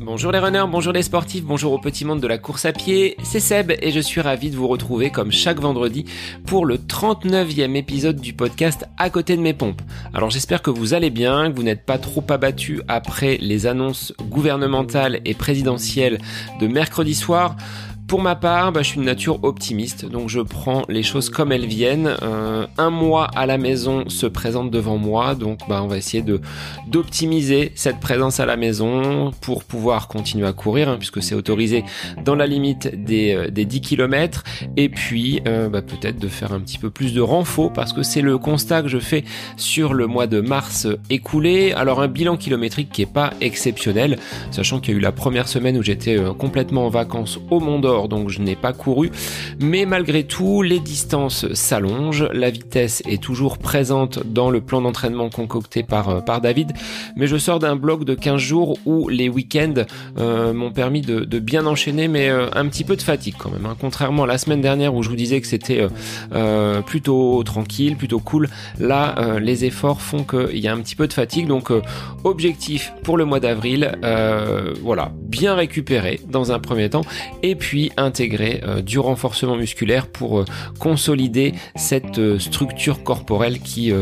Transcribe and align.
Bonjour 0.00 0.30
les 0.30 0.38
runners, 0.38 0.64
bonjour 0.70 0.92
les 0.92 1.02
sportifs, 1.02 1.44
bonjour 1.44 1.72
au 1.72 1.78
petit 1.78 2.04
monde 2.04 2.20
de 2.20 2.26
la 2.28 2.38
course 2.38 2.66
à 2.66 2.72
pied, 2.72 3.16
c'est 3.24 3.40
Seb 3.40 3.72
et 3.80 3.90
je 3.90 3.98
suis 3.98 4.20
ravi 4.20 4.48
de 4.48 4.56
vous 4.56 4.68
retrouver 4.68 5.10
comme 5.10 5.32
chaque 5.32 5.58
vendredi 5.58 6.04
pour 6.46 6.66
le 6.66 6.76
39e 6.76 7.74
épisode 7.74 8.20
du 8.20 8.32
podcast 8.32 8.86
À 8.96 9.10
côté 9.10 9.36
de 9.36 9.42
mes 9.42 9.54
pompes. 9.54 9.82
Alors 10.14 10.30
j'espère 10.30 10.62
que 10.62 10.70
vous 10.70 10.94
allez 10.94 11.10
bien, 11.10 11.50
que 11.50 11.56
vous 11.56 11.64
n'êtes 11.64 11.84
pas 11.84 11.98
trop 11.98 12.24
abattu 12.28 12.80
après 12.86 13.38
les 13.40 13.66
annonces 13.66 14.12
gouvernementales 14.30 15.20
et 15.24 15.34
présidentielles 15.34 16.18
de 16.60 16.68
mercredi 16.68 17.14
soir. 17.14 17.56
Pour 18.06 18.20
ma 18.20 18.34
part, 18.34 18.70
bah, 18.72 18.82
je 18.82 18.88
suis 18.88 18.98
une 18.98 19.06
nature 19.06 19.42
optimiste, 19.44 20.04
donc 20.04 20.28
je 20.28 20.40
prends 20.40 20.82
les 20.88 21.02
choses 21.02 21.30
comme 21.30 21.52
elles 21.52 21.66
viennent. 21.66 22.14
Euh, 22.22 22.66
un 22.76 22.90
mois 22.90 23.28
à 23.34 23.46
la 23.46 23.56
maison 23.56 24.08
se 24.08 24.26
présente 24.26 24.70
devant 24.70 24.98
moi, 24.98 25.34
donc 25.34 25.60
bah, 25.68 25.80
on 25.82 25.86
va 25.86 25.96
essayer 25.96 26.22
d'optimiser 26.86 27.72
cette 27.74 28.00
présence 28.00 28.40
à 28.40 28.46
la 28.46 28.56
maison 28.56 29.30
pour 29.40 29.64
pouvoir 29.64 30.08
continuer 30.08 30.46
à 30.46 30.52
courir, 30.52 30.90
hein, 30.90 30.96
puisque 30.98 31.22
c'est 31.22 31.34
autorisé 31.34 31.84
dans 32.24 32.34
la 32.34 32.46
limite 32.46 33.04
des, 33.04 33.34
euh, 33.34 33.50
des 33.50 33.64
10 33.64 33.80
km, 33.80 34.44
et 34.76 34.90
puis 34.90 35.40
euh, 35.48 35.70
bah, 35.70 35.80
peut-être 35.80 36.18
de 36.18 36.28
faire 36.28 36.52
un 36.52 36.60
petit 36.60 36.78
peu 36.78 36.90
plus 36.90 37.14
de 37.14 37.22
renfort, 37.22 37.72
parce 37.72 37.94
que 37.94 38.02
c'est 38.02 38.22
le 38.22 38.36
constat 38.36 38.82
que 38.82 38.88
je 38.88 38.98
fais 38.98 39.24
sur 39.56 39.94
le 39.94 40.06
mois 40.06 40.26
de 40.26 40.40
mars 40.40 40.86
écoulé. 41.08 41.72
Alors 41.72 42.02
un 42.02 42.08
bilan 42.08 42.36
kilométrique 42.36 42.90
qui 42.92 43.00
est 43.00 43.12
pas 43.12 43.32
exceptionnel, 43.40 44.18
sachant 44.50 44.78
qu'il 44.78 44.92
y 44.92 44.96
a 44.96 44.98
eu 44.98 45.02
la 45.02 45.12
première 45.12 45.48
semaine 45.48 45.78
où 45.78 45.82
j'étais 45.82 46.18
complètement 46.38 46.86
en 46.86 46.90
vacances 46.90 47.38
au 47.50 47.60
Mont 47.60 47.80
donc 48.08 48.28
je 48.28 48.40
n'ai 48.40 48.56
pas 48.56 48.72
couru. 48.72 49.10
Mais 49.60 49.86
malgré 49.86 50.24
tout, 50.24 50.62
les 50.62 50.80
distances 50.80 51.52
s'allongent, 51.52 52.28
la 52.32 52.50
vitesse 52.50 53.02
est 53.08 53.22
toujours 53.22 53.58
présente 53.58 54.20
dans 54.26 54.50
le 54.50 54.60
plan 54.60 54.80
d'entraînement 54.80 55.30
concocté 55.30 55.82
par, 55.82 56.08
euh, 56.08 56.20
David, 56.42 56.72
mais 57.16 57.26
je 57.26 57.36
sors 57.36 57.58
d'un 57.58 57.76
bloc 57.76 58.04
de 58.04 58.14
15 58.14 58.40
jours 58.40 58.78
où 58.84 59.08
les 59.08 59.28
week-ends 59.28 59.84
euh, 60.18 60.52
m'ont 60.52 60.72
permis 60.72 61.00
de, 61.00 61.38
bien 61.38 61.66
enchaîner, 61.66 62.08
mais 62.08 62.28
euh, 62.28 62.48
un 62.54 62.66
petit 62.66 62.84
peu 62.84 62.96
de 62.96 63.02
fatigue 63.02 63.34
quand 63.38 63.50
même. 63.50 63.66
Hein. 63.66 63.76
Contrairement 63.80 64.24
à 64.24 64.26
la 64.26 64.38
semaine 64.38 64.60
dernière 64.60 64.94
où 64.94 65.02
je 65.02 65.08
vous 65.08 65.16
disais 65.16 65.40
que 65.40 65.46
c'était 65.46 65.86
plutôt 66.86 67.42
tranquille, 67.44 67.96
plutôt 67.96 68.18
cool, 68.18 68.48
là 68.78 69.38
les 69.38 69.64
efforts 69.64 70.00
font 70.00 70.24
qu'il 70.24 70.58
y 70.58 70.68
a 70.68 70.72
un 70.72 70.80
petit 70.80 70.96
peu 70.96 71.06
de 71.06 71.12
fatigue, 71.12 71.46
donc 71.46 71.70
objectif 72.24 72.92
pour 73.02 73.16
le 73.16 73.24
mois 73.24 73.40
d'avril, 73.40 73.92
voilà, 74.82 75.12
bien 75.22 75.54
récupérer 75.54 76.20
dans 76.28 76.52
un 76.52 76.58
premier 76.58 76.90
temps, 76.90 77.04
et 77.42 77.54
puis 77.54 77.83
intégrer 77.96 78.60
euh, 78.64 78.82
du 78.82 78.98
renforcement 78.98 79.56
musculaire 79.56 80.06
pour 80.06 80.40
euh, 80.40 80.44
consolider 80.78 81.54
cette 81.76 82.18
euh, 82.18 82.38
structure 82.38 83.02
corporelle 83.02 83.60
qui 83.60 83.92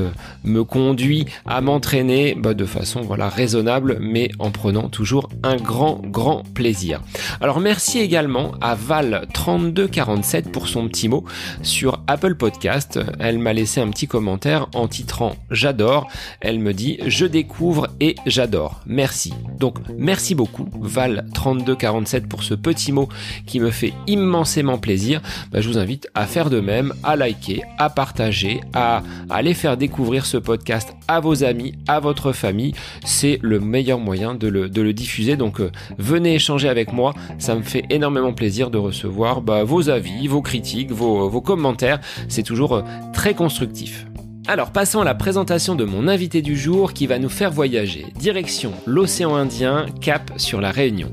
me 0.45 0.65
conduit 0.65 1.27
à 1.47 1.61
m'entraîner 1.61 2.35
bah, 2.35 2.55
de 2.55 2.65
façon 2.65 3.01
voilà 3.01 3.29
raisonnable 3.29 3.99
mais 4.01 4.31
en 4.39 4.51
prenant 4.51 4.89
toujours 4.89 5.29
un 5.43 5.57
grand 5.57 6.01
grand 6.05 6.43
plaisir. 6.55 7.01
Alors 7.41 7.61
merci 7.61 7.99
également 7.99 8.53
à 8.61 8.77
Val3247 8.77 10.51
pour 10.51 10.69
son 10.69 10.89
petit 10.89 11.09
mot 11.09 11.25
sur 11.63 12.03
Apple 12.07 12.35
Podcast. 12.35 13.01
Elle 13.19 13.39
m'a 13.39 13.53
laissé 13.53 13.81
un 13.81 13.91
petit 13.91 14.07
commentaire 14.07 14.69
en 14.75 14.89
titrant 14.89 15.37
J'adore. 15.51 16.09
Elle 16.41 16.59
me 16.59 16.73
dit 16.73 16.99
Je 17.07 17.27
découvre 17.27 17.89
et 18.01 18.15
j'adore. 18.27 18.81
Merci. 18.87 19.33
Donc 19.59 19.79
merci 19.97 20.35
beaucoup 20.35 20.65
Val3247 20.83 22.27
pour 22.27 22.43
ce 22.43 22.55
petit 22.55 22.93
mot 22.93 23.09
qui 23.47 23.61
me 23.61 23.71
fait 23.73 23.93
immensément 24.07 24.79
plaisir, 24.79 25.21
bah, 25.51 25.61
je 25.61 25.69
vous 25.69 25.79
invite 25.79 26.09
à 26.15 26.27
faire 26.27 26.51
de 26.51 26.61
même, 26.61 26.93
à 27.03 27.17
liker, 27.17 27.63
à 27.79 27.91
partager, 27.91 28.61
à, 28.75 29.03
aller 29.31 29.55
faire 29.55 29.77
découvrir 29.77 30.27
ce 30.27 30.37
podcast 30.37 30.95
à 31.09 31.21
vos 31.21 31.45
amis, 31.45 31.75
à 31.89 32.01
votre 32.01 32.33
famille. 32.33 32.75
C'est 33.05 33.39
le 33.43 33.61
meilleur 33.61 33.99
moyen 33.99 34.35
de 34.35 34.49
le, 34.49 34.93
diffuser. 34.93 35.37
Donc 35.37 35.61
euh, 35.61 35.71
venez 35.99 36.35
échanger 36.35 36.69
avec 36.69 36.93
moi. 36.93 37.15
Ça 37.39 37.55
me 37.55 37.63
fait 37.63 37.85
énormément 37.91 38.33
plaisir 38.33 38.71
de 38.71 38.79
recevoir 38.79 39.41
bah, 39.41 39.65
vos 39.65 39.89
avis, 39.89 40.29
vos 40.29 40.43
critiques, 40.43 40.93
vos, 40.93 41.41
commentaires. 41.41 42.01
C'est 42.29 42.43
toujours 42.43 42.75
euh, 42.75 42.83
très 43.13 43.35
constructif. 43.35 44.07
Alors 44.49 44.73
passons 44.73 45.01
à 45.01 45.05
la 45.05 45.15
présentation 45.15 45.77
de 45.77 45.85
mon 45.85 46.09
invité 46.09 46.43
du 46.43 46.57
jour 46.57 46.93
qui 46.93 47.07
va 47.07 47.19
nous 47.19 47.29
faire 47.29 47.51
voyager. 47.51 48.07
Direction 48.17 48.73
l'océan 48.87 49.37
Indien, 49.37 49.87
cap 50.01 50.33
sur 50.37 50.61
la 50.61 50.73
Réunion. 50.73 51.13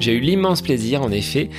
J'ai 0.00 0.12
eu 0.12 0.20
l'immense 0.20 0.62
plaisir 0.62 1.02
en 1.02 1.10
effet 1.10 1.50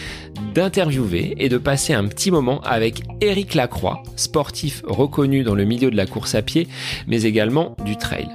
d'interviewer 0.53 1.35
et 1.38 1.50
de 1.50 1.57
passer 1.57 1.94
un 1.94 2.07
petit 2.07 2.31
moment 2.31 2.61
avec 2.61 3.03
Eric 3.22 3.53
Lacroix, 3.53 4.03
sportif 4.16 4.81
reconnu 4.85 5.44
dans 5.44 5.55
le 5.55 5.66
milieu 5.66 5.91
de 5.91 5.97
la 5.97 6.05
course 6.05 6.35
à 6.35 6.41
pied, 6.41 6.67
mais 7.07 7.23
également 7.23 7.75
du 7.83 7.97
trail. 7.97 8.29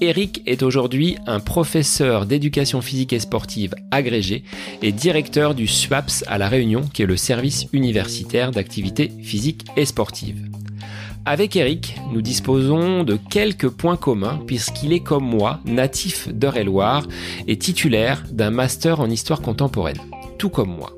Eric 0.00 0.42
est 0.46 0.62
aujourd'hui 0.62 1.16
un 1.26 1.38
professeur 1.38 2.26
d'éducation 2.26 2.80
physique 2.80 3.12
et 3.12 3.20
sportive 3.20 3.74
agrégé 3.90 4.42
et 4.82 4.90
directeur 4.90 5.54
du 5.54 5.68
SWAPS 5.68 6.24
à 6.26 6.38
La 6.38 6.48
Réunion, 6.48 6.82
qui 6.92 7.02
est 7.02 7.06
le 7.06 7.16
service 7.16 7.66
universitaire 7.72 8.50
d'activité 8.50 9.12
physique 9.22 9.64
et 9.76 9.84
sportive. 9.84 10.51
Avec 11.24 11.54
Eric, 11.54 12.00
nous 12.12 12.20
disposons 12.20 13.04
de 13.04 13.16
quelques 13.16 13.68
points 13.68 13.96
communs 13.96 14.40
puisqu'il 14.44 14.92
est 14.92 15.04
comme 15.04 15.24
moi 15.24 15.60
natif 15.64 16.28
d'Eure-et-Loire 16.28 17.06
et 17.46 17.56
titulaire 17.56 18.24
d'un 18.32 18.50
master 18.50 18.98
en 18.98 19.08
histoire 19.08 19.40
contemporaine, 19.40 20.00
tout 20.38 20.50
comme 20.50 20.74
moi. 20.74 20.92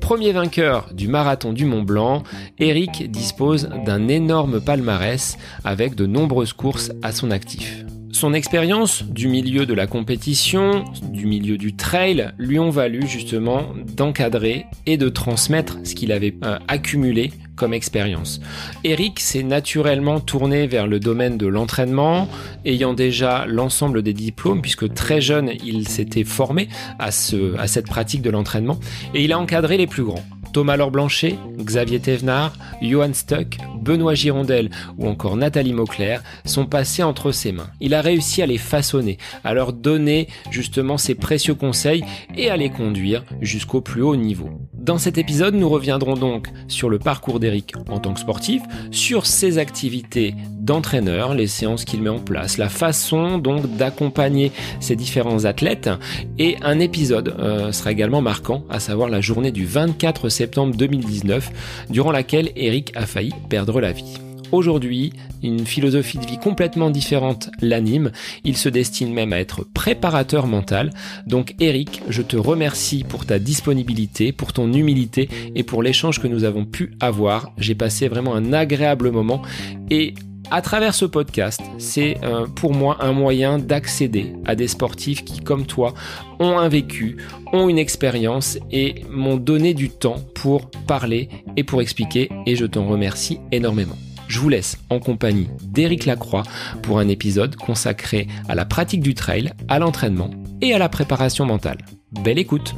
Premier 0.00 0.30
vainqueur 0.30 0.94
du 0.94 1.08
marathon 1.08 1.52
du 1.52 1.64
Mont 1.64 1.82
Blanc, 1.82 2.22
Eric 2.60 3.10
dispose 3.10 3.68
d'un 3.84 4.06
énorme 4.06 4.60
palmarès 4.60 5.36
avec 5.64 5.96
de 5.96 6.06
nombreuses 6.06 6.52
courses 6.52 6.92
à 7.02 7.10
son 7.10 7.32
actif. 7.32 7.84
Son 8.12 8.34
expérience 8.34 9.04
du 9.04 9.26
milieu 9.26 9.64
de 9.64 9.72
la 9.72 9.86
compétition, 9.86 10.84
du 11.02 11.24
milieu 11.24 11.56
du 11.56 11.74
trail, 11.74 12.32
lui 12.36 12.58
ont 12.58 12.68
valu 12.68 13.06
justement 13.06 13.62
d'encadrer 13.96 14.66
et 14.84 14.98
de 14.98 15.08
transmettre 15.08 15.78
ce 15.82 15.94
qu'il 15.94 16.12
avait 16.12 16.34
euh, 16.44 16.58
accumulé 16.68 17.32
comme 17.56 17.72
expérience. 17.72 18.40
Eric 18.84 19.18
s'est 19.18 19.42
naturellement 19.42 20.20
tourné 20.20 20.66
vers 20.66 20.86
le 20.86 21.00
domaine 21.00 21.38
de 21.38 21.46
l'entraînement, 21.46 22.28
ayant 22.66 22.92
déjà 22.92 23.46
l'ensemble 23.46 24.02
des 24.02 24.12
diplômes, 24.12 24.60
puisque 24.60 24.92
très 24.92 25.22
jeune, 25.22 25.50
il 25.64 25.88
s'était 25.88 26.24
formé 26.24 26.68
à, 26.98 27.10
ce, 27.12 27.54
cette 27.66 27.86
pratique 27.86 28.20
de 28.22 28.30
l'entraînement, 28.30 28.78
et 29.14 29.24
il 29.24 29.32
a 29.32 29.38
encadré 29.38 29.78
les 29.78 29.86
plus 29.86 30.04
grands. 30.04 30.24
Thomas 30.52 30.76
Laure 30.76 30.90
Blanchet, 30.90 31.36
Xavier 31.58 31.98
Thévenard, 31.98 32.52
Johan 32.82 33.14
Stuck, 33.14 33.56
Benoît 33.82 34.14
Girondel 34.14 34.70
ou 34.96 35.08
encore 35.08 35.36
Nathalie 35.36 35.72
Mauclair 35.72 36.22
sont 36.44 36.66
passés 36.66 37.02
entre 37.02 37.32
ses 37.32 37.52
mains. 37.52 37.70
Il 37.80 37.94
a 37.94 38.00
réussi 38.00 38.40
à 38.42 38.46
les 38.46 38.58
façonner, 38.58 39.18
à 39.44 39.54
leur 39.54 39.72
donner 39.72 40.28
justement 40.50 40.98
ses 40.98 41.14
précieux 41.14 41.54
conseils 41.54 42.04
et 42.36 42.48
à 42.48 42.56
les 42.56 42.70
conduire 42.70 43.24
jusqu'au 43.40 43.80
plus 43.80 44.02
haut 44.02 44.16
niveau. 44.16 44.50
Dans 44.72 44.98
cet 44.98 45.18
épisode, 45.18 45.54
nous 45.54 45.68
reviendrons 45.68 46.14
donc 46.14 46.48
sur 46.68 46.88
le 46.88 46.98
parcours 46.98 47.40
d'Eric 47.40 47.74
en 47.88 47.98
tant 47.98 48.14
que 48.14 48.20
sportif, 48.20 48.62
sur 48.90 49.26
ses 49.26 49.58
activités 49.58 50.34
d'entraîneur, 50.58 51.34
les 51.34 51.46
séances 51.48 51.84
qu'il 51.84 52.02
met 52.02 52.10
en 52.10 52.18
place, 52.18 52.58
la 52.58 52.68
façon 52.68 53.38
donc 53.38 53.76
d'accompagner 53.76 54.52
ses 54.80 54.96
différents 54.96 55.44
athlètes 55.44 55.90
et 56.38 56.56
un 56.62 56.78
épisode 56.78 57.34
euh, 57.38 57.72
sera 57.72 57.92
également 57.92 58.20
marquant, 58.20 58.64
à 58.70 58.80
savoir 58.80 59.08
la 59.08 59.20
journée 59.20 59.50
du 59.50 59.66
24 59.66 60.28
septembre 60.28 60.76
2019, 60.76 61.50
durant 61.90 62.12
laquelle 62.12 62.50
Eric 62.56 62.92
a 62.96 63.06
failli 63.06 63.32
perdre 63.48 63.71
la 63.80 63.92
vie. 63.92 64.18
Aujourd'hui, 64.52 65.14
une 65.42 65.66
philosophie 65.66 66.18
de 66.18 66.26
vie 66.26 66.38
complètement 66.38 66.90
différente 66.90 67.50
l'anime. 67.62 68.12
Il 68.44 68.56
se 68.58 68.68
destine 68.68 69.12
même 69.12 69.32
à 69.32 69.40
être 69.40 69.64
préparateur 69.64 70.46
mental. 70.46 70.90
Donc 71.26 71.54
Eric, 71.58 72.02
je 72.10 72.20
te 72.20 72.36
remercie 72.36 73.02
pour 73.02 73.24
ta 73.24 73.38
disponibilité, 73.38 74.30
pour 74.30 74.52
ton 74.52 74.70
humilité 74.70 75.30
et 75.54 75.62
pour 75.62 75.82
l'échange 75.82 76.20
que 76.20 76.28
nous 76.28 76.44
avons 76.44 76.66
pu 76.66 76.92
avoir. 77.00 77.52
J'ai 77.56 77.74
passé 77.74 78.08
vraiment 78.08 78.34
un 78.34 78.52
agréable 78.52 79.10
moment 79.10 79.40
et 79.90 80.14
à 80.50 80.60
travers 80.60 80.94
ce 80.94 81.04
podcast, 81.04 81.60
c'est 81.78 82.16
euh, 82.22 82.46
pour 82.46 82.74
moi 82.74 82.98
un 83.00 83.12
moyen 83.12 83.58
d'accéder 83.58 84.34
à 84.44 84.54
des 84.54 84.68
sportifs 84.68 85.24
qui, 85.24 85.40
comme 85.40 85.66
toi, 85.66 85.94
ont 86.40 86.58
un 86.58 86.68
vécu, 86.68 87.16
ont 87.52 87.68
une 87.68 87.78
expérience 87.78 88.58
et 88.70 89.04
m'ont 89.10 89.36
donné 89.36 89.74
du 89.74 89.88
temps 89.88 90.20
pour 90.34 90.70
parler 90.86 91.28
et 91.56 91.64
pour 91.64 91.80
expliquer 91.80 92.28
et 92.46 92.56
je 92.56 92.66
t'en 92.66 92.86
remercie 92.86 93.40
énormément. 93.50 93.96
Je 94.28 94.38
vous 94.38 94.48
laisse 94.48 94.78
en 94.88 94.98
compagnie 94.98 95.48
d'Éric 95.62 96.06
Lacroix 96.06 96.42
pour 96.82 96.98
un 96.98 97.08
épisode 97.08 97.56
consacré 97.56 98.26
à 98.48 98.54
la 98.54 98.64
pratique 98.64 99.02
du 99.02 99.14
trail, 99.14 99.52
à 99.68 99.78
l'entraînement 99.78 100.30
et 100.60 100.72
à 100.72 100.78
la 100.78 100.88
préparation 100.88 101.44
mentale. 101.44 101.78
Belle 102.12 102.38
écoute 102.38 102.74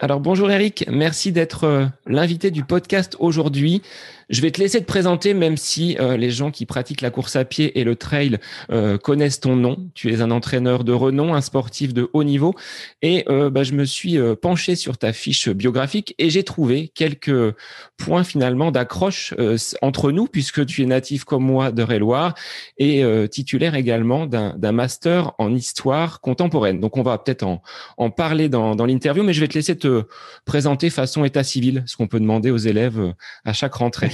alors 0.00 0.20
bonjour 0.20 0.48
Eric, 0.48 0.84
merci 0.88 1.32
d'être 1.32 1.64
euh, 1.64 1.86
l'invité 2.06 2.52
du 2.52 2.62
podcast 2.62 3.16
aujourd'hui. 3.18 3.82
Je 4.28 4.42
vais 4.42 4.50
te 4.50 4.60
laisser 4.60 4.80
te 4.80 4.84
présenter, 4.84 5.32
même 5.32 5.56
si 5.56 5.96
euh, 5.98 6.18
les 6.18 6.30
gens 6.30 6.50
qui 6.50 6.66
pratiquent 6.66 7.00
la 7.00 7.10
course 7.10 7.34
à 7.34 7.46
pied 7.46 7.78
et 7.78 7.84
le 7.84 7.96
trail 7.96 8.38
euh, 8.70 8.98
connaissent 8.98 9.40
ton 9.40 9.56
nom. 9.56 9.88
Tu 9.94 10.12
es 10.12 10.20
un 10.20 10.30
entraîneur 10.30 10.84
de 10.84 10.92
renom, 10.92 11.34
un 11.34 11.40
sportif 11.40 11.94
de 11.94 12.10
haut 12.12 12.24
niveau. 12.24 12.54
Et 13.00 13.24
euh, 13.30 13.48
bah, 13.48 13.62
je 13.62 13.72
me 13.72 13.84
suis 13.84 14.18
penché 14.42 14.76
sur 14.76 14.98
ta 14.98 15.12
fiche 15.12 15.48
biographique 15.48 16.14
et 16.18 16.28
j'ai 16.28 16.42
trouvé 16.42 16.88
quelques 16.94 17.54
points 17.96 18.24
finalement 18.24 18.70
d'accroche 18.70 19.34
entre 19.82 20.12
nous, 20.12 20.26
puisque 20.26 20.66
tu 20.66 20.82
es 20.82 20.86
natif 20.86 21.24
comme 21.24 21.44
moi 21.44 21.72
de 21.72 21.82
Réloir 21.82 22.34
et 22.76 23.02
titulaire 23.30 23.74
également 23.74 24.26
d'un 24.26 24.72
master 24.72 25.32
en 25.38 25.54
histoire 25.54 26.20
contemporaine. 26.20 26.80
Donc 26.80 26.96
on 26.96 27.02
va 27.02 27.18
peut-être 27.18 27.44
en, 27.44 27.62
en 27.96 28.10
parler 28.10 28.48
dans, 28.48 28.74
dans 28.74 28.86
l'interview, 28.86 29.22
mais 29.22 29.32
je 29.32 29.40
vais 29.40 29.48
te 29.48 29.54
laisser 29.54 29.76
te 29.76 30.04
présenter 30.44 30.90
façon 30.90 31.24
état 31.24 31.44
civil, 31.44 31.82
ce 31.86 31.96
qu'on 31.96 32.06
peut 32.08 32.20
demander 32.20 32.50
aux 32.50 32.56
élèves 32.56 33.14
à 33.44 33.52
chaque 33.52 33.74
rentrée. 33.74 34.10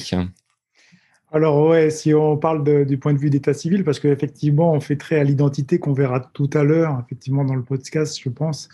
Alors 1.34 1.66
ouais, 1.66 1.90
si 1.90 2.14
on 2.14 2.36
parle 2.36 2.86
du 2.86 2.96
point 2.96 3.12
de 3.12 3.18
vue 3.18 3.28
d'état 3.28 3.54
civil, 3.54 3.82
parce 3.82 3.98
qu'effectivement, 3.98 4.72
on 4.72 4.78
fait 4.78 4.94
très 4.94 5.18
à 5.18 5.24
l'identité 5.24 5.80
qu'on 5.80 5.92
verra 5.92 6.20
tout 6.20 6.48
à 6.54 6.62
l'heure, 6.62 7.02
effectivement 7.04 7.44
dans 7.44 7.56
le 7.56 7.64
podcast, 7.64 8.16
je 8.22 8.28
pense. 8.28 8.68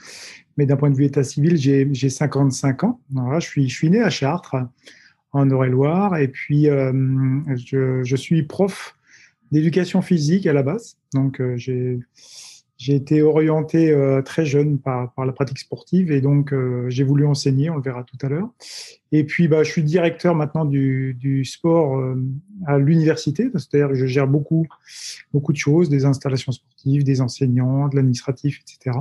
Mais 0.58 0.66
d'un 0.66 0.76
point 0.76 0.90
de 0.90 0.94
vue 0.94 1.06
état 1.06 1.24
civil, 1.24 1.56
j'ai 1.56 2.10
55 2.10 2.84
ans. 2.84 3.00
je, 3.38 3.66
suis, 3.66 3.88
né 3.88 4.02
à 4.02 4.10
Chartres, 4.10 4.56
en 5.32 5.48
Eure-et-Loire, 5.48 6.18
et 6.18 6.28
puis 6.28 6.68
euh, 6.68 6.92
je, 7.56 8.16
suis 8.16 8.42
prof 8.42 8.94
d'éducation 9.52 10.02
physique 10.02 10.46
à 10.46 10.52
la 10.52 10.62
base. 10.62 10.98
Donc 11.14 11.40
euh, 11.40 11.56
j'ai 11.56 11.98
j'ai 12.80 12.94
été 12.94 13.20
orienté 13.20 13.90
euh, 13.90 14.22
très 14.22 14.46
jeune 14.46 14.78
par, 14.78 15.12
par, 15.12 15.26
la 15.26 15.32
pratique 15.32 15.58
sportive 15.58 16.10
et 16.10 16.22
donc 16.22 16.50
euh, 16.50 16.88
j'ai 16.88 17.04
voulu 17.04 17.26
enseigner, 17.26 17.68
on 17.68 17.76
le 17.76 17.82
verra 17.82 18.04
tout 18.04 18.16
à 18.22 18.30
l'heure. 18.30 18.48
Et 19.12 19.24
puis 19.24 19.48
bah, 19.48 19.62
je 19.64 19.70
suis 19.70 19.82
directeur 19.82 20.34
maintenant 20.34 20.64
du, 20.64 21.12
du 21.12 21.44
sport 21.44 21.98
euh, 21.98 22.16
à 22.66 22.78
l'université, 22.78 23.50
c'est-à-dire 23.52 23.88
que 23.88 23.94
je 23.96 24.06
gère 24.06 24.26
beaucoup, 24.26 24.66
beaucoup 25.34 25.52
de 25.52 25.58
choses, 25.58 25.90
des 25.90 26.06
installations 26.06 26.52
sportives, 26.52 27.04
des 27.04 27.20
enseignants, 27.20 27.88
de 27.88 27.96
l'administratif, 27.96 28.62
etc. 28.62 28.96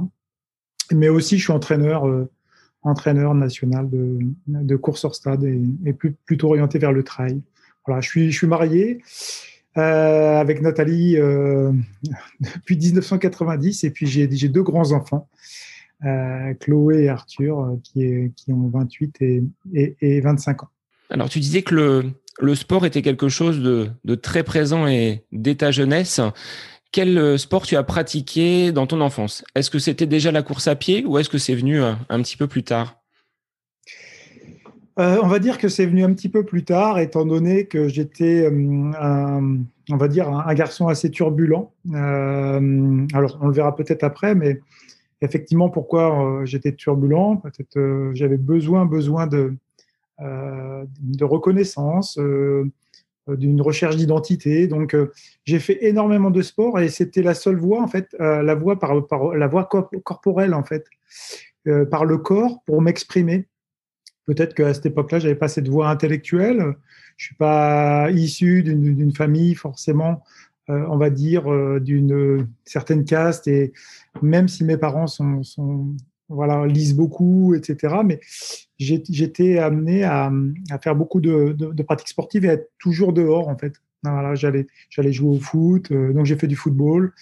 Mais 0.92 1.08
aussi 1.08 1.38
je 1.38 1.44
suis 1.44 1.54
entraîneur, 1.54 2.04
entraîneur 2.82 3.34
national 3.34 3.90
de, 3.90 4.20
de 4.48 4.76
course 4.76 5.06
hors 5.06 5.16
stade 5.16 5.46
et, 5.46 5.62
et 5.86 5.94
plutôt 5.94 6.50
orienté 6.50 6.80
vers 6.80 6.92
le 6.92 7.04
trail. 7.04 7.40
Voilà, 7.88 8.02
je 8.02 8.10
suis, 8.10 8.30
je 8.30 8.38
suis 8.38 8.48
marié. 8.48 9.02
Euh, 9.78 10.40
avec 10.40 10.62
Nathalie 10.62 11.18
euh, 11.18 11.72
depuis 12.40 12.76
1990. 12.76 13.84
Et 13.84 13.92
puis 13.92 14.08
j'ai 14.08 14.28
deux 14.50 14.64
grands-enfants, 14.64 15.28
euh, 16.06 16.54
Chloé 16.60 17.04
et 17.04 17.10
Arthur, 17.10 17.78
qui, 17.84 18.32
qui 18.36 18.52
ont 18.52 18.70
28 18.70 19.16
et, 19.22 19.96
et, 20.02 20.22
25 20.22 20.64
ans. 20.64 20.70
Alors 21.12 21.30
tu 21.30 21.40
disais 21.40 21.62
que 21.62 21.76
le, 21.76 22.06
le 22.40 22.56
sport 22.56 22.86
était 22.86 23.04
quelque 23.04 23.30
chose 23.30 23.60
de, 23.60 23.90
de 24.06 24.16
très 24.16 24.44
présent 24.44 24.88
et 24.88 25.24
dès 25.32 25.56
ta 25.56 25.72
jeunesse. 25.72 26.20
Quel 26.92 27.38
sport 27.38 27.68
tu 27.68 27.76
as 27.76 27.84
pratiqué 27.84 28.72
dans 28.72 28.88
ton 28.88 29.00
enfance? 29.02 29.44
Est-ce 29.54 29.70
que 29.70 29.78
c'était 29.78 30.08
déjà 30.08 30.32
la 30.32 30.42
course 30.42 30.68
à 30.68 30.76
pied 30.76 31.06
ou 31.06 31.20
est-ce 31.20 31.30
que 31.30 31.38
c'est 31.38 31.54
venu 31.54 31.80
un 31.80 32.22
petit 32.24 32.36
peu 32.36 32.48
plus 32.48 32.64
tard? 32.64 32.99
Euh, 35.00 35.18
on 35.24 35.28
va 35.28 35.40
dire 35.40 35.58
que 35.58 35.70
c'est 35.70 35.86
venu 35.86 36.04
un 36.04 36.14
petit 36.14 36.28
peu 36.28 36.44
plus 36.44 36.66
tard, 36.66 37.00
étant 37.00 37.26
donné 37.26 37.68
que 37.68 37.88
j'étais, 37.88 38.46
euh, 38.46 38.92
un, 39.00 40.54
garçon 40.54 40.90
assez 40.90 41.10
turbulent. 41.10 41.72
Euh, 41.94 43.08
alors, 43.14 43.40
on 43.42 43.48
le 43.48 43.54
verra 43.54 43.76
peut-être 43.76 44.04
après, 44.04 44.36
mais 44.36 44.60
effectivement, 45.22 45.70
pourquoi 45.70 46.42
j'étais 46.44 46.74
turbulent? 46.74 47.38
Peut-être 47.38 48.12
j'avais 48.14 48.38
besoin, 48.38 48.86
besoin 48.86 49.26
de, 49.26 49.56
reconnaissance, 51.22 52.20
d'une 53.28 53.62
recherche 53.62 53.96
d'identité. 53.96 54.68
Donc, 54.68 54.98
j'ai 55.46 55.60
fait 55.60 55.78
énormément 55.86 56.30
de 56.30 56.42
sport 56.42 56.80
et 56.80 56.90
c'était 56.90 57.24
la 57.24 57.36
seule 57.36 57.58
voie, 57.58 57.82
en 57.82 57.88
fait, 57.88 58.14
la 58.20 58.56
voie 58.56 58.78
par 58.80 58.94
la 59.34 59.48
voie 59.48 59.70
corporelle, 60.04 60.54
en 60.54 60.64
fait, 60.64 60.86
par 61.90 62.04
le 62.04 62.18
corps 62.18 62.62
pour 62.66 62.82
m'exprimer. 62.82 63.48
Peut-être 64.30 64.54
qu'à 64.54 64.72
cette 64.76 64.86
époque-là, 64.86 65.18
j'avais 65.18 65.34
pas 65.34 65.48
cette 65.48 65.70
voix 65.70 65.90
intellectuelle. 65.90 66.76
Je 67.18 67.26
suis 67.26 67.36
pas 67.36 68.12
issu 68.12 68.62
d'une 68.62 69.12
famille 69.12 69.56
forcément, 69.56 70.22
euh, 70.70 70.86
on 70.88 70.98
va 70.98 71.10
dire, 71.10 71.52
euh, 71.52 71.80
d'une 71.80 72.48
certaine 72.64 73.06
caste. 73.06 73.48
Et 73.48 73.74
même 74.22 74.48
si 74.48 74.64
mes 74.64 74.78
parents 74.78 75.08
sont, 75.08 75.42
voilà, 76.28 76.68
lisent 76.68 76.94
beaucoup, 76.94 77.56
etc. 77.56 77.96
Mais 78.06 78.20
j'étais 78.78 79.58
amené 79.58 80.04
à, 80.04 80.32
faire 80.80 80.96
beaucoup 80.96 81.22
de, 81.22 81.82
pratiques 81.82 82.10
sportives 82.10 82.46
et 82.46 82.50
à 82.50 82.54
être 82.54 82.70
toujours 82.78 83.14
dehors, 83.14 83.48
en 83.48 83.58
fait. 83.58 83.82
Voilà, 84.04 84.36
j'allais, 84.36 84.68
j'allais 84.92 85.12
jouer 85.12 85.38
au 85.38 85.40
foot. 85.40 85.92
Euh, 85.92 86.14
donc, 86.14 86.28
j'ai 86.28 86.36
fait 86.36 86.46
du 86.46 86.56
football. 86.56 87.14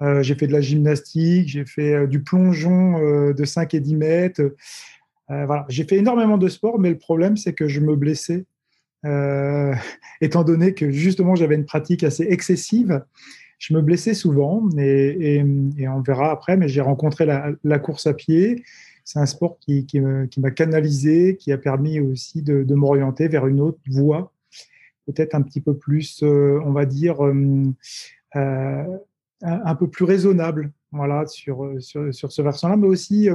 j'ai 0.00 0.34
fait 0.34 0.46
de 0.46 0.52
la 0.52 0.62
gymnastique. 0.62 1.46
J'ai 1.46 1.66
fait 1.66 2.06
du 2.06 2.22
plongeon 2.22 3.34
de 3.34 3.44
5 3.44 3.74
et 3.74 3.80
10 3.80 3.96
mètres. 3.96 4.42
Euh. 5.30 5.46
J'ai 5.68 5.84
fait 5.84 5.96
énormément 5.96 6.38
de 6.38 6.48
sport, 6.48 6.78
mais 6.78 6.90
le 6.90 6.98
problème, 6.98 7.36
c'est 7.36 7.52
que 7.52 7.68
je 7.68 7.80
me 7.80 7.96
blessais, 7.96 8.44
euh, 9.04 9.74
étant 10.20 10.44
donné 10.44 10.74
que 10.74 10.90
justement 10.90 11.34
j'avais 11.34 11.54
une 11.54 11.64
pratique 11.64 12.04
assez 12.04 12.24
excessive. 12.24 13.02
Je 13.58 13.72
me 13.72 13.80
blessais 13.80 14.14
souvent, 14.14 14.68
et, 14.76 15.42
on 15.88 16.00
verra 16.00 16.30
après, 16.30 16.56
mais 16.56 16.68
j'ai 16.68 16.82
rencontré 16.82 17.24
la, 17.24 17.78
course 17.78 18.06
à 18.06 18.12
pied. 18.12 18.62
C'est 19.04 19.18
un 19.18 19.26
sport 19.26 19.58
qui, 19.58 19.86
m'a 20.38 20.50
canalisé, 20.50 21.36
qui 21.36 21.52
a 21.52 21.58
permis 21.58 22.00
aussi 22.00 22.42
de, 22.42 22.74
m'orienter 22.74 23.28
vers 23.28 23.46
une 23.46 23.60
autre 23.60 23.78
voie, 23.88 24.32
peut-être 25.06 25.34
un 25.34 25.40
petit 25.40 25.60
peu 25.60 25.74
plus, 25.74 26.22
euh, 26.22 26.60
on 26.64 26.72
va 26.72 26.84
dire, 26.84 27.22
un, 28.32 29.74
peu 29.78 29.88
plus 29.88 30.04
raisonnable 30.04 30.70
voilà, 30.92 31.24
sur, 31.26 31.72
ce 31.80 32.42
versant-là, 32.42 32.76
mais 32.76 32.88
aussi 32.88 33.30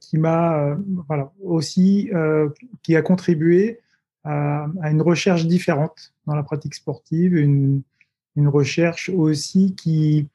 qui 0.00 0.18
m'a 0.18 0.58
euh, 0.58 0.76
voilà, 1.08 1.32
aussi 1.42 2.10
euh, 2.14 2.48
qui 2.82 2.96
a 2.96 3.02
contribué 3.02 3.80
à, 4.24 4.66
une 4.90 5.02
recherche 5.02 5.46
différente 5.46 6.12
dans 6.26 6.34
la 6.34 6.42
pratique 6.42 6.74
sportive, 6.74 7.36
une, 7.36 7.82
une 8.34 8.48
recherche 8.48 9.08
aussi 9.08 9.74
qui 9.76 10.28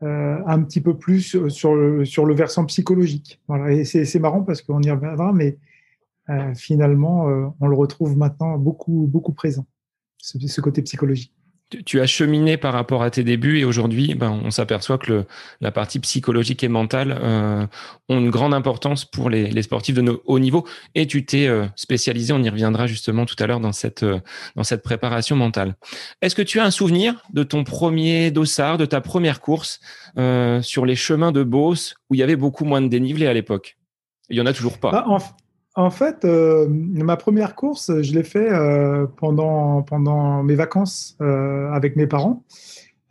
un 0.00 0.62
petit 0.62 0.80
peu 0.80 0.96
plus 0.96 1.48
sur 1.48 1.74
le, 1.74 2.04
sur 2.04 2.24
le 2.24 2.32
versant 2.32 2.64
psychologique. 2.66 3.40
Voilà. 3.48 3.72
Et 3.72 3.84
c'est 3.84 4.18
marrant 4.20 4.42
parce 4.42 4.62
qu'on 4.62 4.80
y 4.80 4.90
reviendra, 4.92 5.32
mais 5.32 5.58
finalement, 6.54 7.24
on 7.58 7.66
le 7.66 7.74
retrouve 7.74 8.16
maintenant 8.16 8.56
beaucoup, 8.58 9.08
beaucoup 9.10 9.32
présent, 9.32 9.66
ce 10.18 10.60
côté 10.60 10.82
psychologique 10.82 11.34
tu 11.84 12.00
as 12.00 12.06
cheminé 12.06 12.56
par 12.56 12.72
rapport 12.72 13.02
à 13.02 13.10
tes 13.10 13.24
débuts 13.24 13.58
et 13.58 13.64
aujourd'hui, 13.64 14.14
ben, 14.14 14.30
on 14.44 14.50
s'aperçoit 14.50 14.98
que 14.98 15.12
le, 15.12 15.24
la 15.60 15.70
partie 15.70 15.98
psychologique 16.00 16.64
et 16.64 16.68
mentale 16.68 17.18
euh, 17.20 17.66
ont 18.08 18.18
une 18.18 18.30
grande 18.30 18.54
importance 18.54 19.04
pour 19.04 19.28
les, 19.28 19.50
les 19.50 19.62
sportifs 19.62 19.94
de 19.94 20.20
haut 20.24 20.38
niveau. 20.38 20.66
Et 20.94 21.06
tu 21.06 21.24
t'es 21.24 21.46
euh, 21.46 21.66
spécialisé, 21.76 22.32
on 22.32 22.42
y 22.42 22.48
reviendra 22.48 22.86
justement 22.86 23.26
tout 23.26 23.36
à 23.38 23.46
l'heure 23.46 23.60
dans 23.60 23.72
cette 23.72 24.02
euh, 24.02 24.20
dans 24.56 24.64
cette 24.64 24.82
préparation 24.82 25.36
mentale. 25.36 25.76
Est-ce 26.22 26.34
que 26.34 26.42
tu 26.42 26.58
as 26.58 26.64
un 26.64 26.70
souvenir 26.70 27.22
de 27.32 27.42
ton 27.42 27.64
premier 27.64 28.30
dossard, 28.30 28.78
de 28.78 28.86
ta 28.86 29.00
première 29.00 29.40
course 29.40 29.80
euh, 30.16 30.62
sur 30.62 30.86
les 30.86 30.96
chemins 30.96 31.32
de 31.32 31.42
Beauce 31.42 31.96
où 32.08 32.14
il 32.14 32.18
y 32.18 32.22
avait 32.22 32.36
beaucoup 32.36 32.64
moins 32.64 32.80
de 32.80 32.88
dénivelé 32.88 33.26
à 33.26 33.34
l'époque? 33.34 33.76
Il 34.30 34.36
y 34.36 34.40
en 34.40 34.46
a 34.46 34.52
toujours 34.52 34.78
pas. 34.78 34.90
Bah, 34.90 35.18
fait, 35.90 36.24
euh, 36.24 36.66
ma 36.68 37.16
première 37.16 37.54
course, 37.54 38.02
je 38.02 38.12
l'ai 38.12 38.24
fait 38.24 38.50
euh, 38.50 39.06
pendant, 39.06 39.82
pendant 39.82 40.42
mes 40.42 40.54
vacances 40.54 41.16
euh, 41.20 41.70
avec 41.70 41.94
mes 41.96 42.06
parents, 42.06 42.42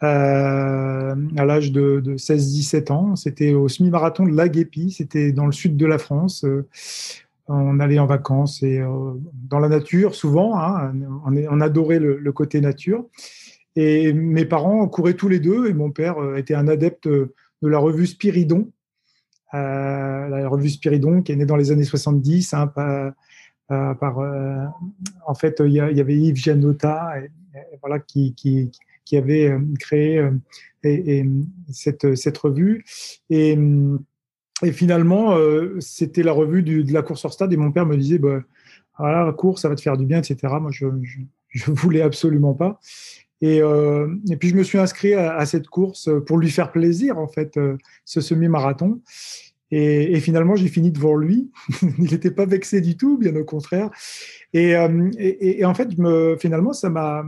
à 0.02 1.16
l'âge 1.16 1.72
de, 1.72 2.02
16-17 2.18 2.92
ans. 2.92 3.16
C'était 3.16 3.54
au 3.54 3.68
semi-marathon 3.68 4.26
de 4.26 4.36
La 4.36 4.48
c'était 4.90 5.32
dans 5.32 5.46
le 5.46 5.52
sud 5.52 5.78
de 5.78 5.86
la 5.86 5.98
France. 5.98 6.46
on 7.48 7.80
allait 7.80 8.00
en 8.00 8.06
vacances 8.06 8.62
et 8.62 8.84
dans 9.50 9.60
la 9.60 9.70
nature, 9.70 10.14
souvent. 10.14 10.60
Hein, 10.60 10.94
on, 11.26 11.62
adorait 11.62 12.00
le, 12.00 12.32
côté 12.32 12.62
nature. 12.62 13.06
Et 13.76 14.14
mes 14.14 14.46
parents 14.46 14.88
couraient 14.88 15.16
tous 15.16 15.30
les 15.30 15.40
deux, 15.40 15.68
et 15.68 15.74
mon 15.74 15.92
père 15.92 16.18
était 16.36 16.56
un 16.56 16.68
adepte 16.68 17.08
de 17.08 17.68
la 17.68 17.80
revue 17.80 18.06
Spiridon, 18.06 18.70
la 19.54 20.48
revue 20.48 20.70
Spiridon, 20.70 21.22
qui 21.22 21.32
est 21.32 21.36
née 21.36 21.46
dans 21.46 21.56
les 21.56 21.72
années 21.72 21.84
70, 21.84 22.54
hein, 22.54 22.68
par, 22.68 22.88
euh, 22.90 23.12
euh, 23.72 24.66
en 25.26 25.36
fait, 25.36 25.62
il 25.66 25.72
y, 25.72 25.80
avait 25.80 26.16
Yves 26.16 26.36
Gianotta, 26.36 27.16
voilà, 27.82 28.00
qui, 28.00 28.72
avait 29.14 29.56
créé 29.80 30.30
et, 30.84 31.26
cette, 31.72 32.38
revue. 32.38 32.84
Et, 33.30 33.58
finalement, 34.72 35.38
c'était 35.80 36.24
la 36.24 36.32
revue 36.32 36.64
de 36.64 36.94
la 36.94 37.02
course 37.02 37.26
hors 37.26 37.34
stade. 37.34 37.54
Et 37.54 37.58
mon 37.58 37.72
père 37.72 37.86
me 37.86 37.98
disait, 37.98 38.20
bah, 38.20 38.42
voilà, 38.98 39.26
la 39.26 39.34
course, 39.34 39.62
ça 39.62 39.70
va 39.70 39.76
te 39.76 39.82
faire 39.82 39.98
du 39.98 40.06
bien, 40.06 40.20
etc. 40.20 40.54
Moi, 40.60 40.72
je, 40.72 40.88
je, 41.50 41.72
voulais 41.72 42.02
absolument 42.02 42.54
pas. 42.54 42.80
Et, 43.42 43.58
et, 43.58 44.38
puis 44.38 44.50
je 44.50 44.56
me 44.56 44.64
suis 44.64 44.80
inscrit 44.80 45.14
à, 45.14 45.46
cette 45.46 45.68
course 45.68 46.10
pour 46.26 46.38
lui 46.38 46.50
faire 46.50 46.72
plaisir, 46.72 47.20
en 47.20 47.28
fait, 47.28 47.60
ce 48.04 48.22
semi-marathon. 48.22 49.02
Et, 49.70 50.20
finalement, 50.20 50.56
j'ai 50.56 50.70
fini 50.70 50.92
devant 50.92 51.16
lui. 51.16 51.52
il 52.00 52.12
n'était 52.12 52.32
pas 52.32 52.46
vexé 52.46 52.82
du 52.82 52.98
tout, 52.98 53.18
bien 53.18 53.36
au 53.36 53.44
contraire. 53.44 53.90
Et, 54.54 54.76
en 54.76 55.74
fait, 55.74 55.90
finalement, 56.40 56.74
ça 56.74 56.90
m'a 56.90 57.26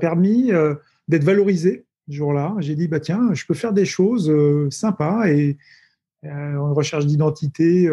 permis 0.00 0.50
d'être 1.08 1.24
valorisé 1.24 1.84
ce 2.08 2.14
jour-là. 2.14 2.54
J'ai 2.60 2.74
dit, 2.74 2.88
bah 2.88 3.00
tiens, 3.00 3.34
je 3.34 3.44
peux 3.44 3.54
faire 3.54 3.72
des 3.72 3.84
choses 3.84 4.32
sympas 4.70 5.28
et 5.28 5.58
en 6.24 6.72
recherche 6.72 7.06
d'identité 7.06 7.88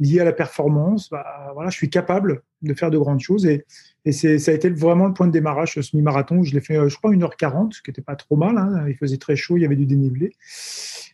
liée 0.00 0.20
à 0.20 0.24
la 0.24 0.32
performance. 0.32 1.10
Bah, 1.10 1.50
voilà, 1.54 1.70
je 1.70 1.76
suis 1.76 1.90
capable 1.90 2.42
de 2.62 2.74
faire 2.74 2.90
de 2.90 2.98
grandes 2.98 3.20
choses 3.20 3.46
et, 3.46 3.64
ça 4.10 4.52
a 4.52 4.54
été 4.54 4.70
vraiment 4.70 5.06
le 5.06 5.12
point 5.12 5.26
de 5.26 5.32
démarrage, 5.32 5.74
ce 5.74 5.82
semi-marathon. 5.82 6.42
Je 6.42 6.54
l'ai 6.54 6.62
fait, 6.62 6.88
je 6.88 6.96
crois, 6.96 7.10
1h40, 7.10 7.72
ce 7.74 7.82
qui 7.82 7.90
n'était 7.90 8.00
pas 8.00 8.16
trop 8.16 8.36
mal. 8.36 8.56
Hein. 8.56 8.86
Il 8.88 8.96
faisait 8.96 9.18
très 9.18 9.36
chaud, 9.36 9.58
il 9.58 9.60
y 9.60 9.66
avait 9.66 9.76
du 9.76 9.84
dénivelé. 9.84 10.32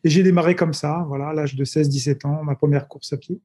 Et 0.05 0.11
j'ai 0.11 0.23
démarré 0.23 0.55
comme 0.55 0.73
ça, 0.73 1.05
voilà, 1.09 1.31
à 1.31 1.33
l'âge 1.33 1.57
de 1.57 1.65
16-17 1.65 2.25
ans, 2.25 2.45
ma 2.45 2.55
première 2.55 2.87
course 2.87 3.13
à 3.13 3.17
pied. 3.17 3.41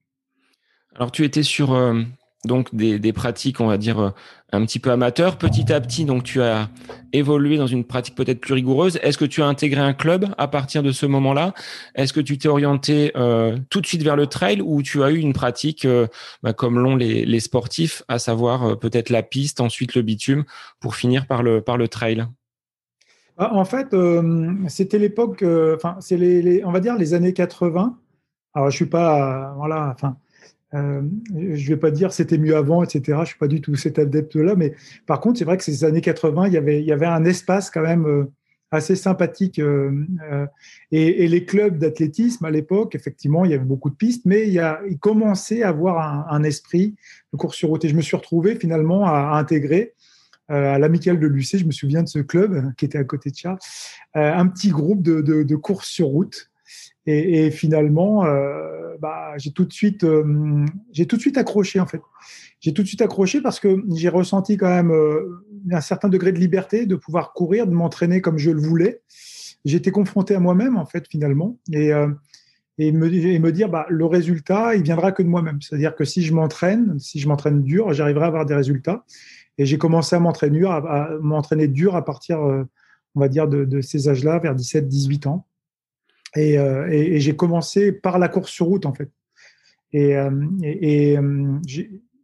Alors, 0.94 1.12
tu 1.12 1.24
étais 1.24 1.42
sur 1.42 1.74
euh, 1.74 2.04
donc 2.46 2.74
des, 2.74 3.14
pratiques, 3.14 3.60
on 3.60 3.68
va 3.68 3.78
dire, 3.78 4.00
euh, 4.00 4.10
un 4.52 4.66
petit 4.66 4.80
peu 4.80 4.92
amateurs. 4.92 5.38
Petit 5.38 5.72
à 5.74 5.82
petit, 5.82 6.06
donc, 6.06 6.24
tu 6.24 6.42
as 6.42 6.70
évolué 7.12 7.58
dans 7.58 7.68
une 7.68 7.84
pratique 7.84 8.16
peut-être 8.16 8.40
plus 8.40 8.54
rigoureuse. 8.54 9.00
Est-ce 9.02 9.18
que 9.18 9.26
tu 9.26 9.42
as 9.42 9.48
intégré 9.48 9.82
un 9.82 9.94
club 9.94 10.28
à 10.38 10.48
partir 10.48 10.82
de 10.82 10.92
ce 10.92 11.06
moment-là? 11.06 11.54
Est-ce 11.96 12.14
que 12.14 12.22
tu 12.22 12.38
t'es 12.38 12.48
orienté 12.48 13.12
euh, 13.16 13.58
tout 13.70 13.82
de 13.82 13.86
suite 13.86 14.04
vers 14.04 14.16
le 14.16 14.28
trail 14.28 14.62
ou 14.62 14.82
tu 14.82 15.04
as 15.04 15.12
eu 15.12 15.18
une 15.18 15.34
pratique 15.34 15.88
bah, 16.44 16.54
comme 16.54 16.80
l'ont 16.80 16.96
les, 16.96 17.40
sportifs, 17.40 18.04
à 18.08 18.20
savoir 18.20 18.80
peut-être 18.80 19.10
la 19.10 19.24
piste, 19.24 19.60
ensuite 19.60 19.96
le 19.96 20.02
bitume, 20.02 20.46
pour 20.80 20.96
finir 20.96 21.28
par 21.28 21.44
le, 21.44 21.62
par 21.62 21.78
le 21.78 21.88
trail? 21.88 22.26
Ah, 23.42 23.54
en 23.56 23.64
fait, 23.64 23.94
euh, 23.94 24.54
c'était 24.68 25.00
l'époque, 25.00 25.44
euh, 25.44 25.78
enfin, 25.78 25.96
c'est 26.02 26.18
les, 26.18 26.62
on 26.66 26.74
va 26.74 26.82
dire 26.82 26.98
les 26.98 27.14
années 27.14 27.32
80. 27.32 27.98
Alors, 28.54 28.70
je 28.70 28.76
suis 28.76 28.86
pas, 28.86 29.54
voilà, 29.56 29.94
enfin, 29.96 30.18
euh, 30.74 31.02
je 31.34 31.68
vais 31.68 31.78
pas 31.78 31.92
dire 31.92 32.14
c'était 32.14 32.38
mieux 32.38 32.56
avant, 32.56 32.84
etc. 32.84 33.20
Je 33.22 33.30
suis 33.30 33.38
pas 33.38 33.48
du 33.48 33.62
tout 33.62 33.76
cet 33.76 34.00
adepte-là, 34.00 34.56
mais 34.56 34.76
par 35.06 35.20
contre, 35.20 35.40
c'est 35.40 35.46
vrai 35.46 35.58
que 35.58 35.64
ces 35.64 35.84
années 35.84 36.02
80, 36.02 36.48
il 36.48 36.54
y 36.54 36.58
avait, 36.92 37.06
un 37.06 37.26
espace 37.26 37.70
quand 37.72 37.82
même 37.82 38.28
assez 38.72 38.96
sympathique. 38.96 39.60
Et, 40.92 41.28
les 41.28 41.46
clubs 41.46 41.78
d'athlétisme 41.78 42.46
à 42.46 42.52
l'époque, 42.52 42.94
effectivement, 42.96 43.46
il 43.46 43.52
y 43.52 43.54
avait 43.54 43.66
beaucoup 43.66 43.90
de 43.90 43.96
pistes, 43.96 44.26
mais 44.26 44.48
il, 44.48 44.54
y 44.54 44.60
à 44.60 44.80
avoir 45.66 46.32
un, 46.32 46.44
esprit 46.44 46.96
de 47.34 47.38
course 47.38 47.56
sur 47.56 47.70
route. 47.70 47.84
Et 47.86 47.90
je 47.90 47.96
me 47.96 48.02
suis 48.02 48.16
retrouvé 48.16 48.56
finalement 48.56 49.06
à, 49.06 49.38
intégrer 49.38 49.94
euh, 50.52 50.74
à 50.74 50.80
l'amicale 50.80 51.20
de 51.20 51.28
l'UC, 51.28 51.58
je 51.58 51.66
me 51.66 51.72
souviens 51.72 52.02
de 52.02 52.08
ce 52.08 52.20
club 52.20 52.54
euh, 52.54 52.62
qui 52.76 52.86
était 52.86 52.98
à 52.98 53.04
côté 53.04 53.30
de 53.30 53.36
Charles, 53.36 53.60
euh, 54.16 54.34
un 54.34 54.48
petit 54.48 54.70
groupe 54.70 55.04
de, 55.04 55.22
de, 55.22 55.56
courses 55.56 55.88
sur 55.88 56.08
route. 56.08 56.50
Et, 57.06 57.50
finalement, 57.52 58.24
bah, 59.02 59.34
j'ai 59.38 59.52
tout 59.52 59.66
de 59.66 59.74
suite, 59.74 60.06
j'ai 60.92 61.06
tout 61.08 61.16
de 61.16 61.22
suite 61.22 61.38
accroché 61.38 61.80
en 61.80 61.88
fait. 61.88 62.02
J'ai 62.60 62.74
tout 62.74 62.84
de 62.84 62.88
suite 62.88 63.02
accroché 63.02 63.42
parce 63.42 63.60
que 63.60 63.84
j'ai 63.96 64.10
ressenti 64.10 64.58
quand 64.58 64.70
même 64.70 64.94
un 65.72 65.82
certain 65.82 66.10
degré 66.10 66.32
de 66.32 66.40
liberté 66.40 66.86
de 66.86 66.96
pouvoir 66.96 67.34
courir, 67.34 67.66
de 67.66 67.74
m'entraîner 67.74 68.22
comme 68.22 68.38
je 68.38 68.52
le 68.52 68.62
voulais. 68.62 69.02
J'étais 69.66 69.92
confronté 69.92 70.36
à 70.36 70.40
moi-même 70.40 70.78
en 70.78 70.86
fait 70.86 71.08
finalement 71.10 71.58
et 72.80 72.94
me, 72.94 73.52
dire 73.52 73.70
bah, 73.70 73.86
le 73.90 74.06
résultat, 74.06 74.74
il 74.76 74.84
viendra 74.84 75.12
que 75.12 75.22
de 75.22 75.28
moi-même. 75.28 75.62
C'est-à-dire 75.62 75.96
que 75.96 76.06
si 76.06 76.24
je 76.24 76.34
m'entraîne, 76.34 76.98
si 76.98 77.20
je 77.20 77.28
m'entraîne 77.28 77.62
dur, 77.62 77.92
j'arriverai 77.94 78.24
à 78.24 78.28
avoir 78.28 78.46
des 78.46 78.56
résultats. 78.56 79.04
Et 79.58 79.66
j'ai 79.66 79.78
commencé 79.78 80.16
à 80.16 80.20
m'entraîner 80.20 80.60
dur, 80.60 80.72
à, 80.72 81.10
m'entraîner 81.22 81.68
dur 81.68 81.98
à 81.98 82.06
partir, 82.06 82.40
euh, 82.42 82.64
on 83.16 83.20
va 83.20 83.28
dire, 83.28 83.50
de, 83.50 83.82
ces 83.82 84.08
âges-là, 84.08 84.40
vers 84.40 84.56
17-18 84.56 85.28
ans. 85.28 85.46
Euh, 86.38 86.88
et, 86.90 87.20
j'ai 87.20 87.36
commencé 87.36 87.92
par 87.92 88.20
la 88.20 88.28
course 88.28 88.52
sur 88.52 88.68
route, 88.68 88.86
en 88.86 88.94
fait. 88.94 89.10
Et 89.92 90.16
euh, 90.16 90.30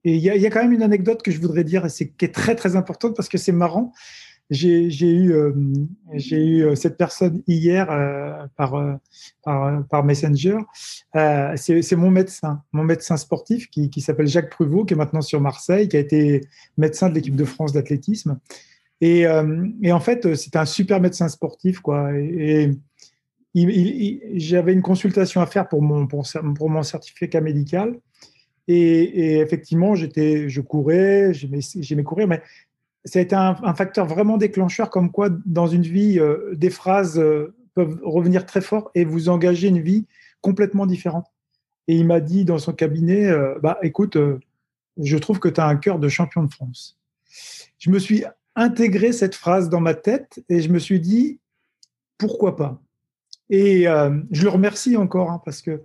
il 0.03 0.17
y, 0.17 0.29
a 0.29 0.49
quand 0.51 0.61
même 0.61 0.73
une 0.73 0.83
anecdote 0.83 1.23
que 1.23 1.31
je 1.31 1.41
voudrais 1.41 1.63
dire, 1.63 1.85
et 1.85 1.89
qui 1.89 2.25
est 2.25 2.33
très, 2.33 2.55
très 2.55 2.75
importante 2.75 3.15
parce 3.15 3.29
que 3.29 3.39
c'est 3.39 3.51
marrant. 3.51 3.91
J'ai 4.51 4.83
eu, 4.83 5.33
j'ai 6.13 6.37
eu 6.37 6.75
cette 6.75 6.97
personne 6.97 7.41
hier 7.47 7.87
par, 8.55 8.99
par, 9.43 10.03
Messenger. 10.03 10.59
c'est 11.55 11.95
mon 11.95 12.11
médecin, 12.11 12.61
mon 12.71 12.83
médecin 12.83 13.17
sportif 13.17 13.67
qui, 13.71 13.89
qui 13.89 14.01
s'appelle 14.01 14.27
Jacques 14.27 14.51
Pruvot, 14.51 14.85
qui 14.85 14.93
est 14.93 14.97
maintenant 14.97 15.21
sur 15.21 15.41
Marseille, 15.41 15.87
qui 15.87 15.97
a 15.97 15.99
été 15.99 16.41
médecin 16.77 17.09
de 17.09 17.15
l'équipe 17.15 17.35
de 17.35 17.45
France 17.45 17.73
d'athlétisme. 17.73 18.37
Et, 19.01 19.25
et, 19.81 19.91
en 19.91 19.99
fait, 19.99 20.35
c'est 20.35 20.55
un 20.55 20.65
super 20.65 21.01
médecin 21.01 21.27
sportif. 21.27 21.79
Quoi. 21.79 22.13
Et, 22.13 22.69
j'avais 23.55 24.73
une 24.73 24.81
consultation 24.81 25.41
à 25.41 25.45
faire 25.45 25.67
pour 25.67 25.81
mon, 25.81 26.83
certificat 26.83 27.41
médical. 27.41 27.99
Et, 28.67 29.39
effectivement, 29.39 29.95
j'étais, 29.95 30.49
je 30.49 30.61
courais, 30.61 31.31
j'aimais 31.33 32.03
courir, 32.03 32.27
mais 32.27 32.41
ça 33.05 33.19
a 33.19 33.21
été 33.21 33.35
un, 33.35 33.75
facteur 33.75 34.07
vraiment 34.07 34.37
déclencheur, 34.37 34.89
comme 34.89 35.11
quoi 35.11 35.29
dans 35.45 35.67
une 35.67 35.83
vie, 35.83 36.19
euh, 36.19 36.53
des 36.55 36.71
phrases 36.71 37.19
euh, 37.19 37.55
peuvent 37.75 37.99
revenir 38.03 38.45
très 38.45 38.61
fort 38.61 38.89
et 38.95 39.05
vous 39.05 39.29
engager 39.29 39.67
une 39.67 39.81
vie 39.81 40.05
complètement 40.41 40.87
différente. 40.87 41.27
Et 41.87 41.95
il 41.95 42.07
m'a 42.07 42.19
dit 42.19 42.45
dans 42.45 42.57
son 42.57 42.73
cabinet, 42.73 43.27
euh, 43.27 43.59
bah 43.61 43.77
écoute, 43.83 44.17
je 44.97 45.17
trouve 45.17 45.39
que 45.39 45.49
tu 45.49 45.61
as 45.61 45.67
un 45.67 45.75
cœur 45.75 45.99
de 45.99 46.09
champion 46.09 46.43
de 46.43 46.51
France. 46.51 46.97
Je 47.77 47.91
me 47.91 47.99
suis 47.99 48.23
intégré 48.55 49.11
cette 49.11 49.35
phrase 49.35 49.69
dans 49.69 49.81
ma 49.81 49.93
tête 49.93 50.43
et 50.49 50.61
je 50.61 50.69
me 50.69 50.79
suis 50.79 50.99
dit, 50.99 51.39
pourquoi 52.17 52.55
pas? 52.55 52.81
Et 53.49 53.85
je 54.31 54.43
le 54.43 54.49
remercie 54.49 54.97
encore 54.97 55.31
hein, 55.31 55.41
parce 55.45 55.61
que 55.61 55.81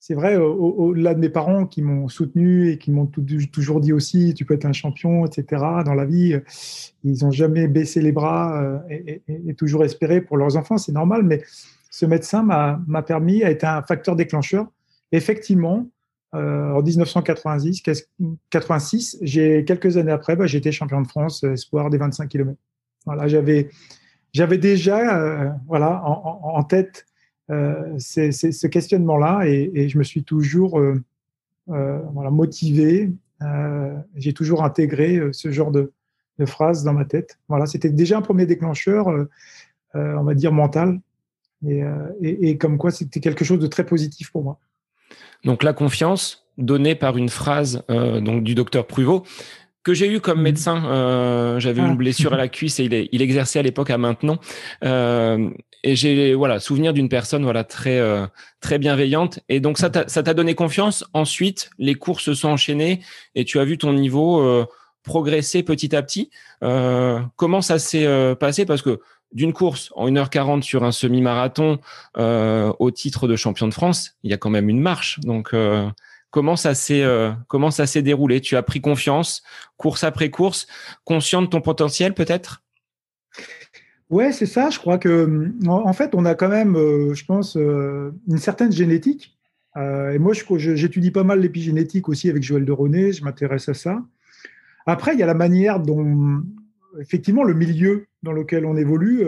c'est 0.00 0.14
vrai, 0.14 0.36
au-delà 0.36 1.12
de 1.12 1.18
mes 1.18 1.28
parents 1.28 1.66
qui 1.66 1.82
m'ont 1.82 2.08
soutenu 2.08 2.70
et 2.70 2.78
qui 2.78 2.92
m'ont 2.92 3.06
toujours 3.06 3.80
dit 3.80 3.92
aussi, 3.92 4.32
tu 4.32 4.44
peux 4.44 4.54
être 4.54 4.64
un 4.64 4.72
champion, 4.72 5.26
etc. 5.26 5.62
Dans 5.84 5.94
la 5.94 6.04
vie, 6.04 6.36
ils 7.02 7.24
n'ont 7.24 7.32
jamais 7.32 7.66
baissé 7.66 8.00
les 8.00 8.12
bras 8.12 8.62
euh, 8.62 8.78
et, 8.90 9.54
toujours 9.54 9.84
espéré 9.84 10.20
pour 10.20 10.36
leurs 10.36 10.56
enfants, 10.56 10.78
c'est 10.78 10.92
normal. 10.92 11.24
Mais 11.24 11.42
ce 11.90 12.06
médecin 12.06 12.42
m'a 12.42 13.02
permis, 13.02 13.42
a 13.42 13.50
été 13.50 13.66
un 13.66 13.82
facteur 13.82 14.14
déclencheur. 14.14 14.68
Effectivement, 15.10 15.88
euh, 16.34 16.72
en 16.72 16.82
1986, 16.82 17.82
86, 18.50 19.18
j'ai 19.22 19.64
quelques 19.64 19.96
années 19.96 20.12
après, 20.12 20.36
bah, 20.36 20.46
j'étais 20.46 20.70
champion 20.70 21.00
de 21.00 21.08
France 21.08 21.42
euh, 21.42 21.54
espoir 21.54 21.90
des 21.90 21.98
25 21.98 22.28
km. 22.28 22.56
Voilà, 23.04 23.26
j'avais 23.26 23.68
j'avais 24.32 24.58
déjà 24.58 25.56
voilà 25.66 26.02
en 26.04 26.62
tête 26.64 27.06
euh, 27.50 27.98
ce 27.98 28.66
questionnement-là 28.66 29.46
et, 29.46 29.88
je 29.88 29.96
me 29.96 30.04
suis 30.04 30.22
toujours 30.22 30.78
euh, 30.78 31.02
euh, 31.70 31.98
voilà, 32.12 32.30
motivé. 32.30 33.10
J'ai 34.16 34.32
toujours 34.32 34.64
intégré 34.64 35.20
ce 35.32 35.50
genre 35.50 35.70
de, 35.70 35.92
de 36.38 36.46
phrases 36.46 36.84
dans 36.84 36.92
ma 36.92 37.04
tête. 37.04 37.38
Voilà, 37.48 37.66
c'était 37.66 37.90
déjà 37.90 38.18
un 38.18 38.22
premier 38.22 38.46
déclencheur, 38.46 39.08
on 39.94 40.22
va 40.22 40.34
dire 40.34 40.52
mental, 40.52 41.00
et, 41.66 41.84
et, 42.20 42.58
comme 42.58 42.78
quoi 42.78 42.90
c'était 42.90 43.20
quelque 43.20 43.44
chose 43.44 43.60
de 43.60 43.68
très 43.68 43.86
positif 43.86 44.32
pour 44.32 44.42
moi. 44.42 44.58
Donc 45.44 45.62
la 45.62 45.72
confiance 45.72 46.48
donnée 46.58 46.96
par 46.96 47.16
une 47.16 47.28
phrase 47.28 47.84
donc 47.88 48.42
du 48.42 48.56
docteur 48.56 48.88
Pruvot 48.88 49.22
que 49.82 49.94
j'ai 49.94 50.12
eu 50.12 50.20
comme 50.20 50.40
mmh. 50.40 50.42
médecin. 50.42 50.84
Euh, 50.86 51.60
j'avais 51.60 51.80
une 51.80 51.92
ah. 51.92 51.94
blessure 51.94 52.34
à 52.34 52.36
la 52.36 52.48
cuisse 52.48 52.80
et 52.80 52.84
il, 52.84 53.08
il 53.12 53.22
exerçait 53.22 53.58
à 53.58 53.62
l'époque 53.62 53.90
à 53.90 53.98
maintenant. 53.98 54.38
Euh, 54.84 55.50
et 55.84 55.96
j'ai 55.96 56.34
voilà 56.34 56.60
souvenir 56.60 56.92
d'une 56.92 57.08
personne 57.08 57.44
voilà 57.44 57.64
très 57.64 57.98
euh, 57.98 58.26
très 58.60 58.78
bienveillante. 58.78 59.40
Et 59.48 59.60
donc 59.60 59.78
ça 59.78 59.90
ça 60.06 60.22
t'a 60.22 60.34
donné 60.34 60.54
confiance. 60.54 61.04
Ensuite, 61.12 61.70
les 61.78 61.94
cours 61.94 62.20
se 62.20 62.34
sont 62.34 62.48
enchaînés 62.48 63.00
et 63.34 63.44
tu 63.44 63.58
as 63.58 63.64
vu 63.64 63.78
ton 63.78 63.92
niveau 63.92 64.40
euh, 64.40 64.66
progresser 65.04 65.62
petit 65.62 65.94
à 65.94 66.02
petit. 66.02 66.30
Euh, 66.62 67.20
comment 67.36 67.62
ça 67.62 67.78
s'est 67.78 68.34
passé? 68.38 68.66
Parce 68.66 68.82
que 68.82 69.00
d'une 69.32 69.52
course 69.52 69.92
en 69.94 70.08
1h40 70.08 70.62
sur 70.62 70.84
un 70.84 70.92
semi-marathon 70.92 71.78
au 72.16 72.90
titre 72.90 73.28
de 73.28 73.36
champion 73.36 73.68
de 73.68 73.74
France, 73.74 74.16
il 74.22 74.30
y 74.30 74.34
a 74.34 74.38
quand 74.38 74.50
même 74.50 74.68
une 74.68 74.80
marche. 74.80 75.20
Donc 75.20 75.54
Comment 76.30 76.56
ça 76.56 76.74
s'est 76.74 77.02
euh, 77.02 77.32
comment 77.46 77.70
ça 77.70 77.86
s'est 77.86 78.02
déroulé? 78.02 78.40
Tu 78.40 78.56
as 78.56 78.62
pris 78.62 78.80
confiance, 78.80 79.42
course 79.76 80.04
après 80.04 80.30
course, 80.30 80.66
conscient 81.04 81.40
de 81.40 81.46
ton 81.46 81.62
potentiel 81.62 82.12
peut-être? 82.12 82.62
Ouais, 84.10 84.32
c'est 84.32 84.46
ça. 84.46 84.68
Je 84.68 84.78
crois 84.78 84.98
que 84.98 85.52
en 85.66 85.92
fait, 85.92 86.14
on 86.14 86.24
a 86.26 86.34
quand 86.34 86.48
même, 86.48 86.76
euh, 86.76 87.14
je 87.14 87.24
pense, 87.24 87.56
euh, 87.56 88.12
une 88.28 88.38
certaine 88.38 88.72
génétique. 88.72 89.36
et 89.76 90.18
moi, 90.18 90.32
j'étudie 90.56 91.10
pas 91.10 91.24
mal 91.24 91.40
l'épigénétique 91.40 92.08
aussi 92.08 92.28
avec 92.28 92.42
Joël 92.42 92.64
de 92.64 92.72
René. 92.72 93.12
Je 93.12 93.24
m'intéresse 93.24 93.68
à 93.68 93.74
ça. 93.74 94.02
Après, 94.86 95.14
il 95.14 95.20
y 95.20 95.22
a 95.22 95.26
la 95.26 95.34
manière 95.34 95.80
dont, 95.80 96.42
effectivement, 96.98 97.44
le 97.44 97.54
milieu 97.54 98.06
dans 98.22 98.32
lequel 98.32 98.66
on 98.66 98.76
évolue. 98.76 99.22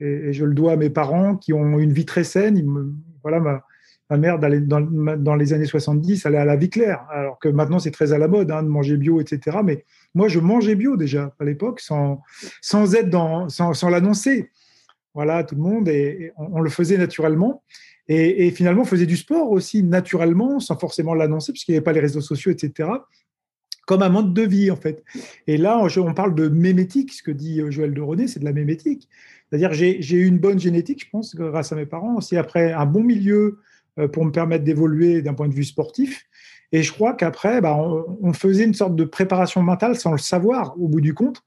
Et, 0.00 0.32
je 0.32 0.44
le 0.44 0.54
dois 0.54 0.72
à 0.72 0.76
mes 0.76 0.90
parents 0.90 1.36
qui 1.36 1.52
ont 1.52 1.78
une 1.78 1.92
vie 1.92 2.06
très 2.06 2.24
saine. 2.24 2.60
Voilà, 3.22 3.38
ma 3.40 3.62
mère, 4.10 4.38
dans, 4.38 5.34
les 5.34 5.52
années 5.52 5.66
70, 5.66 6.26
allait 6.26 6.38
à 6.38 6.44
la 6.44 6.56
vie 6.56 6.70
claire, 6.70 7.06
alors 7.10 7.38
que 7.38 7.48
maintenant 7.48 7.78
c'est 7.78 7.90
très 7.90 8.12
à 8.12 8.18
la 8.18 8.28
mode 8.28 8.50
hein, 8.50 8.62
de 8.62 8.68
manger 8.68 8.96
bio, 8.96 9.20
etc. 9.20 9.58
Mais 9.64 9.84
moi, 10.14 10.28
je 10.28 10.38
mangeais 10.38 10.74
bio 10.74 10.96
déjà 10.96 11.34
à 11.38 11.44
l'époque, 11.44 11.80
sans, 11.80 12.20
sans 12.60 12.94
être 12.94 13.08
dans, 13.08 13.48
sans, 13.48 13.88
l'annoncer. 13.88 14.50
voilà, 15.14 15.44
tout 15.44 15.54
le 15.54 15.62
monde, 15.62 15.88
et, 15.88 16.32
on, 16.36 16.60
le 16.60 16.70
faisait 16.70 16.98
naturellement. 16.98 17.62
Et, 18.08 18.50
finalement, 18.50 18.82
on 18.82 18.86
faisait 18.86 19.06
du 19.06 19.16
sport 19.16 19.50
aussi 19.50 19.82
naturellement, 19.82 20.60
sans 20.60 20.76
forcément 20.76 21.14
l'annoncer, 21.14 21.52
puisqu'il 21.52 21.70
n'y 21.70 21.76
avait 21.76 21.84
pas 21.84 21.92
les 21.92 22.00
réseaux 22.00 22.20
sociaux, 22.20 22.50
etc. 22.50 22.90
Comme 23.86 24.02
un 24.02 24.10
mode 24.10 24.34
de 24.34 24.42
vie, 24.42 24.70
en 24.70 24.76
fait. 24.76 25.02
Et 25.46 25.56
là, 25.56 25.82
on 25.96 26.14
parle 26.14 26.34
de 26.34 26.48
mémétique, 26.48 27.12
ce 27.12 27.22
que 27.22 27.30
dit 27.30 27.62
Joël 27.70 27.94
de 27.94 28.00
René, 28.00 28.28
c'est 28.28 28.40
de 28.40 28.44
la 28.44 28.52
mémétique. 28.52 29.08
C'est-à-dire, 29.48 29.72
j'ai 29.72 30.16
eu 30.16 30.26
une 30.26 30.38
bonne 30.38 30.58
génétique, 30.58 31.04
je 31.04 31.10
pense, 31.10 31.34
grâce 31.36 31.72
à 31.72 31.76
mes 31.76 31.86
parents. 31.86 32.16
Aussi, 32.16 32.36
après, 32.36 32.72
un 32.72 32.86
bon 32.86 33.02
milieu 33.02 33.34
euh, 33.34 33.58
pour 34.12 34.24
me 34.24 34.30
permettre 34.30 34.64
d'évoluer 34.64 35.22
d'un 35.22 35.34
point 35.34 35.48
de 35.48 35.54
vue 35.54 35.64
sportif. 35.64 36.26
Et 36.72 36.82
je 36.82 36.92
crois 36.92 37.12
qu'après, 37.12 37.60
bah, 37.60 37.76
on, 37.76 38.32
faisait 38.32 38.64
une 38.64 38.74
sorte 38.74 38.96
de 38.96 39.04
préparation 39.04 39.62
mentale 39.62 39.94
sans 39.96 40.12
le 40.12 40.18
savoir 40.18 40.74
au 40.80 40.88
bout 40.88 41.02
du 41.02 41.12
compte. 41.12 41.42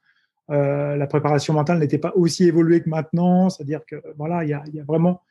Euh, 0.52 0.96
la 0.96 1.08
préparation 1.08 1.56
mentale 1.56 1.80
n'était 1.80 1.98
pas 1.98 2.14
aussi 2.16 2.44
évoluée 2.44 2.82
que 2.82 2.90
maintenant, 2.90 3.50
c'est-à-dire 3.50 3.82
que 3.88 3.96
voilà, 4.18 4.44
il 4.44 4.50
y 4.52 4.54
a, 4.54 4.64
vraiment 4.88 5.22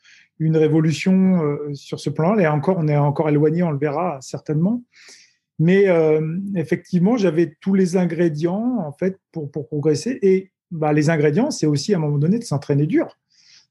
une 0.40 0.56
révolution 0.56 1.44
euh, 1.44 1.72
sur 1.74 2.00
ce 2.00 2.10
plan-là. 2.10 2.42
Et 2.42 2.46
encore, 2.48 2.76
on 2.78 2.88
est 2.88 2.96
encore 2.96 3.28
éloigné, 3.28 3.62
on 3.62 3.70
le 3.70 3.78
verra 3.78 4.18
certainement. 4.20 4.82
Mais 5.60 5.88
euh, 5.88 6.38
effectivement, 6.56 7.16
j'avais 7.16 7.56
tous 7.60 7.74
les 7.74 7.96
ingrédients 7.96 8.78
en 8.84 8.90
fait 8.90 9.20
pour, 9.30 9.48
pour 9.52 9.68
progresser. 9.68 10.18
Et 10.22 10.50
bah, 10.72 10.92
les 10.92 11.08
ingrédients, 11.08 11.52
c'est 11.52 11.66
aussi 11.66 11.94
à 11.94 11.98
un 11.98 12.00
moment 12.00 12.18
donné 12.18 12.40
de 12.40 12.44
s'entraîner 12.44 12.86
dur. 12.86 13.16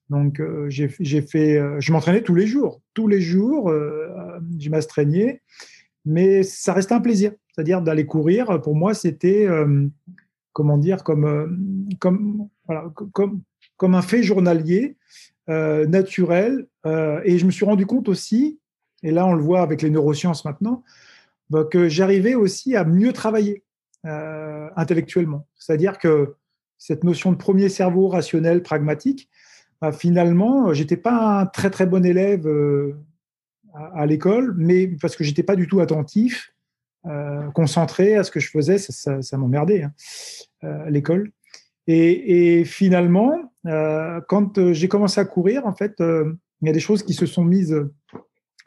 Donc, 0.10 0.41
j'ai 0.67 0.88
fait, 0.89 1.62
je 1.79 1.91
m'entraînais 1.91 2.22
tous 2.22 2.36
les 2.36 2.45
jours, 2.45 2.81
tous 2.93 3.07
les 3.07 3.22
jours, 3.22 3.72
je 3.72 4.69
m'astreignais 4.69 5.41
mais 6.05 6.43
ça 6.43 6.74
restait 6.74 6.93
un 6.93 7.01
plaisir. 7.01 7.31
C'est-à-dire 7.51 7.81
d'aller 7.81 8.05
courir, 8.05 8.62
pour 8.62 8.75
moi, 8.75 8.93
c'était, 8.93 9.48
euh, 9.48 9.88
comment 10.51 10.77
dire, 10.77 11.03
comme, 11.03 11.25
euh, 11.25 11.48
comme, 12.00 12.50
voilà, 12.65 12.91
comme, 13.13 13.41
comme 13.77 13.95
un 13.95 14.01
fait 14.01 14.24
journalier, 14.24 14.98
euh, 15.50 15.86
naturel. 15.86 16.67
et 16.86 17.38
je 17.38 17.45
me 17.45 17.51
suis 17.51 17.65
rendu 17.65 17.86
compte 17.86 18.10
aussi, 18.10 18.60
et 19.03 19.12
là 19.12 19.25
on 19.25 19.33
le 19.33 19.41
voit 19.41 19.62
avec 19.62 19.81
les 19.81 19.89
neurosciences 19.89 20.45
maintenant, 20.45 20.83
bah, 21.50 21.65
que 21.69 21.89
j'arrivais 21.89 22.36
aussi 22.36 22.75
à 22.75 22.86
mieux 22.86 23.13
travailler 23.13 23.63
intellectuellement. 24.03 25.48
C'est-à-dire 25.55 25.98
que 25.98 26.36
cette 26.77 27.05
notion 27.05 27.31
de 27.31 27.38
premier 27.38 27.69
cerveau 27.69 28.10
rationnel, 28.10 28.62
pragmatique, 28.62 29.29
bah, 29.83 29.91
finalement, 29.91 30.73
j'étais 30.73 30.95
pas 30.95 31.41
un 31.41 31.45
très 31.45 31.69
très 31.69 31.85
bon 31.85 32.05
élève 32.05 32.47
à, 33.73 34.05
l'école, 34.05 34.55
mais 34.55 34.87
parce 34.87 35.17
que 35.17 35.25
j'étais 35.25 35.43
pas 35.43 35.57
du 35.57 35.67
tout 35.67 35.81
attentif, 35.81 36.53
euh, 37.05 37.51
concentré 37.51 38.15
à 38.15 38.23
ce 38.23 38.31
que 38.31 38.39
je 38.39 38.49
faisais, 38.49 38.77
ça, 38.77 39.37
m'emmerdait 39.37 39.83
hein, 39.83 39.91
euh, 40.63 40.85
à 40.85 40.89
l'école. 40.89 41.33
Et, 41.87 42.63
finalement, 42.63 43.33
euh, 43.65 44.21
quand 44.29 44.71
j'ai 44.71 44.87
commencé 44.87 45.19
à 45.19 45.25
courir, 45.25 45.67
en 45.67 45.73
fait, 45.73 45.95
il 45.99 46.67
y 46.67 46.69
a 46.69 46.73
des 46.73 46.79
choses 46.79 47.03
qui 47.03 47.13
se 47.13 47.25
sont 47.25 47.43
mises 47.43 47.75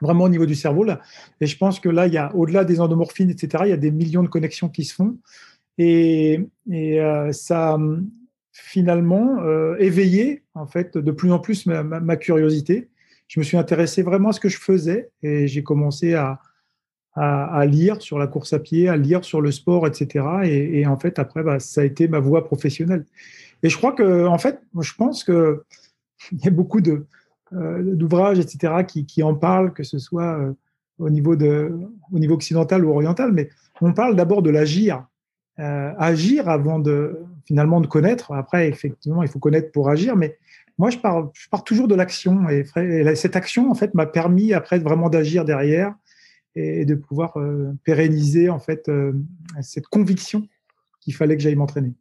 vraiment 0.02 0.24
au 0.24 0.28
niveau 0.28 0.44
du 0.44 0.54
cerveau 0.54 0.84
là. 0.84 1.00
Et 1.40 1.46
je 1.46 1.56
pense 1.56 1.80
que 1.80 1.88
là, 1.88 2.08
il 2.08 2.12
y 2.12 2.18
a 2.18 2.36
au-delà 2.36 2.66
des 2.66 2.78
endomorphines, 2.78 3.30
etc., 3.30 3.64
il 3.64 3.70
y 3.70 3.72
a 3.72 3.78
des 3.78 3.90
millions 3.90 4.22
de 4.22 4.28
connexions 4.28 4.68
qui 4.68 4.84
se 4.84 4.92
font. 4.92 5.16
Et 5.78 6.46
ça 7.32 7.78
finalement 8.62 9.38
éveillé 9.78 10.44
en 10.54 10.66
fait 10.66 10.96
de 10.96 11.10
plus 11.10 11.30
en 11.32 11.38
plus 11.38 11.66
ma 11.66 12.16
curiosité 12.16 12.88
je 13.28 13.40
me 13.40 13.44
suis 13.44 13.56
intéressé 13.56 14.02
vraiment 14.02 14.30
à 14.30 14.32
ce 14.32 14.40
que 14.40 14.48
je 14.48 14.58
faisais 14.58 15.10
et 15.22 15.48
j'ai 15.48 15.62
commencé 15.62 16.14
à, 16.14 16.40
lire 17.66 18.02
sur 18.02 18.18
la 18.18 18.26
course 18.26 18.52
à 18.52 18.58
pied, 18.58 18.88
à 18.88 18.96
lire 18.96 19.24
sur 19.24 19.40
le 19.40 19.50
sport, 19.50 19.86
etc. 19.86 20.26
Et, 20.44 20.86
en 20.86 20.98
fait, 20.98 21.18
après, 21.18 21.42
bah, 21.42 21.58
ça 21.58 21.80
a 21.80 21.84
été 21.84 22.08
ma 22.08 22.20
voie 22.20 22.44
professionnelle. 22.44 23.06
Et 23.62 23.70
je 23.70 23.76
crois 23.78 23.92
que, 23.92 24.26
en 24.26 24.36
fait, 24.36 24.60
je 24.78 24.92
pense 24.94 25.24
que 25.24 25.64
il 26.32 26.44
y 26.44 26.48
a 26.48 26.50
beaucoup 26.50 26.80
euh, 27.52 27.82
d'ouvrages, 27.82 28.38
etc., 28.38 28.84
qui, 28.84 29.22
en 29.22 29.34
parlent, 29.34 29.72
que 29.72 29.82
ce 29.82 29.98
soit 29.98 30.38
euh, 30.38 30.52
au 30.98 31.08
niveau 31.08 31.36
de, 31.36 31.72
au 32.12 32.18
niveau 32.18 32.34
occidental 32.34 32.84
ou 32.84 32.90
oriental, 32.90 33.32
mais 33.32 33.48
on 33.80 33.92
parle 33.94 34.14
d'abord 34.14 34.42
de 34.42 34.50
l'agir, 34.50 35.06
euh, 35.58 35.92
agir 35.98 36.50
avant 36.50 36.78
de 36.78 37.18
finalement 37.46 37.80
de 37.80 37.86
connaître. 37.86 38.32
Après, 38.32 38.68
effectivement, 38.68 39.22
il 39.22 39.28
faut 39.28 39.38
connaître 39.38 39.72
pour 39.72 39.88
agir, 39.88 40.16
mais 40.16 40.36
moi, 40.78 40.90
je 40.90 40.98
pars, 40.98 41.30
je 41.32 41.48
pars 41.48 41.64
toujours 41.64 41.88
de 41.88 41.94
l'action. 41.94 42.48
Et, 42.48 42.64
cette 43.14 43.36
action, 43.36 43.70
en 43.70 43.74
fait, 43.74 43.94
m'a 43.94 44.06
permis 44.06 44.52
après 44.52 44.78
vraiment 44.78 45.08
d'agir 45.08 45.44
derrière 45.44 45.94
et 46.54 46.84
de 46.84 46.94
pouvoir 46.94 47.38
euh, 47.38 47.72
pérenniser 47.84 48.48
en 48.48 48.58
fait 48.58 48.88
euh, 48.88 49.12
cette 49.60 49.88
conviction 49.88 50.48
qu'il 51.00 51.14
fallait 51.14 51.36
que 51.36 51.42
j'aille 51.42 51.54
m'entraîner. 51.54 51.92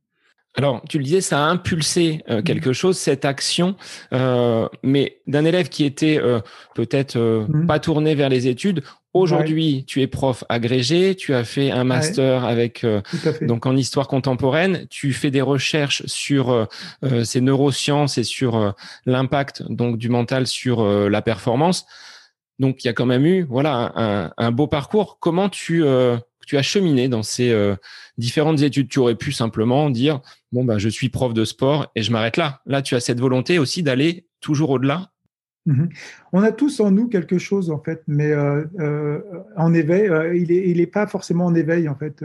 Alors, 0.57 0.81
tu 0.87 0.97
le 0.97 1.03
disais, 1.03 1.21
ça 1.21 1.45
a 1.45 1.49
impulsé 1.49 2.23
euh, 2.29 2.41
quelque 2.41 2.73
chose, 2.73 2.97
cette 2.97 3.25
action, 3.25 3.75
mais 4.11 5.19
d'un 5.27 5.45
élève 5.45 5.69
qui 5.69 5.85
était 5.85 6.19
peut-être 6.75 7.17
mmh. 7.17 7.67
pas 7.67 7.79
tourné 7.79 8.15
vers 8.15 8.29
les 8.29 8.47
études, 8.47 8.81
Aujourd'hui, 9.15 9.85
tu 9.87 10.01
es 10.01 10.07
prof 10.07 10.43
agrégé, 10.49 11.15
tu 11.15 11.33
as 11.33 11.45
fait 11.45 11.71
un 11.71 11.85
master 11.85 12.43
avec 12.43 12.83
euh, 12.83 13.01
donc 13.43 13.65
en 13.65 13.73
histoire 13.73 14.09
contemporaine, 14.09 14.87
tu 14.89 15.13
fais 15.13 15.31
des 15.31 15.39
recherches 15.39 16.05
sur 16.05 16.49
euh, 16.49 16.65
euh, 17.05 17.23
ces 17.23 17.39
neurosciences 17.39 18.17
et 18.17 18.25
sur 18.25 18.75
l'impact 19.05 19.63
donc 19.69 19.97
du 19.97 20.09
mental 20.09 20.47
sur 20.47 20.83
la 20.83 21.21
performance. 21.21 21.85
Donc 22.59 22.83
il 22.83 22.87
y 22.87 22.89
a 22.89 22.93
quand 22.93 23.05
même 23.05 23.25
eu 23.25 23.43
voilà 23.43 23.93
un, 23.95 24.33
un 24.35 24.51
beau 24.51 24.67
parcours. 24.67 25.17
Comment 25.21 25.47
tu 25.47 25.85
tu 26.45 26.57
as 26.57 26.61
cheminé 26.61 27.07
dans 27.07 27.23
ces 27.23 27.55
différentes 28.17 28.63
études? 28.63 28.89
Tu 28.89 28.99
aurais 28.99 29.15
pu 29.15 29.31
simplement 29.31 29.89
dire 29.89 30.19
bon 30.55 30.63
ben 30.63 30.77
je 30.77 30.87
suis 30.87 31.09
prof 31.09 31.33
de 31.33 31.43
sport 31.43 31.91
et 31.95 32.01
je 32.01 32.11
m'arrête 32.11 32.37
là. 32.37 32.61
Là, 32.65 32.81
tu 32.81 32.95
as 32.95 33.01
cette 33.01 33.19
volonté 33.19 33.59
aussi 33.59 33.83
d'aller 33.83 34.25
toujours 34.39 34.69
au-delà? 34.69 35.11
Mhm. 35.65 35.89
On 36.31 36.43
a 36.43 36.51
tous 36.51 36.79
en 36.79 36.91
nous 36.91 37.09
quelque 37.09 37.37
chose 37.37 37.69
en 37.71 37.79
fait, 37.79 38.03
mais 38.07 38.31
euh, 38.31 38.63
euh, 38.79 39.19
en 39.57 39.73
éveil, 39.73 40.07
euh, 40.07 40.35
il 40.35 40.77
n'est 40.77 40.87
pas 40.87 41.07
forcément 41.07 41.45
en 41.45 41.55
éveil 41.55 41.89
en 41.89 41.95
fait. 41.95 42.23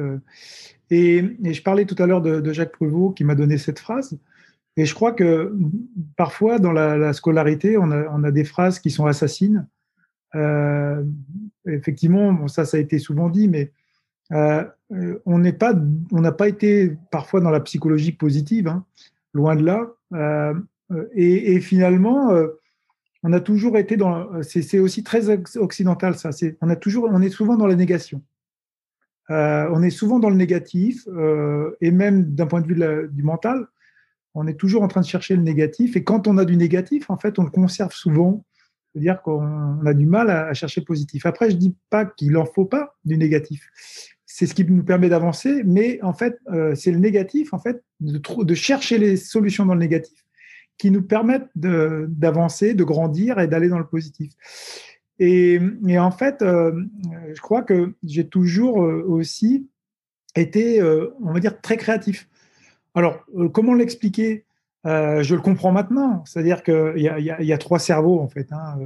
Et, 0.90 1.24
je 1.42 1.62
parlais 1.62 1.86
tout 1.86 2.00
à 2.00 2.06
l'heure 2.06 2.22
de, 2.22 2.52
Jacques 2.52 2.72
Pruvot 2.72 3.10
qui 3.10 3.24
m'a 3.24 3.34
donné 3.34 3.58
cette 3.58 3.80
phrase. 3.80 4.16
Et 4.76 4.86
je 4.86 4.94
crois 4.94 5.12
que 5.12 5.52
parfois 6.16 6.60
dans 6.60 6.72
la, 6.72 7.12
scolarité, 7.12 7.76
on 7.76 7.90
a, 7.90 8.30
des 8.30 8.44
phrases 8.44 8.78
qui 8.78 8.90
sont 8.90 9.06
assassines. 9.06 9.66
effectivement, 11.66 12.46
ça, 12.46 12.64
ça 12.64 12.76
a 12.76 12.80
été 12.80 12.98
souvent 13.00 13.28
dit, 13.28 13.48
mais 13.48 13.72
on 15.26 15.38
n'est 15.38 15.52
pas, 15.52 15.74
on 16.12 16.20
n'a 16.20 16.32
pas 16.32 16.48
été 16.48 16.96
parfois 17.10 17.40
dans 17.40 17.50
la 17.50 17.60
psychologie 17.60 18.12
positive, 18.12 18.68
hein, 18.68 18.84
loin 19.32 19.56
de 19.56 19.64
là. 19.64 19.86
Et, 21.14 21.54
et, 21.54 21.60
finalement 21.60 22.32
on 23.22 23.32
a 23.32 23.40
toujours 23.40 23.76
été 23.76 23.96
dans. 23.96 24.42
C'est 24.42 24.78
aussi 24.78 25.02
très 25.02 25.28
occidental, 25.56 26.16
ça. 26.16 26.30
On, 26.60 26.70
a 26.70 26.76
toujours, 26.76 27.08
on 27.10 27.20
est 27.20 27.28
souvent 27.28 27.56
dans 27.56 27.66
la 27.66 27.76
négation. 27.76 28.22
Euh, 29.30 29.68
on 29.72 29.82
est 29.82 29.90
souvent 29.90 30.18
dans 30.18 30.30
le 30.30 30.36
négatif, 30.36 31.06
euh, 31.08 31.70
et 31.80 31.90
même 31.90 32.34
d'un 32.34 32.46
point 32.46 32.60
de 32.60 32.66
vue 32.66 33.08
du 33.12 33.22
mental, 33.22 33.66
on 34.34 34.46
est 34.46 34.58
toujours 34.58 34.82
en 34.82 34.88
train 34.88 35.02
de 35.02 35.06
chercher 35.06 35.36
le 35.36 35.42
négatif. 35.42 35.96
Et 35.96 36.02
quand 36.02 36.26
on 36.26 36.38
a 36.38 36.44
du 36.44 36.56
négatif, 36.56 37.10
en 37.10 37.16
fait, 37.16 37.38
on 37.38 37.44
le 37.44 37.50
conserve 37.50 37.92
souvent. 37.92 38.44
C'est-à-dire 38.92 39.22
qu'on 39.22 39.86
a 39.86 39.94
du 39.94 40.06
mal 40.06 40.30
à, 40.30 40.52
chercher 40.52 40.80
le 40.80 40.86
positif. 40.86 41.24
Après, 41.24 41.48
je 41.48 41.56
dis 41.56 41.76
pas 41.90 42.04
qu'il 42.04 42.32
n'en 42.32 42.44
faut 42.44 42.64
pas 42.64 42.96
du 43.04 43.18
négatif. 43.18 43.68
C'est 44.40 44.46
ce 44.46 44.54
qui 44.54 44.64
nous 44.64 44.82
permet 44.82 45.10
d'avancer, 45.10 45.62
mais 45.66 46.00
en 46.02 46.14
fait, 46.14 46.38
euh, 46.50 46.74
c'est 46.74 46.90
le 46.90 46.98
négatif, 46.98 47.52
en 47.52 47.58
fait, 47.58 47.84
de, 48.00 48.18
de 48.42 48.54
chercher 48.54 48.96
les 48.96 49.18
solutions 49.18 49.66
dans 49.66 49.74
le 49.74 49.80
négatif 49.80 50.24
qui 50.78 50.90
nous 50.90 51.02
permettent 51.02 51.50
d'avancer, 51.54 52.72
de, 52.72 52.82
grandir 52.82 53.38
et 53.38 53.48
d'aller 53.48 53.68
dans 53.68 53.78
le 53.78 53.86
positif. 53.86 54.32
Et, 55.18 55.60
en 55.98 56.10
fait, 56.10 56.40
euh, 56.40 56.72
je 57.34 57.40
crois 57.42 57.60
que 57.60 57.92
j'ai 58.02 58.28
toujours 58.28 58.82
euh, 58.82 59.04
aussi 59.06 59.68
été, 60.34 60.82
on 60.82 61.34
va 61.34 61.40
dire, 61.40 61.60
très 61.60 61.76
créatif. 61.76 62.26
Alors, 62.94 63.26
comment 63.52 63.74
l'expliquer? 63.74 64.46
Je 64.86 65.34
le 65.34 65.42
comprends 65.42 65.72
maintenant. 65.72 66.24
C'est-à-dire 66.24 66.62
qu'il 66.62 66.94
y, 66.96 67.44
y, 67.44 67.52
a 67.52 67.58
trois 67.58 67.78
cerveaux, 67.78 68.20
en 68.20 68.28
fait. 68.28 68.50
Hein, 68.52 68.78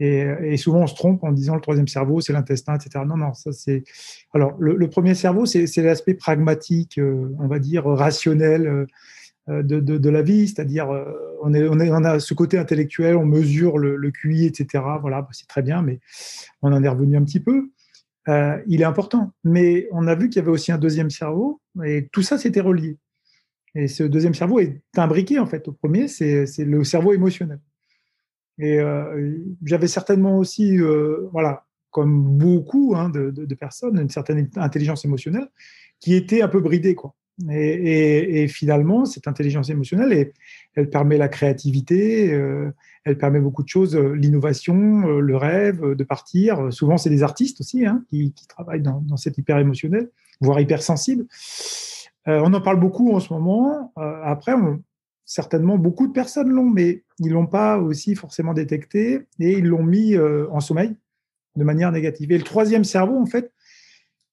et, 0.00 0.56
souvent, 0.56 0.80
on 0.80 0.86
se 0.86 0.94
trompe 0.94 1.22
en 1.22 1.30
disant 1.30 1.54
le 1.54 1.60
troisième 1.60 1.86
cerveau, 1.86 2.20
c'est 2.20 2.32
l'intestin, 2.32 2.74
etc. 2.74 3.04
Non, 3.06 3.16
non, 3.16 3.32
ça 3.32 3.52
c'est. 3.52 3.84
Alors, 4.32 4.54
le, 4.58 4.88
premier 4.88 5.14
cerveau, 5.14 5.46
c'est 5.46 5.76
l'aspect 5.76 6.14
pragmatique, 6.14 6.98
on 7.00 7.46
va 7.46 7.58
dire 7.60 7.84
rationnel, 7.84 8.86
euh, 9.50 9.62
de, 9.62 10.08
la 10.08 10.22
vie, 10.22 10.48
c'est-à-dire 10.48 10.90
euh, 10.90 11.04
on, 11.42 11.52
a 11.52 12.18
ce 12.18 12.32
côté 12.32 12.56
intellectuel, 12.56 13.14
on 13.16 13.26
mesure 13.26 13.76
le, 13.76 14.10
QI, 14.10 14.46
etc. 14.46 14.82
Voilà, 15.02 15.20
bah, 15.20 15.28
c'est 15.32 15.46
très 15.46 15.60
bien, 15.60 15.82
mais 15.82 16.00
on 16.62 16.72
en 16.72 16.82
est 16.82 16.88
revenu 16.88 17.16
un 17.18 17.24
petit 17.24 17.40
peu. 17.40 17.68
Euh, 18.28 18.58
il 18.66 18.80
est 18.80 18.86
important. 18.86 19.32
Mais 19.44 19.86
on 19.92 20.06
a 20.06 20.14
vu 20.14 20.30
qu'il 20.30 20.40
y 20.40 20.42
avait 20.42 20.50
aussi 20.50 20.72
un 20.72 20.78
deuxième 20.78 21.10
cerveau, 21.10 21.60
et 21.84 22.08
tout 22.10 22.22
ça, 22.22 22.38
c'était 22.38 22.62
relié. 22.62 22.96
Et 23.74 23.86
ce 23.86 24.02
deuxième 24.02 24.34
cerveau 24.34 24.60
est 24.60 24.80
imbriqué, 24.96 25.38
en 25.38 25.46
fait, 25.46 25.68
au 25.68 25.72
premier, 25.72 26.08
c'est 26.08 26.46
le 26.58 26.82
cerveau 26.82 27.12
émotionnel. 27.12 27.58
Et 28.58 28.78
j'avais 29.64 29.88
certainement 29.88 30.38
aussi, 30.38 30.78
voilà, 31.32 31.64
comme 31.90 32.22
beaucoup 32.38 32.94
hein, 32.96 33.08
de, 33.08 33.54
personnes, 33.54 33.98
une 34.00 34.10
certaine 34.10 34.48
intelligence 34.56 35.04
émotionnelle 35.04 35.48
qui 36.00 36.14
était 36.14 36.42
un 36.42 36.48
peu 36.48 36.60
bridée, 36.60 36.94
quoi. 36.94 37.14
Et, 37.50 38.46
finalement, 38.48 39.04
cette 39.04 39.26
intelligence 39.26 39.70
émotionnelle, 39.70 40.32
elle 40.74 40.90
permet 40.90 41.18
la 41.18 41.28
créativité, 41.28 42.32
euh, 42.32 42.70
elle 43.04 43.18
permet 43.18 43.40
beaucoup 43.40 43.62
de 43.62 43.68
choses, 43.68 43.96
euh, 43.96 44.12
l'innovation, 44.12 45.06
euh, 45.06 45.20
le 45.20 45.36
rêve, 45.36 45.94
de 45.94 46.04
partir. 46.04 46.72
Souvent, 46.72 46.96
c'est 46.96 47.10
des 47.10 47.22
artistes 47.22 47.60
aussi 47.60 47.86
hein, 47.86 48.04
qui, 48.08 48.34
travaillent 48.48 48.82
dans, 48.82 49.00
dans, 49.00 49.16
cet 49.16 49.38
hyper 49.38 49.58
émotionnel, 49.58 50.10
voire 50.40 50.60
hypersensible. 50.60 51.26
on 52.26 52.52
en 52.52 52.60
parle 52.60 52.78
beaucoup 52.78 53.14
en 53.14 53.20
ce 53.20 53.32
moment. 53.32 53.92
après, 53.96 54.54
certainement, 55.24 55.78
beaucoup 55.78 56.06
de 56.06 56.12
personnes 56.12 56.50
l'ont, 56.50 56.68
mais 56.68 57.04
ils 57.18 57.32
l'ont 57.32 57.46
pas 57.46 57.78
aussi 57.78 58.14
forcément 58.14 58.54
détecté 58.54 59.26
et 59.40 59.52
ils 59.58 59.66
l'ont 59.66 59.82
mis 59.82 60.16
en 60.18 60.60
sommeil 60.60 60.96
de 61.56 61.64
manière 61.64 61.92
négative. 61.92 62.32
Et 62.32 62.38
le 62.38 62.44
troisième 62.44 62.84
cerveau, 62.84 63.16
en 63.16 63.26
fait, 63.26 63.52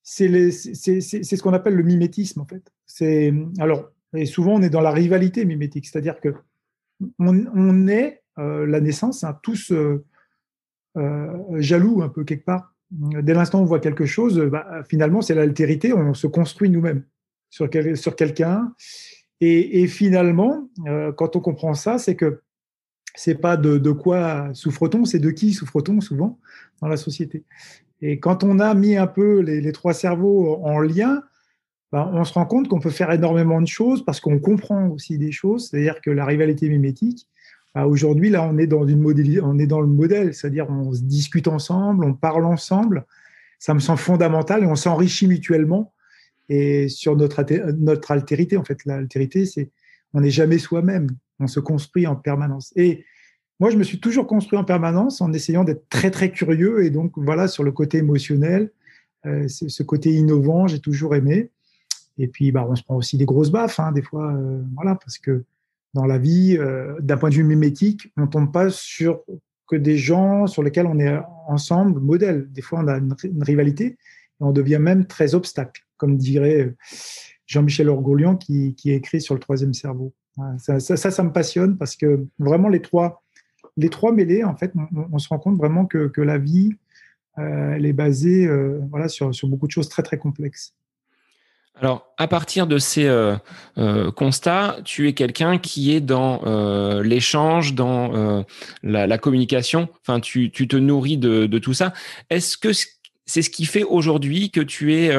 c'est 0.03 0.51
ce 0.51 1.41
qu'on 1.41 1.53
appelle 1.53 1.75
le 1.75 1.83
mimétisme, 1.83 2.41
en 2.41 2.45
fait. 2.45 2.71
C'est 2.85 3.33
alors 3.59 3.91
et 4.15 4.25
souvent 4.25 4.55
on 4.55 4.61
est 4.61 4.69
dans 4.69 4.81
la 4.81 4.91
rivalité 4.91 5.45
mimétique, 5.45 5.87
c'est-à-dire 5.87 6.19
que 6.19 6.33
on, 7.19 7.87
est 7.87 8.21
euh, 8.37 8.65
la 8.67 8.79
naissance 8.79 9.23
hein, 9.23 9.39
tous 9.41 9.71
euh, 9.71 10.05
euh, 10.97 11.37
jaloux 11.59 12.01
un 12.01 12.09
peu 12.09 12.23
quelque 12.23 12.45
part. 12.45 12.75
Dès 12.91 13.33
l'instant 13.33 13.59
où 13.59 13.63
on 13.63 13.65
voit 13.65 13.79
quelque 13.79 14.05
chose, 14.05 14.37
bah, 14.51 14.83
finalement 14.87 15.21
c'est 15.21 15.33
l'altérité, 15.33 15.93
on 15.93 16.13
se 16.13 16.27
construit 16.27 16.69
nous-mêmes 16.69 17.05
sur, 17.49 17.69
sur 17.95 18.15
quelqu'un. 18.17 18.73
Et, 19.43 19.87
finalement, 19.87 20.69
quand 21.17 21.35
on 21.35 21.39
comprend 21.39 21.73
ça, 21.73 21.97
c'est 21.97 22.15
que 22.15 22.41
c'est 23.15 23.35
pas 23.35 23.57
de, 23.57 23.91
quoi 23.91 24.49
souffre-t-on, 24.53 25.03
c'est 25.05 25.19
de 25.19 25.31
qui 25.31 25.53
souffre-t-on 25.53 25.99
souvent 25.99 26.39
dans 26.81 26.87
la 26.87 26.97
société. 26.97 27.43
Et 28.01 28.19
quand 28.19 28.43
on 28.43 28.59
a 28.59 28.73
mis 28.75 28.97
un 28.97 29.07
peu 29.07 29.39
les 29.39 29.71
trois 29.71 29.93
cerveaux 29.93 30.59
en 30.63 30.79
lien, 30.79 31.23
ben, 31.91 32.09
on 32.13 32.23
se 32.23 32.33
rend 32.33 32.45
compte 32.45 32.69
qu'on 32.69 32.79
peut 32.79 32.89
faire 32.89 33.11
énormément 33.11 33.59
de 33.61 33.67
choses 33.67 34.05
parce 34.05 34.21
qu'on 34.21 34.39
comprend 34.39 34.87
aussi 34.87 35.17
des 35.17 35.31
choses. 35.31 35.69
C'est-à-dire 35.69 35.99
que 36.01 36.09
la 36.09 36.25
rivalité 36.25 36.69
mimétique, 36.69 37.27
ben, 37.75 37.83
aujourd'hui, 37.83 38.29
là, 38.29 38.43
on 38.43 38.57
est 38.57 38.67
dans 38.67 38.85
une 38.87 39.05
on 39.43 39.59
est 39.59 39.67
dans 39.67 39.81
le 39.81 39.87
modèle, 39.87 40.33
c'est-à-dire 40.33 40.69
on 40.69 40.93
se 40.93 41.01
discute 41.01 41.47
ensemble, 41.47 42.05
on 42.05 42.13
parle 42.13 42.45
ensemble. 42.45 43.05
Ça 43.59 43.73
me 43.73 43.79
semble 43.79 43.99
fondamental 43.99 44.63
et 44.63 44.67
on 44.67 44.75
s'enrichit 44.75 45.27
mutuellement 45.27 45.93
et 46.51 46.89
sur 46.89 47.15
notre 47.15 47.43
notre 47.73 48.11
altérité. 48.11 48.57
En 48.57 48.63
fait, 48.63 48.83
l'altérité, 48.85 49.45
c'est 49.45 49.71
on 50.13 50.21
n'est 50.21 50.31
jamais 50.31 50.57
soi-même. 50.57 51.07
On 51.39 51.47
se 51.47 51.59
construit 51.59 52.05
en 52.05 52.15
permanence. 52.15 52.73
Et 52.75 53.05
moi, 53.59 53.69
je 53.69 53.77
me 53.77 53.83
suis 53.83 53.99
toujours 53.99 54.27
construit 54.27 54.59
en 54.59 54.63
permanence 54.63 55.21
en 55.21 55.31
essayant 55.31 55.63
d'être 55.63 55.87
très 55.89 56.11
très 56.11 56.31
curieux 56.31 56.83
et 56.83 56.89
donc 56.89 57.13
voilà 57.15 57.47
sur 57.47 57.63
le 57.63 57.71
côté 57.71 57.99
émotionnel, 57.99 58.71
euh, 59.25 59.47
ce 59.47 59.83
côté 59.83 60.11
innovant, 60.11 60.67
j'ai 60.67 60.79
toujours 60.79 61.15
aimé. 61.15 61.51
Et 62.17 62.27
puis, 62.27 62.51
bah, 62.51 62.67
on 62.69 62.75
se 62.75 62.83
prend 62.83 62.97
aussi 62.97 63.17
des 63.17 63.25
grosses 63.25 63.51
baffes, 63.51 63.79
hein, 63.79 63.91
des 63.91 64.01
fois, 64.01 64.33
euh, 64.33 64.61
voilà, 64.75 64.95
parce 64.95 65.17
que 65.17 65.45
dans 65.93 66.05
la 66.05 66.17
vie, 66.17 66.57
euh, 66.57 66.95
d'un 66.99 67.17
point 67.17 67.29
de 67.29 67.35
vue 67.35 67.43
mimétique, 67.43 68.11
on 68.17 68.27
tombe 68.27 68.51
pas 68.51 68.69
sur 68.69 69.21
que 69.67 69.75
des 69.77 69.97
gens 69.97 70.47
sur 70.47 70.63
lesquels 70.63 70.85
on 70.85 70.99
est 70.99 71.17
ensemble, 71.47 71.99
modèle. 72.01 72.51
Des 72.51 72.61
fois, 72.61 72.81
on 72.83 72.87
a 72.87 72.97
une, 72.97 73.15
rivalité 73.41 73.85
et 73.85 73.97
on 74.41 74.51
devient 74.51 74.79
même 74.79 75.05
très 75.05 75.33
obstacle, 75.33 75.85
comme 76.01 76.17
dirait 76.17 76.61
euh, 76.61 76.75
Jean-Michel 77.45 77.87
Orgolian 77.87 78.35
qui, 78.35 78.75
écrit 78.85 79.21
sur 79.21 79.35
le 79.35 79.39
troisième 79.39 79.73
cerveau. 79.75 80.13
Ça, 80.57 80.79
ça, 80.79 81.23
me 81.23 81.31
passionne 81.31 81.77
parce 81.77 81.95
que 81.95 82.25
vraiment 82.39 82.69
les 82.69 82.81
trois, 82.81 83.21
les 83.77 83.89
trois 83.89 84.11
mêlés, 84.11 84.43
en 84.43 84.55
fait, 84.55 84.73
on, 85.11 85.19
se 85.19 85.27
rend 85.27 85.37
compte 85.37 85.57
vraiment 85.57 85.85
que, 85.85 86.21
la 86.21 86.37
vie, 86.37 86.71
elle 87.35 87.85
est 87.85 87.93
basée 87.93 88.49
voilà, 88.89 89.09
sur, 89.09 89.35
sur 89.35 89.49
beaucoup 89.49 89.67
de 89.67 89.71
choses 89.71 89.89
très, 89.89 90.03
très 90.03 90.17
complexes. 90.17 90.73
Alors, 91.79 92.13
à 92.17 92.27
partir 92.27 92.67
de 92.67 92.77
ces 92.77 93.07
euh, 93.07 93.35
euh, 93.77 94.11
constats, 94.11 94.77
tu 94.83 95.07
es 95.07 95.13
quelqu'un 95.13 95.57
qui 95.57 95.95
est 95.95 96.01
dans 96.01 96.41
euh, 96.45 97.01
l'échange, 97.01 97.73
dans 97.73 98.45
la, 98.83 99.17
communication. 99.17 99.89
Enfin, 100.01 100.19
tu, 100.19 100.51
te 100.51 100.75
nourris 100.75 101.17
de, 101.17 101.57
tout 101.57 101.73
ça. 101.73 101.93
Est-ce 102.29 102.57
que 102.57 102.69
c'est 103.31 103.41
ce 103.41 103.49
qui 103.49 103.65
fait 103.65 103.83
aujourd'hui 103.83 104.51
que 104.51 104.61
tu 104.61 104.93
es 104.93 105.11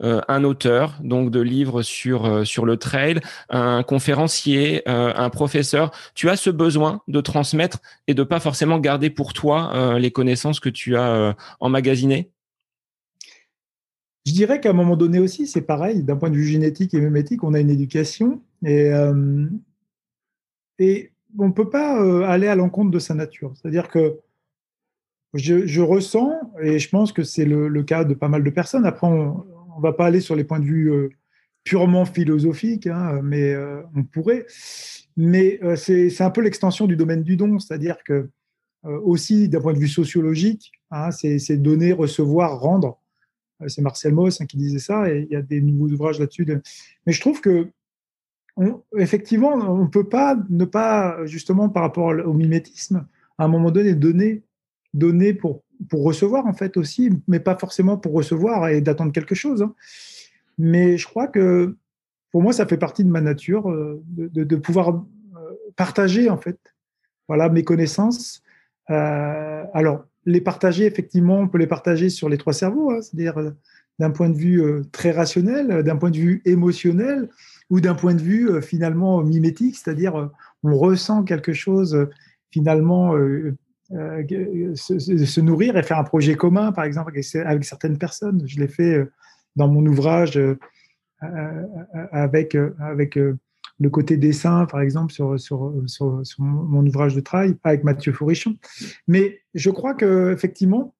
un 0.00 0.44
auteur, 0.44 0.98
donc 1.02 1.30
de 1.30 1.40
livres 1.40 1.82
sur 1.82 2.46
sur 2.46 2.64
le 2.64 2.76
trail, 2.76 3.20
un 3.50 3.82
conférencier, 3.82 4.82
un 4.88 5.30
professeur. 5.30 5.90
Tu 6.14 6.28
as 6.30 6.36
ce 6.36 6.50
besoin 6.50 7.02
de 7.08 7.20
transmettre 7.20 7.78
et 8.06 8.14
de 8.14 8.22
pas 8.22 8.40
forcément 8.40 8.78
garder 8.78 9.10
pour 9.10 9.32
toi 9.32 9.98
les 9.98 10.10
connaissances 10.10 10.60
que 10.60 10.70
tu 10.70 10.96
as 10.96 11.36
emmagasinées? 11.60 12.30
Je 14.28 14.34
dirais 14.34 14.60
qu'à 14.60 14.70
un 14.70 14.74
moment 14.74 14.96
donné 14.96 15.18
aussi, 15.20 15.46
c'est 15.46 15.62
pareil, 15.62 16.02
d'un 16.02 16.16
point 16.16 16.28
de 16.28 16.36
vue 16.36 16.44
génétique 16.44 16.92
et 16.92 17.00
mémétique, 17.00 17.44
on 17.44 17.54
a 17.54 17.60
une 17.60 17.70
éducation 17.70 18.42
et, 18.62 18.92
euh, 18.92 19.46
et 20.78 21.12
on 21.38 21.48
ne 21.48 21.52
peut 21.52 21.70
pas 21.70 22.02
euh, 22.02 22.24
aller 22.24 22.46
à 22.46 22.54
l'encontre 22.54 22.90
de 22.90 22.98
sa 22.98 23.14
nature. 23.14 23.54
C'est-à-dire 23.54 23.88
que 23.88 24.18
je, 25.34 25.80
ressens, 25.80 26.32
et 26.62 26.78
je 26.78 26.88
pense 26.88 27.12
que 27.12 27.22
c'est 27.22 27.44
le, 27.44 27.82
cas 27.82 28.04
de 28.04 28.14
pas 28.14 28.28
mal 28.28 28.42
de 28.42 28.50
personnes, 28.50 28.86
après 28.86 29.06
on 29.06 29.44
ne 29.76 29.82
va 29.82 29.92
pas 29.92 30.06
aller 30.06 30.20
sur 30.20 30.36
les 30.36 30.44
points 30.44 30.60
de 30.60 30.64
vue 30.64 30.90
euh, 30.90 31.10
purement 31.64 32.04
philosophiques, 32.04 32.86
hein, 32.86 33.20
mais 33.22 33.54
on 33.94 34.02
pourrait, 34.04 34.46
mais 35.16 35.60
c'est 35.76 36.20
un 36.22 36.30
peu 36.30 36.40
l'extension 36.40 36.86
du 36.86 36.96
domaine 36.96 37.22
du 37.22 37.36
don, 37.36 37.58
c'est-à-dire 37.58 37.96
que 38.04 38.30
aussi 38.84 39.48
d'un 39.48 39.60
point 39.60 39.74
de 39.74 39.78
vue 39.78 39.88
sociologique, 39.88 40.72
hein, 40.90 41.10
c'est 41.10 41.56
donner, 41.56 41.92
recevoir, 41.92 42.58
rendre. 42.60 42.98
Euh, 43.62 43.68
c'est 43.68 43.82
Marcel 43.82 44.14
Mauss 44.14 44.40
hein, 44.40 44.46
qui 44.46 44.56
disait 44.56 44.78
ça, 44.78 45.10
et 45.10 45.26
il 45.28 45.32
y 45.32 45.36
a 45.36 45.42
des 45.42 45.60
nouveaux 45.60 45.88
ouvrages 45.88 46.18
là-dessus. 46.18 46.46
Mais 47.06 47.12
je 47.12 47.20
trouve 47.20 47.40
que, 47.40 47.68
effectivement, 48.96 49.52
on 49.52 49.84
ne 49.84 49.88
peut 49.88 50.08
pas 50.08 50.36
ne 50.48 50.64
pas, 50.64 51.24
justement, 51.26 51.68
par 51.68 51.82
rapport 51.82 52.06
au 52.08 52.32
mimétisme, 52.32 53.06
à 53.38 53.44
un 53.44 53.48
moment 53.48 53.70
donné, 53.70 53.94
donner, 53.94 54.42
donner 54.94 55.34
pour, 55.34 55.62
pour 55.88 56.02
recevoir, 56.02 56.46
en 56.46 56.54
fait, 56.54 56.76
aussi, 56.76 57.10
mais 57.26 57.40
pas 57.40 57.56
forcément 57.56 57.96
pour 57.96 58.12
recevoir 58.12 58.68
et 58.68 58.80
d'attendre 58.80 59.12
quelque 59.12 59.34
chose. 59.34 59.62
Hein. 59.62 59.74
Mais 60.58 60.96
je 60.96 61.06
crois 61.06 61.28
que, 61.28 61.76
pour 62.32 62.42
moi, 62.42 62.52
ça 62.52 62.66
fait 62.66 62.78
partie 62.78 63.04
de 63.04 63.10
ma 63.10 63.20
nature 63.20 63.70
euh, 63.70 64.02
de, 64.06 64.56
pouvoir 64.56 64.90
euh, 64.90 65.00
partager, 65.76 66.30
en 66.30 66.38
fait, 66.38 66.58
voilà, 67.28 67.48
mes 67.48 67.64
connaissances. 67.64 68.42
alors, 68.88 70.04
les 70.28 70.42
partager, 70.42 70.84
effectivement, 70.84 71.40
on 71.40 71.48
peut 71.48 71.58
les 71.58 71.66
partager 71.66 72.10
sur 72.10 72.28
les 72.28 72.36
trois 72.36 72.52
cerveaux, 72.52 72.90
hein, 72.90 73.00
c'est-à-dire 73.00 73.38
euh, 73.38 73.50
d'un 73.98 74.10
point 74.10 74.28
de 74.28 74.36
vue 74.36 74.62
euh, 74.62 74.82
très 74.92 75.10
rationnel, 75.10 75.70
euh, 75.70 75.82
d'un 75.82 75.96
point 75.96 76.10
de 76.10 76.18
vue 76.18 76.42
émotionnel 76.44 77.30
ou 77.70 77.80
d'un 77.80 77.94
point 77.94 78.14
de 78.14 78.20
vue 78.20 78.62
finalement 78.62 79.22
mimétique, 79.22 79.76
c'est-à-dire 79.76 80.30
on 80.62 80.76
ressent 80.76 81.22
quelque 81.22 81.52
chose 81.52 82.08
finalement 82.50 83.14
se, 83.90 85.40
nourrir 85.40 85.76
et 85.76 85.82
faire 85.82 85.98
un 85.98 86.04
projet 86.04 86.34
commun, 86.34 86.72
par 86.72 86.84
exemple, 86.84 87.12
avec, 87.34 87.64
certaines 87.64 87.98
personnes. 87.98 88.42
Je 88.46 88.60
l'ai 88.60 88.68
fait 88.68 89.06
dans 89.56 89.68
mon 89.68 89.84
ouvrage 89.86 90.38
avec, 91.20 92.56
avec 92.80 93.18
le 93.80 93.90
côté 93.90 94.16
dessin, 94.16 94.66
par 94.66 94.80
exemple, 94.80 95.12
sur, 95.12 95.38
sur, 95.38 95.72
sur, 95.86 96.22
mon 96.38 96.86
ouvrage 96.86 97.14
de 97.14 97.20
travail 97.20 97.56
avec 97.64 97.84
Mathieu 97.84 98.12
Fourichon. 98.12 98.56
Mais 99.06 99.40
je 99.54 99.70
crois 99.70 99.94
que 99.94 100.32
effectivement, 100.32 100.94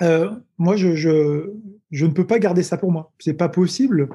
euh, 0.00 0.30
moi, 0.58 0.76
je, 0.76 0.94
je, 0.96 2.06
ne 2.06 2.10
peux 2.10 2.26
pas 2.26 2.38
garder 2.38 2.62
ça 2.62 2.76
pour 2.76 2.90
moi. 2.90 3.12
C'est 3.18 3.34
pas 3.34 3.48
possible. 3.48 4.08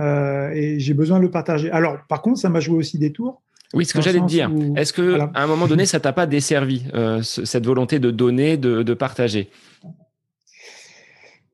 Euh, 0.00 0.50
et 0.50 0.80
j'ai 0.80 0.94
besoin 0.94 1.18
de 1.18 1.22
le 1.22 1.30
partager. 1.30 1.70
Alors, 1.70 1.98
par 2.08 2.22
contre, 2.22 2.40
ça 2.40 2.48
m'a 2.48 2.60
joué 2.60 2.76
aussi 2.76 2.98
des 2.98 3.12
tours. 3.12 3.42
Oui, 3.74 3.84
ce 3.84 3.94
que 3.94 4.02
j'allais 4.02 4.20
te 4.20 4.26
dire. 4.26 4.50
Est-ce 4.76 4.92
que 4.92 5.20
à 5.20 5.42
un 5.42 5.46
moment 5.46 5.66
donné, 5.66 5.86
ça 5.86 6.00
t'a 6.00 6.12
pas 6.12 6.26
desservi 6.26 6.84
euh, 6.94 7.22
cette 7.22 7.64
volonté 7.64 7.98
de 7.98 8.10
donner, 8.10 8.56
de, 8.56 8.82
de, 8.82 8.94
partager? 8.94 9.50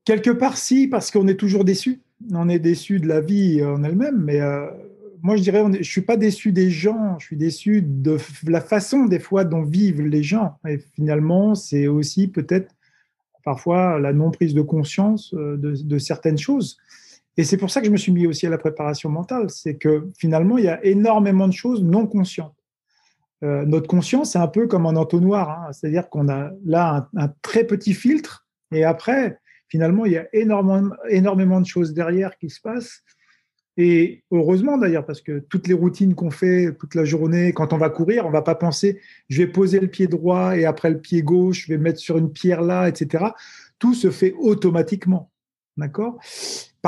Quelque 0.04 0.30
part, 0.30 0.56
si, 0.56 0.88
parce 0.88 1.10
qu'on 1.10 1.28
est 1.28 1.36
toujours 1.36 1.64
déçu. 1.64 2.00
On 2.32 2.48
est 2.48 2.58
déçu 2.58 2.98
de 2.98 3.06
la 3.06 3.20
vie 3.20 3.62
en 3.62 3.84
elle-même, 3.84 4.22
mais 4.24 4.40
moi, 5.22 5.36
je 5.36 5.42
dirais, 5.42 5.64
je 5.80 5.90
suis 5.90 6.02
pas 6.02 6.16
déçu 6.16 6.52
des 6.52 6.70
gens, 6.70 7.18
je 7.18 7.26
suis 7.26 7.36
déçu 7.36 7.82
de 7.82 8.18
la 8.46 8.60
façon 8.60 9.04
des 9.06 9.18
fois 9.18 9.44
dont 9.44 9.62
vivent 9.62 10.02
les 10.02 10.22
gens. 10.22 10.58
Et 10.68 10.78
finalement, 10.94 11.54
c'est 11.54 11.86
aussi 11.86 12.28
peut-être 12.28 12.74
parfois 13.44 13.98
la 13.98 14.12
non 14.12 14.30
prise 14.30 14.54
de 14.54 14.62
conscience 14.62 15.34
euh, 15.34 15.56
de, 15.56 15.98
certaines 15.98 16.38
choses. 16.38 16.76
Et 17.38 17.44
c'est 17.44 17.56
pour 17.56 17.70
ça 17.70 17.80
que 17.80 17.86
je 17.86 17.92
me 17.92 17.96
suis 17.96 18.12
mis 18.12 18.26
aussi 18.26 18.46
à 18.46 18.50
la 18.50 18.58
préparation 18.58 19.08
mentale. 19.08 19.48
C'est 19.48 19.76
que 19.76 20.10
finalement, 20.18 20.58
il 20.58 20.64
y 20.64 20.68
a 20.68 20.84
énormément 20.84 21.48
de 21.48 21.54
choses 21.54 21.82
non 21.82 22.06
conscientes. 22.06 22.54
Euh, 23.42 23.64
notre 23.64 23.86
conscience, 23.86 24.32
c'est 24.32 24.38
un 24.38 24.48
peu 24.48 24.66
comme 24.66 24.84
un 24.84 24.96
entonnoir. 24.96 25.48
Hein. 25.50 25.72
C'est-à-dire 25.72 26.10
qu'on 26.10 26.28
a 26.28 26.50
là 26.66 27.08
un, 27.16 27.28
très 27.40 27.64
petit 27.64 27.94
filtre 27.94 28.46
et 28.72 28.84
après, 28.84 29.38
finalement, 29.68 30.04
il 30.04 30.12
y 30.12 30.18
a 30.18 30.26
énormément, 30.34 30.94
énormément 31.08 31.60
de 31.60 31.66
choses 31.66 31.94
derrière 31.94 32.36
qui 32.36 32.50
se 32.50 32.60
passent 32.60 33.02
et 33.80 34.24
heureusement 34.32 34.76
d'ailleurs, 34.76 35.06
parce 35.06 35.20
que 35.20 35.38
toutes 35.38 35.68
les 35.68 35.72
routines 35.72 36.16
qu'on 36.16 36.32
fait 36.32 36.74
toute 36.80 36.96
la 36.96 37.04
journée, 37.04 37.52
quand 37.52 37.72
on 37.72 37.78
va 37.78 37.90
courir, 37.90 38.26
on 38.26 38.30
va 38.30 38.42
pas 38.42 38.56
penser, 38.56 39.00
je 39.28 39.40
vais 39.40 39.46
poser 39.46 39.78
le 39.78 39.86
pied 39.86 40.08
droit 40.08 40.56
et 40.56 40.64
après 40.64 40.90
le 40.90 41.00
pied 41.00 41.22
gauche, 41.22 41.66
je 41.66 41.72
vais 41.72 41.78
mettre 41.78 42.00
sur 42.00 42.18
une 42.18 42.32
pierre 42.32 42.60
là, 42.60 42.88
etc. 42.88 43.26
Tout 43.78 43.94
se 43.94 44.10
fait 44.10 44.34
automatiquement. 44.36 45.30
D'accord? 45.76 46.18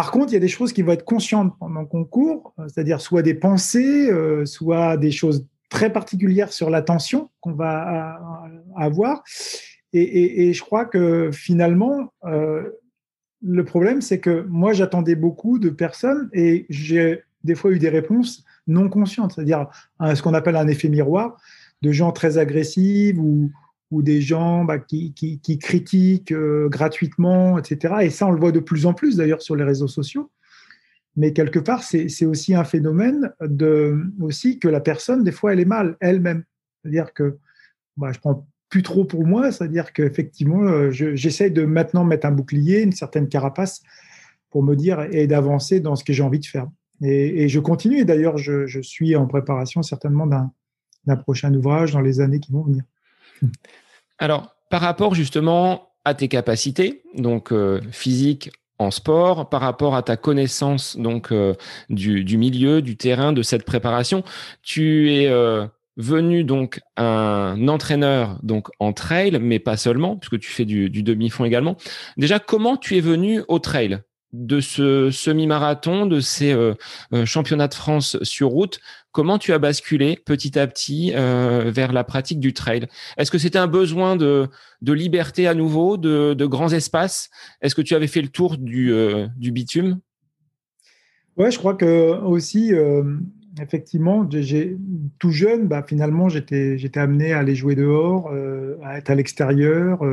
Par 0.00 0.12
contre, 0.12 0.32
il 0.32 0.32
y 0.32 0.38
a 0.38 0.40
des 0.40 0.48
choses 0.48 0.72
qui 0.72 0.80
vont 0.80 0.92
être 0.92 1.04
conscientes 1.04 1.52
pendant 1.60 1.84
qu'on 1.84 2.06
court, 2.06 2.54
c'est-à-dire 2.68 3.02
soit 3.02 3.20
des 3.20 3.34
pensées, 3.34 4.10
soit 4.46 4.96
des 4.96 5.10
choses 5.10 5.46
très 5.68 5.92
particulières 5.92 6.54
sur 6.54 6.70
l'attention 6.70 7.28
qu'on 7.42 7.52
va 7.52 8.18
avoir. 8.78 9.22
Et, 9.92 10.54
je 10.54 10.62
crois 10.62 10.86
que 10.86 11.30
finalement, 11.30 12.14
le 12.24 13.64
problème, 13.66 14.00
c'est 14.00 14.20
que 14.20 14.46
moi, 14.48 14.72
j'attendais 14.72 15.16
beaucoup 15.16 15.58
de 15.58 15.68
personnes 15.68 16.30
et 16.32 16.64
j'ai 16.70 17.22
des 17.44 17.54
fois 17.54 17.70
eu 17.70 17.78
des 17.78 17.90
réponses 17.90 18.46
non 18.66 18.88
conscientes, 18.88 19.32
c'est-à-dire 19.34 19.66
ce 20.02 20.22
qu'on 20.22 20.32
appelle 20.32 20.56
un 20.56 20.68
effet 20.68 20.88
miroir, 20.88 21.36
de 21.82 21.92
gens 21.92 22.12
très 22.12 22.38
agressifs 22.38 23.18
ou, 23.18 23.50
ou 23.90 24.02
des 24.02 24.20
gens 24.20 24.64
bah, 24.64 24.78
qui, 24.78 25.12
critiquent 25.60 26.32
euh, 26.32 26.68
gratuitement, 26.68 27.58
etc. 27.58 27.94
Et 28.02 28.10
ça, 28.10 28.26
on 28.26 28.30
le 28.30 28.40
voit 28.40 28.52
de 28.52 28.60
plus 28.60 28.86
en 28.86 28.94
plus 28.94 29.16
d'ailleurs 29.16 29.42
sur 29.42 29.56
les 29.56 29.64
réseaux 29.64 29.88
sociaux. 29.88 30.30
Mais 31.16 31.32
quelque 31.32 31.58
part, 31.58 31.82
c'est 31.82 32.24
aussi 32.24 32.54
un 32.54 32.64
phénomène 32.64 33.32
de, 33.40 33.98
aussi 34.20 34.58
que 34.58 34.68
la 34.68 34.80
personne, 34.80 35.24
des 35.24 35.32
fois, 35.32 35.52
elle 35.52 35.60
est 35.60 35.64
mal 35.64 35.96
elle-même. 36.00 36.44
C'est-à-dire 36.82 37.12
que 37.12 37.38
bah, 37.96 38.12
je 38.12 38.20
prends 38.20 38.46
plus 38.68 38.82
trop 38.82 39.04
pour 39.04 39.26
moi, 39.26 39.50
c'est-à-dire 39.50 39.92
qu'effectivement, 39.92 40.62
euh, 40.62 40.90
j'essaie 40.90 41.50
de 41.50 41.64
maintenant 41.64 42.04
mettre 42.04 42.26
un 42.26 42.30
bouclier, 42.30 42.82
une 42.82 42.92
certaine 42.92 43.28
carapace 43.28 43.82
pour 44.50 44.62
me 44.62 44.76
dire 44.76 45.00
et 45.10 45.26
d'avancer 45.26 45.80
dans 45.80 45.96
ce 45.96 46.04
que 46.04 46.12
j'ai 46.12 46.22
envie 46.22 46.38
de 46.38 46.46
faire. 46.46 46.68
Et, 47.02 47.48
je 47.48 47.60
continue. 47.60 47.98
Et 47.98 48.04
d'ailleurs, 48.04 48.36
je, 48.36 48.80
suis 48.82 49.16
en 49.16 49.26
préparation 49.26 49.82
certainement 49.82 50.26
d'un 50.26 51.16
prochain 51.16 51.52
ouvrage 51.54 51.92
dans 51.92 52.00
les 52.00 52.20
années 52.20 52.40
qui 52.40 52.52
vont 52.52 52.62
venir. 52.62 52.84
Alors, 54.18 54.54
par 54.70 54.80
rapport 54.80 55.14
justement 55.14 55.90
à 56.04 56.14
tes 56.14 56.28
capacités, 56.28 57.02
donc 57.14 57.52
euh, 57.52 57.80
physique 57.92 58.50
en 58.78 58.90
sport, 58.90 59.48
par 59.50 59.60
rapport 59.60 59.94
à 59.94 60.02
ta 60.02 60.16
connaissance 60.16 60.96
donc 60.96 61.32
euh, 61.32 61.54
du, 61.90 62.24
du, 62.24 62.38
milieu, 62.38 62.80
du 62.80 62.96
terrain, 62.96 63.32
de 63.32 63.42
cette 63.42 63.64
préparation, 63.64 64.24
tu 64.62 65.12
es 65.12 65.28
venu 66.00 66.44
donc 66.44 66.80
un 66.96 67.68
entraîneur 67.68 68.38
donc 68.42 68.68
en 68.78 68.92
trail, 68.92 69.38
mais 69.40 69.58
pas 69.58 69.76
seulement, 69.76 70.16
puisque 70.16 70.38
tu 70.40 70.50
fais 70.50 70.64
du, 70.64 70.88
demi-fond 70.90 71.44
également. 71.44 71.76
Déjà, 72.16 72.38
comment 72.38 72.76
tu 72.76 72.96
es 72.96 73.00
venu 73.00 73.42
au 73.48 73.58
trail? 73.58 74.00
De 74.32 74.60
ce 74.60 75.10
semi-marathon, 75.10 76.06
de 76.06 76.20
ces 76.20 76.52
euh, 76.52 76.74
euh, 77.12 77.24
championnats 77.24 77.68
de 77.68 77.74
France 77.74 78.16
sur 78.22 78.48
route. 78.48 78.80
Comment 79.12 79.38
tu 79.38 79.52
as 79.52 79.58
basculé 79.58 80.18
petit 80.24 80.58
à 80.58 80.66
petit 80.66 81.12
euh, 81.14 81.70
vers 81.74 81.92
la 81.92 82.04
pratique 82.04 82.38
du 82.38 82.52
trail? 82.52 82.86
Est-ce 83.16 83.30
que 83.30 83.38
c'était 83.38 83.58
un 83.58 83.66
besoin 83.66 84.14
de, 84.14 84.48
liberté 84.82 85.48
à 85.48 85.54
nouveau, 85.54 85.96
de, 85.96 86.46
grands 86.46 86.72
espaces? 86.72 87.30
Est-ce 87.60 87.74
que 87.74 87.82
tu 87.82 87.94
avais 87.94 88.06
fait 88.06 88.22
le 88.22 88.28
tour 88.28 88.56
du, 88.56 88.92
du 89.36 89.50
bitume? 89.50 89.98
Ouais, 91.36 91.50
je 91.50 91.58
crois 91.58 91.74
que 91.74 92.20
aussi 92.22 92.72
effectivement, 93.60 94.28
j'ai 94.30 94.76
tout 95.18 95.32
jeune, 95.32 95.66
bah, 95.66 95.84
finalement, 95.86 96.28
j'étais 96.28 96.78
amené 96.94 97.32
à 97.32 97.40
aller 97.40 97.56
jouer 97.56 97.74
dehors, 97.74 98.30
à 98.84 98.98
être 98.98 99.10
à 99.10 99.16
l'extérieur, 99.16 100.04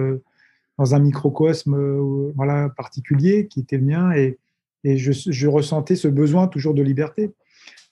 dans 0.77 0.95
un 0.95 0.99
microcosme 0.99 1.75
euh, 1.75 2.31
voilà, 2.35 2.69
particulier 2.69 3.47
qui 3.47 3.61
était 3.61 3.77
le 3.77 3.85
mien, 3.85 4.11
et, 4.13 4.37
et 4.83 4.97
je, 4.97 5.47
ressentais 5.47 5.95
ce 5.95 6.07
besoin 6.07 6.47
toujours 6.47 6.73
de 6.73 6.81
liberté. 6.81 7.31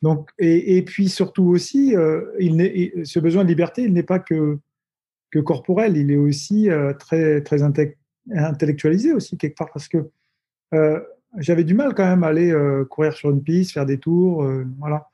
Donc, 0.02 0.30
et, 0.38 0.78
et 0.78 0.82
puis 0.84 1.10
surtout 1.10 1.46
aussi, 1.46 1.96
il 2.40 3.02
ce 3.06 3.20
besoin 3.20 3.44
de 3.44 3.50
liberté, 3.50 3.84
il 3.84 3.94
n'est 3.94 4.04
pas 4.04 4.20
que, 4.20 4.60
que 5.32 5.40
corporel, 5.40 5.98
il 5.98 6.12
est 6.12 6.18
aussi 6.18 6.70
très, 7.00 7.42
très 7.42 7.64
intellectualisé 7.64 9.14
aussi 9.14 9.38
quelque 9.38 9.56
part, 9.56 9.72
parce 9.74 9.88
que 9.88 10.10
j'avais 11.38 11.64
du 11.64 11.74
mal 11.74 11.96
quand 11.96 12.06
même 12.06 12.24
à 12.24 12.28
aller 12.28 12.54
courir 12.90 13.14
sur 13.14 13.32
une 13.32 13.42
piste, 13.42 13.72
faire 13.72 13.86
des 13.86 13.98
tours, 13.98 14.48
voilà 14.78 15.08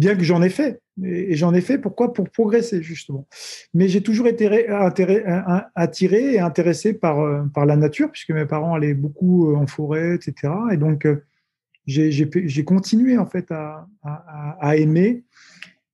bien 0.00 0.16
que 0.16 0.24
j'en 0.24 0.42
ai 0.42 0.48
fait. 0.48 0.80
Et, 1.04 1.36
j'en 1.36 1.54
ai 1.54 1.60
fait 1.60 1.78
pourquoi? 1.78 2.12
Pour 2.12 2.28
progresser, 2.30 2.82
justement. 2.82 3.28
Mais 3.74 3.86
j'ai 3.86 4.02
toujours 4.02 4.26
été 4.26 4.66
attiré 5.74 6.34
et 6.34 6.40
intéressé 6.40 6.94
par, 6.94 7.20
euh, 7.20 7.42
par 7.54 7.66
la 7.66 7.76
nature, 7.76 8.10
puisque 8.10 8.30
mes 8.30 8.46
parents 8.46 8.74
allaient 8.74 8.94
beaucoup 8.94 9.50
euh, 9.50 9.56
en 9.56 9.66
forêt, 9.66 10.14
etc. 10.14 10.52
Et 10.72 10.78
donc, 10.78 11.06
euh, 11.06 11.22
j'ai 11.86 12.64
continué, 12.64 13.18
en 13.18 13.26
fait, 13.26 13.46
à, 13.50 14.76
aimer. 14.76 15.22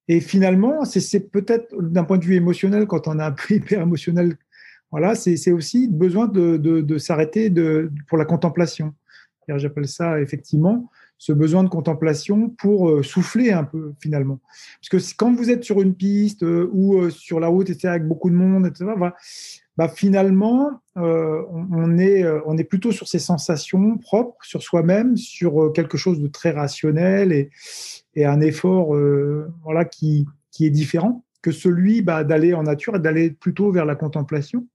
Et 0.08 0.20
finalement, 0.20 0.84
c'est 0.84 1.30
peut-être 1.30 1.74
d'un 1.82 2.04
point 2.04 2.18
de 2.18 2.24
vue 2.24 2.36
émotionnel, 2.36 2.86
quand 2.86 3.08
on 3.08 3.18
est 3.18 3.22
un 3.22 3.32
peu 3.32 3.54
hyper 3.56 3.82
émotionnel, 3.82 4.36
voilà, 4.92 5.16
c'est 5.16 5.50
aussi 5.50 5.88
besoin 5.88 6.28
de, 6.28 6.56
de 6.56 6.98
s'arrêter 6.98 7.52
pour 8.06 8.16
la 8.16 8.24
contemplation. 8.24 8.94
J'appelle 9.48 9.88
ça 9.88 10.20
effectivement 10.20 10.90
ce 11.18 11.32
besoin 11.32 11.64
de 11.64 11.68
contemplation 11.68 12.50
pour 12.50 12.88
euh, 12.88 13.02
souffler 13.02 13.50
un 13.50 13.64
peu 13.64 13.94
finalement. 14.00 14.40
Parce 14.80 14.88
que 15.04 15.14
quand 15.16 15.34
vous 15.34 15.50
êtes 15.50 15.64
sur 15.64 15.80
une 15.80 15.94
piste 15.94 16.42
euh, 16.42 16.68
ou 16.72 16.98
euh, 16.98 17.10
sur 17.10 17.40
la 17.40 17.48
route, 17.48 17.70
etc., 17.70 17.88
avec 17.88 18.06
beaucoup 18.06 18.30
de 18.30 18.34
monde, 18.34 18.66
etc., 18.66 18.92
bah, 19.76 19.88
finalement, 19.88 20.80
on, 20.94 21.98
est, 21.98 22.26
on 22.46 22.56
est 22.56 22.64
plutôt 22.64 22.92
sur 22.92 23.08
ces 23.08 23.18
sensations 23.18 23.98
propres, 23.98 24.42
sur 24.42 24.62
soi-même, 24.62 25.18
sur 25.18 25.70
quelque 25.74 25.98
chose 25.98 26.18
de 26.18 26.28
très 26.28 26.50
rationnel 26.50 27.30
et, 27.30 27.50
et 28.14 28.24
un 28.24 28.40
effort 28.40 28.96
voilà, 29.64 29.84
qui, 29.84 30.26
qui 30.50 30.64
est 30.64 30.70
différent 30.70 31.26
que 31.42 31.52
celui 31.52 32.00
bah, 32.00 32.24
d'aller 32.24 32.54
en 32.54 32.62
nature 32.62 32.96
et 32.96 33.00
d'aller 33.00 33.30
plutôt 33.30 33.70
vers 33.70 33.84
la 33.84 33.96
contemplation, 33.96 34.66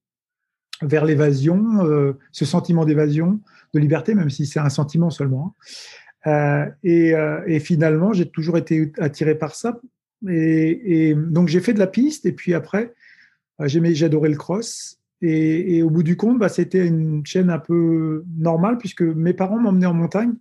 vers 0.83 1.03
l'évasion, 1.03 2.13
ce 2.31 2.45
sentiment 2.45 2.85
d'évasion, 2.85 3.39
de 3.73 3.79
liberté, 3.79 4.13
même 4.13 4.29
si 4.29 4.45
c'est 4.45 4.59
un 4.59 4.69
sentiment 4.69 5.09
seulement. 5.09 5.55
Hein. 5.57 5.65
Euh, 6.27 6.65
euh, 6.85 7.41
et, 7.47 7.59
finalement, 7.59 8.13
j'ai 8.13 8.29
toujours 8.29 8.57
été 8.57 8.91
attiré 8.97 9.35
par 9.35 9.55
ça. 9.55 9.79
Et, 10.29 11.15
donc, 11.15 11.47
j'ai 11.47 11.61
fait 11.61 11.73
de 11.73 11.79
la 11.79 11.87
piste. 11.87 12.25
Et 12.25 12.31
puis 12.31 12.53
après, 12.53 12.93
euh, 13.59 13.67
j'ai 13.67 14.05
adoré 14.05 14.29
le 14.29 14.37
cross. 14.37 14.99
Et, 15.21 15.83
au 15.83 15.89
bout 15.89 16.03
du 16.03 16.17
compte, 16.17 16.39
bah, 16.39 16.49
c'était 16.49 16.85
une 16.85 17.25
chaîne 17.25 17.49
un 17.49 17.59
peu 17.59 18.23
normale 18.37 18.77
puisque 18.77 19.01
mes 19.01 19.33
parents 19.33 19.59
m'emmenaient 19.59 19.85
en 19.85 19.93
montagne. 19.93 20.33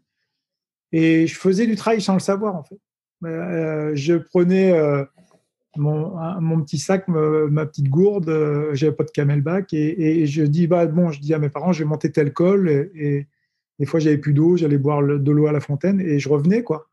Et 0.93 1.27
je 1.27 1.37
faisais 1.37 1.67
du 1.67 1.77
trail 1.77 2.01
sans 2.01 2.15
le 2.15 2.21
savoir, 2.21 2.57
en 2.57 2.65
fait. 2.65 2.79
je 3.23 4.17
prenais 4.17 4.73
mon, 5.77 6.63
petit 6.63 6.79
sac, 6.79 7.07
ma, 7.09 7.65
petite 7.67 7.89
gourde, 7.89 8.31
j'avais 8.73 8.93
pas 8.93 9.05
de 9.05 9.11
camelback. 9.11 9.73
Et, 9.73 10.27
je 10.27 10.43
dis, 10.43 10.67
bah, 10.67 10.87
bon, 10.87 11.11
je 11.11 11.21
dis 11.21 11.33
à 11.33 11.39
mes 11.39 11.51
parents, 11.51 11.73
je 11.73 11.85
vais 11.85 11.89
monter 11.89 12.11
tel 12.11 12.33
col. 12.33 12.69
et 12.69 13.27
des 13.81 13.87
fois, 13.87 13.99
j'avais 13.99 14.19
plus 14.19 14.35
d'eau, 14.35 14.59
j'allais 14.59 14.77
boire 14.77 15.03
de 15.03 15.33
l'eau 15.33 15.47
à 15.47 15.53
la 15.53 15.61
fontaine 15.61 16.01
et 16.01 16.19
je 16.19 16.29
revenais, 16.29 16.63
quoi. 16.63 16.91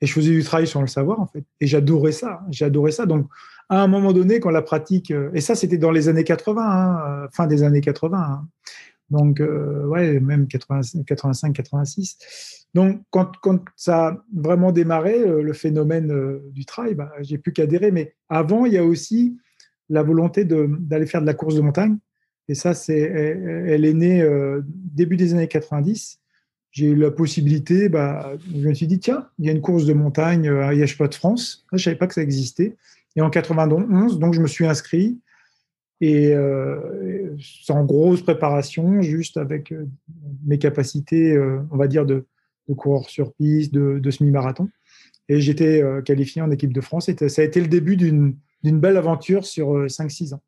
Et 0.00 0.06
je 0.06 0.12
faisais 0.12 0.30
du 0.30 0.44
travail 0.44 0.68
sans 0.68 0.80
le 0.80 0.86
savoir, 0.86 1.20
en 1.20 1.26
fait. 1.26 1.44
Et 1.60 1.66
j'adorais 1.66 2.12
ça. 2.12 2.42
J'adorais 2.48 2.92
ça. 2.92 3.06
Donc, 3.06 3.26
à 3.68 3.82
un 3.82 3.88
moment 3.88 4.12
donné, 4.12 4.38
quand 4.38 4.50
la 4.50 4.62
pratique, 4.62 5.10
euh, 5.10 5.30
et 5.34 5.40
ça, 5.40 5.56
c'était 5.56 5.78
dans 5.78 5.90
les 5.90 6.08
années 6.08 6.22
80, 6.22 6.62
hein, 6.62 7.24
euh, 7.24 7.28
fin 7.32 7.48
des 7.48 7.64
années 7.64 7.80
80. 7.80 8.18
Hein. 8.18 8.48
Donc, 9.10 9.40
euh, 9.40 9.84
ouais, 9.86 10.20
même 10.20 10.46
85, 10.46 11.04
86. 11.52 12.68
Donc, 12.72 13.02
quand, 13.10 13.32
quand, 13.42 13.64
ça 13.74 14.06
a 14.06 14.24
vraiment 14.32 14.70
démarré, 14.70 15.18
le 15.18 15.52
phénomène 15.52 16.40
du 16.52 16.64
trail, 16.64 16.94
bah, 16.94 17.10
j'ai 17.20 17.36
plus 17.36 17.52
qu'adhérer. 17.52 17.90
Mais 17.90 18.14
avant, 18.28 18.64
il 18.64 18.74
y 18.74 18.78
a 18.78 18.84
aussi 18.84 19.36
la 19.88 20.04
volonté 20.04 20.44
d'aller 20.44 21.06
faire 21.06 21.20
de 21.20 21.26
la 21.26 21.34
course 21.34 21.56
de 21.56 21.62
montagne. 21.62 21.98
Et 22.52 22.54
ça, 22.54 22.72
elle, 22.86 23.86
est 23.86 23.94
née 23.94 24.20
euh, 24.20 24.60
début 24.66 25.16
des 25.16 25.32
années 25.32 25.48
90. 25.48 26.20
J'ai 26.70 26.88
eu 26.88 26.94
la 26.94 27.10
possibilité, 27.10 27.88
bah, 27.88 28.34
je 28.54 28.68
me 28.68 28.74
suis 28.74 28.86
dit, 28.86 28.98
tiens, 28.98 29.26
il 29.38 29.46
y 29.46 29.48
a 29.48 29.52
une 29.52 29.62
course 29.62 29.86
de 29.86 29.94
montagne 29.94 30.50
euh, 30.50 30.66
à 30.66 30.74
Yachepot 30.74 31.08
de 31.08 31.14
France. 31.14 31.64
Je 31.72 31.76
ne 31.76 31.80
savais 31.80 31.96
pas 31.96 32.06
que 32.06 32.12
ça 32.12 32.20
existait. 32.20 32.76
Et 33.16 33.22
en 33.22 33.30
91, 33.30 34.18
donc 34.18 34.34
je 34.34 34.42
me 34.42 34.46
suis 34.46 34.66
inscrit. 34.66 35.18
Et 36.02 36.34
euh, 36.34 37.34
sans 37.40 37.86
grosse 37.86 38.20
préparation, 38.20 39.00
juste 39.00 39.38
avec 39.38 39.72
mes 40.44 40.58
capacités, 40.58 41.38
on 41.70 41.78
va 41.78 41.88
dire, 41.88 42.04
de, 42.04 42.26
de 42.68 42.74
coureur 42.74 43.08
sur 43.08 43.32
piste, 43.32 43.72
de, 43.72 44.10
semi-marathon. 44.10 44.68
Et 45.30 45.40
j'étais 45.40 45.82
qualifié 46.04 46.42
en 46.42 46.50
équipe 46.50 46.74
de 46.74 46.82
France. 46.82 47.08
Et 47.08 47.28
ça 47.30 47.40
a 47.40 47.46
été 47.46 47.62
le 47.62 47.68
début 47.68 47.96
d'une 47.96 48.36
belle 48.62 48.98
aventure 48.98 49.46
sur 49.46 49.86
5-6 49.86 50.34
ans. 50.34 50.42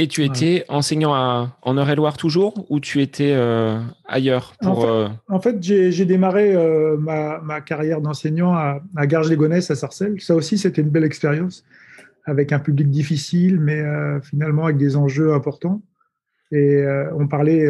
Et 0.00 0.08
tu 0.08 0.24
étais 0.24 0.64
enseignant 0.70 1.52
en 1.60 1.76
Eure-et-Loire 1.76 2.16
toujours 2.16 2.64
ou 2.70 2.80
tu 2.80 3.02
étais 3.02 3.34
euh, 3.34 3.78
ailleurs 4.08 4.54
pour, 4.62 4.88
En 5.28 5.40
fait, 5.40 5.56
euh, 5.70 5.90
j'ai 5.90 6.06
démarré 6.06 6.54
euh, 6.54 6.96
ma, 6.96 7.60
carrière 7.60 8.00
d'enseignant 8.00 8.54
à, 8.54 8.80
à 8.96 9.06
Garges-les-Gonesse, 9.06 9.70
à 9.70 9.74
Sarcelles. 9.74 10.18
Ça 10.22 10.34
aussi, 10.34 10.56
c'était 10.56 10.80
une 10.80 10.88
belle 10.88 11.04
expérience 11.04 11.66
avec 12.24 12.50
un 12.50 12.60
public 12.60 12.88
difficile, 12.88 13.60
mais 13.60 13.82
finalement 14.22 14.64
avec 14.64 14.78
des 14.78 14.96
enjeux 14.96 15.34
importants. 15.34 15.82
Et 16.50 16.82
on 17.14 17.28
parlait 17.28 17.68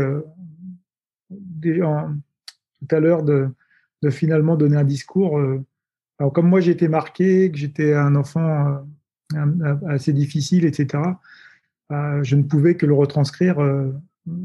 tout 1.30 2.94
à 2.94 3.00
l'heure 3.00 3.24
de, 3.24 3.48
de, 4.02 4.10
finalement 4.10 4.54
donner 4.54 4.76
un 4.76 4.84
discours. 4.84 5.40
alors, 6.20 6.32
comme 6.32 6.48
moi, 6.48 6.64
été 6.64 6.86
marqué, 6.86 7.50
que 7.50 7.58
j'étais 7.58 7.92
un 7.92 8.14
enfant 8.14 8.84
assez 9.88 10.12
difficile, 10.12 10.64
etc 10.64 11.00
bah, 11.90 12.22
je 12.22 12.36
ne 12.36 12.44
pouvais 12.44 12.76
que 12.76 12.86
le 12.86 12.94
retranscrire 12.94 13.58
euh, 13.58 13.90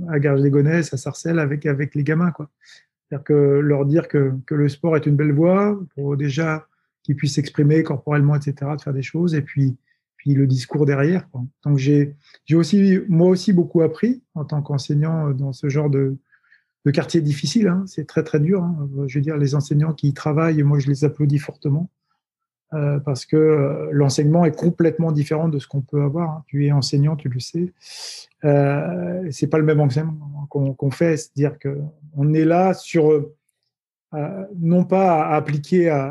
à 0.10 0.20
garges 0.20 0.42
les 0.42 0.68
à 0.68 0.98
Sarcelles 0.98 1.38
avec, 1.38 1.68
avec 1.68 1.94
les 1.94 2.04
gamins. 2.04 2.34
C'est-à-dire 2.38 3.24
que 3.24 3.34
leur 3.34 3.86
dire 3.86 4.08
que, 4.08 4.34
que, 4.48 4.56
le 4.56 4.68
sport 4.68 4.98
est 4.98 5.06
une 5.06 5.16
belle 5.16 5.32
voie 5.32 5.80
pour 5.94 6.18
déjà 6.18 6.68
qu'ils 7.04 7.16
puissent 7.16 7.36
s'exprimer 7.36 7.84
corporellement, 7.84 8.36
etc., 8.36 8.72
de 8.76 8.82
faire 8.82 8.94
des 8.94 9.04
choses, 9.04 9.36
et 9.36 9.44
puis, 9.44 9.78
puis 10.18 10.34
le 10.34 10.48
discours 10.48 10.88
derrière. 10.88 11.28
Donc 11.64 11.78
j'ai 11.78 12.16
aussi, 12.54 13.00
moi 13.08 13.28
aussi, 13.28 13.54
beaucoup 13.54 13.84
appris 13.84 14.24
en 14.34 14.44
tant 14.44 14.64
qu'enseignant 14.64 15.30
dans 15.30 15.54
ce 15.54 15.70
genre 15.70 15.92
de, 15.92 16.18
de 16.86 16.92
quartier 16.92 17.22
difficile. 17.22 17.68
Hein. 17.68 17.84
C'est 17.86 18.08
très 18.08 18.24
très 18.24 18.40
dur. 18.40 18.64
Hein. 18.64 18.90
Je 19.06 19.20
veux 19.20 19.24
dire, 19.24 19.38
les 19.38 19.54
enseignants 19.54 19.94
qui 19.94 20.08
y 20.08 20.14
travaillent, 20.14 20.64
moi 20.64 20.80
je 20.80 20.88
les 20.88 21.04
applaudis 21.04 21.38
fortement. 21.38 21.92
Euh, 22.74 23.00
parce 23.00 23.26
que 23.26 23.36
euh, 23.36 23.90
l'enseignement 23.92 24.44
est 24.44 24.56
complètement 24.56 25.12
différent 25.12 25.50
de 25.50 25.60
ce 25.60 25.68
qu'on 25.68 25.82
peut 25.82 26.02
avoir. 26.02 26.30
Hein. 26.32 26.44
Tu 26.48 26.66
es 26.66 26.72
enseignant, 26.72 27.16
tu 27.16 27.30
le 27.30 27.40
sais. 27.40 27.74
Euh, 28.44 29.28
c'est 29.32 29.48
pas 29.48 29.60
le 29.60 29.64
même 29.64 29.80
enseignement 29.80 30.48
qu'on 30.50 30.92
fait, 30.92 31.18
c'est-à-dire 31.18 31.60
que 31.60 31.80
on 32.16 32.34
est 32.34 32.46
là 32.46 32.74
sur 32.74 33.10
euh, 34.14 34.46
non 34.58 34.84
pas 34.84 35.26
à 35.26 35.36
appliquer 35.36 36.06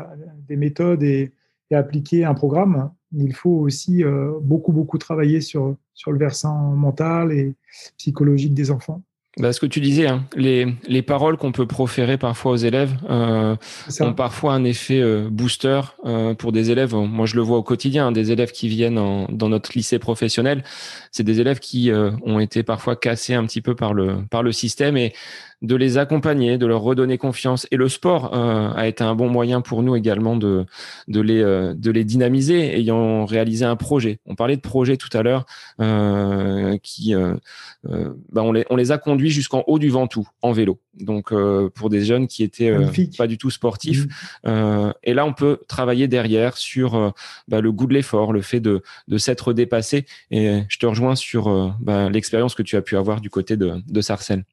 des 0.47 0.55
méthodes 0.55 1.03
et, 1.03 1.33
et, 1.71 1.75
appliquer 1.75 2.23
un 2.23 2.33
programme. 2.33 2.91
Il 3.11 3.33
faut 3.33 3.57
aussi 3.57 4.03
beaucoup 4.41 4.71
beaucoup 4.71 4.97
travailler 4.97 5.41
sur 5.41 5.75
sur 5.93 6.11
le 6.11 6.19
versant 6.19 6.71
mental 6.75 7.31
et 7.31 7.55
psychologique 7.97 8.53
des 8.53 8.71
enfants. 8.71 9.01
Bah, 9.37 9.51
ce 9.51 9.59
que 9.59 9.65
tu 9.65 9.81
disais, 9.81 10.07
hein, 10.07 10.25
les, 10.37 10.65
les 10.87 11.01
paroles 11.01 11.35
qu'on 11.35 11.51
peut 11.51 11.67
proférer 11.67 12.17
parfois 12.17 12.53
aux 12.53 12.57
élèves 12.57 12.93
euh, 13.09 13.57
ont 13.99 14.13
parfois 14.13 14.53
un 14.53 14.63
effet 14.63 15.01
euh, 15.01 15.27
booster 15.29 15.81
euh, 16.05 16.33
pour 16.33 16.53
des 16.53 16.71
élèves. 16.71 16.95
Moi, 16.95 17.25
je 17.25 17.35
le 17.35 17.41
vois 17.41 17.57
au 17.57 17.63
quotidien, 17.63 18.07
hein, 18.07 18.11
des 18.13 18.31
élèves 18.31 18.53
qui 18.53 18.69
viennent 18.69 18.97
en, 18.97 19.27
dans 19.29 19.49
notre 19.49 19.71
lycée 19.75 19.99
professionnel, 19.99 20.63
c'est 21.11 21.23
des 21.23 21.41
élèves 21.41 21.59
qui 21.59 21.91
euh, 21.91 22.11
ont 22.23 22.39
été 22.39 22.63
parfois 22.63 22.95
cassés 22.95 23.33
un 23.33 23.45
petit 23.45 23.61
peu 23.61 23.75
par 23.75 23.93
le 23.93 24.19
par 24.29 24.41
le 24.41 24.53
système 24.53 24.95
et 24.95 25.13
de 25.61 25.75
les 25.75 25.97
accompagner, 25.97 26.57
de 26.57 26.65
leur 26.65 26.81
redonner 26.81 27.17
confiance. 27.17 27.67
Et 27.71 27.77
le 27.77 27.89
sport 27.89 28.35
euh, 28.35 28.71
a 28.75 28.87
été 28.87 29.03
un 29.03 29.15
bon 29.15 29.29
moyen 29.29 29.61
pour 29.61 29.83
nous 29.83 29.95
également 29.95 30.35
de, 30.35 30.65
de, 31.07 31.21
les, 31.21 31.41
euh, 31.41 31.73
de 31.73 31.91
les 31.91 32.03
dynamiser, 32.03 32.77
ayant 32.77 33.25
réalisé 33.25 33.65
un 33.65 33.75
projet. 33.75 34.19
On 34.25 34.35
parlait 34.35 34.55
de 34.55 34.61
projet 34.61 34.97
tout 34.97 35.15
à 35.17 35.23
l'heure, 35.23 35.45
euh, 35.79 36.77
qui, 36.83 37.13
bah, 37.13 38.43
on, 38.43 38.51
les, 38.51 38.65
on 38.69 38.75
les 38.75 38.91
a 38.91 38.97
conduits 38.97 39.29
jusqu'en 39.29 39.63
haut 39.67 39.79
du 39.79 39.89
Ventoux, 39.89 40.27
en 40.41 40.51
vélo. 40.51 40.79
Donc, 40.99 41.33
pour 41.73 41.89
des 41.89 42.03
jeunes 42.05 42.27
qui 42.27 42.43
étaient 42.43 42.73
pas 43.17 43.27
du 43.27 43.37
tout 43.37 43.49
sportifs. 43.49 44.05
Mmh. 44.45 44.91
et 45.03 45.13
là, 45.13 45.25
on 45.25 45.33
peut 45.33 45.59
travailler 45.67 46.07
derrière 46.07 46.57
sur 46.57 47.13
bah, 47.47 47.61
le 47.61 47.71
goût 47.71 47.85
de 47.85 47.93
l'effort, 47.93 48.33
le 48.33 48.41
fait 48.41 48.59
de, 48.59 48.81
de 49.07 49.17
s'être 49.17 49.53
dépassé. 49.53 50.05
Et 50.31 50.61
je 50.69 50.79
te 50.79 50.85
rejoins 50.85 51.15
sur 51.15 51.75
bah, 51.79 52.09
l'expérience 52.09 52.55
que 52.55 52.63
tu 52.63 52.75
as 52.75 52.81
pu 52.81 52.97
avoir 52.97 53.21
du 53.21 53.29
côté 53.29 53.57
de, 53.57 53.81
de 53.87 54.01
Sarcelles 54.01 54.45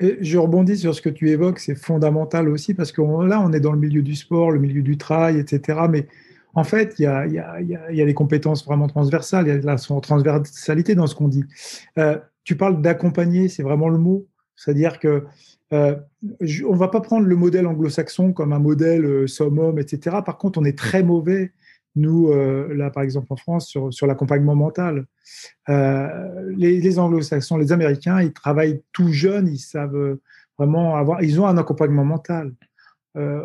je 0.00 0.38
rebondis 0.38 0.78
sur 0.78 0.94
ce 0.94 1.02
que 1.02 1.08
tu 1.08 1.30
évoques, 1.30 1.58
c'est 1.58 1.74
fondamental 1.74 2.48
aussi 2.48 2.74
parce 2.74 2.92
que 2.92 3.02
là, 3.26 3.40
on 3.40 3.52
est 3.52 3.60
dans 3.60 3.72
le 3.72 3.78
milieu 3.78 4.02
du 4.02 4.14
sport, 4.14 4.50
le 4.50 4.58
milieu 4.58 4.82
du 4.82 4.98
travail, 4.98 5.38
etc. 5.38 5.80
Mais 5.88 6.06
en 6.54 6.64
fait, 6.64 6.94
il 6.98 7.02
y 7.02 7.06
a, 7.06 7.26
y, 7.26 8.04
les 8.04 8.14
compétences 8.14 8.64
vraiment 8.64 8.88
transversales, 8.88 9.46
il 9.46 9.54
y 9.54 9.56
a 9.56 9.60
la 9.60 9.76
transversalité 9.76 10.94
dans 10.94 11.06
ce 11.06 11.14
qu'on 11.14 11.28
dit. 11.28 11.44
Euh, 11.98 12.18
tu 12.44 12.56
parles 12.56 12.82
d'accompagner, 12.82 13.48
c'est 13.48 13.62
vraiment 13.62 13.88
le 13.88 13.98
mot. 13.98 14.26
C'est-à-dire 14.56 14.98
que 14.98 15.24
euh, 15.72 15.94
on 16.68 16.74
va 16.74 16.88
pas 16.88 17.00
prendre 17.00 17.26
le 17.26 17.36
modèle 17.36 17.66
anglo-saxon 17.66 18.32
comme 18.32 18.52
un 18.52 18.58
modèle 18.58 19.04
euh, 19.04 19.26
somme-homme, 19.26 19.78
etc. 19.78 20.16
Par 20.26 20.36
contre, 20.36 20.58
on 20.58 20.64
est 20.64 20.76
très 20.76 21.02
mauvais 21.02 21.52
nous, 21.96 22.30
euh, 22.30 22.72
là, 22.74 22.90
par 22.90 23.02
exemple, 23.02 23.26
en 23.30 23.36
France, 23.36 23.76
sur, 23.90 24.06
l'accompagnement 24.06 24.54
mental. 24.54 25.06
Euh, 25.68 26.52
les, 26.56 26.98
anglo-saxons, 26.98 27.56
les 27.56 27.72
Américains, 27.72 28.20
ils 28.20 28.32
travaillent 28.32 28.82
tout 28.92 29.12
jeunes, 29.12 29.48
ils 29.48 29.58
savent 29.58 30.18
vraiment 30.58 30.96
avoir, 30.96 31.22
ils 31.22 31.40
ont 31.40 31.46
un 31.46 31.58
accompagnement 31.58 32.04
mental. 32.04 32.52
Euh, 33.16 33.42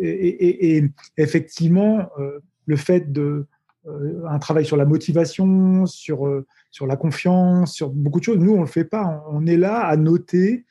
et, 0.00 0.84
effectivement, 1.16 2.08
euh, 2.18 2.38
le 2.66 2.76
fait 2.76 3.12
de 3.12 3.46
euh, 3.86 4.22
un 4.28 4.38
travail 4.38 4.64
sur 4.64 4.76
la 4.76 4.84
motivation, 4.84 5.86
sur 5.86 6.44
sur 6.70 6.86
la 6.86 6.96
confiance, 6.96 7.74
sur 7.74 7.90
beaucoup 7.90 8.20
de 8.20 8.24
choses. 8.24 8.38
Nous, 8.38 8.52
on 8.52 8.60
le 8.60 8.66
fait 8.66 8.84
pas. 8.84 9.24
On 9.30 9.46
est 9.46 9.56
là 9.56 9.86
à 9.86 9.96
noter 9.96 10.64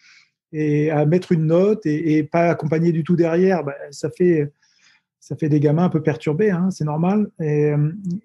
et 0.51 0.91
à 0.91 1.05
mettre 1.05 1.31
une 1.31 1.47
note 1.47 1.85
et, 1.85 2.23
pas 2.23 2.49
accompagner 2.49 2.91
du 2.91 3.03
tout 3.03 3.15
derrière. 3.15 3.63
Ben, 3.63 3.73
ça 3.91 4.09
fait 4.09 4.51
ça 5.19 5.35
fait 5.35 5.49
des 5.49 5.59
gamins 5.59 5.85
un 5.85 5.89
peu 5.89 6.01
perturbés, 6.01 6.51
hein, 6.51 6.69
c'est 6.71 6.85
normal. 6.85 7.29
Et, 7.41 7.73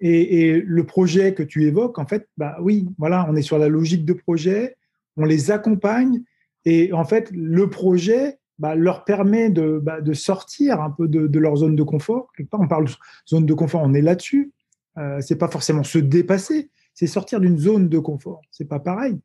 et, 0.01 0.61
le 0.61 0.85
projet 0.85 1.33
que 1.33 1.43
tu 1.43 1.63
évoques, 1.63 1.99
en 1.99 2.05
fait, 2.05 2.29
bah 2.37 2.57
oui, 2.61 2.87
voilà, 2.97 3.25
on 3.29 3.35
est 3.35 3.41
sur 3.41 3.57
la 3.57 3.67
logique 3.67 4.05
de 4.05 4.13
projet, 4.13 4.77
on 5.17 5.25
les 5.25 5.51
accompagne, 5.51 6.23
et 6.65 6.93
en 6.93 7.03
fait, 7.03 7.29
le 7.31 7.69
projet 7.69 8.39
bah, 8.59 8.75
leur 8.75 9.03
permet 9.03 9.49
de, 9.49 9.79
bah, 9.81 10.01
de, 10.01 10.13
sortir 10.13 10.81
un 10.81 10.91
peu 10.91 11.07
de, 11.07 11.39
leur 11.39 11.55
zone 11.57 11.75
de 11.75 11.83
confort. 11.83 12.31
On 12.51 12.67
parle 12.67 12.85
de 12.85 12.91
zone 13.27 13.45
de 13.45 13.53
confort, 13.53 13.81
on 13.83 13.93
est 13.93 14.01
là-dessus. 14.01 14.51
Euh, 14.97 15.19
c'est 15.21 15.37
pas 15.37 15.47
forcément 15.47 15.83
se 15.83 15.97
dépasser, 15.97 16.69
c'est 16.93 17.07
sortir 17.07 17.39
d'une 17.39 17.57
zone 17.57 17.89
de 17.89 17.99
confort. 17.99 18.41
C'est 18.51 18.67
pas 18.67 18.79
pareil. 18.79 19.19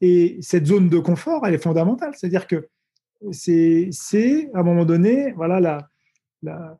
Et 0.00 0.38
cette 0.42 0.66
zone 0.66 0.88
de 0.88 0.98
confort, 0.98 1.46
elle 1.46 1.54
est 1.54 1.62
fondamentale. 1.62 2.12
C'est-à-dire 2.16 2.46
que 2.46 2.68
c'est, 3.32 3.90
à 4.54 4.60
un 4.60 4.62
moment 4.62 4.84
donné, 4.84 5.32
voilà, 5.32 5.60
la, 6.42 6.78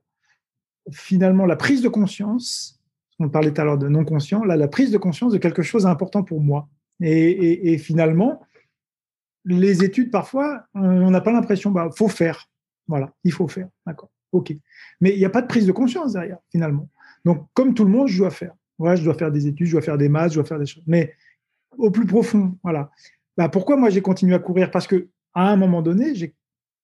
finalement 0.92 1.46
la 1.46 1.56
prise 1.56 1.82
de 1.82 1.88
conscience, 1.88 2.80
on 3.18 3.28
parlait 3.28 3.52
tout 3.52 3.60
à 3.60 3.64
l'heure 3.64 3.78
de 3.78 3.88
non 3.88 4.04
conscient, 4.04 4.44
là, 4.44 4.56
la 4.56 4.68
prise 4.68 4.90
de 4.90 4.98
conscience 4.98 5.32
de 5.32 5.38
quelque 5.38 5.62
chose 5.62 5.84
d'important 5.84 6.22
pour 6.22 6.40
moi. 6.40 6.68
Et, 7.00 7.78
finalement, 7.78 8.42
les 9.44 9.84
études, 9.84 10.10
parfois, 10.10 10.64
on 10.74 11.10
n'a 11.10 11.20
pas 11.20 11.32
l'impression, 11.32 11.70
bah, 11.70 11.90
faut 11.96 12.08
faire. 12.08 12.48
Voilà, 12.88 13.12
il 13.22 13.32
faut 13.32 13.48
faire. 13.48 13.68
D'accord, 13.86 14.10
ok. 14.32 14.52
Mais 15.00 15.10
il 15.10 15.18
n'y 15.18 15.24
a 15.24 15.30
pas 15.30 15.42
de 15.42 15.46
prise 15.46 15.66
de 15.66 15.72
conscience 15.72 16.14
derrière, 16.14 16.38
finalement. 16.50 16.88
Donc, 17.24 17.46
comme 17.54 17.74
tout 17.74 17.84
le 17.84 17.90
monde, 17.90 18.08
je 18.08 18.18
dois 18.18 18.30
faire. 18.30 18.54
Ouais, 18.78 18.96
je 18.96 19.04
dois 19.04 19.14
faire 19.14 19.30
des 19.30 19.46
études, 19.46 19.66
je 19.66 19.72
dois 19.72 19.82
faire 19.82 19.98
des 19.98 20.08
maths, 20.08 20.30
je 20.30 20.36
dois 20.36 20.44
faire 20.44 20.58
des 20.58 20.66
choses. 20.66 20.84
Mais 20.86 21.14
au 21.76 21.90
plus 21.90 22.06
profond, 22.06 22.56
voilà. 22.62 22.90
Bah, 23.36 23.48
pourquoi 23.48 23.76
moi 23.76 23.90
j'ai 23.90 24.02
continué 24.02 24.34
à 24.34 24.38
courir? 24.38 24.70
Parce 24.70 24.86
que 24.86 25.08
à 25.34 25.50
un 25.50 25.56
moment 25.56 25.82
donné, 25.82 26.14
j'ai 26.14 26.34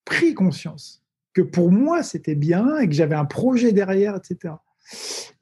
pris 0.04 0.34
conscience 0.34 1.03
que 1.35 1.42
pour 1.42 1.70
moi, 1.70 2.03
c'était 2.03 2.37
bien 2.37 2.79
et 2.79 2.88
que 2.88 2.94
j'avais 2.94 3.16
un 3.16 3.25
projet 3.25 3.73
derrière, 3.73 4.16
etc. 4.16 4.55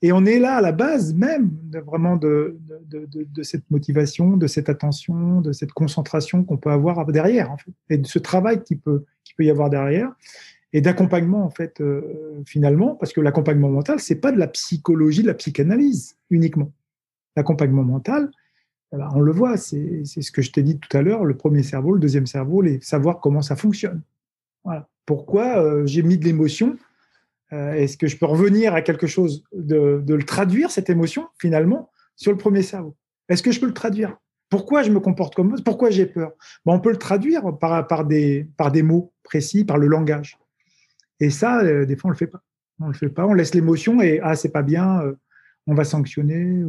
Et 0.00 0.12
on 0.12 0.24
est 0.24 0.38
là 0.38 0.56
à 0.56 0.60
la 0.60 0.72
base 0.72 1.14
même 1.14 1.50
de, 1.64 1.78
vraiment 1.78 2.16
de, 2.16 2.58
cette 3.42 3.70
motivation, 3.70 4.36
de 4.36 4.46
cette 4.46 4.68
attention, 4.68 5.40
de 5.40 5.52
cette 5.52 5.72
concentration 5.72 6.44
qu'on 6.44 6.56
peut 6.56 6.70
avoir 6.70 7.04
derrière, 7.06 7.50
en 7.50 7.56
fait, 7.56 7.72
et 7.90 7.98
de 7.98 8.06
ce 8.06 8.18
travail 8.18 8.62
qui 8.62 8.76
peut, 8.76 9.04
qui 9.24 9.34
peut 9.34 9.44
y 9.44 9.50
avoir 9.50 9.70
derrière, 9.70 10.12
et 10.72 10.80
d'accompagnement, 10.80 11.44
en 11.44 11.50
fait, 11.50 11.80
euh, 11.80 12.42
finalement, 12.46 12.94
parce 12.94 13.12
que 13.12 13.20
l'accompagnement 13.20 13.68
mental, 13.68 14.00
c'est 14.00 14.16
pas 14.16 14.32
de 14.32 14.38
la 14.38 14.48
psychologie, 14.48 15.22
de 15.22 15.26
la 15.26 15.34
psychanalyse 15.34 16.16
uniquement. 16.30 16.72
L'accompagnement 17.36 17.84
mental, 17.84 18.30
eh 18.92 18.96
ben, 18.96 19.08
on 19.14 19.20
le 19.20 19.32
voit, 19.32 19.56
c'est 19.56 20.04
ce 20.04 20.32
que 20.32 20.40
je 20.40 20.50
t'ai 20.50 20.62
dit 20.62 20.78
tout 20.78 20.96
à 20.96 21.02
l'heure, 21.02 21.24
le 21.24 21.36
premier 21.36 21.62
cerveau, 21.62 21.92
le 21.92 22.00
deuxième 22.00 22.26
cerveau, 22.26 22.62
les, 22.62 22.80
savoir 22.80 23.20
comment 23.20 23.42
ça 23.42 23.56
fonctionne. 23.56 24.02
Voilà 24.64 24.88
pourquoi 25.06 25.62
euh, 25.62 25.86
j'ai 25.86 26.02
mis 26.02 26.18
de 26.18 26.24
l'émotion? 26.24 26.76
Euh, 27.52 27.72
Est-ce 27.74 27.96
que 27.96 28.06
je 28.06 28.16
peux 28.16 28.26
revenir 28.26 28.74
à 28.74 28.82
quelque 28.82 29.06
chose 29.06 29.44
de, 29.52 30.02
le 30.06 30.22
traduire, 30.22 30.70
cette 30.70 30.90
émotion, 30.90 31.28
finalement, 31.38 31.90
sur 32.16 32.32
le 32.32 32.38
premier 32.38 32.62
cerveau? 32.62 32.96
Est-ce 33.28 33.42
que 33.42 33.52
je 33.52 33.60
peux 33.60 33.66
le 33.66 33.74
traduire? 33.74 34.16
Pourquoi 34.48 34.82
je 34.82 34.90
me 34.90 35.00
comporte 35.00 35.34
comme 35.34 35.56
ça 35.56 35.62
Pourquoi 35.62 35.90
j'ai 35.90 36.06
peur? 36.06 36.32
On 36.66 36.80
peut 36.80 36.90
le 36.90 36.98
traduire 36.98 37.58
par, 37.58 38.04
des, 38.04 38.48
par 38.56 38.70
des 38.70 38.82
mots 38.82 39.12
précis, 39.22 39.64
par 39.64 39.78
le 39.78 39.86
langage. 39.86 40.38
Et 41.20 41.30
ça, 41.30 41.60
euh, 41.60 41.86
des 41.86 41.96
fois, 41.96 42.08
on 42.08 42.12
le 42.12 42.16
fait 42.16 42.26
pas. 42.26 42.42
On 42.80 42.88
le 42.88 42.94
fait 42.94 43.08
pas. 43.08 43.26
On 43.26 43.32
laisse 43.32 43.54
l'émotion 43.54 44.00
et 44.00 44.20
ah, 44.22 44.34
c'est 44.34 44.50
pas 44.50 44.62
bien, 44.62 45.02
on 45.66 45.74
va 45.74 45.84
sanctionner. 45.84 46.64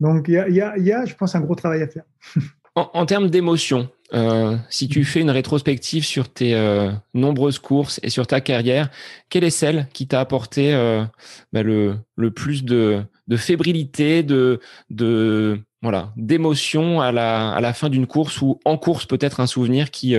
Donc, 0.00 0.28
il 0.28 0.34
y 0.34 0.38
a, 0.60 0.78
y 0.78 0.92
a, 0.92 1.04
je 1.04 1.14
pense, 1.14 1.34
un 1.34 1.40
gros 1.40 1.54
travail 1.54 1.82
à 1.82 1.88
faire. 1.88 2.04
En, 2.74 3.06
termes 3.06 3.30
d'émotion, 3.30 3.88
euh, 4.14 4.56
si 4.70 4.88
tu 4.88 5.04
fais 5.04 5.20
une 5.20 5.30
rétrospective 5.30 6.04
sur 6.04 6.28
tes 6.28 6.54
euh, 6.54 6.92
nombreuses 7.14 7.58
courses 7.58 7.98
et 8.02 8.10
sur 8.10 8.26
ta 8.26 8.40
carrière, 8.40 8.90
quelle 9.28 9.44
est 9.44 9.50
celle 9.50 9.88
qui 9.92 10.06
t'a 10.06 10.20
apporté 10.20 10.72
euh, 10.72 11.04
bah, 11.52 11.62
le, 11.62 11.96
plus 12.30 12.64
de, 12.64 13.04
fébrilité, 13.36 14.22
de, 14.22 14.60
voilà, 15.82 16.12
d'émotion 16.16 17.00
à 17.00 17.10
la, 17.12 17.72
fin 17.72 17.88
d'une 17.88 18.06
course 18.06 18.40
ou 18.40 18.60
en 18.64 18.78
course 18.78 19.06
peut-être 19.06 19.40
un 19.40 19.46
souvenir 19.46 19.90
qui 19.90 20.16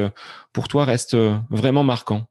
pour 0.51 0.67
toi 0.67 0.85
reste 0.85 1.15
vraiment 1.49 1.83
marquant? 1.83 2.23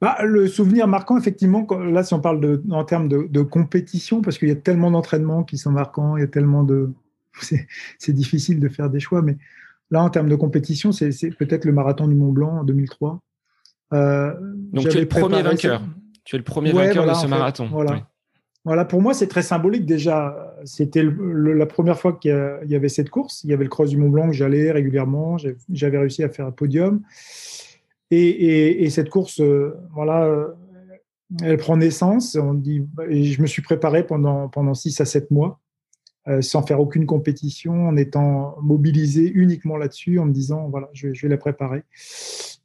Bah, 0.00 0.16
le 0.22 0.46
souvenir 0.46 0.88
marquant, 0.88 1.18
effectivement, 1.18 1.66
là, 1.78 2.02
si 2.02 2.14
on 2.14 2.20
parle 2.20 2.62
en 2.70 2.84
termes 2.84 3.06
de, 3.06 3.28
de 3.30 3.42
compétition, 3.42 4.22
parce 4.22 4.38
qu'il 4.38 4.48
y 4.48 4.52
a 4.52 4.56
tellement 4.56 4.90
d'entraînements 4.90 5.44
qui 5.44 5.58
sont 5.58 5.70
marquants, 5.70 6.16
il 6.16 6.20
y 6.20 6.24
a 6.24 6.28
tellement 6.28 6.64
de, 6.64 6.90
c'est 7.98 8.12
difficile 8.12 8.60
de 8.60 8.68
faire 8.68 8.88
des 8.88 9.00
choix. 9.00 9.20
Mais 9.22 9.36
là, 9.90 10.02
en 10.02 10.10
termes 10.10 10.28
de 10.28 10.36
compétition, 10.36 10.92
c'est 10.92 11.30
peut-être 11.36 11.64
le 11.64 11.72
marathon 11.72 12.06
du 12.06 12.14
Mont 12.14 12.32
Blanc 12.32 12.58
en 12.60 12.64
2003. 12.64 13.20
Euh, 13.92 14.34
Donc 14.72 14.88
tu 14.88 14.96
es 14.96 15.00
le 15.00 15.08
premier 15.08 15.42
vainqueur. 15.42 15.82
Tu 16.24 16.36
es 16.36 16.38
le 16.38 16.44
premier 16.44 16.72
vainqueur 16.72 17.06
de 17.06 17.14
ce 17.14 17.26
marathon. 17.26 17.68
Voilà. 17.70 18.06
Voilà, 18.66 18.84
pour 18.84 19.00
moi, 19.00 19.14
c'est 19.14 19.26
très 19.26 19.42
symbolique 19.42 19.86
déjà. 19.86 20.54
C'était 20.64 21.02
la 21.02 21.64
première 21.64 21.98
fois 21.98 22.12
qu'il 22.12 22.30
y 22.66 22.74
avait 22.74 22.90
cette 22.90 23.08
course. 23.08 23.42
Il 23.44 23.50
y 23.50 23.54
avait 23.54 23.64
le 23.64 23.70
cross 23.70 23.88
du 23.88 23.96
Mont 23.96 24.10
Blanc, 24.10 24.32
j'allais 24.32 24.70
régulièrement. 24.70 25.38
J'avais 25.70 25.98
réussi 25.98 26.22
à 26.22 26.28
faire 26.28 26.46
un 26.46 26.52
podium. 26.52 27.00
Et, 28.10 28.84
et, 28.84 28.90
cette 28.90 29.08
course, 29.08 29.40
voilà, 29.92 30.48
elle 31.42 31.56
prend 31.56 31.78
naissance. 31.78 32.36
On 32.36 32.52
dit, 32.52 32.82
et 33.08 33.24
je 33.24 33.40
me 33.40 33.46
suis 33.46 33.62
préparé 33.62 34.06
pendant, 34.06 34.48
pendant 34.48 34.74
6 34.74 35.00
à 35.00 35.04
7 35.06 35.30
mois, 35.30 35.58
sans 36.40 36.62
faire 36.62 36.80
aucune 36.80 37.06
compétition, 37.06 37.88
en 37.88 37.96
étant 37.96 38.56
mobilisé 38.62 39.32
uniquement 39.34 39.76
là-dessus, 39.76 40.18
en 40.18 40.26
me 40.26 40.32
disant, 40.32 40.68
voilà, 40.68 40.88
je 40.92 41.08
vais, 41.08 41.28
la 41.28 41.36
préparer 41.38 41.82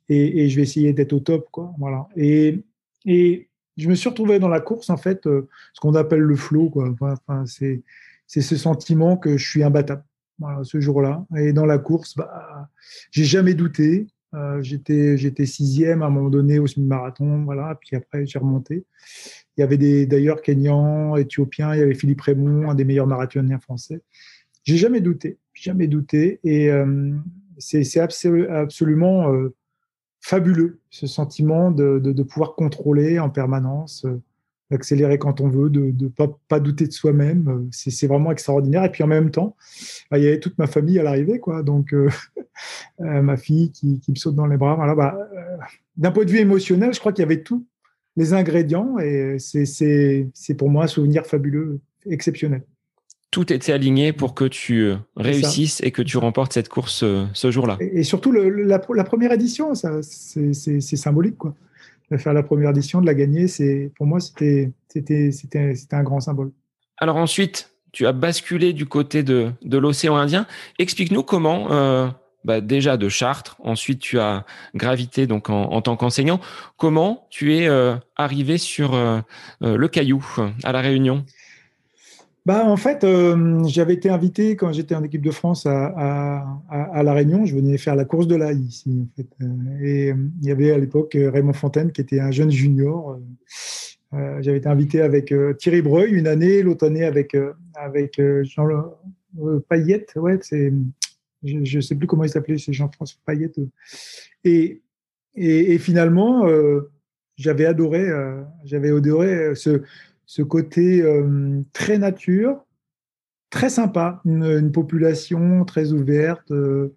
et, 0.10 0.44
et, 0.44 0.50
je 0.50 0.56
vais 0.56 0.64
essayer 0.64 0.94
d'être 0.94 1.14
au 1.14 1.20
top. 1.20 1.48
Quoi, 1.52 1.74
voilà. 1.80 2.08
Et, 2.16 2.64
et 3.06 3.50
je 3.78 3.90
me 3.90 3.96
suis 3.96 4.10
retrouvé 4.10 4.40
dans 4.40 4.48
la 4.48 4.62
course, 4.62 4.90
en 4.90 4.98
fait, 4.98 5.26
euh, 5.28 5.48
ce 5.74 5.80
qu'on 5.80 5.96
appelle 5.96 6.22
le 6.22 6.36
flow. 6.36 6.70
Quoi. 6.70 6.94
Enfin, 7.02 7.46
c'est, 7.46 7.84
c'est 8.28 8.42
ce 8.42 8.56
sentiment 8.56 9.18
que 9.18 9.38
je 9.38 9.50
suis 9.50 9.64
imbattable 9.64 10.04
voilà, 10.40 10.64
ce 10.64 10.80
jour-là. 10.80 11.26
Et 11.38 11.54
dans 11.54 11.66
la 11.66 11.78
course, 11.78 12.16
bah, 12.16 12.70
j'ai 13.12 13.26
jamais 13.26 13.54
douté. 13.54 14.08
Euh, 14.34 14.62
j'étais, 14.62 15.18
j'étais 15.18 15.46
sixième 15.46 16.02
à 16.02 16.08
un 16.08 16.10
moment 16.10 16.30
donné 16.30 16.60
au 16.60 16.68
semi-marathon, 16.68 17.44
voilà. 17.46 17.78
Puis 17.80 17.96
après, 17.96 18.26
j'ai 18.26 18.40
remonté. 18.40 18.86
Il 19.58 19.62
y 19.62 19.64
avait 19.64 20.06
d'ailleurs 20.06 20.42
Kenyans, 20.42 21.16
Éthiopiens. 21.16 21.74
Il 21.74 21.80
y 21.80 21.82
avait 21.82 21.94
Philippe 21.94 22.22
Raymond, 22.22 22.70
un 22.70 22.76
des 22.76 22.84
meilleurs 22.84 23.08
marathoniens 23.08 23.60
français. 23.60 24.02
J'ai 24.66 24.78
jamais 24.78 25.00
douté, 25.00 25.38
jamais 25.54 25.88
douté. 25.88 26.40
Et 26.44 26.70
euh, 26.70 27.14
c'est, 27.58 28.00
absolument 28.00 29.32
euh, 29.32 29.54
fabuleux, 30.20 30.80
ce 30.90 31.08
sentiment 31.08 31.72
de, 31.72 32.00
de, 32.00 32.24
pouvoir 32.24 32.56
contrôler 32.56 33.20
en 33.20 33.30
permanence, 33.30 34.06
euh, 34.06 34.22
d'accélérer 34.72 35.20
quand 35.20 35.40
on 35.40 35.48
veut, 35.48 35.70
de 35.70 35.94
ne 35.98 36.10
pas, 36.10 36.28
pas, 36.48 36.60
douter 36.60 36.88
de 36.88 36.92
soi-même. 36.92 37.70
C'est 37.72 38.08
vraiment 38.08 38.32
extraordinaire. 38.32 38.84
Et 38.84 38.92
puis 38.92 39.04
en 39.04 39.08
même 39.08 39.32
temps, 39.32 39.56
bah, 40.12 40.18
il 40.18 40.26
y 40.26 40.28
avait 40.28 40.40
toute 40.40 40.58
ma 40.58 40.68
famille 40.68 41.00
à 41.00 41.04
l'arrivée, 41.04 41.40
quoi. 41.40 41.62
Donc 41.64 41.94
ma 43.00 43.38
fille 43.38 43.72
qui, 43.72 44.00
qui, 44.00 44.12
me 44.12 44.16
saute 44.16 44.36
dans 44.36 44.48
les 44.48 44.58
bras. 44.58 44.76
Voilà, 44.76 44.96
bah, 44.96 45.18
D'un 45.96 46.12
point 46.12 46.26
de 46.26 46.32
vue 46.32 46.40
émotionnel, 46.40 46.94
je 46.94 47.00
crois 47.00 47.14
qu'il 47.14 47.22
y 47.22 47.26
avait 47.26 47.44
tous 47.44 47.64
les 48.16 48.34
ingrédients 48.34 48.98
et 49.00 49.38
c'est 49.40 50.54
pour 50.58 50.70
moi 50.70 50.86
un 50.86 50.88
souvenir 50.88 51.26
fabuleux, 51.26 51.80
exceptionnel 52.10 52.64
tout 53.36 53.52
était 53.52 53.74
aligné 53.74 54.14
pour 54.14 54.34
que 54.34 54.46
tu 54.46 54.84
euh, 54.84 54.96
réussisses 55.18 55.82
et 55.84 55.92
que 55.92 56.02
tu 56.02 56.16
remportes 56.16 56.54
cette 56.54 56.70
course 56.70 57.04
euh, 57.04 57.26
ce 57.34 57.52
jour-là. 57.52 57.78
Et, 57.82 58.04
surtout 58.04 58.32
la, 58.32 58.80
première 58.80 59.34
édition, 59.34 59.74
c'est 59.76 60.80
symbolique 60.82 61.38
quoi. 61.38 61.54
De 62.12 62.16
faire 62.16 62.32
la 62.32 62.44
première 62.44 62.70
édition, 62.70 63.02
de 63.02 63.06
la 63.06 63.14
gagner, 63.14 63.50
c'est 63.50 63.92
pour 63.98 64.06
moi 64.06 64.22
c'était 64.22 64.72
un 65.92 66.04
grand 66.04 66.22
symbole. 66.22 66.54
Alors 66.98 67.18
ensuite, 67.18 67.72
tu 67.92 68.08
as 68.08 68.14
basculé 68.14 68.72
du 68.72 68.86
côté 68.86 69.22
de, 69.22 69.52
l'océan 69.64 70.16
Indien. 70.16 70.48
Explique-nous 70.80 71.24
comment. 71.24 71.74
Euh, 71.74 72.08
bah, 72.46 72.62
déjà 72.62 72.96
de 72.96 73.10
Chartres, 73.10 73.58
ensuite 73.60 74.00
tu 74.00 74.20
as 74.20 74.46
gravité 74.76 75.28
donc 75.28 75.50
en, 75.50 75.82
tant 75.82 75.98
qu'enseignant. 75.98 76.40
Comment 76.78 77.28
tu 77.30 77.56
es 77.56 77.68
arrivé 78.16 78.58
sur 78.58 78.96
le 79.62 79.88
Caillou 79.88 80.26
à 80.64 80.72
la 80.72 80.82
Réunion? 80.82 81.26
Bah, 82.46 82.64
en 82.64 82.78
fait, 82.78 83.04
euh, 83.04 83.64
j'avais 83.66 83.96
été 83.96 84.10
invité 84.10 84.56
quand 84.56 84.72
j'étais 84.72 84.94
en 84.94 85.04
équipe 85.04 85.24
de 85.24 85.32
France 85.32 85.66
à, 85.66 86.46
La 86.70 87.14
Réunion. 87.14 87.46
Je 87.46 87.56
venais 87.56 87.78
faire 87.80 87.96
la 87.96 88.06
course 88.06 88.28
de 88.28 88.36
l'ail 88.36 88.60
ici. 88.60 89.08
Euh, 89.42 89.46
et 89.82 90.12
euh, 90.12 90.16
il 90.42 90.48
y 90.48 90.52
avait 90.52 90.72
à 90.72 90.78
l'époque 90.78 91.18
Raymond 91.20 91.54
Fontaine 91.54 91.92
qui 91.92 92.02
était 92.02 92.20
un 92.20 92.30
jeune 92.30 92.52
junior. 92.52 93.20
j'avais 94.12 94.58
été 94.58 94.70
invité 94.70 95.02
avec 95.02 95.34
Thierry 95.58 95.82
Breuil 95.82 96.12
une 96.12 96.28
année, 96.28 96.62
l'autre 96.62 96.86
année 96.86 97.04
avec, 97.04 97.36
avec 97.74 98.22
Jean 98.44 98.68
Payette. 99.68 100.14
Ouais, 100.16 100.38
c'est, 100.42 100.72
je 101.44 101.78
ne 101.78 101.82
sais 101.82 101.96
plus 101.96 102.08
comment 102.08 102.24
il 102.24 102.30
s'appelait, 102.30 102.58
c'est 102.58 102.74
Jean-François 102.74 103.20
Payette. 103.26 103.60
Et, 104.44 104.82
et, 105.36 105.78
finalement, 105.78 106.48
j'avais 107.36 107.66
adoré, 107.66 108.10
j'avais 108.64 108.92
adoré 108.92 109.54
ce 110.26 110.42
côté 110.42 111.02
euh, 111.02 111.62
très 111.74 111.98
nature, 111.98 112.66
très 113.50 113.70
sympa, 113.70 114.22
une, 114.26 114.72
population 114.72 115.66
très 115.66 115.92
ouverte, 115.92 116.52
euh, 116.52 116.96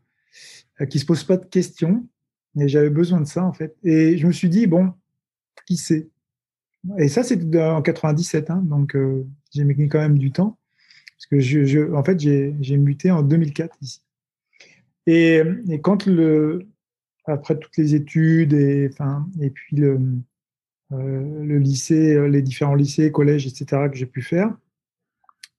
qui 0.88 0.98
se 0.98 1.06
pose 1.06 1.24
pas 1.24 1.36
de 1.36 1.46
questions. 1.46 2.06
Et 2.58 2.68
j'avais 2.68 2.90
besoin 2.90 3.20
de 3.20 3.26
ça, 3.26 3.44
en 3.44 3.52
fait. 3.52 3.76
Et 3.84 4.16
je 4.16 4.26
me 4.26 4.32
suis 4.32 4.48
dit, 4.48 4.66
bon, 4.66 4.92
qui 5.66 5.76
sait? 5.76 6.08
Et 6.98 7.08
ça, 7.08 7.22
c'était 7.22 7.62
en 7.62 7.82
97, 7.82 8.50
hein, 8.50 8.62
donc 8.64 8.96
euh, 8.96 9.26
j'ai 9.52 9.64
mis 9.64 9.88
quand 9.88 9.98
même 9.98 10.18
du 10.18 10.32
temps. 10.32 10.58
Parce 11.16 11.26
que, 11.26 11.94
en 11.94 12.04
fait, 12.04 12.18
j'ai 12.20 12.76
muté 12.76 13.10
en 13.10 13.22
2004 13.22 13.76
ici. 13.82 14.00
Et, 15.10 15.42
quand 15.80 16.06
après 17.24 17.58
toutes 17.58 17.76
les 17.78 17.94
études 17.94 18.52
et, 18.52 18.90
puis 19.54 19.76
le, 19.76 19.98
euh, 20.92 21.58
lycée, 21.58 22.14
euh, 22.14 22.28
les 22.28 22.42
différents 22.42 22.74
lycées, 22.74 23.10
collèges, 23.10 23.46
etc. 23.46 23.88
que 23.90 23.96
j'ai 23.96 24.04
pu 24.04 24.20
faire. 24.20 24.54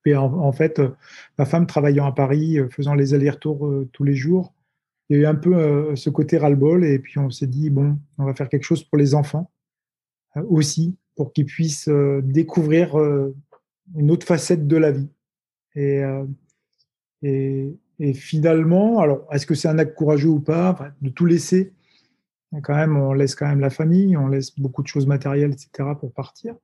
Et 0.05 0.15
en, 0.15 0.51
fait, 0.51 0.77
euh, 0.77 0.89
ma 1.39 1.45
femme 1.45 1.65
travaillant 1.65 2.05
à 2.05 2.11
Paris, 2.11 2.59
faisant 2.69 2.93
les 2.93 3.15
allers-retours 3.15 3.85
tous 3.91 4.03
les 4.03 4.15
jours, 4.15 4.53
il 5.09 5.17
y 5.17 5.19
a 5.19 5.23
eu 5.23 5.25
un 5.25 5.35
peu 5.35 5.95
ce 5.95 6.11
côté 6.11 6.37
ras-le-bol 6.37 6.85
et 6.85 6.99
puis 6.99 7.17
on 7.17 7.31
s'est 7.31 7.47
dit, 7.47 7.71
bon, 7.71 7.97
on 8.19 8.25
va 8.25 8.35
faire 8.35 8.49
quelque 8.49 8.63
chose 8.63 8.83
pour 8.83 8.99
les 8.99 9.15
enfants 9.15 9.51
aussi, 10.47 10.95
pour 11.15 11.33
qu'ils 11.33 11.47
puissent 11.47 11.89
découvrir 12.23 12.95
une 13.95 14.11
autre 14.11 14.27
facette 14.27 14.67
de 14.67 14.77
la 14.77 14.91
vie. 14.91 15.09
Et, 15.75 16.03
et 17.99 18.13
finalement, 18.13 18.99
alors, 18.99 19.27
est-ce 19.31 19.45
que 19.45 19.55
c'est 19.55 19.67
un 19.67 19.77
acte 19.77 19.95
courageux 19.95 20.29
ou 20.29 20.39
pas, 20.39 20.91
de 21.01 21.09
tout 21.09 21.25
laisser 21.25 21.73
quand 22.63 22.75
même, 22.75 22.97
on 22.97 23.13
laisse 23.13 23.35
quand 23.35 23.47
même 23.47 23.59
la 23.59 23.69
famille, 23.69 24.17
on 24.17 24.27
laisse 24.27 24.57
beaucoup 24.59 24.81
de 24.81 24.87
choses 24.87 25.07
matérielles, 25.07 25.51
etc. 25.51 25.89
pour 25.99 26.11
partir. 26.11 26.55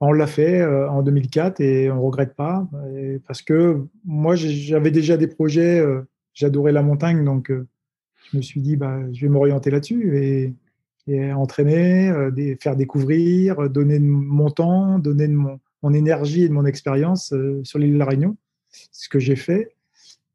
On 0.00 0.12
l'a 0.12 0.26
fait 0.26 0.60
euh, 0.60 0.90
en 0.90 1.02
2004 1.02 1.60
et 1.60 1.90
on 1.90 1.96
ne 1.96 2.00
regrette 2.00 2.34
pas 2.34 2.68
parce 3.26 3.42
que 3.42 3.86
moi, 4.04 4.34
j'avais 4.34 4.90
déjà 4.90 5.16
des 5.16 5.28
projets, 5.28 5.78
euh, 5.78 6.02
j'adorais 6.34 6.72
la 6.72 6.82
montagne, 6.82 7.24
donc 7.24 7.50
euh, 7.50 7.66
je 8.30 8.36
me 8.36 8.42
suis 8.42 8.60
dit, 8.60 8.76
bah, 8.76 8.98
je 9.12 9.22
vais 9.22 9.28
m'orienter 9.28 9.70
là-dessus 9.70 10.18
et, 10.18 10.54
entraîner, 11.34 12.12
faire 12.60 12.76
découvrir, 12.76 13.68
donner 13.68 13.98
mon 13.98 14.50
temps, 14.50 15.00
donner 15.00 15.26
mon, 15.26 15.92
énergie 15.92 16.44
et 16.44 16.48
mon 16.48 16.64
expérience 16.64 17.34
sur 17.64 17.80
l'île 17.80 17.94
de 17.94 17.98
la 17.98 18.04
Réunion. 18.04 18.36
C'est 18.70 18.86
ce 18.92 19.08
que 19.08 19.18
j'ai 19.18 19.34
fait. 19.34 19.74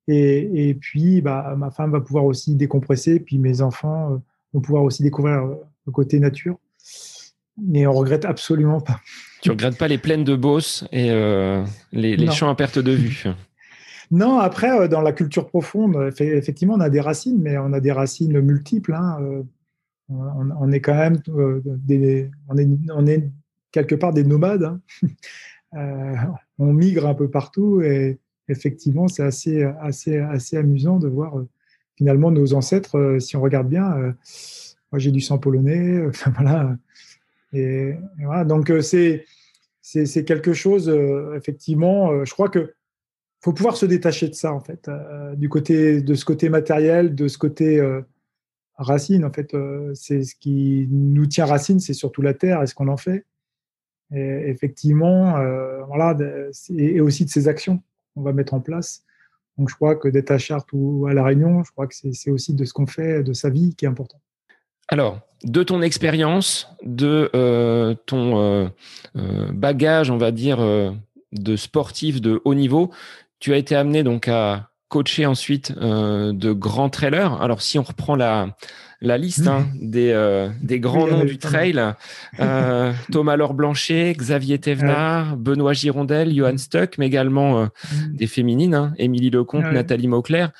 Et, 0.07 0.69
et, 0.69 0.73
puis, 0.73 1.21
bah, 1.21 1.55
ma 1.57 1.69
femme 1.69 1.91
va 1.91 1.99
pouvoir 1.99 2.25
aussi 2.25 2.55
décompresser, 2.55 3.19
puis 3.19 3.39
mes 3.39 3.61
enfants 3.61 4.21
pouvoir 4.59 4.83
aussi 4.83 5.03
découvrir 5.03 5.43
euh, 5.43 5.55
le 5.85 5.91
côté 5.91 6.19
nature. 6.19 6.57
Mais 7.61 7.87
on 7.87 7.93
regrette 7.93 8.25
absolument 8.25 8.81
pas. 8.81 8.99
Tu 9.41 9.51
regrettes 9.51 9.77
pas 9.77 9.87
les 9.87 9.99
plaines 9.99 10.23
de 10.23 10.35
Beauce 10.35 10.83
et 10.91 11.11
euh, 11.11 11.63
les, 11.91 12.31
champs 12.31 12.49
à 12.49 12.55
perte 12.55 12.79
de 12.79 12.91
vue? 12.91 13.23
Non, 14.09 14.39
après, 14.39 14.71
euh, 14.71 14.87
dans 14.87 15.01
la 15.01 15.11
culture 15.11 15.47
profonde, 15.47 16.13
effectivement, 16.17 16.75
on 16.75 16.79
a 16.79 16.89
des 16.89 17.01
racines, 17.01 17.41
mais 17.41 17.57
on 17.57 17.73
a 17.73 17.81
des 17.81 17.91
racines 17.91 18.39
multiples. 18.39 18.93
Hein. 18.93 19.43
On, 20.07 20.71
est 20.71 20.79
quand 20.79 20.95
même 20.95 21.17
des, 21.65 22.31
on 22.47 22.57
est, 22.57 22.69
on 22.95 23.05
est 23.05 23.29
quelque 23.73 23.95
part 23.95 24.13
des 24.13 24.23
nomades. 24.23 24.79
Hein. 25.73 26.29
on 26.57 26.71
migre 26.71 27.05
un 27.05 27.15
peu 27.15 27.29
partout 27.29 27.81
et 27.81 28.17
effectivement, 28.49 29.07
c'est 29.07 29.23
assez, 29.23 29.63
assez, 29.63 30.17
assez 30.17 30.57
amusant 30.57 30.99
de 30.99 31.07
voir 31.07 31.33
finalement, 31.97 32.31
nos 32.31 32.53
ancêtres, 32.53 32.97
euh, 32.97 33.19
si 33.19 33.35
on 33.35 33.41
regarde 33.41 33.67
bien, 33.67 33.91
euh, 33.97 34.11
moi 34.91 34.99
j'ai 34.99 35.11
du 35.11 35.19
sang 35.19 35.37
polonais, 35.39 35.97
euh, 35.97 36.11
voilà. 36.35 36.77
Et, 37.53 37.95
voilà. 38.19 38.45
Donc 38.45 38.71
c'est 38.81 39.25
c'est 39.81 40.25
quelque 40.25 40.51
chose, 40.51 40.93
effectivement, 41.37 42.25
je 42.25 42.33
crois 42.33 42.49
que 42.49 42.73
faut 43.39 43.53
pouvoir 43.53 43.77
se 43.77 43.85
détacher 43.85 44.27
de 44.27 44.33
ça, 44.33 44.51
en 44.51 44.59
fait, 44.59 44.91
du 45.37 45.47
côté 45.47 46.01
de 46.01 46.13
ce 46.13 46.25
côté 46.25 46.49
matériel, 46.49 47.15
de 47.15 47.29
ce 47.29 47.37
côté 47.37 47.81
racine, 48.75 49.23
en 49.23 49.31
fait, 49.31 49.55
c'est 49.93 50.23
ce 50.23 50.35
qui 50.35 50.89
nous 50.91 51.25
tient 51.25 51.45
racine, 51.45 51.79
c'est 51.79 51.93
surtout 51.93 52.21
la 52.21 52.33
terre 52.33 52.61
et 52.61 52.67
ce 52.67 52.75
qu'on 52.75 52.89
en 52.89 52.97
fait. 52.97 53.25
Effectivement, 54.11 55.37
voilà, 55.87 56.17
et 56.75 56.99
aussi 56.99 57.23
de 57.23 57.29
ces 57.29 57.47
actions 57.47 57.81
qu'on 58.17 58.23
va 58.23 58.33
mettre 58.33 58.53
en 58.53 58.59
place 58.59 59.03
donc 59.57 59.69
je 59.69 59.75
crois 59.75 59.95
que 59.95 60.07
d'être 60.07 60.31
à 60.31 60.37
Chartres 60.37 60.73
ou 60.73 61.07
à 61.07 61.13
La 61.13 61.23
Réunion, 61.23 61.63
je 61.63 61.71
crois 61.71 61.87
que 61.87 61.95
c'est 61.95 62.29
aussi 62.29 62.53
de 62.53 62.63
ce 62.63 62.73
qu'on 62.73 62.85
fait, 62.85 63.23
de 63.23 63.33
sa 63.33 63.49
vie 63.49 63.75
qui 63.75 63.85
est 63.85 63.87
important. 63.87 64.19
Alors, 64.87 65.19
de 65.43 65.63
ton 65.63 65.81
expérience, 65.81 66.69
de 66.83 67.29
euh, 67.35 67.95
ton 68.05 68.39
euh, 68.39 68.67
euh, 69.15 69.51
bagage, 69.51 70.09
on 70.11 70.17
va 70.17 70.31
dire, 70.31 70.59
de 71.31 71.55
sportif 71.55 72.21
de 72.21 72.41
haut 72.45 72.53
niveau, 72.53 72.91
tu 73.39 73.53
as 73.53 73.57
été 73.57 73.75
amené 73.75 74.03
donc 74.03 74.27
à 74.27 74.69
coacher 74.89 75.25
ensuite 75.25 75.73
de 75.77 76.51
grands 76.53 76.89
trailers. 76.89 77.41
Alors, 77.41 77.61
si 77.61 77.77
on 77.77 77.83
reprend 77.83 78.15
la, 78.15 78.55
la 79.01 79.17
liste 79.17 79.47
hein, 79.47 79.67
des, 79.81 80.11
euh, 80.11 80.49
des 80.61 80.79
grands 80.79 81.07
noms 81.07 81.25
du 81.25 81.37
trail. 81.37 81.81
Euh, 82.39 82.93
Thomas 83.11 83.35
Laure 83.35 83.53
Blanchet, 83.53 84.13
Xavier 84.15 84.59
Thévenard, 84.59 85.37
Benoît 85.37 85.73
Girondel, 85.73 86.33
Johan 86.33 86.57
Stuck, 86.57 86.97
mais 86.97 87.07
également 87.07 87.59
euh, 87.59 87.65
mm. 87.65 88.15
des 88.15 88.27
féminines, 88.27 88.75
hein, 88.75 88.93
Émilie 88.97 89.29
Lecomte, 89.29 89.65
Nathalie 89.71 90.07
Mauclair. 90.07 90.51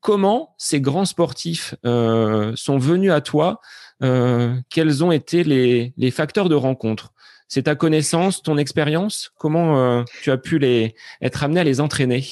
Comment 0.00 0.54
ces 0.56 0.80
grands 0.80 1.04
sportifs 1.04 1.74
sont 1.82 2.78
venus 2.78 3.10
à 3.10 3.20
toi 3.20 3.60
quels 3.98 5.02
ont 5.02 5.10
été 5.10 5.42
les, 5.42 5.94
les 5.96 6.10
facteurs 6.12 6.48
de 6.48 6.54
rencontre? 6.54 7.12
C'est 7.48 7.62
ta 7.62 7.74
connaissance, 7.74 8.42
ton 8.42 8.56
expérience? 8.56 9.32
Comment 9.36 10.04
tu 10.22 10.30
as 10.30 10.36
pu 10.36 10.60
les, 10.60 10.94
être 11.22 11.42
amené 11.42 11.60
à 11.60 11.64
les 11.64 11.80
entraîner? 11.80 12.24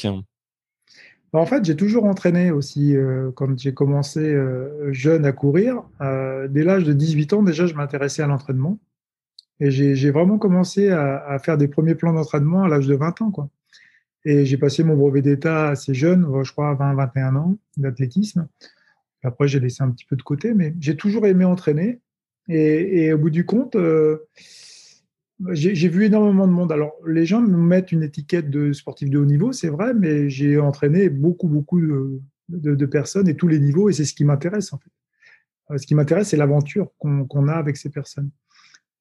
En 1.41 1.47
fait, 1.47 1.65
j'ai 1.65 1.77
toujours 1.77 2.05
entraîné 2.05 2.51
aussi. 2.51 2.95
quand 3.35 3.59
j'ai 3.59 3.75
commencé 3.75 4.37
jeune 4.91 5.25
à 5.25 5.33
courir, 5.33 5.83
dès 6.01 6.63
l'âge 6.63 6.85
de 6.85 6.93
18 6.93 7.33
ans, 7.33 7.43
déjà, 7.43 7.67
je 7.67 7.75
m'intéressais 7.75 8.23
à 8.23 8.27
l'entraînement. 8.27 8.79
Et 9.61 9.71
j'ai 9.71 10.11
vraiment 10.11 10.39
commencé 10.39 10.91
à, 10.91 11.39
faire 11.39 11.57
des 11.57 11.69
premiers 11.69 11.95
plans 11.95 12.13
d'entraînement 12.13 12.65
à 12.65 12.69
l'âge 12.69 12.87
de 12.87 12.95
20 12.95 13.23
ans. 13.23 13.51
Et 14.25 14.45
j'ai 14.45 14.57
passé 14.57 14.85
mon 14.85 14.97
brevet 14.97 15.23
d'État 15.23 15.69
assez 15.69 15.95
jeune, 15.95 16.27
je 16.43 16.53
crois 16.53 16.71
à 16.71 16.75
20, 16.75 16.95
21 16.95 17.37
ans 17.37 17.57
d'athlétisme. 17.77 18.49
Après, 19.23 19.49
j'ai 19.49 19.61
laissé 19.61 19.83
un 19.83 19.91
petit 19.91 20.05
peu 20.05 20.17
de 20.17 20.23
côté, 20.23 20.55
mais 20.55 20.75
j'ai 20.81 20.97
toujours 20.97 21.27
aimé 21.27 21.45
entraîner. 21.45 22.01
Et, 22.49 23.13
au 23.13 23.19
bout 23.19 23.31
du 23.31 23.47
compte, 23.47 23.75
euh, 23.77 24.27
j'ai 25.51 25.89
vu 25.89 26.05
énormément 26.05 26.47
de 26.47 26.53
monde. 26.53 26.73
Alors, 26.73 26.95
les 27.07 27.27
gens 27.27 27.41
me 27.41 27.57
mettent 27.57 27.93
une 27.93 28.03
étiquette 28.03 28.51
de 28.51 28.73
sportif 28.73 29.11
de 29.11 29.19
haut 29.19 29.25
niveau, 29.25 29.53
c'est 29.53 29.69
vrai, 29.69 29.93
mais 29.95 30.29
j'ai 30.29 30.59
entraîné 30.59 31.09
beaucoup, 31.09 31.49
beaucoup 31.49 31.81
de, 31.81 32.87
personnes 32.87 33.29
et 33.29 33.37
tous 33.37 33.49
les 33.49 33.59
niveaux, 33.59 33.89
et 33.89 33.93
c'est 33.93 34.05
ce 34.05 34.15
qui 34.15 34.25
m'intéresse 34.25 34.73
en 34.73 34.79
fait. 34.79 34.91
Euh, 35.71 35.79
ce 35.79 35.87
qui 35.87 35.95
m'intéresse, 35.95 36.29
c'est 36.29 36.37
l'aventure 36.37 36.91
qu'on 36.99 37.49
a 37.49 37.55
avec 37.55 37.77
ces 37.77 37.91
personnes. 37.91 38.31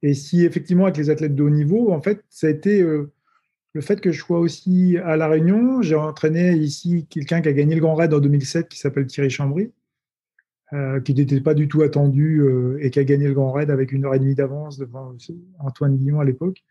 Et 0.01 0.13
si 0.13 0.43
effectivement, 0.43 0.85
avec 0.85 0.97
les 0.97 1.09
athlètes 1.09 1.35
de 1.35 1.43
haut 1.43 1.49
niveau, 1.49 1.91
en 1.91 2.01
fait, 2.01 2.23
ça 2.29 2.47
a 2.47 2.49
été 2.49 2.81
euh, 2.81 3.11
le 3.73 3.81
fait 3.81 4.01
que 4.01 4.11
je 4.11 4.19
sois 4.19 4.39
aussi 4.39 4.97
à 4.97 5.17
La 5.17 5.27
Réunion. 5.27 5.81
J'ai 5.81 5.95
entraîné 5.95 6.55
ici 6.55 7.05
quelqu'un 7.09 7.41
qui 7.41 7.49
a 7.49 7.53
gagné 7.53 7.75
le 7.75 7.81
Grand 7.81 7.95
Raid 7.95 8.13
en 8.13 8.19
2007 8.19 8.69
qui 8.69 8.79
s'appelle 8.79 9.07
Thierry 9.07 9.29
Chambry, 9.29 9.71
euh, 10.73 10.99
qui 10.99 11.13
n'était 11.13 11.39
pas 11.39 11.53
du 11.53 11.67
tout 11.67 11.81
attendu 11.81 12.41
euh, 12.41 12.77
et 12.81 12.89
qui 12.89 12.99
a 12.99 13.03
gagné 13.03 13.27
le 13.27 13.33
Grand 13.33 13.51
Raid 13.51 13.69
avec 13.69 13.91
une 13.91 14.05
heure 14.05 14.15
et 14.15 14.19
demie 14.19 14.35
d'avance 14.35 14.77
devant 14.77 15.15
Antoine 15.59 15.95
Guillon 15.95 16.19
à 16.19 16.25
l'époque. 16.25 16.63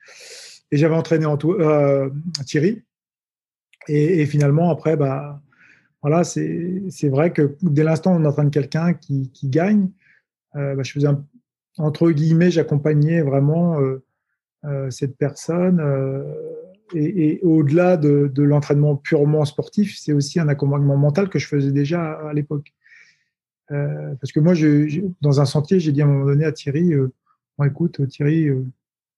Et 0.71 0.77
j'avais 0.77 0.95
entraîné 0.95 1.27
Thierry. 2.47 2.83
Et, 3.89 4.27
finalement, 4.27 4.71
après, 4.71 4.97
bah, 4.97 5.43
voilà, 6.03 6.25
c'est 6.25 7.09
vrai 7.09 7.33
que 7.33 7.57
dès 7.63 7.83
l'instant 7.83 8.15
où 8.15 8.21
on 8.21 8.25
entraîne 8.25 8.51
quelqu'un 8.51 8.95
qui, 8.95 9.31
gagne, 9.45 9.91
bah, 10.55 10.83
je 10.83 10.93
faisais 10.93 11.09
entre 11.79 12.11
guillemets, 12.11 12.51
j'accompagnais 12.51 13.23
vraiment 13.23 13.81
euh, 13.81 14.05
euh, 14.65 14.91
cette 14.91 15.17
personne. 15.17 15.81
Euh, 15.81 16.23
et, 16.95 17.41
au-delà 17.43 17.97
de, 17.97 18.31
l'entraînement 18.37 18.97
purement 18.97 19.45
sportif, 19.47 19.97
c'est 19.99 20.13
aussi 20.13 20.39
un 20.39 20.49
accompagnement 20.49 20.97
mental 20.97 21.31
que 21.31 21.39
je 21.39 21.47
faisais 21.47 21.73
déjà 21.73 22.13
à, 22.13 22.35
l'époque. 22.35 22.73
Parce 24.21 24.33
que 24.33 24.41
moi, 24.41 24.55
dans 25.21 25.41
un 25.41 25.45
sentier, 25.45 25.81
j'ai 25.81 25.93
dit 25.93 26.03
à 26.03 26.05
un 26.05 26.09
moment 26.09 26.27
donné 26.27 26.45
à 26.45 26.53
Thierry, 26.53 26.93
bon, 27.59 27.65
écoute, 27.65 28.07
Thierry, 28.09 28.49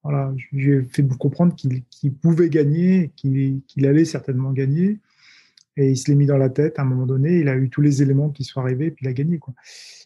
voilà, 0.03 0.33
j'ai 0.53 0.83
fait 0.83 1.07
comprendre 1.19 1.55
qu'il 1.55 2.15
pouvait 2.15 2.51
gagner, 2.51 3.11
qu'il 3.17 3.87
allait 3.87 4.05
certainement 4.05 4.53
gagner. 4.53 4.99
Et 5.77 5.91
il 5.91 5.97
se 5.97 6.09
l'est 6.09 6.15
mis 6.15 6.27
dans 6.27 6.37
la 6.37 6.51
tête 6.51 6.79
à 6.79 6.83
un 6.83 6.85
moment 6.85 7.07
donné. 7.07 7.41
Il 7.41 7.49
a 7.49 7.57
eu 7.57 7.69
tous 7.69 7.81
les 7.81 8.03
éléments 8.03 8.31
qui 8.31 8.45
sont 8.45 8.61
arrivés, 8.61 8.91
puis 8.91 9.07
il 9.07 9.09
a 9.09 9.13
gagné. 9.13 9.41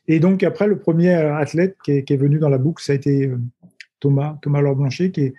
Et 0.07 0.21
donc, 0.21 0.43
après, 0.43 0.67
le 0.67 0.79
premier 0.79 1.13
athlète 1.13 1.77
qui 1.85 1.93
est, 1.93 2.17
venu 2.17 2.39
dans 2.39 2.49
la 2.49 2.59
boucle, 2.59 2.83
ça 2.83 2.93
a 2.93 2.97
été 2.97 3.27
euh, 3.27 3.39
Thomas, 4.01 4.39
Thomas 4.41 4.61
Laure 4.63 4.77
Blanchet, 4.77 5.11
qui 5.11 5.21
est, 5.23 5.35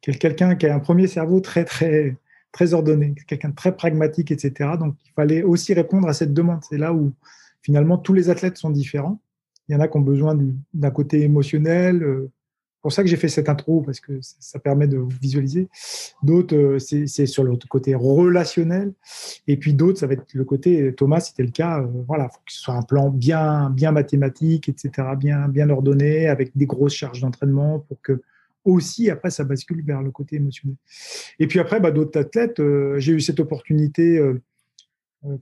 quelqu'un 0.00 0.54
qui 0.54 0.66
a 0.66 0.74
un 0.74 0.80
premier 0.80 1.06
cerveau 1.06 1.40
très, 1.40 1.64
très, 1.64 2.16
très 2.52 2.72
ordonné, 2.72 3.14
quelqu'un 3.26 3.50
de 3.50 3.54
très 3.54 3.76
pragmatique, 3.76 4.30
etc. 4.30 4.70
Donc, 4.78 4.94
il 5.04 5.12
fallait 5.12 5.42
aussi 5.42 5.74
répondre 5.74 6.08
à 6.08 6.14
cette 6.14 6.32
demande. 6.32 6.60
C'est 6.68 6.78
là 6.78 6.94
où, 6.94 7.12
finalement, 7.64 7.98
tous 7.98 8.12
les 8.12 8.30
athlètes 8.30 8.56
sont 8.56 8.70
différents. 8.70 9.20
Il 9.68 9.72
y 9.72 9.76
en 9.76 9.80
a 9.80 9.88
qui 9.88 9.96
ont 9.96 10.02
besoin 10.02 10.38
d'un 10.72 10.90
côté 10.90 11.22
émotionnel, 11.22 12.02
euh, 12.02 12.30
pour 12.84 12.92
ça 12.92 13.02
que 13.02 13.08
j'ai 13.08 13.16
fait 13.16 13.28
cette 13.28 13.48
intro, 13.48 13.80
parce 13.80 13.98
que 13.98 14.18
ça 14.20 14.58
permet 14.58 14.86
de 14.86 15.02
visualiser. 15.18 15.68
D'autres, 16.22 16.54
euh, 16.54 16.78
c'est 16.78 17.24
sur 17.24 17.42
le 17.42 17.56
côté 17.56 17.94
relationnel. 17.94 18.92
Et 19.48 19.56
puis 19.56 19.72
d'autres, 19.72 19.98
ça 19.98 20.06
va 20.06 20.12
être 20.12 20.26
le 20.34 20.44
côté, 20.44 20.94
Thomas, 20.94 21.20
c'était 21.20 21.44
le 21.44 21.50
cas, 21.50 21.80
euh, 21.80 21.86
voilà, 22.06 22.28
il 22.30 22.34
faut 22.34 22.40
que 22.44 22.52
ce 22.52 22.60
soit 22.60 22.74
un 22.74 22.82
plan 22.82 23.08
bien, 23.08 23.70
bien 23.70 23.90
mathématique, 23.90 24.68
etc., 24.68 25.08
bien, 25.18 25.48
bien 25.48 25.70
ordonné, 25.70 26.28
avec 26.28 26.54
des 26.54 26.66
grosses 26.66 26.92
charges 26.92 27.22
d'entraînement 27.22 27.78
pour 27.78 28.02
que 28.02 28.20
aussi, 28.66 29.08
après, 29.08 29.30
ça 29.30 29.44
bascule 29.44 29.82
vers 29.82 30.02
le 30.02 30.10
côté 30.10 30.36
émotionnel. 30.36 30.76
Et 31.38 31.46
puis 31.46 31.60
après, 31.60 31.80
bah, 31.80 31.90
d'autres 31.90 32.20
athlètes, 32.20 32.60
euh, 32.60 32.98
j'ai 32.98 33.12
eu 33.12 33.20
cette 33.20 33.40
opportunité 33.40 34.20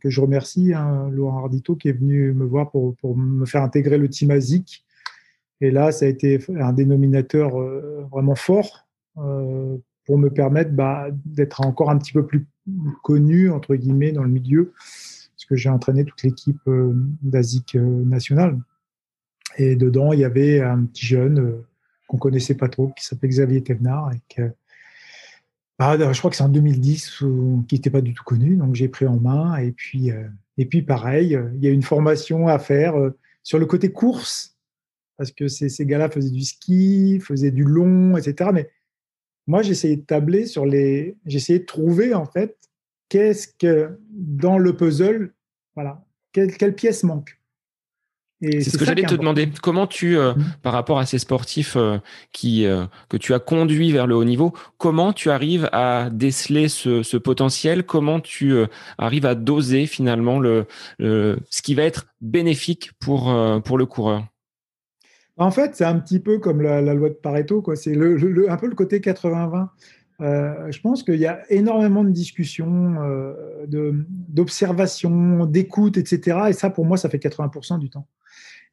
que 0.00 0.10
je 0.10 0.20
remercie, 0.20 0.72
hein, 0.74 1.08
Laurent 1.10 1.38
Ardito, 1.38 1.76
qui 1.76 1.88
est 1.88 1.92
venu 1.92 2.32
me 2.32 2.44
voir 2.44 2.70
pour, 2.70 3.16
me 3.16 3.46
faire 3.46 3.62
intégrer 3.62 3.98
le 3.98 4.08
team 4.08 4.30
ASIC 4.30 4.84
et 5.62 5.70
là, 5.70 5.92
ça 5.92 6.06
a 6.06 6.08
été 6.08 6.40
un 6.58 6.72
dénominateur 6.72 7.58
euh, 7.58 8.04
vraiment 8.10 8.34
fort 8.34 8.88
euh, 9.18 9.76
pour 10.04 10.18
me 10.18 10.28
permettre 10.28 10.72
bah, 10.72 11.06
d'être 11.24 11.60
encore 11.60 11.88
un 11.88 11.98
petit 11.98 12.12
peu 12.12 12.26
plus 12.26 12.48
connu, 13.04 13.48
entre 13.48 13.76
guillemets, 13.76 14.10
dans 14.10 14.24
le 14.24 14.28
milieu, 14.28 14.72
parce 14.74 15.44
que 15.48 15.54
j'ai 15.54 15.68
entraîné 15.68 16.04
toute 16.04 16.20
l'équipe 16.24 16.60
euh, 16.66 16.92
d'ASIC 17.22 17.76
nationale. 17.76 18.58
Et 19.56 19.76
dedans, 19.76 20.12
il 20.12 20.18
y 20.18 20.24
avait 20.24 20.60
un 20.60 20.84
petit 20.84 21.06
jeune 21.06 21.62
qu'on 22.08 22.18
connaissait 22.18 22.56
pas 22.56 22.68
trop, 22.68 22.88
qui 22.96 23.04
s'appelait 23.04 23.28
Xavier 23.28 23.62
Thévenard, 23.62 24.10
et 24.12 24.42
bah, 25.78 25.96
je 26.12 26.18
crois 26.18 26.30
que 26.30 26.36
c'est 26.36 26.42
en 26.42 26.48
2010, 26.48 27.24
qui 27.68 27.74
n'était 27.74 27.90
pas 27.90 28.00
du 28.00 28.14
tout 28.14 28.24
connu, 28.24 28.56
donc 28.56 28.74
j'ai 28.74 28.88
pris 28.88 29.06
en 29.06 29.18
main. 29.18 29.56
Et 29.56 29.72
puis, 29.72 30.10
et 30.58 30.66
puis 30.66 30.82
pareil, 30.82 31.38
il 31.54 31.64
y 31.64 31.66
a 31.66 31.70
une 31.70 31.82
formation 31.82 32.46
à 32.48 32.58
faire 32.58 32.94
sur 33.42 33.58
le 33.58 33.66
côté 33.66 33.90
course 33.90 34.52
parce 35.22 35.30
que 35.30 35.46
ces, 35.48 35.86
gars-là 35.86 36.10
faisaient 36.10 36.30
du 36.30 36.42
ski, 36.42 37.20
faisaient 37.20 37.50
du 37.50 37.62
long, 37.62 38.16
etc. 38.16 38.50
Mais 38.52 38.70
moi, 39.46 39.62
j'essayais 39.62 39.96
de 39.96 40.02
tabler 40.02 40.46
sur 40.46 40.66
les. 40.66 41.16
J'essayais 41.26 41.60
de 41.60 41.64
trouver, 41.64 42.14
en 42.14 42.26
fait, 42.26 42.56
qu'est-ce 43.08 43.46
que 43.46 43.98
dans 44.10 44.58
le 44.58 44.76
puzzle, 44.76 45.32
voilà, 45.76 46.04
quelle 46.32 46.74
pièce 46.74 47.04
manque. 47.04 47.40
C'est 48.42 48.70
ce 48.70 48.78
que 48.78 48.84
j'allais 48.84 49.04
te 49.04 49.14
demander. 49.14 49.48
Comment 49.62 49.86
tu, 49.86 50.18
euh, 50.18 50.34
mmh. 50.34 50.44
par 50.62 50.72
rapport 50.72 50.98
à 50.98 51.06
ces 51.06 51.18
sportifs 51.18 51.76
euh, 51.76 51.98
qui 52.32 52.66
euh, 52.66 52.84
que 53.08 53.16
tu 53.16 53.34
as 53.34 53.38
conduits 53.38 53.92
vers 53.92 54.06
le 54.06 54.16
haut 54.16 54.24
niveau, 54.24 54.52
comment 54.78 55.12
tu 55.12 55.30
arrives 55.30 55.68
à 55.72 56.08
déceler 56.10 56.68
ce, 56.68 57.02
ce 57.02 57.16
potentiel? 57.16 57.84
Comment 57.84 58.20
tu 58.20 58.54
arrives 58.98 59.26
à 59.26 59.34
doser 59.34 59.86
finalement 59.86 60.40
le, 60.40 60.66
ce 60.98 61.62
qui 61.62 61.74
va 61.74 61.84
être 61.84 62.06
bénéfique 62.20 62.90
pour 62.98 63.34
pour 63.64 63.78
le 63.78 63.86
coureur? 63.86 64.24
En 65.38 65.50
fait, 65.50 65.74
c'est 65.74 65.84
un 65.84 65.98
petit 65.98 66.20
peu 66.20 66.38
comme 66.38 66.60
la, 66.60 66.80
loi 66.94 67.08
de 67.08 67.14
Pareto, 67.14 67.62
quoi. 67.62 67.74
C'est 67.74 67.94
le, 67.94 68.50
un 68.50 68.56
peu 68.56 68.66
le 68.66 68.74
côté 68.74 69.00
80-20. 69.00 69.68
Euh, 70.22 70.70
je 70.70 70.80
pense 70.80 71.02
qu'il 71.02 71.16
y 71.16 71.26
a 71.26 71.42
énormément 71.50 72.04
de 72.04 72.10
discussions, 72.10 72.94
euh, 73.02 73.34
d'observations, 73.68 75.46
d'écoute, 75.46 75.96
etc. 75.98 76.38
Et 76.48 76.52
ça, 76.52 76.70
pour 76.70 76.86
moi, 76.86 76.96
ça 76.96 77.08
fait 77.08 77.18
80% 77.18 77.78
du 77.78 77.90
temps. 77.90 78.06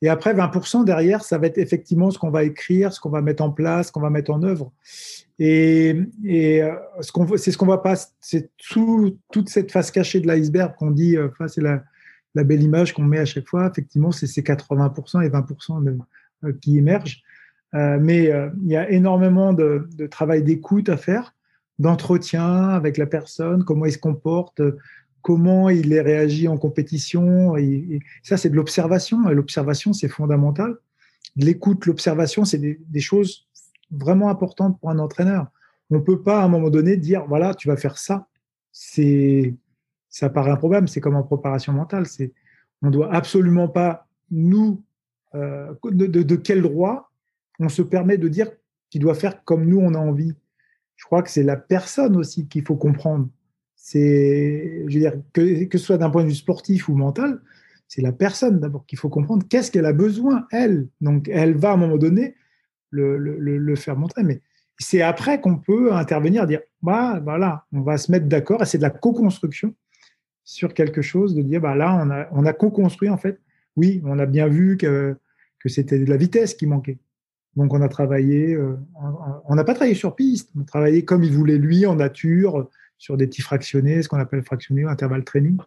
Et 0.02 0.08
après, 0.08 0.34
20% 0.34 0.86
derrière, 0.86 1.24
ça 1.24 1.38
va 1.38 1.48
être 1.48 1.58
effectivement 1.58 2.10
ce 2.12 2.20
qu'on 2.20 2.30
va 2.30 2.44
écrire, 2.44 2.94
ce 2.94 3.02
qu'on 3.02 3.10
va 3.10 3.22
mettre 3.22 3.44
en 3.44 3.52
place, 3.52 3.88
ce 3.88 3.92
qu'on 3.92 4.00
va 4.00 4.10
mettre 4.10 4.32
en 4.32 4.42
œuvre. 4.44 4.72
Et, 5.40 5.96
et 6.24 6.64
euh, 6.64 6.74
ce 7.02 7.12
qu'on, 7.12 7.36
c'est 7.36 7.52
ce 7.52 7.58
qu'on 7.58 7.66
va 7.66 7.80
pas, 7.80 7.96
c'est 8.22 8.50
tout, 8.58 9.18
toute 9.32 9.50
cette 9.50 9.72
face 9.72 9.92
cachée 9.92 10.22
de 10.22 10.28
l'iceberg 10.28 10.76
qu'on 10.78 10.92
dit, 10.92 11.18
enfin, 11.20 11.48
c'est 11.48 11.62
la, 11.62 11.84
belle 12.36 12.64
image 12.64 12.94
qu'on 12.94 13.04
met 13.04 13.20
à 13.20 13.26
chaque 13.26 13.48
fois. 13.48 13.68
Effectivement, 13.68 14.12
c'est 14.12 14.28
ces 14.28 14.42
80% 14.42 15.26
et 15.26 15.30
20% 15.30 15.84
de, 15.84 15.98
euh, 16.46 16.54
qui 16.62 16.78
émergent. 16.78 17.22
Euh, 17.76 17.98
mais 18.02 18.32
euh, 18.32 18.50
il 18.64 18.72
y 18.72 18.78
a 18.78 18.90
énormément 18.90 19.52
de, 19.52 19.88
travail 20.10 20.42
d'écoute 20.42 20.88
à 20.88 20.96
faire, 20.96 21.36
d'entretien 21.80 22.70
avec 22.70 22.98
la 22.98 23.06
personne, 23.08 23.64
comment 23.64 23.86
il 23.86 23.94
se 23.94 23.98
comporte, 23.98 24.62
comment 25.22 25.70
il 25.70 25.92
est 25.94 26.02
réagi 26.02 26.48
en 26.48 26.58
compétition. 26.58 27.58
Et, 27.58 28.00
ça, 28.24 28.38
c'est 28.38 28.50
de 28.50 28.56
l'observation. 28.56 29.30
Et 29.30 29.34
l'observation, 29.34 29.94
c'est 29.94 30.10
fondamental. 30.10 30.76
L'écoute, 31.36 31.86
l'observation, 31.86 32.46
c'est 32.46 32.58
des, 32.58 33.00
choses 33.00 33.48
vraiment 33.92 34.30
importantes 34.30 34.80
pour 34.80 34.90
un 34.90 35.00
entraîneur. 35.00 35.48
On 35.90 35.96
ne 35.96 36.02
peut 36.02 36.22
pas, 36.22 36.42
à 36.42 36.46
un 36.46 36.50
moment 36.50 36.70
donné, 36.70 36.98
dire 36.98 37.26
voilà, 37.28 37.56
tu 37.56 37.68
vas 37.68 37.78
faire 37.78 37.98
ça. 37.98 38.28
C'est, 38.72 39.56
ça 40.10 40.30
paraît 40.30 40.52
un 40.52 40.58
problème. 40.58 40.88
C'est 40.88 41.02
comme 41.02 41.16
en 41.16 41.24
préparation 41.24 41.74
mentale. 41.74 42.06
C'est, 42.06 42.34
on 42.82 42.92
doit 42.92 43.14
absolument 43.14 43.68
pas 43.68 44.08
nous 44.32 44.84
euh, 45.36 45.74
de, 45.92 46.36
quel 46.36 46.62
droit 46.62 47.12
on 47.60 47.70
se 47.70 47.82
permet 47.82 48.18
de 48.18 48.28
dire 48.28 48.50
qu'il 48.90 49.02
doit 49.02 49.14
faire 49.14 49.44
comme 49.44 49.66
nous 49.66 49.80
on 49.80 49.94
a 49.94 50.00
envie. 50.00 50.34
Je 51.00 51.06
crois 51.06 51.24
que 51.24 51.30
c'est 51.30 51.44
la 51.44 51.56
personne 51.56 52.18
aussi 52.18 52.48
qu'il 52.48 52.64
faut 52.66 52.76
comprendre. 52.76 53.30
C'est, 53.76 54.84
je 54.88 54.94
veux 54.94 55.00
dire, 55.00 55.14
que, 55.34 55.64
que 55.64 55.78
ce 55.78 55.86
soit 55.86 55.98
d'un 55.98 56.10
point 56.10 56.24
de 56.24 56.28
vue 56.28 56.36
sportif 56.36 56.90
ou 56.90 56.96
mental, 56.96 57.40
c'est 57.88 58.02
la 58.02 58.12
personne 58.12 58.60
d'abord 58.60 58.86
qu'il 58.86 59.00
faut 59.00 59.10
comprendre. 59.10 59.46
Qu'est-ce 59.50 59.72
qu'elle 59.72 59.86
a 59.86 59.94
besoin, 59.94 60.46
elle? 60.52 60.88
Donc, 61.02 61.30
elle 61.32 61.56
va 61.56 61.72
à 61.72 61.74
un 61.74 61.78
moment 61.78 61.98
donné 61.98 62.36
le, 62.92 63.18
le, 63.18 63.76
faire 63.76 63.96
montrer. 63.96 64.24
Mais 64.24 64.42
c'est 64.78 65.02
après 65.02 65.40
qu'on 65.42 65.58
peut 65.58 65.94
intervenir, 65.94 66.46
dire 66.46 66.62
bah, 66.82 67.20
voilà, 67.24 67.66
on 67.72 67.82
va 67.82 67.98
se 67.98 68.12
mettre 68.12 68.28
d'accord. 68.28 68.62
Et 68.62 68.66
c'est 68.66 68.78
de 68.78 68.84
la 68.84 68.90
co-construction 68.90 69.74
sur 70.44 70.74
quelque 70.74 71.02
chose, 71.02 71.34
de 71.34 71.42
dire 71.42 71.62
bah 71.62 71.76
là, 71.76 71.98
on 72.04 72.10
a, 72.10 72.28
on 72.32 72.46
a 72.46 72.54
co-construit 72.54 73.10
en 73.10 73.18
fait 73.18 73.40
oui, 73.80 74.02
on 74.06 74.20
a 74.20 74.26
bien 74.26 74.48
vu 74.48 74.78
que, 74.78 75.16
que 75.60 75.70
c'était 75.70 76.00
de 76.00 76.10
la 76.10 76.18
vitesse 76.18 76.54
qui 76.54 76.68
manquait. 76.68 76.98
Donc 77.56 77.74
on 77.74 77.82
a 77.82 77.90
travaillé, 77.90 78.54
euh, 78.54 78.78
on 79.46 79.56
n'a 79.56 79.64
pas 79.64 79.74
travaillé 79.74 79.96
sur 79.96 80.16
piste, 80.16 80.52
on 80.56 80.62
a 80.62 80.66
travaillé 80.66 81.04
comme 81.04 81.24
il 81.24 81.34
voulait 81.34 81.58
lui 81.58 81.86
en 81.86 81.96
nature, 81.96 82.70
sur 83.00 83.18
des 83.18 83.28
petits 83.28 83.42
fractionnés, 83.42 84.04
ce 84.04 84.10
qu'on 84.10 84.20
appelle 84.20 84.44
fractionnés, 84.44 84.84
intervalle 84.84 85.24
training. 85.24 85.58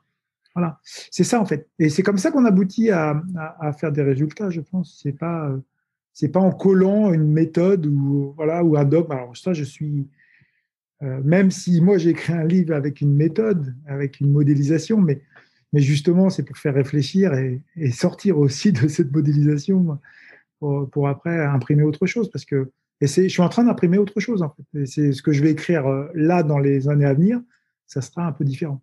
Voilà, 0.55 0.79
c'est 0.85 1.25
ça 1.25 1.41
en 1.41 1.47
fait. 1.47 1.69
Et 1.79 1.89
c'est 1.89 2.03
comme 2.03 2.19
ça 2.19 2.31
qu'on 2.31 2.45
aboutit 2.45 2.91
à, 2.91 3.21
à, 3.59 3.73
faire 3.73 3.91
des 3.91 4.03
résultats, 4.03 4.51
je 4.51 4.61
pense. 4.61 5.01
C'est 5.03 5.19
pas, 5.19 5.49
euh, 5.49 5.59
c'est 6.13 6.29
pas 6.29 6.41
en 6.41 6.53
collant 6.53 7.13
une 7.13 7.27
méthode 7.33 7.87
ou 7.87 8.35
voilà 8.37 8.63
ou 8.63 8.77
un 8.77 8.85
dogme. 8.85 9.13
Alors 9.13 9.37
ça, 9.37 9.55
je 9.55 9.65
suis, 9.65 10.07
euh, 11.03 11.21
même 11.25 11.51
si 11.51 11.81
moi 11.81 11.97
j'ai 11.97 12.11
écrit 12.11 12.35
un 12.35 12.45
livre 12.45 12.75
avec 12.75 13.01
une 13.01 13.15
méthode, 13.15 13.75
avec 13.87 14.21
une 14.21 14.31
modélisation, 14.31 15.01
mais 15.01 15.23
mais 15.73 15.81
justement 15.81 16.29
c'est 16.29 16.43
pour 16.43 16.59
faire 16.59 16.75
réfléchir 16.75 17.33
et, 17.33 17.63
et, 17.77 17.91
sortir 17.91 18.39
aussi 18.39 18.73
de 18.73 18.89
cette 18.89 19.11
modélisation 19.11 19.99
pour, 20.91 21.09
après 21.09 21.45
imprimer 21.45 21.83
autre 21.83 22.07
chose 22.07 22.31
parce 22.31 22.45
que 22.45 22.71
et 23.03 23.09
je 23.09 23.29
suis 23.29 23.43
en 23.43 23.49
train 23.49 23.65
d'imprimer 23.65 23.99
autre 23.99 24.21
chose 24.21 24.43
en 24.43 24.51
fait. 24.51 24.87
C'est 24.87 25.13
ce 25.13 25.23
que 25.23 25.33
je 25.33 25.43
vais 25.43 25.51
écrire 25.51 25.87
euh, 25.89 26.09
là 26.15 26.45
dans 26.45 26.61
les 26.61 26.89
années 26.89 27.05
à 27.05 27.15
venir, 27.15 27.41
ça 27.87 28.01
sera 28.01 28.25
un 28.25 28.33
peu 28.33 28.45
différent. 28.45 28.81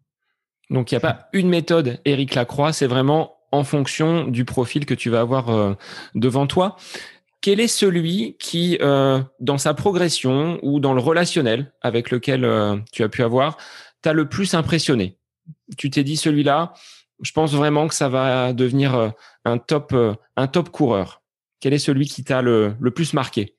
Donc 0.70 0.92
il 0.92 0.96
n'y 0.96 0.98
a 0.98 1.00
pas 1.00 1.30
une 1.32 1.48
méthode, 1.48 2.00
Éric 2.04 2.36
Lacroix, 2.36 2.74
c'est 2.74 2.86
vraiment 2.86 3.38
en 3.54 3.64
fonction 3.64 4.28
du 4.28 4.44
profil 4.44 4.86
que 4.86 4.94
tu 4.94 5.10
vas 5.10 5.22
avoir 5.22 5.50
euh, 5.50 5.74
devant 6.16 6.48
toi. 6.48 6.76
Quel 7.42 7.62
est 7.62 7.70
celui 7.70 8.36
qui, 8.38 8.78
euh, 8.82 9.22
dans 9.40 9.58
sa 9.58 9.74
progression 9.74 10.60
ou 10.64 10.82
dans 10.82 10.94
le 10.94 11.00
relationnel 11.00 11.72
avec 11.82 12.12
lequel 12.12 12.42
tu 12.92 13.04
as 13.04 13.10
pu 13.10 13.24
avoir, 13.24 13.58
t'a 14.02 14.12
le 14.12 14.28
plus 14.28 14.54
impressionné? 14.54 15.18
Tu 15.78 15.90
t'es 15.90 16.04
dit 16.04 16.18
celui-là, 16.18 16.74
je 17.22 17.32
pense 17.32 17.54
vraiment 17.54 17.88
que 17.88 17.96
ça 17.96 18.10
va 18.10 18.52
devenir 18.52 19.14
un 19.46 19.58
top, 19.58 19.96
un 20.36 20.48
top 20.48 20.70
coureur. 20.70 21.19
Quel 21.60 21.74
est 21.74 21.80
celui 21.80 22.06
qui 22.06 22.24
t'a 22.24 22.42
le, 22.42 22.74
le 22.80 22.92
plus 22.92 23.14
marqué? 23.14 23.56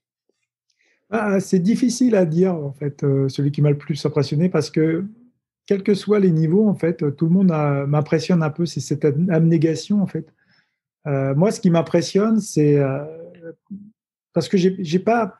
Ah, 1.11 1.41
C'est 1.41 1.59
difficile 1.59 2.15
à 2.15 2.25
dire 2.25 2.55
en 2.55 2.73
fait, 2.73 3.01
celui 3.29 3.51
qui 3.51 3.63
m'a 3.63 3.71
le 3.71 3.79
plus 3.79 4.05
impressionné 4.07 4.49
parce 4.49 4.71
que 4.71 5.05
quels 5.71 5.85
que 5.85 5.95
soient 5.95 6.19
les 6.19 6.33
niveaux, 6.33 6.69
en 6.69 6.75
fait, 6.75 7.15
tout 7.17 7.27
le 7.27 7.31
monde 7.31 7.53
m'impressionne 7.87 8.43
un 8.43 8.51
peu. 8.51 8.67
C'est 8.67 8.81
cette 8.81 9.05
abnégation, 9.05 10.03
en 10.03 10.07
fait. 10.09 10.27
Euh, 11.07 11.33
moi, 11.37 11.53
ce 11.53 11.61
qui 11.61 11.71
m'impressionne, 11.71 12.41
c'est 12.41 12.77
euh, 12.77 13.05
parce 14.33 14.49
que 14.49 14.57
j'ai 14.59 14.99
pas, 14.99 15.39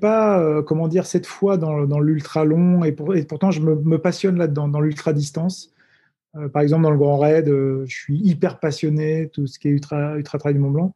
pas, 0.00 0.40
euh, 0.40 0.62
comment 0.62 0.88
dire, 0.88 1.04
cette 1.04 1.26
foi 1.26 1.58
dans, 1.58 1.84
dans 1.84 2.00
l'ultra 2.00 2.46
long 2.46 2.84
et, 2.84 2.92
pourtant 2.92 3.50
je 3.50 3.60
me, 3.60 3.98
passionne 3.98 4.38
là-dedans, 4.38 4.68
dans 4.68 4.80
l'ultra 4.80 5.12
distance. 5.12 5.74
par 6.54 6.62
exemple, 6.62 6.84
dans 6.84 6.90
le 6.90 6.98
Grand 6.98 7.18
Raid, 7.18 7.46
je 7.46 7.94
suis 7.94 8.16
hyper 8.16 8.58
passionné, 8.58 9.28
tout 9.30 9.46
ce 9.46 9.58
qui 9.58 9.68
est 9.68 9.72
ultra, 9.72 10.16
ultra 10.16 10.38
trail 10.38 10.54
du 10.54 10.60
Mont 10.60 10.70
Blanc. 10.70 10.94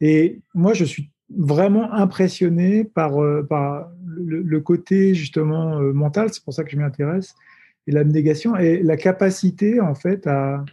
Et 0.00 0.40
moi, 0.54 0.74
je 0.74 0.84
suis 0.84 1.10
vraiment 1.30 1.92
impressionné 1.92 2.84
par, 2.84 3.16
par 3.48 3.90
le, 4.06 4.60
côté 4.60 5.14
justement 5.14 5.80
mental. 5.92 6.32
C'est 6.32 6.42
pour 6.42 6.54
ça 6.54 6.64
que 6.64 6.70
je 6.70 6.76
m'y 6.76 6.84
intéresse 6.84 7.34
et 7.88 7.90
l'abnégation 7.90 8.56
et 8.56 8.82
la 8.82 8.96
capacité 8.96 9.80
en 9.80 9.94
fait 9.94 10.26
à, 10.26 10.64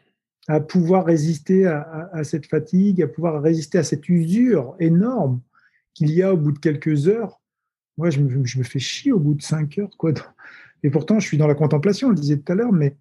à 0.48 0.60
pouvoir 0.60 1.06
résister 1.06 1.66
à, 1.66 2.10
à, 2.12 2.24
cette 2.24 2.46
fatigue, 2.46 3.02
à 3.02 3.08
pouvoir 3.08 3.42
résister 3.42 3.78
à 3.78 3.84
cette 3.84 4.08
usure 4.10 4.76
énorme 4.80 5.42
qu'il 5.94 6.12
y 6.12 6.22
a 6.22 6.34
au 6.34 6.38
bout 6.38 6.52
de 6.52 6.60
quelques 6.60 7.08
heures. 7.08 7.42
Moi, 7.98 8.10
je 8.10 8.20
me, 8.20 8.46
je 8.46 8.60
me, 8.60 8.64
fais 8.64 8.80
chier 8.80 9.14
au 9.14 9.20
bout 9.20 9.34
de 9.34 9.42
cinq 9.42 9.78
heures, 9.78 9.96
quoi. 9.98 10.12
Et 10.84 10.90
pourtant, 10.90 11.20
je 11.20 11.26
suis 11.26 11.38
dans 11.38 11.48
la 11.48 11.56
contemplation, 11.56 12.10
on 12.10 12.12
le 12.12 12.18
disait 12.18 12.38
tout 12.38 12.52
à 12.52 12.56
l'heure, 12.56 12.74
mais 12.74 12.98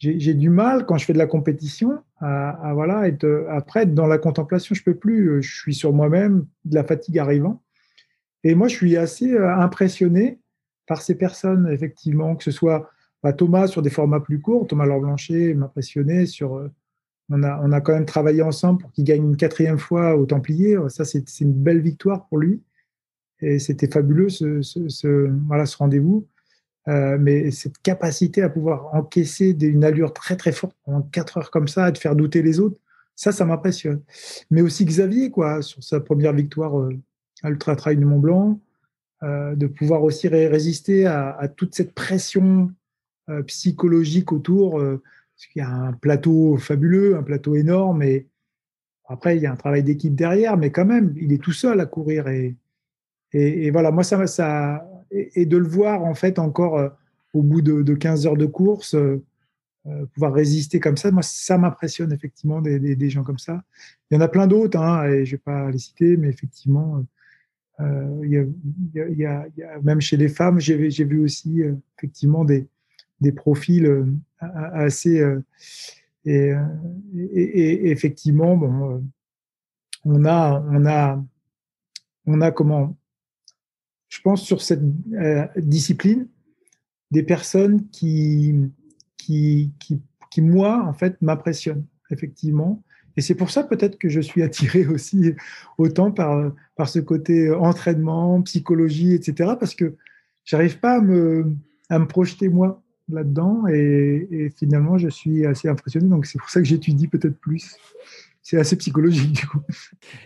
j'ai 0.00 0.34
du 0.34 0.48
mal 0.48 0.86
quand 0.86 0.96
je 0.96 1.04
fais 1.04 1.12
de 1.12 1.18
la 1.18 1.26
compétition 1.26 2.02
à, 2.20 2.72
voilà 2.74 3.06
être 3.06 3.46
après 3.50 3.82
être 3.82 3.94
dans 3.94 4.06
la 4.06 4.18
contemplation. 4.18 4.74
Je 4.74 4.82
peux 4.82 4.94
plus. 4.94 5.42
Je 5.42 5.54
suis 5.54 5.74
sur 5.74 5.92
moi-même, 5.92 6.46
de 6.64 6.74
la 6.74 6.84
fatigue 6.84 7.18
arrivant. 7.18 7.62
Et 8.42 8.54
moi, 8.54 8.68
je 8.68 8.74
suis 8.74 8.96
assez 8.96 9.32
euh, 9.32 9.54
impressionné 9.54 10.38
par 10.86 11.02
ces 11.02 11.14
personnes, 11.14 11.68
effectivement, 11.70 12.34
que 12.34 12.44
ce 12.44 12.50
soit 12.50 12.90
bah, 13.22 13.34
Thomas 13.34 13.66
sur 13.66 13.82
des 13.82 13.90
formats 13.90 14.20
plus 14.20 14.40
courts. 14.40 14.66
Thomas 14.66 14.86
Laure 14.86 15.00
Blanchet 15.00 15.52
m'impressionnait 15.54 16.24
sur. 16.24 16.56
Euh, 16.56 16.70
on 17.28 17.42
a, 17.42 17.60
on 17.62 17.70
a 17.70 17.80
quand 17.80 17.92
même 17.92 18.06
travaillé 18.06 18.42
ensemble 18.42 18.80
pour 18.80 18.90
qu'il 18.92 19.04
gagne 19.04 19.22
une 19.22 19.36
quatrième 19.36 19.78
fois 19.78 20.16
au 20.16 20.26
Templier. 20.26 20.76
Ça, 20.88 21.04
c'est 21.04 21.40
une 21.40 21.52
belle 21.52 21.80
victoire 21.80 22.26
pour 22.26 22.38
lui. 22.38 22.60
Et 23.40 23.60
c'était 23.60 23.86
fabuleux 23.86 24.30
ce, 24.30 24.62
ce, 24.62 24.88
ce 24.88 25.76
rendez-vous. 25.78 26.26
Euh, 26.90 27.16
mais 27.18 27.50
cette 27.50 27.78
capacité 27.78 28.42
à 28.42 28.50
pouvoir 28.50 28.94
encaisser 28.94 29.50
une 29.50 29.84
allure 29.84 30.12
très 30.12 30.36
très 30.36 30.52
forte 30.52 30.76
en 30.86 31.00
quatre 31.02 31.38
heures 31.38 31.50
comme 31.50 31.68
ça, 31.68 31.88
et 31.88 31.92
de 31.92 31.98
faire 31.98 32.16
douter 32.16 32.42
les 32.42 32.60
autres, 32.60 32.78
ça, 33.16 33.32
ça 33.32 33.44
m'impressionne. 33.44 34.02
Mais 34.50 34.60
aussi 34.60 34.84
Xavier, 34.84 35.30
quoi, 35.30 35.62
sur 35.62 35.82
sa 35.82 36.00
première 36.00 36.32
victoire 36.32 36.78
euh, 36.78 36.90
à 37.42 37.50
l'Ultra 37.50 37.76
Trail 37.76 37.96
du 37.96 38.04
Mont 38.04 38.18
Blanc, 38.18 38.60
de 39.22 39.66
pouvoir 39.66 40.02
aussi 40.02 40.28
résister 40.28 41.04
à, 41.04 41.36
à, 41.38 41.46
toute 41.46 41.74
cette 41.74 41.92
pression 41.92 42.70
euh, 43.30 43.42
psychologique 43.44 44.32
autour, 44.32 44.80
euh, 44.80 45.02
parce 45.36 45.46
qu'il 45.46 45.60
y 45.60 45.64
a 45.64 45.68
un 45.68 45.92
plateau 45.92 46.56
fabuleux, 46.56 47.16
un 47.16 47.22
plateau 47.22 47.54
énorme, 47.54 48.02
et 48.02 48.26
après, 49.06 49.36
il 49.36 49.42
y 49.42 49.46
a 49.46 49.52
un 49.52 49.56
travail 49.56 49.82
d'équipe 49.84 50.14
derrière, 50.14 50.56
mais 50.56 50.70
quand 50.70 50.84
même, 50.84 51.14
il 51.16 51.32
est 51.32 51.42
tout 51.42 51.52
seul 51.52 51.80
à 51.80 51.86
courir. 51.86 52.28
Et, 52.28 52.56
et, 53.32 53.70
voilà, 53.70 53.90
moi, 53.90 54.02
ça 54.02 54.88
et, 55.10 55.46
de 55.46 55.56
le 55.56 55.66
voir, 55.66 56.04
en 56.04 56.14
fait, 56.14 56.38
encore 56.38 56.78
euh, 56.78 56.88
au 57.34 57.42
bout 57.42 57.62
de, 57.62 57.94
15 57.94 58.26
heures 58.26 58.36
de 58.36 58.46
course, 58.46 58.96
pouvoir 60.12 60.32
résister 60.32 60.78
comme 60.78 60.96
ça, 60.96 61.10
moi, 61.10 61.22
ça 61.22 61.56
m'impressionne 61.56 62.12
effectivement 62.12 62.60
des, 62.60 63.10
gens 63.10 63.22
comme 63.22 63.38
ça. 63.38 63.62
Il 64.10 64.14
y 64.14 64.18
en 64.18 64.20
a 64.20 64.28
plein 64.28 64.46
d'autres, 64.46 64.78
hein, 64.78 65.08
et 65.08 65.24
je 65.24 65.32
vais 65.32 65.38
pas 65.38 65.70
les 65.70 65.78
citer, 65.78 66.16
mais 66.16 66.28
effectivement, 66.28 67.04
il, 67.78 68.52
y 69.04 69.24
a, 69.24 69.46
même 69.82 70.00
chez 70.00 70.16
les 70.16 70.28
femmes, 70.28 70.58
j'ai 70.60 70.76
vu 70.76 71.22
aussi 71.22 71.62
effectivement 71.96 72.44
des, 72.44 72.66
des 73.20 73.32
profils 73.32 73.86
euh, 73.86 74.06
assez. 74.40 75.20
Euh, 75.20 75.40
et, 76.24 76.52
et, 77.32 77.90
effectivement, 77.90 78.56
bon, 78.56 78.96
euh, 78.96 79.00
on 80.04 80.24
a, 80.24 80.62
on 80.68 80.86
a, 80.86 81.22
on 82.26 82.40
a 82.40 82.50
comment 82.50 82.96
Je 84.10 84.20
pense 84.20 84.42
sur 84.42 84.60
cette 84.60 84.82
discipline 85.56 86.26
des 87.10 87.22
personnes 87.22 87.88
qui, 87.90 88.54
qui, 89.16 89.72
qui, 90.30 90.42
moi, 90.42 90.84
en 90.86 90.92
fait, 90.92 91.16
m'impressionnent 91.22 91.86
effectivement. 92.10 92.82
Et 93.16 93.22
c'est 93.22 93.34
pour 93.34 93.50
ça 93.50 93.64
peut-être 93.64 93.98
que 93.98 94.08
je 94.08 94.20
suis 94.20 94.42
attiré 94.48 94.86
aussi 94.86 95.32
autant 95.78 96.10
par, 96.10 96.52
par 96.76 96.88
ce 96.88 96.98
côté 96.98 97.50
entraînement, 97.50 98.42
psychologie, 98.42 99.14
etc. 99.14 99.54
Parce 99.58 99.74
que 99.74 99.94
j'arrive 100.44 100.80
pas 100.80 100.96
à 100.96 101.00
me, 101.00 101.56
à 101.88 101.98
me 101.98 102.06
projeter 102.06 102.48
moi 102.48 102.82
là-dedans 103.08 103.66
et, 103.68 104.52
finalement 104.56 104.98
je 104.98 105.08
suis 105.08 105.44
assez 105.44 105.68
impressionné 105.68 106.08
donc 106.08 106.26
c'est 106.26 106.38
pour 106.38 106.48
ça 106.48 106.60
que 106.60 106.66
j'étudie 106.66 107.08
peut-être 107.08 107.38
plus 107.38 107.76
c'est 108.50 108.58
assez 108.58 108.76
psychologique 108.76 109.32
du 109.32 109.46
coup 109.46 109.60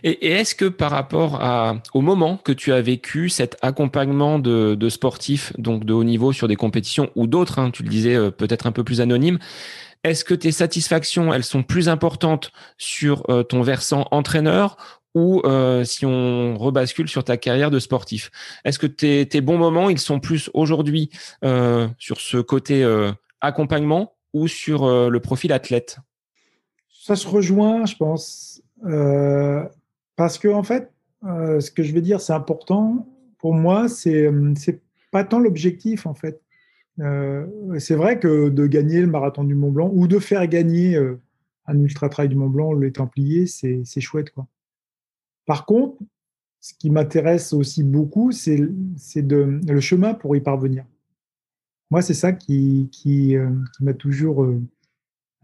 et, 0.03 0.31
est-ce 0.31 0.55
que 0.55 0.65
par 0.65 0.89
rapport 0.89 1.39
au 1.93 2.01
moment 2.01 2.37
que 2.37 2.51
tu 2.51 2.73
as 2.73 2.81
vécu 2.81 3.29
cet 3.29 3.55
accompagnement 3.61 4.39
de, 4.39 4.89
sportifs 4.89 5.53
donc 5.59 5.85
de 5.85 5.93
haut 5.93 6.03
niveau 6.03 6.33
sur 6.33 6.47
des 6.47 6.55
compétitions 6.55 7.11
ou 7.15 7.27
d'autres 7.27 7.59
hein, 7.59 7.69
tu 7.69 7.83
le 7.83 7.89
disais 7.89 8.15
euh, 8.15 8.31
peut-être 8.31 8.65
un 8.65 8.71
peu 8.71 8.83
plus 8.83 8.99
anonyme 8.99 9.37
est-ce 10.03 10.25
que 10.25 10.33
tes 10.33 10.51
satisfactions 10.51 11.33
elles 11.33 11.43
sont 11.43 11.61
plus 11.61 11.87
importantes 11.87 12.51
sur 12.79 13.29
euh, 13.29 13.43
ton 13.43 13.61
versant 13.61 14.07
entraîneur 14.09 15.01
ou 15.13 15.41
euh, 15.45 15.83
si 15.83 16.05
on 16.05 16.57
rebascule 16.57 17.07
sur 17.07 17.23
ta 17.23 17.37
carrière 17.37 17.71
de 17.71 17.79
sportif? 17.79 18.31
Est-ce 18.65 18.77
que 18.77 18.85
tes, 18.85 19.25
tes, 19.25 19.39
bons 19.39 19.57
moments, 19.57 19.89
ils 19.89 19.97
sont 19.97 20.19
plus 20.19 20.49
aujourd'hui 20.53 21.09
sur 21.97 22.19
ce 22.19 22.37
côté 22.37 22.85
accompagnement 23.39 24.17
ou 24.33 24.49
sur 24.49 25.09
le 25.09 25.19
profil 25.21 25.53
athlète? 25.53 25.99
Ça 27.05 27.15
se 27.15 27.27
rejoint, 27.27 27.85
je 27.85 27.95
pense, 27.97 28.63
parce 30.15 30.39
que 30.39 30.47
en 30.47 30.63
fait, 30.63 30.91
ce 31.21 31.69
que 31.69 31.83
je 31.83 31.93
vais 31.93 32.01
dire, 32.01 32.19
c'est 32.19 32.33
important 32.33 33.07
pour 33.37 33.53
moi, 33.53 33.87
c'est 33.87 34.27
c'est 34.55 34.81
pas 35.11 35.23
tant 35.23 35.37
l'objectif 35.37 36.07
en 36.07 36.15
fait. 36.15 36.41
c'est 36.97 37.93
vrai 37.93 38.19
que 38.19 38.49
de 38.49 38.65
gagner 38.65 39.01
le 39.01 39.07
marathon 39.07 39.43
du 39.43 39.53
Mont 39.53 39.69
Blanc 39.69 39.91
ou 39.93 40.07
de 40.07 40.17
faire 40.17 40.47
gagner 40.47 40.97
un 41.67 41.79
ultra 41.79 42.09
trail 42.09 42.27
du 42.27 42.35
Mont 42.35 42.49
Blanc, 42.49 42.73
les 42.73 42.91
Templiers, 42.91 43.45
c'est 43.45 44.01
chouette 44.01 44.31
quoi. 44.31 44.47
Par 45.45 45.67
contre, 45.67 45.99
ce 46.59 46.73
qui 46.73 46.89
m'intéresse 46.89 47.53
aussi 47.53 47.83
beaucoup, 47.83 48.31
c'est 48.31 48.57
le 48.57 49.79
chemin 49.79 50.15
pour 50.15 50.35
y 50.35 50.41
parvenir. 50.41 50.85
Moi, 51.91 52.01
c'est 52.01 52.15
ça 52.15 52.33
qui, 52.33 52.89
euh, 53.35 53.49
m'a 53.79 53.93
toujours 53.93 54.43
euh, 54.43 54.61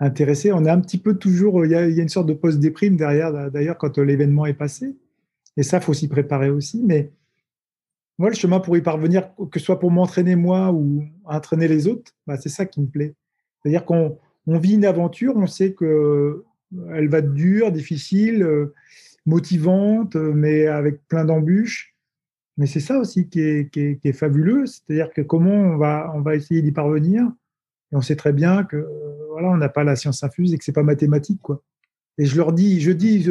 intéressé. 0.01 0.51
On 0.51 0.65
est 0.65 0.69
un 0.69 0.81
petit 0.81 0.97
peu 0.97 1.13
toujours, 1.13 1.65
il 1.65 1.71
y 1.71 1.75
a, 1.75 1.85
une 1.87 2.09
sorte 2.09 2.27
de 2.27 2.33
post-déprime 2.33 2.97
derrière, 2.97 3.51
d'ailleurs, 3.51 3.77
quand 3.77 3.97
l'événement 3.97 4.45
est 4.45 4.53
passé. 4.53 4.97
Et 5.55 5.63
ça, 5.63 5.77
il 5.77 5.83
faut 5.83 5.93
s'y 5.93 6.07
préparer 6.07 6.49
aussi. 6.49 6.81
Mais 6.83 7.11
moi, 8.17 8.29
le 8.29 8.35
chemin 8.35 8.59
pour 8.59 8.75
y 8.75 8.81
parvenir, 8.81 9.29
que 9.51 9.59
ce 9.59 9.65
soit 9.65 9.79
pour 9.79 9.91
m'entraîner 9.91 10.35
moi 10.35 10.71
ou 10.71 11.05
entraîner 11.23 11.67
les 11.67 11.87
autres, 11.87 12.11
bah, 12.27 12.37
c'est 12.37 12.49
ça 12.49 12.65
qui 12.65 12.81
me 12.81 12.87
plaît. 12.87 13.15
C'est-à-dire 13.61 13.85
qu'on 13.85 14.17
vit 14.47 14.73
une 14.73 14.85
aventure, 14.85 15.37
on 15.37 15.47
sait 15.47 15.73
qu'elle 15.73 17.09
va 17.09 17.19
être 17.19 17.33
dure, 17.33 17.71
difficile. 17.71 18.43
Euh, 18.43 18.73
motivante, 19.25 20.15
mais 20.15 20.67
avec 20.67 21.07
plein 21.07 21.25
d'embûches. 21.25 21.95
Mais 22.57 22.65
c'est 22.65 22.79
ça 22.79 22.99
aussi 22.99 23.29
qui 23.29 23.39
est, 23.39 24.11
fabuleux, 24.13 24.65
c'est-à-dire 24.65 25.13
que 25.13 25.21
comment 25.21 25.51
on 25.51 25.77
va 26.21 26.35
essayer 26.35 26.61
d'y 26.61 26.71
parvenir. 26.71 27.31
Et 27.91 27.95
on 27.95 28.01
sait 28.01 28.15
très 28.15 28.33
bien 28.33 28.63
que 28.63 28.87
voilà, 29.31 29.49
on 29.49 29.57
n'a 29.57 29.69
pas 29.69 29.83
la 29.83 29.95
science 29.95 30.23
infuse 30.23 30.53
et 30.53 30.57
que 30.57 30.63
c'est 30.63 30.71
pas 30.71 30.83
mathématique. 30.83 31.39
Et 32.17 32.25
je 32.25 32.37
leur 32.37 32.53
dis, 32.53 32.81
je 32.81 32.91
dis 32.91 33.29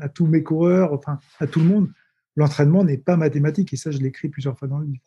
à 0.00 0.08
tous 0.08 0.26
mes 0.26 0.42
coureurs, 0.42 0.92
enfin 0.92 1.18
à 1.38 1.46
tout 1.46 1.60
le 1.60 1.66
monde, 1.66 1.88
l'entraînement 2.36 2.84
n'est 2.84 2.98
pas 2.98 3.16
mathématique. 3.16 3.72
Et 3.72 3.76
ça, 3.76 3.90
je 3.90 3.98
l'écris 3.98 4.28
plusieurs 4.28 4.58
fois 4.58 4.68
dans 4.68 4.78
le 4.78 4.86
livre. 4.86 5.02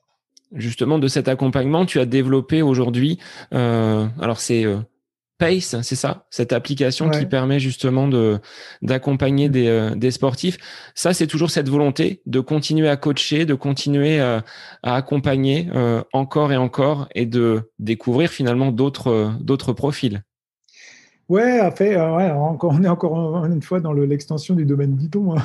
Justement, 0.55 0.99
de 0.99 1.07
cet 1.07 1.27
accompagnement, 1.27 1.85
tu 1.85 1.99
as 1.99 2.05
développé 2.05 2.61
aujourd'hui, 2.61 3.19
euh, 3.53 4.07
alors 4.19 4.39
c'est 4.39 4.65
euh, 4.65 4.77
Pace, 5.37 5.75
c'est 5.81 5.95
ça, 5.95 6.25
cette 6.29 6.53
application 6.53 7.09
qui 7.09 7.25
permet 7.25 7.59
justement 7.59 8.07
de 8.07 8.39
d'accompagner 8.81 9.49
des, 9.49 9.67
euh, 9.67 9.95
des, 9.95 10.11
sportifs. 10.11 10.57
Ça, 10.95 11.13
c'est 11.13 11.27
toujours 11.27 11.49
cette 11.49 11.69
volonté 11.69 12.21
de 12.25 12.39
continuer 12.39 12.87
à 12.87 12.97
coacher, 12.97 13.45
de 13.45 13.55
continuer 13.55 14.19
à, 14.19 14.43
à 14.83 14.95
accompagner 14.95 15.69
encore 16.13 16.51
et 16.51 16.57
encore, 16.57 17.07
et 17.15 17.25
de 17.25 17.71
découvrir 17.79 18.29
finalement 18.29 18.71
d'autres 18.71 19.33
d'autres 19.41 19.73
profils. 19.73 20.23
Ouais, 21.29 21.61
en 21.61 21.71
fait, 21.71 21.95
euh, 21.95 22.15
ouais, 22.15 22.31
on 22.31 22.83
est 22.83 22.87
encore 22.87 23.45
une 23.45 23.61
fois 23.61 23.79
dans 23.79 23.93
l'extension 23.93 24.55
du 24.55 24.65
domaine 24.65 24.97
Python, 24.97 25.37
hein. 25.37 25.41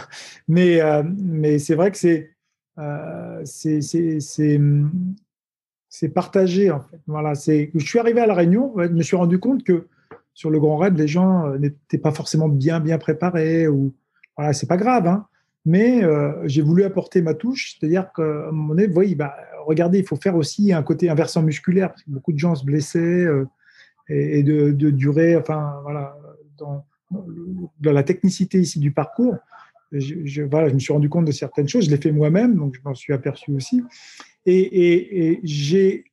mais, 0.49 0.81
euh, 0.81 1.03
mais 1.05 1.59
c'est 1.59 1.77
vrai 1.77 1.91
que 1.93 1.97
c'est 1.97 2.31
euh, 2.79 3.45
c'est 5.89 6.09
partagé 6.09 6.71
en 6.71 6.81
fait. 6.81 7.01
Voilà. 7.07 7.33
Je 7.35 7.79
suis 7.79 7.99
arrivé 7.99 8.21
à 8.21 8.27
la 8.27 8.35
Réunion, 8.35 8.75
je 8.77 8.89
me 8.89 9.03
suis 9.03 9.17
rendu 9.17 9.39
compte 9.39 9.65
que 9.65 9.87
sur 10.35 10.51
le 10.51 10.61
Grand 10.61 10.77
Raid, 10.77 10.97
les 10.97 11.09
gens 11.09 11.49
n'étaient 11.59 11.99
pas 11.99 12.13
forcément 12.13 12.49
bien 12.49 12.81
bien 12.81 12.99
préparés 12.99 13.69
ou 13.69 13.93
voilà, 14.37 14.53
c'est 14.53 14.69
pas 14.69 14.77
grave, 14.77 15.07
hein, 15.09 15.27
mais 15.65 16.03
j'ai 16.45 16.63
voulu 16.63 16.85
apporter 16.85 17.23
ma 17.23 17.35
touche, 17.35 17.77
c'est-à-dire 17.79 18.13
qu'à 18.15 18.23
un 18.23 18.53
moment 18.53 18.75
donné, 18.75 18.87
vous 18.87 19.03
bah, 19.17 19.35
regardez, 19.67 19.99
il 19.99 20.07
faut 20.07 20.17
faire 20.17 20.37
aussi 20.37 20.73
un 20.73 20.83
côté 20.83 21.11
inversant 21.11 21.43
musculaire 21.43 21.89
parce 21.89 22.03
que 22.03 22.11
beaucoup 22.11 22.33
de 22.33 22.39
gens 22.39 22.55
se 22.55 22.65
blessaient 22.65 23.27
et, 24.09 24.43
de, 24.43 24.71
de, 24.71 24.91
durer, 24.91 25.37
enfin 25.37 25.81
voilà, 25.83 26.17
dans, 26.57 26.85
dans, 27.11 27.93
la 27.93 28.03
technicité 28.03 28.61
ici 28.61 28.79
du 28.79 28.93
parcours, 28.93 29.37
je, 29.93 30.43
voilà, 30.43 30.69
je 30.69 30.75
me 30.75 30.79
suis 30.79 30.93
rendu 30.93 31.09
compte 31.09 31.25
de 31.25 31.33
certaines 31.33 31.69
choses. 31.69 31.87
Je 31.87 31.91
l'ai 31.91 31.97
fait 31.97 32.13
moi-même, 32.13 32.57
donc 32.57 32.75
je 32.75 32.81
m'en 32.85 32.95
suis 32.95 33.13
aperçu 33.13 33.53
aussi. 33.55 33.83
Et, 34.47 35.33
et, 35.33 35.41
j'ai 35.43 36.05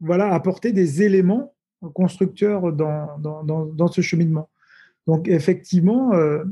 voilà, 0.00 0.32
apporté 0.34 0.72
des 0.72 1.02
éléments 1.02 1.54
constructeurs 1.94 2.72
dans, 2.72 3.18
dans, 3.18 3.44
dans, 3.44 3.88
ce 3.88 4.00
cheminement. 4.00 4.48
Donc 5.06 5.28
effectivement, 5.28 6.12
euh, 6.14 6.44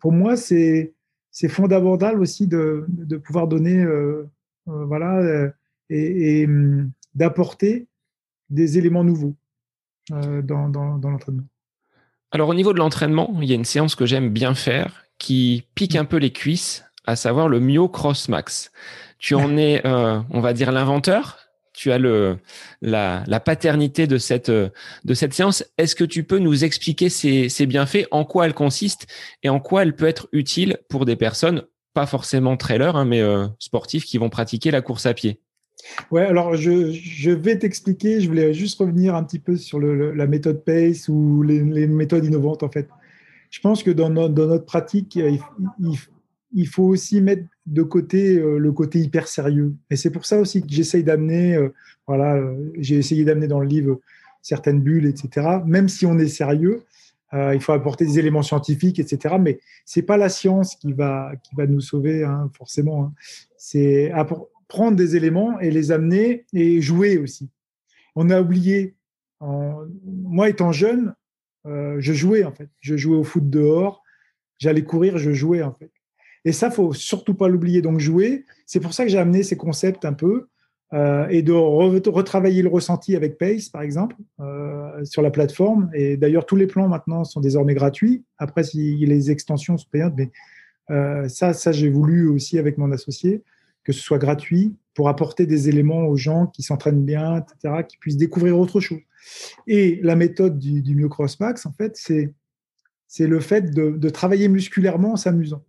pour 0.00 0.12
moi, 0.12 0.36
c'est 0.36 0.94
c'est 1.32 1.48
fondamental 1.48 2.18
aussi 2.20 2.48
de, 2.48 2.86
de 2.88 3.16
pouvoir 3.16 3.46
donner, 3.46 3.76
euh, 3.76 4.28
euh, 4.68 4.84
voilà, 4.84 5.52
et, 5.90 6.40
et 6.40 6.46
hum, 6.46 6.90
d'apporter 7.14 7.86
des 8.48 8.78
éléments 8.78 9.04
nouveaux. 9.04 9.36
Euh, 10.12 10.42
dans, 10.42 10.66
l'entraînement 11.02 11.44
Alors 12.32 12.48
au 12.48 12.54
niveau 12.54 12.72
de 12.72 12.78
l'entraînement, 12.78 13.36
il 13.40 13.48
y 13.48 13.52
a 13.52 13.54
une 13.54 13.64
séance 13.64 13.94
que 13.94 14.06
j'aime 14.06 14.30
bien 14.30 14.54
faire 14.54 15.04
qui 15.18 15.68
pique 15.74 15.94
un 15.94 16.04
peu 16.04 16.16
les 16.16 16.32
cuisses, 16.32 16.84
à 17.04 17.14
savoir 17.14 17.48
le 17.48 17.60
Mio 17.60 17.88
Cross 17.88 18.28
Max. 18.28 18.72
Tu 19.20 19.34
en 19.34 19.56
es, 19.58 19.86
euh, 19.86 20.18
on 20.30 20.40
va 20.40 20.52
dire, 20.54 20.72
l'inventeur. 20.72 21.38
Tu 21.72 21.92
as 21.92 21.98
le, 21.98 22.38
la, 22.82 23.22
paternité 23.44 24.06
de 24.06 24.18
cette, 24.18 24.50
de 24.50 25.14
cette 25.14 25.34
séance. 25.34 25.64
Est-ce 25.78 25.94
que 25.94 26.04
tu 26.04 26.24
peux 26.24 26.38
nous 26.38 26.64
expliquer 26.64 27.08
ses, 27.08 27.66
bienfaits, 27.66 28.06
en 28.10 28.24
quoi 28.24 28.46
elle 28.46 28.54
consiste 28.54 29.06
et 29.42 29.48
en 29.48 29.60
quoi 29.60 29.82
elle 29.82 29.94
peut 29.94 30.08
être 30.08 30.28
utile 30.32 30.78
pour 30.88 31.04
des 31.04 31.16
personnes, 31.16 31.62
pas 31.94 32.06
forcément 32.06 32.56
trailers, 32.56 32.96
hein, 32.96 33.04
mais 33.04 33.20
euh, 33.20 33.46
sportifs 33.58 34.04
qui 34.04 34.18
vont 34.18 34.30
pratiquer 34.30 34.70
la 34.70 34.80
course 34.80 35.06
à 35.06 35.14
pied? 35.14 35.40
Ouais, 36.10 36.24
alors 36.24 36.56
je, 36.56 37.30
vais 37.30 37.58
t'expliquer. 37.58 38.20
Je 38.20 38.28
voulais 38.28 38.52
juste 38.52 38.78
revenir 38.78 39.14
un 39.14 39.22
petit 39.22 39.38
peu 39.38 39.56
sur 39.56 39.80
la 39.80 40.26
méthode 40.26 40.64
PACE 40.64 41.08
ou 41.08 41.42
les, 41.42 41.62
méthodes 41.86 42.24
innovantes 42.24 42.62
en 42.62 42.70
fait. 42.70 42.88
Je 43.50 43.60
pense 43.60 43.82
que 43.82 43.90
dans, 43.90 44.10
notre 44.10 44.64
pratique, 44.64 45.16
il, 45.16 45.40
faut 46.66 46.84
aussi 46.84 47.20
mettre 47.20 47.44
de 47.66 47.82
côté 47.82 48.36
euh, 48.36 48.58
le 48.58 48.72
côté 48.72 48.98
hyper 48.98 49.28
sérieux. 49.28 49.74
Et 49.90 49.96
c'est 49.96 50.10
pour 50.10 50.26
ça 50.26 50.38
aussi 50.38 50.62
que 50.62 50.68
j'essaye 50.70 51.04
d'amener, 51.04 51.54
euh, 51.54 51.68
voilà, 52.06 52.36
euh, 52.36 52.72
j'ai 52.78 52.96
essayé 52.96 53.24
d'amener 53.24 53.46
dans 53.46 53.60
le 53.60 53.66
livre 53.66 54.00
certaines 54.42 54.80
bulles, 54.80 55.06
etc. 55.06 55.60
Même 55.66 55.88
si 55.88 56.06
on 56.06 56.18
est 56.18 56.28
sérieux, 56.28 56.82
il 57.32 57.60
faut 57.60 57.70
apporter 57.70 58.04
des 58.04 58.18
éléments 58.18 58.42
scientifiques, 58.42 58.98
etc. 58.98 59.36
Mais 59.40 59.60
c'est 59.84 60.02
pas 60.02 60.16
la 60.16 60.28
science 60.28 60.74
qui 60.74 60.92
va 60.92 61.30
qui 61.44 61.54
va 61.54 61.68
nous 61.68 61.80
sauver, 61.80 62.24
hein, 62.24 62.50
forcément. 62.56 63.04
Hein. 63.04 63.12
C'est 63.56 64.10
prendre 64.66 64.96
des 64.96 65.14
éléments 65.14 65.60
et 65.60 65.70
les 65.70 65.92
amener 65.92 66.44
et 66.52 66.80
jouer 66.80 67.18
aussi. 67.18 67.48
On 68.16 68.30
a 68.30 68.40
oublié, 68.40 68.96
moi 69.40 70.48
étant 70.48 70.72
jeune, 70.72 71.14
je 71.66 72.12
jouais 72.12 72.42
en 72.42 72.50
fait. 72.50 72.68
Je 72.80 72.96
jouais 72.96 73.16
au 73.16 73.24
foot 73.24 73.48
dehors, 73.48 74.02
j'allais 74.58 74.82
courir, 74.82 75.16
je 75.16 75.32
jouais 75.32 75.62
en 75.62 75.72
fait. 75.72 75.92
Et 76.44 76.52
ça, 76.52 76.70
faut 76.70 76.92
surtout 76.92 77.34
pas 77.34 77.48
l'oublier. 77.48 77.82
Donc 77.82 78.00
jouer, 78.00 78.44
c'est 78.66 78.80
pour 78.80 78.94
ça 78.94 79.04
que 79.04 79.10
j'ai 79.10 79.18
amené 79.18 79.42
ces 79.42 79.56
concepts 79.56 80.04
un 80.04 80.12
peu 80.12 80.48
euh, 80.92 81.28
et 81.28 81.42
de 81.42 81.52
retravailler 81.52 82.62
le 82.62 82.68
ressenti 82.68 83.14
avec 83.14 83.38
Pace, 83.38 83.68
par 83.68 83.82
exemple, 83.82 84.16
euh, 84.40 85.04
sur 85.04 85.22
la 85.22 85.30
plateforme. 85.30 85.90
Et 85.94 86.16
d'ailleurs, 86.16 86.46
tous 86.46 86.56
les 86.56 86.66
plans 86.66 86.88
maintenant 86.88 87.24
sont 87.24 87.40
désormais 87.40 87.74
gratuits. 87.74 88.24
Après, 88.38 88.64
si 88.64 88.96
les 89.06 89.30
extensions 89.30 89.76
sont 89.76 89.88
payantes, 89.90 90.14
mais 90.16 90.30
ça, 91.28 91.52
ça 91.52 91.70
j'ai 91.70 91.88
voulu 91.88 92.28
aussi 92.28 92.58
avec 92.58 92.76
mon 92.76 92.90
associé 92.90 93.44
que 93.84 93.92
ce 93.92 94.00
soit 94.00 94.18
gratuit, 94.18 94.76
pour 94.94 95.08
apporter 95.08 95.46
des 95.46 95.68
éléments 95.68 96.06
aux 96.06 96.16
gens 96.16 96.46
qui 96.46 96.62
s'entraînent 96.62 97.04
bien, 97.04 97.38
etc., 97.38 97.84
qui 97.88 97.96
puissent 97.96 98.16
découvrir 98.16 98.58
autre 98.58 98.80
chose. 98.80 99.00
Et 99.66 100.00
la 100.02 100.16
méthode 100.16 100.58
du, 100.58 100.82
du 100.82 101.08
Max, 101.40 101.66
en 101.66 101.72
fait, 101.72 101.96
c'est, 101.96 102.32
c'est 103.06 103.26
le 103.26 103.40
fait 103.40 103.72
de, 103.72 104.08
travailler 104.10 104.48
musculairement 104.48 105.12
en 105.12 105.16
s'amusant. 105.16 105.64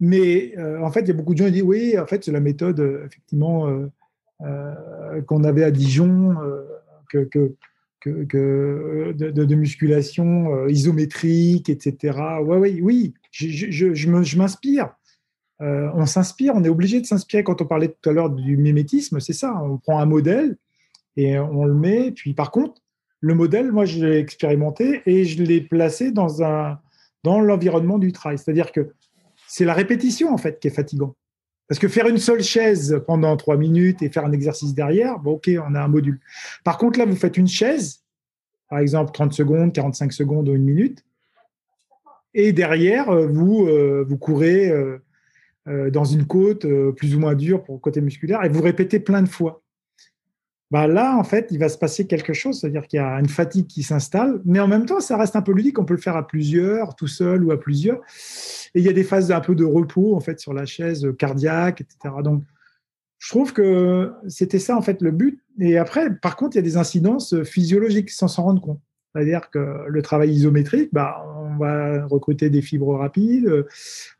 Mais 0.00 0.54
euh, 0.58 0.80
en 0.82 0.90
fait, 0.90 1.00
il 1.02 1.08
y 1.08 1.10
a 1.10 1.14
beaucoup 1.14 1.34
de 1.34 1.38
gens 1.38 1.46
qui 1.46 1.52
disent 1.52 1.62
oui, 1.62 1.98
en 1.98 2.06
fait, 2.06 2.24
c'est 2.24 2.32
la 2.32 2.40
méthode, 2.40 2.80
euh, 2.80 3.06
effectivement, 3.06 3.68
euh, 4.42 5.20
qu'on 5.22 5.44
avait 5.44 5.64
à 5.64 5.70
Dijon, 5.70 6.34
que, 7.08 7.54
de, 8.04 9.54
musculation 9.54 10.66
isométrique, 10.66 11.70
etc. 11.70 12.18
Ouais, 12.42 12.58
oui, 12.58 12.80
oui, 12.82 13.14
je, 13.30 13.94
je, 13.94 14.36
m'inspire. 14.36 14.90
On 15.60 16.04
s'inspire, 16.04 16.54
on 16.56 16.64
est 16.64 16.68
obligé 16.68 17.00
de 17.00 17.06
s'inspirer 17.06 17.44
quand 17.44 17.62
on 17.62 17.66
parlait 17.66 17.88
tout 17.88 18.10
à 18.10 18.12
l'heure 18.12 18.30
du 18.30 18.56
mimétisme, 18.56 19.20
c'est 19.20 19.32
ça, 19.32 19.54
on 19.62 19.78
prend 19.78 20.00
un 20.00 20.06
modèle 20.06 20.56
et 21.16 21.38
on 21.38 21.64
le 21.64 21.74
met, 21.74 22.10
puis 22.10 22.34
par 22.34 22.50
contre, 22.50 22.82
le 23.20 23.34
modèle, 23.34 23.72
moi 23.72 23.86
je 23.86 24.04
l'ai 24.04 24.18
expérimenté 24.18 25.00
et 25.06 25.24
je 25.24 25.42
l'ai 25.42 25.62
placé 25.62 26.10
dans, 26.10 26.42
dans 27.22 27.40
l'environnement 27.40 27.98
du 27.98 28.12
travail, 28.12 28.36
c'est-à-dire 28.36 28.72
que 28.72 28.92
c'est 29.48 29.64
la 29.64 29.74
répétition 29.74 30.32
en 30.32 30.38
fait 30.38 30.60
qui 30.60 30.68
est 30.68 30.74
fatigant. 30.74 31.14
Parce 31.68 31.78
que 31.78 31.88
faire 31.88 32.06
une 32.08 32.18
seule 32.18 32.42
chaise 32.42 33.02
pendant 33.06 33.36
trois 33.36 33.56
minutes 33.56 34.02
et 34.02 34.10
faire 34.10 34.26
un 34.26 34.32
exercice 34.32 34.74
derrière, 34.74 35.18
bon, 35.18 35.32
ok, 35.32 35.50
on 35.66 35.74
a 35.74 35.80
un 35.80 35.88
module. 35.88 36.20
Par 36.62 36.76
contre, 36.76 36.98
là, 36.98 37.06
vous 37.06 37.16
faites 37.16 37.38
une 37.38 37.48
chaise, 37.48 38.02
par 38.68 38.80
exemple 38.80 39.12
30 39.12 39.32
secondes, 39.32 39.72
45 39.72 40.12
secondes 40.12 40.48
ou 40.48 40.54
une 40.54 40.64
minute, 40.64 41.04
et 42.34 42.52
derrière, 42.52 43.10
vous, 43.28 43.66
euh, 43.66 44.04
vous 44.06 44.18
courez 44.18 44.70
euh, 45.66 45.90
dans 45.90 46.04
une 46.04 46.26
côte 46.26 46.66
euh, 46.66 46.92
plus 46.92 47.14
ou 47.14 47.20
moins 47.20 47.34
dure 47.34 47.64
pour 47.64 47.76
le 47.76 47.80
côté 47.80 48.02
musculaire, 48.02 48.44
et 48.44 48.50
vous 48.50 48.60
répétez 48.60 49.00
plein 49.00 49.22
de 49.22 49.28
fois. 49.28 49.62
Bah 50.74 50.88
là, 50.88 51.16
en 51.16 51.22
fait, 51.22 51.46
il 51.52 51.60
va 51.60 51.68
se 51.68 51.78
passer 51.78 52.08
quelque 52.08 52.32
chose, 52.32 52.58
c'est-à-dire 52.58 52.88
qu'il 52.88 52.96
y 52.96 53.00
a 53.00 53.20
une 53.20 53.28
fatigue 53.28 53.68
qui 53.68 53.84
s'installe, 53.84 54.40
mais 54.44 54.58
en 54.58 54.66
même 54.66 54.86
temps, 54.86 54.98
ça 54.98 55.16
reste 55.16 55.36
un 55.36 55.40
peu 55.40 55.52
ludique. 55.52 55.78
On 55.78 55.84
peut 55.84 55.94
le 55.94 56.00
faire 56.00 56.16
à 56.16 56.26
plusieurs, 56.26 56.96
tout 56.96 57.06
seul 57.06 57.44
ou 57.44 57.52
à 57.52 57.60
plusieurs. 57.60 58.00
Et 58.74 58.80
il 58.80 58.84
y 58.84 58.88
a 58.88 58.92
des 58.92 59.04
phases 59.04 59.30
un 59.30 59.38
peu 59.38 59.54
de 59.54 59.64
repos, 59.64 60.16
en 60.16 60.20
fait, 60.20 60.40
sur 60.40 60.52
la 60.52 60.66
chaise 60.66 61.06
cardiaque, 61.16 61.80
etc. 61.80 62.16
Donc, 62.24 62.42
je 63.20 63.28
trouve 63.30 63.52
que 63.52 64.10
c'était 64.26 64.58
ça, 64.58 64.76
en 64.76 64.82
fait, 64.82 65.00
le 65.00 65.12
but. 65.12 65.40
Et 65.60 65.78
après, 65.78 66.12
par 66.12 66.34
contre, 66.34 66.56
il 66.56 66.58
y 66.58 66.62
a 66.62 66.62
des 66.62 66.76
incidences 66.76 67.40
physiologiques 67.44 68.10
sans 68.10 68.26
s'en 68.26 68.42
rendre 68.42 68.60
compte. 68.60 68.80
C'est-à-dire 69.14 69.50
que 69.50 69.84
le 69.86 70.02
travail 70.02 70.32
isométrique, 70.32 70.88
bah, 70.92 71.24
on 71.38 71.56
va 71.56 72.04
recruter 72.06 72.50
des 72.50 72.62
fibres 72.62 72.96
rapides, 72.96 73.64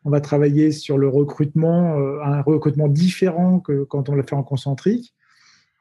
on 0.04 0.10
va 0.10 0.20
travailler 0.20 0.70
sur 0.70 0.98
le 0.98 1.08
recrutement, 1.08 1.98
euh, 1.98 2.20
un 2.22 2.42
recrutement 2.42 2.86
différent 2.86 3.58
que 3.58 3.82
quand 3.82 4.08
on 4.08 4.14
le 4.14 4.22
fait 4.22 4.36
en 4.36 4.44
concentrique. 4.44 5.14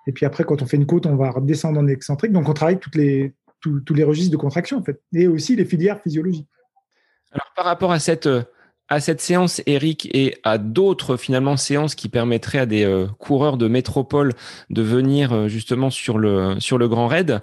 Et 0.08 0.12
puis 0.12 0.26
après, 0.26 0.44
quand 0.44 0.62
on 0.62 0.66
fait 0.66 0.78
une 0.78 0.86
côte, 0.86 1.06
on 1.06 1.16
va 1.16 1.32
redescendre 1.32 1.80
en 1.80 1.88
excentrique. 1.88 2.32
Donc, 2.32 2.50
on 2.50 2.54
travaille 2.54 2.80
les, 2.94 3.34
tous 3.62 3.94
les 3.94 4.04
registres 4.04 4.32
de 4.32 4.38
contraction, 4.38 4.78
en 4.78 4.84
fait, 4.84 5.02
et 5.14 5.28
aussi 5.28 5.56
les 5.56 5.66
filières 5.66 6.02
physiologiques. 6.02 6.48
Alors, 7.32 7.52
par 7.56 7.66
rapport 7.66 7.92
à 7.92 8.00
cette 8.00 8.28
à 8.90 9.00
cette 9.00 9.22
séance, 9.22 9.62
Eric, 9.66 10.08
et 10.14 10.38
à 10.44 10.58
d'autres 10.58 11.18
finalement 11.18 11.58
séances 11.58 11.96
qui 11.96 12.10
permettraient 12.10 12.60
à 12.60 12.66
des 12.66 12.84
euh, 12.84 13.08
coureurs 13.18 13.58
de 13.58 13.68
métropole 13.68 14.34
de 14.70 14.82
venir 14.82 15.34
euh, 15.34 15.48
justement 15.48 15.90
sur 15.90 16.18
le 16.18 16.60
sur 16.60 16.78
le 16.78 16.88
Grand 16.88 17.08
Raid. 17.08 17.42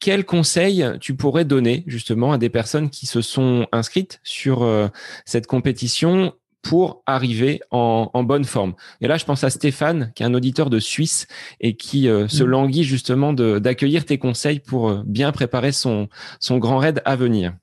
Quels 0.00 0.24
conseils 0.24 0.84
tu 1.00 1.14
pourrais 1.14 1.44
donner 1.44 1.84
justement 1.86 2.32
à 2.32 2.38
des 2.38 2.50
personnes 2.50 2.90
qui 2.90 3.06
se 3.06 3.20
sont 3.20 3.66
inscrites 3.70 4.20
sur 4.24 4.64
euh, 4.64 4.88
cette 5.24 5.46
compétition 5.46 6.34
pour 6.62 7.02
arriver 7.06 7.60
en, 7.70 8.10
en, 8.14 8.22
bonne 8.22 8.44
forme. 8.44 8.74
Et 9.00 9.08
là, 9.08 9.16
je 9.16 9.24
pense 9.24 9.42
à 9.44 9.50
Stéphane, 9.50 10.12
qui 10.14 10.22
est 10.22 10.26
un 10.26 10.34
auditeur 10.34 10.70
de 10.70 10.78
Suisse 10.78 11.26
et 11.60 11.74
qui 11.74 12.04
se 12.04 12.44
mmh. 12.44 12.46
languit 12.46 12.84
justement 12.84 13.32
d'accueillir 13.32 14.04
tes 14.04 14.18
conseils 14.18 14.60
pour 14.60 15.02
bien 15.04 15.32
préparer 15.32 15.72
son, 15.72 16.08
son 16.38 16.58
grand 16.58 16.78
raid 16.78 17.02
à 17.04 17.16
venir 17.16 17.54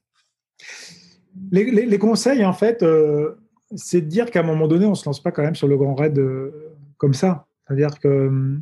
les, 1.51 1.99
conseils, 1.99 2.45
en 2.45 2.53
fait, 2.53 2.83
euh, 2.83 3.35
c'est 3.75 4.01
de 4.01 4.07
dire 4.07 4.31
qu'à 4.31 4.41
un 4.41 4.43
moment 4.43 4.67
donné, 4.67 4.85
on 4.85 4.91
ne 4.91 4.95
se 4.95 5.05
lance 5.05 5.21
pas 5.21 5.31
quand 5.31 5.43
même 5.43 5.55
sur 5.55 5.67
le 5.67 5.77
grand 5.77 5.95
raid 5.95 6.17
euh, 6.17 6.51
comme 6.97 7.13
ça. 7.13 7.47
C'est-à-dire 7.67 7.99
qu'il 7.99 8.61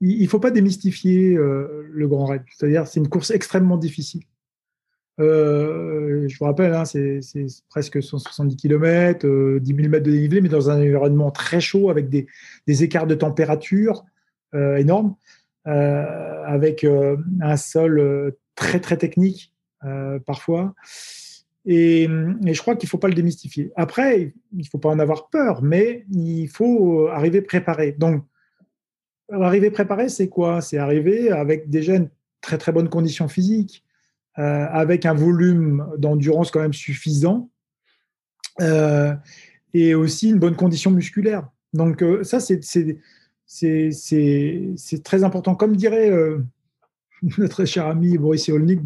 ne 0.00 0.26
faut 0.26 0.40
pas 0.40 0.50
démystifier 0.50 1.36
euh, 1.36 1.86
le 1.90 2.08
grand 2.08 2.26
raid. 2.26 2.42
C'est-à-dire 2.56 2.86
c'est 2.86 3.00
une 3.00 3.08
course 3.08 3.30
extrêmement 3.30 3.76
difficile. 3.76 4.22
Je 5.18 6.38
vous 6.38 6.44
rappelle, 6.44 6.74
hein, 6.74 6.84
c'est 6.84 7.20
presque 7.68 8.02
170 8.02 8.56
km, 8.56 9.58
10 9.58 9.74
000 9.74 9.88
mètres 9.88 10.04
de 10.04 10.10
dénivelé, 10.10 10.40
mais 10.40 10.48
dans 10.48 10.70
un 10.70 10.80
environnement 10.80 11.30
très 11.30 11.60
chaud 11.60 11.90
avec 11.90 12.08
des, 12.08 12.26
écarts 12.82 13.06
de 13.06 13.14
température 13.14 14.04
énormes, 14.54 15.16
avec 15.64 16.86
un 17.40 17.56
sol 17.56 18.34
très 18.54 18.80
très 18.80 18.96
technique 18.96 19.52
parfois. 20.26 20.74
Et, 21.66 22.06
je 22.06 22.60
crois 22.60 22.76
qu'il 22.76 22.86
ne 22.86 22.90
faut 22.90 22.98
pas 22.98 23.08
le 23.08 23.14
démystifier. 23.14 23.72
Après, 23.74 24.32
il 24.52 24.58
ne 24.58 24.64
faut 24.64 24.78
pas 24.78 24.88
en 24.88 25.00
avoir 25.00 25.28
peur, 25.28 25.62
mais 25.62 26.06
il 26.12 26.48
faut 26.48 27.08
arriver 27.08 27.42
préparé. 27.42 27.92
Donc, 27.92 28.24
arriver 29.30 29.70
préparé, 29.70 30.08
c'est 30.08 30.28
quoi? 30.28 30.60
C'est 30.60 30.78
arriver 30.78 31.30
avec 31.30 31.68
déjà 31.68 31.96
une 31.96 32.08
très 32.40 32.56
très 32.56 32.70
bonne 32.70 32.88
condition 32.88 33.26
physique, 33.26 33.84
euh, 34.38 34.66
avec 34.70 35.06
un 35.06 35.14
volume 35.14 35.86
d'endurance 35.96 36.50
quand 36.50 36.60
même 36.60 36.74
suffisant, 36.74 37.48
euh, 38.60 39.14
et 39.72 39.94
aussi 39.94 40.28
une 40.28 40.38
bonne 40.38 40.56
condition 40.56 40.90
musculaire. 40.90 41.48
Donc 41.72 42.02
euh, 42.02 42.22
ça, 42.22 42.38
c'est 42.38 42.62
très 45.02 45.24
important. 45.24 45.54
Comme 45.54 45.74
dirait 45.74 46.12
notre 47.38 47.64
cher 47.64 47.86
ami 47.86 48.18
Boris 48.18 48.46
Olnik, 48.50 48.80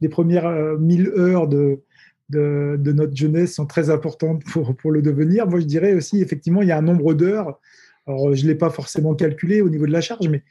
les 0.00 0.08
premières 0.08 0.50
1000 0.78 1.08
heures 1.18 1.48
de, 1.48 1.82
de, 2.30 2.92
notre 2.92 3.14
jeunesse 3.14 3.56
sont 3.56 3.66
très 3.66 3.90
importantes 3.90 4.42
pour, 4.44 4.74
pour 4.74 4.90
le 4.90 5.02
devenir. 5.02 5.46
Moi, 5.46 5.60
je 5.60 5.66
dirais 5.66 5.92
aussi, 5.92 6.22
effectivement, 6.22 6.62
il 6.62 6.68
y 6.68 6.72
a 6.72 6.78
un 6.78 6.82
nombre 6.82 7.12
d'heures. 7.12 7.60
Alors, 8.06 8.34
je 8.34 8.42
ne 8.42 8.48
l'ai 8.48 8.54
pas 8.54 8.70
forcément 8.70 9.14
calculé 9.14 9.60
au 9.60 9.68
niveau 9.68 9.86
de 9.86 9.92
la 9.92 10.00
charge, 10.00 10.30
mais 10.30 10.42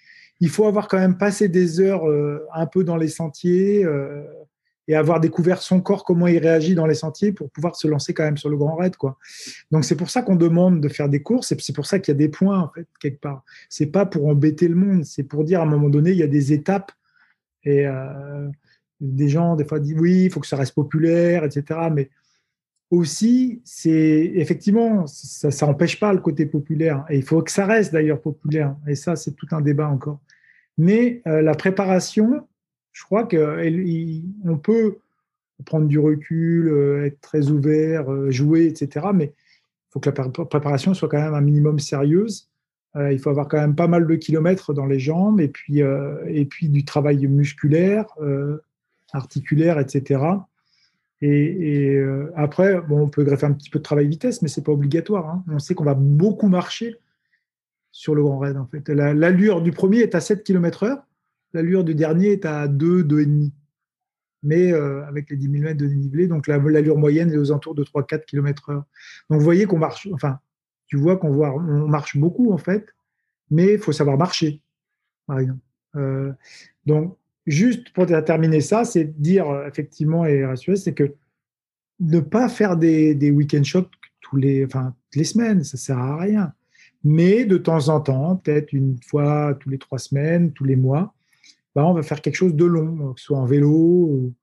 il 0.42 0.50
faut 0.50 0.68
avoir 0.68 0.88
quand 0.88 1.00
même 1.00 1.18
passé 1.18 1.48
des 1.48 1.80
heures 1.80 2.04
un 2.54 2.68
peu 2.68 2.84
dans 2.84 2.98
les 2.98 3.08
sentiers 3.08 3.84
et 4.88 4.96
avoir 4.96 5.20
découvert 5.20 5.62
son 5.62 5.80
corps, 5.80 6.04
comment 6.04 6.28
il 6.28 6.38
réagit 6.40 6.76
dans 6.76 6.86
les 6.86 6.96
sentiers 6.96 7.32
pour 7.32 7.50
pouvoir 7.50 7.76
se 7.76 7.88
lancer 7.88 8.14
quand 8.14 8.24
même 8.24 8.38
sur 8.38 8.50
le 8.50 8.58
grand 8.58 8.76
raid. 8.76 8.96
Quoi. 8.98 9.18
Donc, 9.72 9.86
c'est 9.86 9.96
pour 9.96 10.10
ça 10.10 10.22
qu'on 10.22 10.36
demande 10.36 10.82
de 10.82 10.90
faire 10.90 11.08
des 11.08 11.22
courses 11.22 11.52
et 11.52 11.58
c'est 11.60 11.74
pour 11.74 11.86
ça 11.86 12.00
qu'il 12.00 12.14
y 12.14 12.16
a 12.16 12.18
des 12.18 12.30
points, 12.30 12.60
en 12.60 12.70
fait, 12.70 12.88
quelque 13.00 13.22
part. 13.22 13.44
C'est 13.70 13.88
pas 13.88 14.06
pour 14.06 14.28
embêter 14.28 14.68
le 14.68 14.76
monde, 14.76 15.06
c'est 15.06 15.24
pour 15.24 15.46
dire 15.46 15.62
à 15.62 15.64
un 15.64 15.68
moment 15.68 15.90
donné, 15.90 16.12
il 16.12 16.18
y 16.18 16.24
a 16.24 16.28
des 16.28 16.52
étapes. 16.52 16.92
Et, 17.64 17.88
euh, 17.88 18.50
des 19.00 19.30
gens, 19.30 19.56
des 19.56 19.66
fois, 19.66 19.80
disent 19.80 19.98
oui, 20.00 20.26
il 20.26 20.32
faut 20.32 20.40
que 20.40 20.48
ça 20.48 20.58
reste 20.58 20.76
populaire, 20.76 21.44
etc. 21.44 21.80
Mais 21.92 22.10
aussi, 22.90 23.62
c'est 23.66 24.32
effectivement, 24.36 25.08
ça 25.08 25.66
n'empêche 25.66 26.00
pas 26.00 26.14
le 26.14 26.20
côté 26.20 26.46
populaire. 26.46 27.06
Et 27.10 27.18
il 27.18 27.24
faut 27.24 27.42
que 27.42 27.52
ça 27.52 27.66
reste 27.66 27.92
d'ailleurs 27.92 28.22
populaire. 28.22 28.76
Et 28.88 28.96
ça, 28.96 29.16
c'est 29.16 29.36
tout 29.36 29.48
un 29.52 29.62
débat 29.62 29.88
encore. 29.88 30.20
Mais 30.78 31.22
euh, 31.28 31.42
la 31.42 31.54
préparation, 31.54 32.48
je 32.94 33.04
crois 33.04 33.28
qu'on 33.28 34.58
peut 34.58 34.98
prendre 35.66 35.88
du 35.88 36.00
recul, 36.00 36.70
euh, 36.70 37.06
être 37.06 37.20
très 37.22 37.50
ouvert, 37.50 38.12
euh, 38.12 38.32
jouer, 38.32 38.66
etc. 38.66 39.08
Mais 39.14 39.26
il 39.26 39.92
faut 39.92 40.00
que 40.00 40.10
la 40.10 40.30
préparation 40.46 40.94
soit 40.94 41.10
quand 41.10 41.22
même 41.22 41.34
un 41.34 41.42
minimum 41.42 41.80
sérieuse. 41.80 42.50
il 42.96 43.20
faut 43.20 43.30
avoir 43.32 43.48
quand 43.48 43.60
même 43.60 43.76
pas 43.76 43.88
mal 43.88 44.06
de 44.06 44.16
kilomètres 44.16 44.74
dans 44.74 44.86
les 44.86 45.00
jambes 45.00 45.42
et 45.42 45.48
puis, 45.50 45.82
du 46.70 46.86
travail 46.86 47.28
musculaire, 47.28 48.06
articulaire, 49.14 49.80
etc. 49.80 50.20
Et, 51.26 51.96
euh, 51.96 52.34
après, 52.36 52.82
on 52.90 53.08
peut 53.08 53.24
greffer 53.24 53.46
un 53.46 53.54
petit 53.54 53.70
peu 53.70 53.80
de 53.80 53.84
travail 53.84 54.08
vitesse, 54.08 54.42
mais 54.42 54.50
c'est 54.50 54.62
pas 54.64 54.74
obligatoire. 54.74 55.30
Hein. 55.30 55.44
On 55.50 55.58
sait 55.58 55.74
qu'on 55.74 55.86
va 55.86 55.94
beaucoup 55.94 56.50
marcher 56.50 56.98
sur 57.92 58.14
le 58.14 58.24
Grand 58.24 58.40
Raid. 58.40 58.58
En 58.58 58.66
fait, 58.66 58.90
l'allure 58.90 59.62
du 59.62 59.72
premier 59.72 60.00
est 60.00 60.16
à 60.16 60.20
7 60.20 60.44
km/h, 60.44 61.02
l'allure 61.54 61.84
du 61.84 61.96
dernier 61.96 62.32
est 62.34 62.46
à 62.46 62.68
2, 62.68 63.04
2,5. 63.04 63.52
Mais 64.46 64.74
euh, 64.74 65.06
avec 65.06 65.30
les 65.30 65.38
10 65.38 65.50
000 65.52 65.64
mètres 65.64 65.80
de 65.80 65.88
dénivelé, 65.88 66.28
donc 66.28 66.48
l'allure 66.48 66.98
moyenne 66.98 67.32
est 67.32 67.38
aux 67.38 67.52
alentours 67.52 67.76
de 67.76 67.84
3-4 67.84 68.26
km/h. 68.26 68.76
Donc 68.76 69.40
vous 69.40 69.40
voyez 69.40 69.66
qu'on 69.66 69.78
marche, 69.78 70.10
enfin, 70.12 70.40
tu 70.88 70.98
vois 70.98 71.16
qu'on 71.16 71.32
voit, 71.32 71.56
on 71.56 71.88
marche 71.88 72.18
beaucoup 72.18 72.52
en 72.52 72.58
fait, 72.58 72.94
mais 73.50 73.74
il 73.74 73.80
faut 73.80 73.94
savoir 73.94 74.18
marcher, 74.18 74.62
par 75.28 75.40
exemple. 75.40 75.62
Euh, 75.96 76.34
donc 76.86 77.18
juste 77.46 77.94
pour 77.94 78.06
terminer 78.06 78.60
ça, 78.60 78.84
c'est 78.84 79.06
dire 79.20 79.50
euh, 79.50 79.68
effectivement 79.68 80.26
et 80.26 80.46
rassurer, 80.46 80.76
c'est 80.76 80.94
que 80.94 81.16
ne 82.00 82.20
pas 82.20 82.50
faire 82.50 82.76
des, 82.76 83.32
week-end 83.32 83.64
shocks 83.64 83.90
tous 84.20 84.36
les, 84.36 84.66
enfin, 84.66 84.94
toutes 85.10 85.20
les 85.20 85.24
semaines, 85.24 85.64
ça 85.64 85.78
sert 85.78 85.98
à 85.98 86.18
rien. 86.18 86.54
Mais 87.04 87.46
de 87.46 87.58
temps 87.58 87.90
en 87.90 88.00
temps, 88.02 88.38
peut-être 88.38 88.74
une 88.74 88.98
fois 89.02 89.56
tous 89.60 89.70
les 89.70 89.78
trois 89.78 90.00
semaines, 90.00 90.52
tous 90.54 90.64
les 90.64 90.76
mois, 90.76 91.14
bah, 91.76 91.86
on 91.86 91.94
va 91.94 92.04
faire 92.04 92.22
quelque 92.22 92.36
chose 92.36 92.56
de 92.56 92.66
long, 92.66 93.14
que 93.14 93.20
ce 93.20 93.28
soit 93.28 93.38
en 93.38 93.46
vélo 93.46 94.34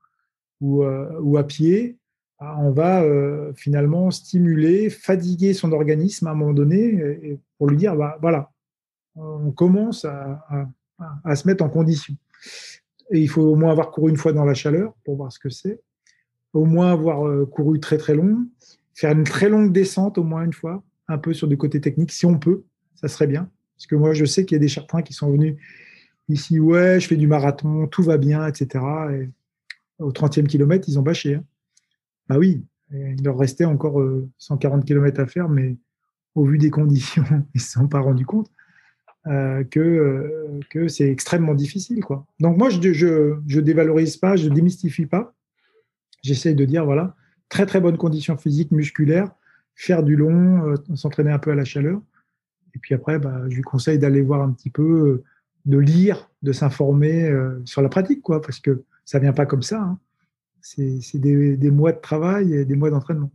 ou, 0.61 0.83
euh, 0.85 1.37
à 1.37 1.45
pied. 1.45 1.99
Bah, 2.41 2.57
on 2.59 2.71
va 2.71 3.03
euh, 3.03 3.53
finalement 3.55 4.11
stimuler, 4.11 4.91
fatiguer 4.91 5.53
son 5.53 5.73
organisme 5.73 6.27
à 6.27 6.31
un 6.31 6.35
moment 6.35 6.53
donné 6.53 7.39
pour 7.59 7.69
lui 7.69 7.77
dire, 7.77 7.95
bah, 7.97 8.19
voilà, 8.21 8.51
on 9.15 9.51
commence 9.53 10.05
à, 10.05 10.67
se 11.35 11.47
mettre 11.47 11.65
en 11.65 11.69
condition. 11.69 12.15
Et 13.11 13.21
il 13.21 13.29
faut 13.29 13.43
au 13.43 13.57
moins 13.57 13.71
avoir 13.71 13.91
couru 13.91 14.11
une 14.11 14.17
fois 14.17 14.33
dans 14.33 14.45
la 14.45 14.55
chaleur 14.55 14.95
pour 15.05 15.17
voir 15.17 15.33
ce 15.33 15.39
que 15.39 15.51
c'est. 15.51 15.81
Au 16.53 16.65
moins 16.65 16.93
avoir 16.93 17.27
euh, 17.27 17.47
couru 17.47 17.81
très 17.81 17.99
très 17.99 18.15
long. 18.15 18.47
Faire 18.95 19.13
une 19.13 19.25
très 19.25 19.49
longue 19.49 19.73
descente 19.73 20.19
au 20.19 20.25
moins 20.25 20.45
une 20.45 20.53
fois, 20.53 20.83
un 21.09 21.19
peu 21.19 21.33
sur 21.33 21.49
du 21.49 21.57
côté 21.57 21.81
technique, 21.81 22.13
si 22.13 22.27
on 22.27 22.39
peut, 22.39 22.65
ça 22.95 23.09
serait 23.09 23.27
bien. 23.27 23.49
Parce 23.77 23.87
que 23.87 23.95
moi, 23.95 24.13
je 24.13 24.25
sais 24.25 24.45
qu'il 24.45 24.57
y 24.57 24.61
a 24.61 24.61
des 24.61 24.69
chartrins 24.69 25.03
qui 25.03 25.13
sont 25.13 25.31
venus 25.31 25.57
ici, 26.29 26.59
ouais, 26.59 27.01
je 27.01 27.07
fais 27.07 27.17
du 27.17 27.27
marathon, 27.27 27.87
tout 27.87 28.03
va 28.03 28.19
bien, 28.19 28.47
etc. 28.47 28.85
Et 29.13 29.29
au 29.99 30.13
30e 30.13 30.47
kilomètre, 30.47 30.89
ils 30.89 30.99
ont 30.99 31.03
bâché. 31.03 31.37
Hein. 31.37 31.45
Bah 32.29 32.39
oui, 32.39 32.65
il 32.93 33.23
leur 33.25 33.39
restait 33.39 33.65
encore 33.65 34.03
140 34.39 34.81
euh, 34.81 34.85
km 34.85 35.21
à 35.21 35.27
faire, 35.27 35.49
mais 35.49 35.77
au 36.35 36.45
vu 36.45 36.59
des 36.59 36.71
conditions, 36.71 37.25
ils 37.31 37.59
ne 37.59 37.61
se 37.61 37.73
sont 37.73 37.89
pas 37.89 38.01
rendus 38.01 38.27
compte. 38.27 38.51
Euh, 39.27 39.65
que, 39.65 39.81
euh, 39.81 40.61
que 40.71 40.89
c'est 40.89 41.11
extrêmement 41.11 41.55
difficile. 41.55 42.03
Quoi. 42.03 42.27
Donc 42.41 42.57
moi, 42.57 42.71
je 42.71 42.79
ne 42.79 42.93
je, 42.95 43.35
je 43.47 43.61
dévalorise 43.61 44.17
pas, 44.17 44.35
je 44.37 44.49
démystifie 44.49 45.05
pas. 45.05 45.35
J'essaye 46.23 46.55
de 46.55 46.65
dire, 46.65 46.87
voilà, 46.87 47.15
très 47.51 47.67
très 47.67 47.81
bonne 47.81 47.99
condition 47.99 48.39
physique, 48.39 48.71
musculaire, 48.71 49.31
faire 49.75 50.03
du 50.03 50.17
long, 50.17 50.75
s'entraîner 50.95 51.31
un 51.31 51.39
peu 51.39 51.51
à 51.51 51.55
la 51.55 51.67
chaleur. 51.67 52.01
Et 52.75 52.79
puis 52.79 52.95
après, 52.95 53.19
bah, 53.19 53.43
je 53.49 53.57
lui 53.57 53.63
conseille 53.63 53.99
d'aller 53.99 54.23
voir 54.23 54.41
un 54.41 54.53
petit 54.53 54.71
peu, 54.71 55.23
de 55.67 55.79
lire, 55.79 56.31
de 56.43 56.53
s'informer 56.53 57.33
sur 57.65 57.83
la 57.83 57.89
pratique, 57.89 58.23
quoi, 58.23 58.41
parce 58.41 58.59
que 58.59 58.85
ça 59.05 59.19
vient 59.19 59.33
pas 59.33 59.47
comme 59.47 59.63
ça. 59.63 59.81
Hein. 59.81 59.99
C'est 60.63 61.19
des, 61.19 61.71
mois 61.71 61.93
de 61.93 62.01
travail 62.01 62.55
et 62.55 62.65
des 62.65 62.77
mois 62.77 62.91
d'entraînement. 62.91 63.31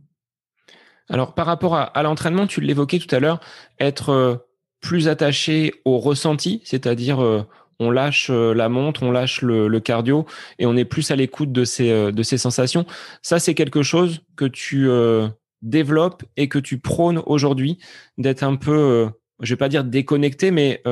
Alors, 1.08 1.34
par 1.34 1.46
rapport 1.46 1.76
à, 1.76 2.02
l'entraînement, 2.02 2.46
tu 2.46 2.60
l'évoquais 2.60 2.98
tout 2.98 3.14
à 3.14 3.20
l'heure, 3.20 3.40
être 3.78 4.46
plus 4.80 5.08
attaché 5.08 5.74
au 5.84 5.98
ressenti, 5.98 6.60
c'est-à-dire 6.64 7.20
euh, 7.20 7.42
on 7.80 7.90
lâche 7.90 8.28
euh, 8.30 8.54
la 8.54 8.68
montre, 8.68 9.02
on 9.02 9.10
lâche 9.10 9.42
le, 9.42 9.80
cardio 9.80 10.26
et 10.58 10.66
on 10.66 10.76
est 10.76 10.84
plus 10.84 11.10
à 11.10 11.16
l'écoute 11.16 11.50
euh, 11.80 12.12
de 12.12 12.22
ces 12.22 12.38
sensations. 12.38 12.86
Ça, 13.22 13.38
c'est 13.38 13.54
quelque 13.54 13.82
chose 13.82 14.20
que 14.36 14.44
tu 14.44 14.88
développes 15.62 16.22
et 16.36 16.48
que 16.48 16.58
tu 16.58 16.78
prônes 16.78 17.22
aujourd'hui, 17.26 17.78
d'être 18.18 18.42
un 18.42 18.56
peu, 18.56 19.08
je 19.40 19.52
vais 19.52 19.58
pas 19.58 19.68
dire 19.68 19.84
déconnecté, 19.84 20.50
mais 20.50 20.82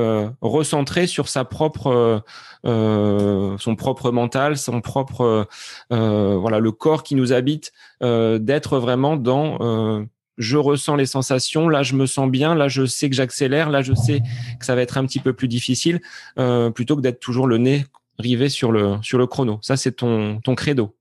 recentré 0.40 1.06
sur 1.06 1.28
sa 1.28 1.44
propre, 1.44 2.22
son 2.64 3.76
propre 3.76 4.10
mental, 4.10 4.56
son 4.56 4.80
propre, 4.80 5.46
voilà, 5.90 6.58
le 6.58 6.72
corps 6.72 7.02
qui 7.02 7.14
nous 7.14 7.32
habite, 7.32 7.72
d'être 8.00 8.78
vraiment 8.78 9.16
dans 9.16 10.06
je 10.36 10.56
ressens 10.56 10.96
les 10.96 11.06
sensations, 11.06 11.68
là 11.68 11.82
je 11.82 11.94
me 11.94 12.06
sens 12.06 12.30
bien, 12.30 12.54
là 12.54 12.68
je 12.68 12.86
sais 12.86 13.08
que 13.08 13.16
j'accélère, 13.16 13.70
là 13.70 13.82
je 13.82 13.94
sais 13.94 14.20
que 14.58 14.66
ça 14.66 14.74
va 14.74 14.82
être 14.82 14.98
un 14.98 15.06
petit 15.06 15.20
peu 15.20 15.32
plus 15.32 15.48
difficile, 15.48 16.00
euh, 16.38 16.70
plutôt 16.70 16.96
que 16.96 17.00
d'être 17.00 17.20
toujours 17.20 17.46
le 17.46 17.58
nez 17.58 17.84
rivé 18.18 18.48
sur 18.48 18.72
le, 18.72 18.96
sur 19.02 19.18
le 19.18 19.26
chrono. 19.26 19.58
Ça, 19.62 19.76
c'est 19.76 19.92
ton, 19.92 20.40
ton 20.40 20.54
credo. 20.54 20.94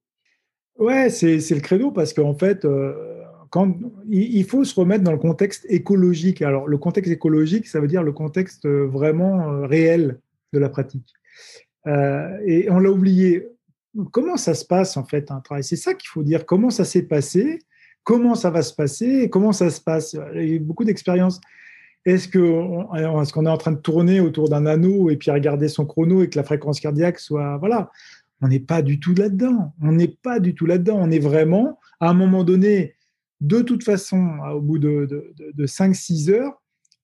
Ouais, 0.79 1.09
c'est 1.09 1.37
le 1.37 1.59
credo 1.59 1.91
parce 1.91 2.13
qu'en 2.13 2.33
fait, 2.33 2.65
euh, 2.65 3.22
il 4.09 4.43
faut 4.45 4.63
se 4.63 4.79
remettre 4.79 5.03
dans 5.03 5.11
le 5.11 5.17
contexte 5.17 5.65
écologique. 5.69 6.41
Alors, 6.41 6.67
le 6.67 6.77
contexte 6.77 7.11
écologique, 7.11 7.67
ça 7.67 7.79
veut 7.79 7.87
dire 7.87 8.03
le 8.03 8.11
contexte 8.11 8.67
vraiment 8.67 9.61
réel 9.67 10.19
de 10.53 10.59
la 10.59 10.69
pratique. 10.69 11.13
et 11.85 12.67
on 12.69 12.79
l'a 12.79 12.91
oublié. 12.91 13.47
Comment 14.11 14.37
ça 14.37 14.55
se 14.55 14.65
passe 14.65 14.97
en 14.97 15.03
fait 15.03 15.29
un 15.29 15.39
travail? 15.39 15.63
C'est 15.63 15.75
ça 15.75 15.93
qu'il 15.93 16.09
faut 16.09 16.23
dire. 16.23 16.45
Comment 16.45 16.71
ça 16.71 16.83
s'est 16.83 17.03
passé? 17.03 17.59
Comment 18.03 18.35
ça 18.35 18.49
va 18.49 18.61
se 18.61 18.73
passer? 18.73 19.29
Comment 19.29 19.51
ça 19.51 19.69
se 19.69 19.79
passe? 19.79 20.17
Il 20.35 20.49
y 20.49 20.55
a 20.55 20.59
beaucoup 20.59 20.83
d'expériences. 20.83 21.39
Est-ce 22.05 22.27
qu'on 22.27 22.95
est, 22.95 23.31
qu'on 23.31 23.45
est 23.45 23.49
en 23.49 23.57
train 23.57 23.71
de 23.71 23.77
tourner 23.77 24.19
autour 24.19 24.49
d'un 24.49 24.65
anneau 24.65 25.09
et 25.09 25.15
puis 25.15 25.31
regarder 25.31 25.69
son 25.69 25.85
chrono 25.85 26.21
et 26.21 26.29
que 26.29 26.37
la 26.37 26.43
fréquence 26.43 26.79
cardiaque 26.79 27.19
soit. 27.19 27.57
Voilà. 27.57 27.91
On 28.41 28.49
n'est 28.49 28.59
pas 28.59 28.81
du 28.81 28.99
tout 28.99 29.13
là-dedans. 29.13 29.73
On 29.81 29.93
n'est 29.93 30.09
pas 30.09 30.39
du 30.39 30.53
tout 30.53 30.65
là-dedans. 30.65 30.97
On 30.99 31.11
est 31.11 31.19
vraiment, 31.19 31.79
à 32.01 32.09
un 32.09 32.13
moment 32.13 32.43
donné, 32.43 32.95
de 33.43 33.61
toute 33.61 33.83
façon, 33.83 34.37
au 34.53 34.61
bout 34.61 34.79
de, 34.79 35.35
de, 35.53 35.67
5-6 35.67 36.31
heures, 36.31 36.61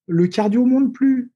le 0.08 0.26
cardio 0.28 0.66
monte 0.66 0.94
plus. 0.94 1.32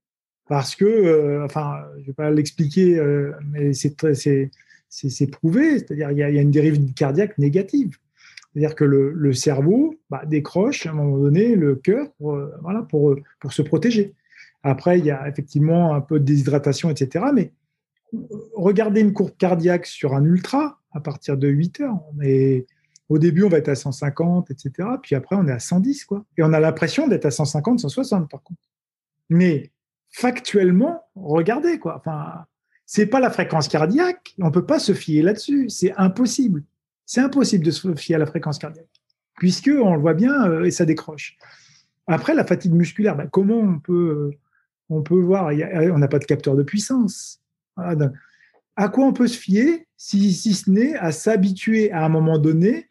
Parce 0.48 0.74
que, 0.74 0.84
euh, 0.84 1.44
enfin, 1.44 1.84
je 1.96 2.00
ne 2.00 2.06
vais 2.06 2.12
pas 2.12 2.30
l'expliquer, 2.30 2.98
euh, 2.98 3.32
mais 3.46 3.72
c'est 3.72 5.26
prouvé, 5.30 5.78
c'est-à-dire 5.78 6.10
il 6.10 6.18
y, 6.18 6.22
a 6.22 6.28
une 6.28 6.50
dérive 6.50 6.92
cardiaque 6.94 7.38
négative. 7.38 7.96
C'est-à-dire 8.52 8.74
que 8.74 8.84
le, 8.84 9.32
cerveau 9.32 9.94
bah, 10.10 10.22
décroche 10.26 10.86
à 10.86 10.90
un 10.90 10.94
moment 10.94 11.18
donné 11.18 11.54
le 11.54 11.76
cœur 11.76 12.10
pour, 12.18 12.36
euh, 12.36 13.22
pour 13.40 13.52
se 13.52 13.62
protéger. 13.62 14.14
Après, 14.62 14.98
il 14.98 15.04
y 15.04 15.10
a 15.10 15.28
effectivement 15.28 15.94
un 15.94 16.00
peu 16.00 16.18
de 16.18 16.24
déshydratation, 16.24 16.88
etc. 16.88 17.26
Mais 17.34 17.52
regardez 18.54 19.02
une 19.02 19.12
courbe 19.12 19.36
cardiaque 19.36 19.86
sur 19.86 20.14
un 20.14 20.24
ultra 20.24 20.80
à 20.92 21.00
partir 21.00 21.36
de 21.36 21.48
8 21.48 21.80
heures. 21.82 22.00
Mais 22.16 22.64
au 23.08 23.18
début, 23.18 23.44
on 23.44 23.48
va 23.48 23.58
être 23.58 23.68
à 23.68 23.74
150, 23.74 24.50
etc. 24.50 24.88
Puis 25.02 25.14
après, 25.14 25.36
on 25.36 25.46
est 25.46 25.52
à 25.52 25.58
110, 25.58 26.04
quoi. 26.04 26.24
Et 26.38 26.42
on 26.42 26.52
a 26.52 26.60
l'impression 26.60 27.06
d'être 27.06 27.26
à 27.26 27.30
150, 27.30 27.80
160, 27.80 28.30
par 28.30 28.42
contre. 28.42 28.62
Mais 29.28 29.72
factuellement, 30.10 31.02
regardez, 31.14 31.78
quoi. 31.78 31.96
Enfin, 31.98 32.46
c'est 32.86 33.06
pas 33.06 33.20
la 33.20 33.30
fréquence 33.30 33.68
cardiaque. 33.68 34.34
On 34.38 34.50
peut 34.50 34.64
pas 34.64 34.78
se 34.78 34.94
fier 34.94 35.22
là-dessus. 35.22 35.68
C'est 35.68 35.92
impossible. 35.96 36.62
C'est 37.04 37.20
impossible 37.20 37.64
de 37.64 37.70
se 37.70 37.94
fier 37.94 38.16
à 38.16 38.18
la 38.18 38.26
fréquence 38.26 38.58
cardiaque, 38.58 38.88
puisque 39.36 39.70
on 39.70 39.94
le 39.94 40.00
voit 40.00 40.14
bien 40.14 40.48
euh, 40.48 40.64
et 40.64 40.70
ça 40.70 40.86
décroche. 40.86 41.36
Après, 42.06 42.34
la 42.34 42.44
fatigue 42.44 42.72
musculaire, 42.72 43.16
ben, 43.16 43.28
comment 43.30 43.58
on 43.58 43.78
peut, 43.78 44.32
on 44.88 45.02
peut 45.02 45.20
voir? 45.20 45.50
On 45.92 45.98
n'a 45.98 46.08
pas 46.08 46.18
de 46.18 46.24
capteur 46.24 46.56
de 46.56 46.62
puissance. 46.62 47.40
à 47.76 48.88
quoi 48.88 49.04
on 49.04 49.12
peut 49.12 49.28
se 49.28 49.38
fier 49.38 49.86
si, 49.96 50.32
si 50.32 50.54
ce 50.54 50.70
n'est 50.70 50.94
à 50.96 51.12
s'habituer 51.12 51.92
à 51.92 52.04
un 52.04 52.08
moment 52.08 52.38
donné 52.38 52.88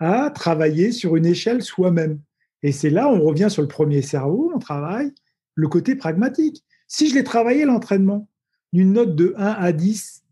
à 0.00 0.30
travailler 0.30 0.90
sur 0.90 1.16
une 1.16 1.26
échelle 1.26 1.62
soi-même 1.62 2.18
Et 2.62 2.72
c'est 2.72 2.90
là, 2.90 3.08
on 3.08 3.20
revient 3.20 3.48
sur 3.50 3.62
le 3.62 3.68
premier 3.68 4.02
cerveau, 4.02 4.50
on 4.54 4.58
travaille 4.58 5.12
le 5.54 5.68
côté 5.68 5.94
pragmatique. 5.94 6.64
Si 6.88 7.08
je 7.08 7.14
l'ai 7.14 7.24
travaillé 7.24 7.64
l'entraînement 7.66 8.28
d'une 8.72 8.92
note 8.92 9.14
de 9.14 9.34
1 9.36 9.46
à 9.46 9.72
10, 9.72 10.24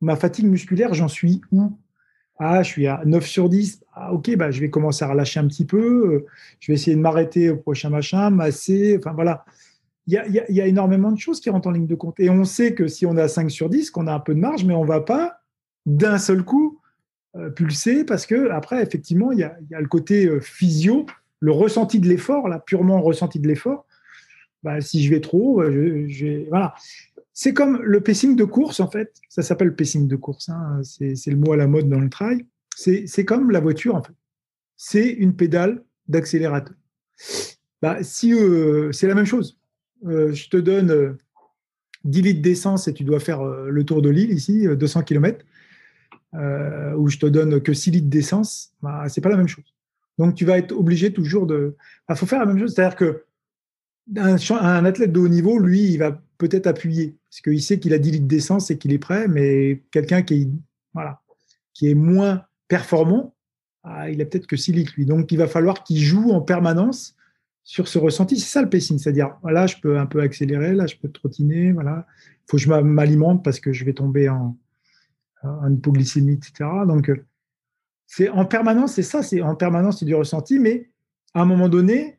ma 0.00 0.16
fatigue 0.16 0.46
musculaire, 0.46 0.94
j'en 0.94 1.08
suis 1.08 1.40
où? 1.52 1.76
Ah, 2.38 2.62
je 2.62 2.68
suis 2.68 2.86
à 2.86 3.02
9 3.04 3.26
sur 3.26 3.48
10. 3.48 3.82
Ah, 3.94 4.12
ok, 4.12 4.36
bah, 4.36 4.50
je 4.50 4.60
vais 4.60 4.70
commencer 4.70 5.04
à 5.04 5.08
relâcher 5.08 5.40
un 5.40 5.48
petit 5.48 5.64
peu. 5.64 6.14
Euh, 6.14 6.26
je 6.60 6.70
vais 6.70 6.74
essayer 6.74 6.94
de 6.94 7.00
m'arrêter 7.00 7.50
au 7.50 7.56
prochain 7.56 7.90
machin, 7.90 8.30
masser. 8.30 8.96
Enfin, 8.98 9.12
voilà. 9.14 9.44
Il 10.06 10.14
y, 10.14 10.18
a, 10.18 10.26
il 10.28 10.54
y, 10.54 10.60
a, 10.60 10.66
énormément 10.66 11.10
de 11.10 11.18
choses 11.18 11.40
qui 11.40 11.50
rentrent 11.50 11.66
en 11.66 11.72
ligne 11.72 11.86
de 11.86 11.94
compte. 11.96 12.20
Et 12.20 12.30
on 12.30 12.44
sait 12.44 12.74
que 12.74 12.86
si 12.86 13.06
on 13.06 13.16
est 13.16 13.22
à 13.22 13.28
5 13.28 13.50
sur 13.50 13.68
10, 13.68 13.90
qu'on 13.90 14.06
a 14.06 14.14
un 14.14 14.20
peu 14.20 14.34
de 14.34 14.38
marge, 14.38 14.64
mais 14.64 14.74
on 14.74 14.84
ne 14.84 14.88
va 14.88 15.00
pas 15.00 15.40
d'un 15.84 16.18
seul 16.18 16.44
coup 16.44 16.75
pulser 17.54 18.04
parce 18.04 18.26
que 18.26 18.50
après, 18.50 18.82
effectivement, 18.82 19.32
il 19.32 19.38
y 19.38 19.44
a, 19.44 19.56
le 19.80 19.88
côté 19.88 20.26
euh, 20.26 20.40
physio, 20.40 21.06
le 21.40 21.52
ressenti 21.52 22.00
de 22.00 22.08
l'effort, 22.08 22.48
là, 22.48 22.58
purement 22.58 23.00
ressenti 23.00 23.38
de 23.38 23.48
l'effort. 23.48 23.86
Bah, 24.62 24.80
si 24.80 25.04
je 25.04 25.10
vais 25.10 25.20
trop, 25.20 25.62
je, 25.62 26.48
voilà. 26.48 26.74
C'est 27.32 27.52
comme 27.52 27.82
le 27.82 28.00
pacing 28.00 28.34
de 28.34 28.44
course, 28.44 28.80
en 28.80 28.90
fait. 28.90 29.12
Ça 29.28 29.42
s'appelle 29.42 29.76
pacing 29.76 30.08
de 30.08 30.16
course. 30.16 30.48
Hein. 30.48 30.80
C'est 30.82 31.30
le 31.30 31.36
mot 31.36 31.52
à 31.52 31.56
la 31.56 31.66
mode 31.66 31.88
dans 31.88 32.00
le 32.00 32.08
trail. 32.08 32.46
C'est 32.74 33.24
comme 33.24 33.50
la 33.50 33.60
voiture, 33.60 33.94
en 33.94 34.02
fait. 34.02 34.14
C'est 34.76 35.08
une 35.08 35.36
pédale 35.36 35.84
d'accélérateur. 36.08 36.74
Bah, 37.82 38.02
si 38.02 38.32
euh, 38.32 38.92
c'est 38.92 39.06
la 39.06 39.14
même 39.14 39.26
chose. 39.26 39.58
Euh, 40.06 40.32
je 40.32 40.48
te 40.48 40.56
donne 40.56 41.16
10 42.04 42.18
euh, 42.18 42.22
litres 42.22 42.42
d'essence 42.42 42.88
et 42.88 42.94
tu 42.94 43.04
dois 43.04 43.20
faire 43.20 43.44
le 43.44 43.84
tour 43.84 44.02
de 44.02 44.10
l'île 44.10 44.30
ici, 44.30 44.66
200 44.66 45.02
km, 45.02 45.44
ou 46.96 47.08
je 47.08 47.18
te 47.18 47.26
donne 47.26 47.60
que 47.60 47.72
6 47.72 47.90
litres 47.90 48.08
d'essence, 48.08 48.72
bah, 48.82 49.04
c'est 49.08 49.20
pas 49.20 49.30
la 49.30 49.36
même 49.36 49.48
chose. 49.48 49.64
Donc 50.18 50.34
tu 50.34 50.44
vas 50.44 50.58
être 50.58 50.72
obligé 50.72 51.12
toujours 51.12 51.46
de. 51.46 51.76
Il 51.78 52.04
bah, 52.08 52.14
faut 52.14 52.26
faire 52.26 52.40
la 52.40 52.46
même 52.46 52.58
chose. 52.58 52.74
C'est-à-dire 52.74 52.96
que 52.96 53.24
un, 54.16 54.84
athlète 54.84 55.12
de 55.12 55.20
haut 55.20 55.28
niveau, 55.28 55.58
lui, 55.58 55.82
il 55.82 55.98
va 55.98 56.20
peut-être 56.38 56.66
appuyer 56.66 57.16
parce 57.28 57.40
qu'il 57.40 57.62
sait 57.62 57.78
qu'il 57.78 57.92
a 57.92 57.98
10 57.98 58.10
litres 58.12 58.26
d'essence 58.26 58.70
et 58.70 58.78
qu'il 58.78 58.92
est 58.92 58.98
prêt, 58.98 59.26
mais 59.26 59.82
quelqu'un 59.90 60.22
qui 60.22 60.42
est, 60.42 60.48
voilà, 60.94 61.20
qui 61.74 61.90
est 61.90 61.94
moins 61.94 62.44
performant, 62.68 63.34
ah, 63.82 64.10
il 64.10 64.20
a 64.22 64.24
peut-être 64.24 64.46
que 64.46 64.56
6 64.56 64.72
litres 64.72 64.92
lui. 64.96 65.06
Donc 65.06 65.32
il 65.32 65.38
va 65.38 65.48
falloir 65.48 65.82
qu'il 65.82 65.98
joue 65.98 66.30
en 66.30 66.40
permanence 66.40 67.16
sur 67.64 67.88
ce 67.88 67.98
ressenti. 67.98 68.38
C'est 68.38 68.48
ça 68.48 68.62
le 68.62 68.70
pacing, 68.70 68.98
c'est-à-dire 68.98 69.36
là, 69.44 69.66
je 69.66 69.76
peux 69.82 69.98
un 69.98 70.06
peu 70.06 70.20
accélérer, 70.20 70.72
là, 70.72 70.86
je 70.86 70.96
peux 70.96 71.08
trottiner, 71.08 71.72
voilà. 71.72 72.06
Il 72.30 72.50
faut 72.50 72.56
que 72.58 72.62
je 72.62 72.70
m'alimente 72.70 73.42
parce 73.42 73.58
que 73.58 73.72
je 73.72 73.84
vais 73.84 73.92
tomber 73.92 74.28
en, 74.28 74.56
en 75.42 75.72
hypoglycémie, 75.72 76.34
etc. 76.34 76.68
Donc 76.86 77.10
c'est 78.06 78.28
en 78.28 78.44
permanence, 78.44 78.94
c'est 78.94 79.02
ça, 79.02 79.22
c'est 79.22 79.42
en 79.42 79.54
permanence, 79.54 79.98
c'est 80.00 80.06
du 80.06 80.14
ressenti, 80.14 80.58
mais 80.58 80.90
à 81.34 81.42
un 81.42 81.44
moment 81.44 81.68
donné, 81.68 82.18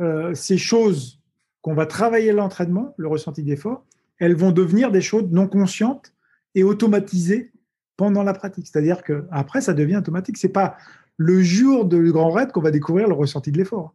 euh, 0.00 0.34
ces 0.34 0.58
choses 0.58 1.20
qu'on 1.62 1.74
va 1.74 1.86
travailler 1.86 2.32
l'entraînement, 2.32 2.94
le 2.98 3.08
ressenti 3.08 3.42
d'effort, 3.42 3.86
elles 4.18 4.34
vont 4.34 4.52
devenir 4.52 4.90
des 4.90 5.00
choses 5.00 5.30
non 5.30 5.48
conscientes 5.48 6.12
et 6.54 6.62
automatisées 6.62 7.52
pendant 7.96 8.22
la 8.22 8.34
pratique. 8.34 8.66
C'est-à-dire 8.66 9.02
que 9.02 9.26
après, 9.30 9.60
ça 9.60 9.72
devient 9.72 9.96
automatique. 9.96 10.36
C'est 10.36 10.48
pas 10.48 10.76
le 11.16 11.42
jour 11.42 11.84
du 11.84 12.12
grand 12.12 12.30
raid 12.30 12.52
qu'on 12.52 12.60
va 12.60 12.70
découvrir 12.70 13.08
le 13.08 13.14
ressenti 13.14 13.52
de 13.52 13.58
l'effort. 13.58 13.94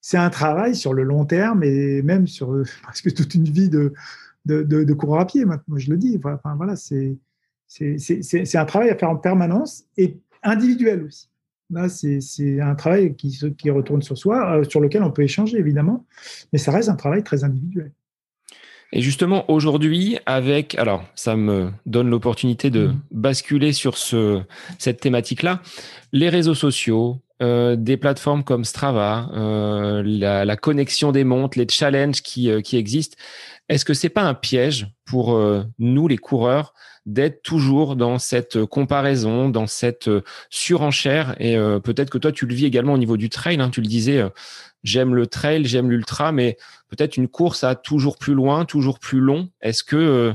C'est 0.00 0.16
un 0.16 0.30
travail 0.30 0.74
sur 0.74 0.92
le 0.92 1.02
long 1.02 1.24
terme 1.24 1.62
et 1.62 2.02
même 2.02 2.26
sur 2.26 2.52
euh, 2.52 2.64
presque 2.82 3.12
toute 3.14 3.34
une 3.34 3.44
vie 3.44 3.68
de, 3.68 3.92
de, 4.46 4.62
de, 4.62 4.94
coureur 4.94 5.20
à 5.20 5.26
pied. 5.26 5.44
Moi, 5.44 5.58
je 5.76 5.90
le 5.90 5.96
dis. 5.96 6.18
Enfin, 6.22 6.56
voilà, 6.56 6.76
c'est 6.76 7.16
c'est 7.98 8.56
un 8.56 8.64
travail 8.64 8.90
à 8.90 8.96
faire 8.96 9.10
en 9.10 9.16
permanence 9.16 9.84
et 9.96 10.16
individuel 10.42 11.04
aussi. 11.04 11.28
C'est 11.88 12.60
un 12.60 12.74
travail 12.74 13.16
qui, 13.16 13.36
qui, 13.58 13.70
retourne 13.70 14.02
sur 14.02 14.16
soi, 14.16 14.58
euh, 14.58 14.64
sur 14.64 14.80
lequel 14.80 15.02
on 15.02 15.10
peut 15.10 15.22
échanger 15.22 15.58
évidemment, 15.58 16.06
mais 16.52 16.58
ça 16.58 16.70
reste 16.70 16.88
un 16.88 16.94
travail 16.94 17.24
très 17.24 17.42
individuel. 17.42 17.90
Et 18.92 19.00
justement, 19.00 19.50
aujourd'hui, 19.50 20.18
avec, 20.24 20.76
alors, 20.78 21.04
ça 21.16 21.34
me 21.34 21.70
donne 21.84 22.10
l'opportunité 22.10 22.70
de 22.70 22.88
mmh. 22.88 23.00
basculer 23.10 23.72
sur 23.72 23.96
ce, 23.96 24.40
cette 24.78 25.00
thématique-là, 25.00 25.62
les 26.12 26.28
réseaux 26.28 26.54
sociaux, 26.54 27.18
euh, 27.42 27.74
des 27.74 27.96
plateformes 27.96 28.44
comme 28.44 28.64
Strava, 28.64 29.28
euh, 29.34 30.04
la, 30.06 30.44
la, 30.44 30.56
connexion 30.56 31.10
des 31.10 31.24
montres, 31.24 31.58
les 31.58 31.66
challenges 31.68 32.22
qui, 32.22 32.48
euh, 32.48 32.60
qui 32.60 32.76
existent. 32.76 33.16
Est-ce 33.68 33.84
que 33.84 33.94
c'est 33.94 34.10
pas 34.10 34.22
un 34.22 34.34
piège 34.34 34.88
pour 35.06 35.34
euh, 35.34 35.64
nous, 35.78 36.06
les 36.06 36.18
coureurs, 36.18 36.74
d'être 37.06 37.42
toujours 37.42 37.96
dans 37.96 38.18
cette 38.18 38.64
comparaison, 38.66 39.48
dans 39.48 39.66
cette 39.66 40.08
euh, 40.08 40.22
surenchère? 40.50 41.34
Et 41.38 41.56
euh, 41.56 41.80
peut-être 41.80 42.10
que 42.10 42.18
toi, 42.18 42.30
tu 42.30 42.46
le 42.46 42.54
vis 42.54 42.66
également 42.66 42.92
au 42.92 42.98
niveau 42.98 43.16
du 43.16 43.30
trail. 43.30 43.60
Hein, 43.60 43.70
tu 43.70 43.80
le 43.80 43.86
disais, 43.86 44.18
euh, 44.18 44.28
j'aime 44.82 45.14
le 45.14 45.26
trail, 45.26 45.64
j'aime 45.64 45.90
l'ultra, 45.90 46.30
mais 46.30 46.58
peut-être 46.88 47.16
une 47.16 47.28
course 47.28 47.64
à 47.64 47.74
toujours 47.74 48.18
plus 48.18 48.34
loin, 48.34 48.66
toujours 48.66 48.98
plus 48.98 49.20
long. 49.20 49.48
Est-ce 49.62 49.82
que 49.82 50.34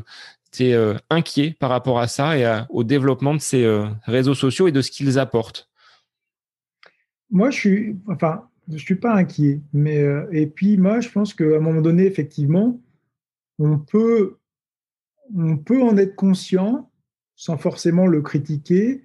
tu 0.51 0.65
es 0.65 0.95
inquiet 1.11 1.55
par 1.59 1.69
rapport 1.69 1.99
à 1.99 2.07
ça 2.07 2.35
et 2.35 2.63
au 2.69 2.83
développement 2.83 3.35
de 3.35 3.39
ces 3.39 3.65
réseaux 4.05 4.33
sociaux 4.33 4.67
et 4.67 4.71
de 4.71 4.81
ce 4.81 4.89
qu'ils 4.89 5.19
apportent? 5.19 5.69
Moi, 7.29 7.51
je 7.51 7.57
suis, 7.59 7.95
enfin, 8.07 8.49
je 8.67 8.77
suis 8.77 8.95
pas 8.95 9.13
inquiet, 9.13 9.61
et 10.31 10.47
puis 10.47 10.77
moi, 10.77 10.99
je 10.99 11.09
pense 11.09 11.35
qu'à 11.35 11.43
un 11.43 11.59
moment 11.59 11.81
donné, 11.81 12.07
effectivement, 12.07 12.79
on 13.59 13.77
peut 13.77 14.37
on 15.35 15.57
peut 15.57 15.81
en 15.81 15.95
être 15.97 16.15
conscient 16.15 16.89
sans 17.35 17.57
forcément 17.57 18.07
le 18.07 18.21
critiquer. 18.21 19.03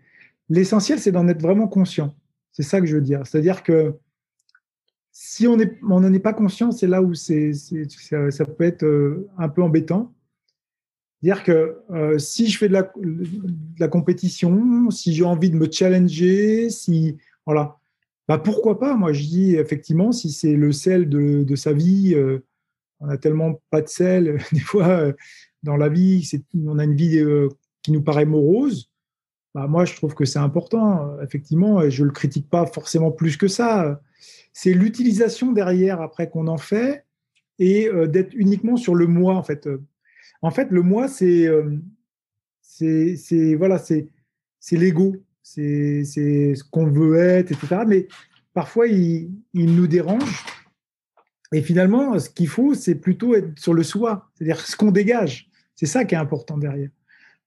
L'essentiel, 0.48 0.98
c'est 0.98 1.12
d'en 1.12 1.28
être 1.28 1.42
vraiment 1.42 1.68
conscient. 1.68 2.14
C'est 2.52 2.62
ça 2.62 2.80
que 2.80 2.86
je 2.86 2.96
veux 2.96 3.02
dire. 3.02 3.26
C'est-à-dire 3.26 3.62
que 3.62 3.94
si 5.12 5.46
on 5.46 5.56
n'en 5.56 6.12
est 6.12 6.18
pas 6.18 6.32
conscient, 6.32 6.72
c'est 6.72 6.86
là 6.86 7.02
où 7.02 7.14
c'est, 7.14 7.52
ça, 7.52 8.44
peut 8.44 8.64
être 8.64 8.84
euh, 8.84 9.28
un 9.38 9.48
peu 9.48 9.62
embêtant. 9.62 10.12
C'est-à-dire 11.22 11.44
que 11.44 11.78
euh, 11.90 12.18
si 12.18 12.48
je 12.48 12.58
fais 12.58 12.68
de 12.68 12.72
la, 12.72 12.92
la 13.78 13.88
compétition, 13.88 14.90
si 14.90 15.14
j'ai 15.14 15.24
envie 15.24 15.50
de 15.50 15.56
me 15.56 15.70
challenger, 15.70 16.70
si 16.70 17.16
voilà, 17.46 17.78
bah 18.26 18.38
pourquoi 18.38 18.78
pas? 18.78 18.96
Moi, 18.96 19.12
je 19.12 19.22
dis 19.22 19.54
effectivement, 19.54 20.10
si 20.10 20.32
c'est 20.32 20.54
le 20.54 20.72
sel 20.72 21.08
de, 21.08 21.54
sa 21.54 21.72
vie, 21.72 22.14
euh, 22.14 22.40
on 23.04 23.08
a 23.10 23.16
tellement 23.18 23.60
pas 23.70 23.82
de 23.82 23.88
sel 23.88 24.38
des 24.52 24.60
fois 24.60 25.12
dans 25.62 25.76
la 25.76 25.88
vie, 25.88 26.28
on 26.66 26.78
a 26.78 26.84
une 26.84 26.96
vie 26.96 27.18
euh, 27.18 27.48
qui 27.82 27.92
nous 27.92 28.02
paraît 28.02 28.26
morose. 28.26 28.90
bah, 29.54 29.66
moi, 29.66 29.84
je 29.84 29.94
trouve 29.94 30.14
que 30.14 30.24
c'est 30.24 30.38
important, 30.38 31.18
effectivement, 31.22 31.82
et 31.82 31.90
je 31.90 32.02
ne 32.02 32.08
le 32.08 32.12
critique 32.12 32.50
pas 32.50 32.66
forcément 32.66 33.10
plus 33.10 33.36
que 33.36 33.48
ça. 33.48 34.00
C'est 34.52 34.74
l'utilisation 34.74 35.52
derrière, 35.52 36.00
après 36.00 36.28
qu'on 36.28 36.48
en 36.48 36.58
fait, 36.58 37.04
et 37.58 37.88
d'être 38.08 38.34
uniquement 38.34 38.76
sur 38.76 38.94
le 38.94 39.06
moi, 39.06 39.34
en 39.34 39.42
fait. 39.42 39.68
En 40.42 40.50
fait, 40.50 40.70
le 40.70 40.82
moi, 40.82 41.08
c'est 41.08 41.48
c'est 42.60 43.54
voilà, 43.54 43.78
c'est 43.78 44.08
l'ego, 44.72 45.16
c'est 45.42 46.04
ce 46.04 46.64
qu'on 46.64 46.86
veut 46.86 47.16
être, 47.16 47.52
etc. 47.52 47.82
Mais 47.86 48.08
parfois, 48.52 48.86
il, 48.86 49.30
il, 49.52 49.74
nous 49.74 49.86
dérange. 49.86 50.44
Et 51.54 51.62
finalement, 51.62 52.18
ce 52.18 52.28
qu'il 52.28 52.48
faut, 52.48 52.74
c'est 52.74 52.96
plutôt 52.96 53.36
être 53.36 53.56
sur 53.56 53.74
le 53.74 53.84
soi, 53.84 54.28
c'est-à-dire 54.34 54.60
ce 54.60 54.76
qu'on 54.76 54.90
dégage. 54.90 55.48
C'est 55.76 55.86
ça 55.86 56.04
qui 56.04 56.16
est 56.16 56.18
important 56.18 56.58
derrière. 56.58 56.90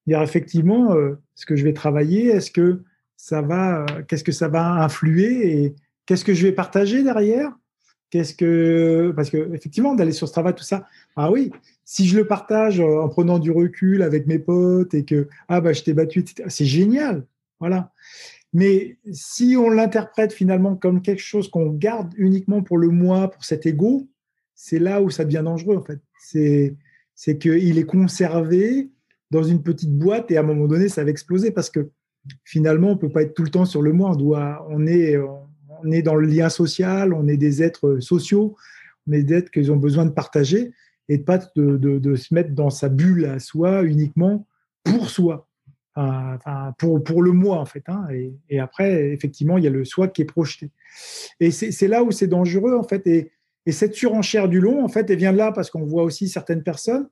Dire 0.06 0.22
effectivement, 0.22 0.94
euh, 0.94 1.18
ce 1.34 1.44
que 1.44 1.56
je 1.56 1.64
vais 1.64 1.74
travailler, 1.74 2.28
est-ce 2.28 2.50
que 2.50 2.82
ça 3.18 3.42
va, 3.42 3.82
euh, 3.82 4.02
qu'est-ce 4.08 4.24
que 4.24 4.32
ça 4.32 4.48
va 4.48 4.82
influer? 4.82 5.52
Et 5.52 5.74
qu'est-ce 6.06 6.24
que 6.24 6.32
je 6.32 6.46
vais 6.46 6.52
partager 6.52 7.02
derrière? 7.02 7.52
Parce 8.10 8.32
que 8.32 9.12
effectivement 9.52 9.94
d'aller 9.94 10.12
sur 10.12 10.26
ce 10.26 10.32
travail 10.32 10.54
tout 10.54 10.64
ça. 10.64 10.86
Ah 11.14 11.30
oui 11.30 11.52
si 11.84 12.06
je 12.06 12.16
le 12.16 12.26
partage 12.26 12.80
en 12.80 13.08
prenant 13.08 13.38
du 13.38 13.50
recul 13.50 14.02
avec 14.02 14.26
mes 14.26 14.38
potes 14.38 14.94
et 14.94 15.04
que 15.04 15.28
ah 15.48 15.60
bah 15.60 15.74
je 15.74 15.82
t'ai 15.82 15.92
battu 15.92 16.24
c'est 16.46 16.64
génial. 16.64 17.26
Voilà 17.60 17.92
mais 18.58 18.98
si 19.12 19.56
on 19.56 19.70
l'interprète 19.70 20.32
finalement 20.32 20.74
comme 20.74 21.00
quelque 21.00 21.22
chose 21.22 21.48
qu'on 21.48 21.70
garde 21.70 22.12
uniquement 22.16 22.62
pour 22.62 22.76
le 22.76 22.88
moi 22.88 23.30
pour 23.30 23.44
cet 23.44 23.66
ego 23.66 24.08
c'est 24.60 24.80
là 24.80 25.00
où 25.00 25.08
ça 25.08 25.24
devient 25.24 25.42
dangereux 25.44 25.76
en 25.76 25.82
fait. 25.82 26.00
C'est 27.14 27.38
qu'il 27.38 27.78
est 27.78 27.86
conservé 27.86 28.90
dans 29.30 29.44
une 29.44 29.62
petite 29.62 29.96
boîte 29.96 30.32
et 30.32 30.36
à 30.36 30.40
un 30.40 30.42
moment 30.42 30.66
donné 30.66 30.88
ça 30.88 31.04
va 31.04 31.10
exploser 31.10 31.52
parce 31.52 31.70
que 31.70 31.90
finalement 32.44 32.90
on 32.90 32.96
peut 32.96 33.08
pas 33.08 33.22
être 33.22 33.34
tout 33.34 33.44
le 33.44 33.50
temps 33.50 33.64
sur 33.64 33.82
le 33.82 33.92
moi. 33.92 34.16
On 34.68 34.84
est 34.86 36.02
dans 36.02 36.16
le 36.16 36.26
lien 36.26 36.48
social, 36.48 37.14
on 37.14 37.28
est 37.28 37.36
des 37.36 37.62
êtres 37.62 38.00
sociaux, 38.00 38.56
on 39.06 39.12
est 39.12 39.22
des 39.22 39.34
êtres 39.34 39.50
qui 39.52 39.70
ont 39.70 39.76
besoin 39.76 40.06
de 40.06 40.10
partager 40.10 40.72
et 41.08 41.18
de 41.18 41.22
pas 41.22 41.38
de, 41.54 42.16
se 42.16 42.34
mettre 42.34 42.50
dans 42.50 42.70
sa 42.70 42.88
bulle 42.88 43.26
à 43.26 43.38
soi 43.38 43.84
uniquement 43.84 44.44
pour 44.82 45.08
soi, 45.08 45.47
pour, 46.78 47.02
pour 47.02 47.22
le 47.22 47.32
moi 47.32 47.58
en 47.58 47.64
fait. 47.64 47.84
Hein. 47.88 48.06
et, 48.48 48.60
après, 48.60 49.10
effectivement, 49.12 49.58
il 49.58 49.64
y 49.64 49.66
a 49.66 49.70
le 49.70 49.84
soi 49.84 50.08
qui 50.08 50.22
est 50.22 50.26
projeté. 50.26 50.70
Et 51.40 51.50
c'est 51.50 51.88
là 51.88 52.02
où 52.02 52.10
c'est 52.10 52.26
dangereux 52.26 52.76
en 52.76 52.84
fait. 52.84 53.06
Et, 53.06 53.30
cette 53.70 53.94
surenchère 53.94 54.48
du 54.48 54.60
long, 54.60 54.82
en 54.82 54.88
fait, 54.88 55.10
elle 55.10 55.18
vient 55.18 55.32
de 55.32 55.36
là 55.36 55.52
parce 55.52 55.68
qu'on 55.68 55.84
voit 55.84 56.02
aussi 56.02 56.26
certaines 56.30 56.62
personnes 56.62 57.06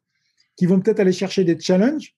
qui 0.56 0.64
vont 0.64 0.80
peut-être 0.80 1.00
aller 1.00 1.12
chercher 1.12 1.44
des 1.44 1.60
challenges. 1.60 2.16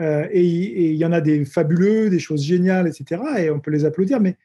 Euh, 0.00 0.28
et 0.30 0.44
il 0.44 0.96
y 0.96 1.04
en 1.04 1.10
a 1.10 1.20
des 1.20 1.44
fabuleux, 1.44 2.10
des 2.10 2.20
choses 2.20 2.44
géniales, 2.44 2.86
etc. 2.86 3.20
Et 3.38 3.50
on 3.50 3.58
peut 3.58 3.72
les 3.72 3.84
applaudir, 3.84 4.20
mais 4.20 4.36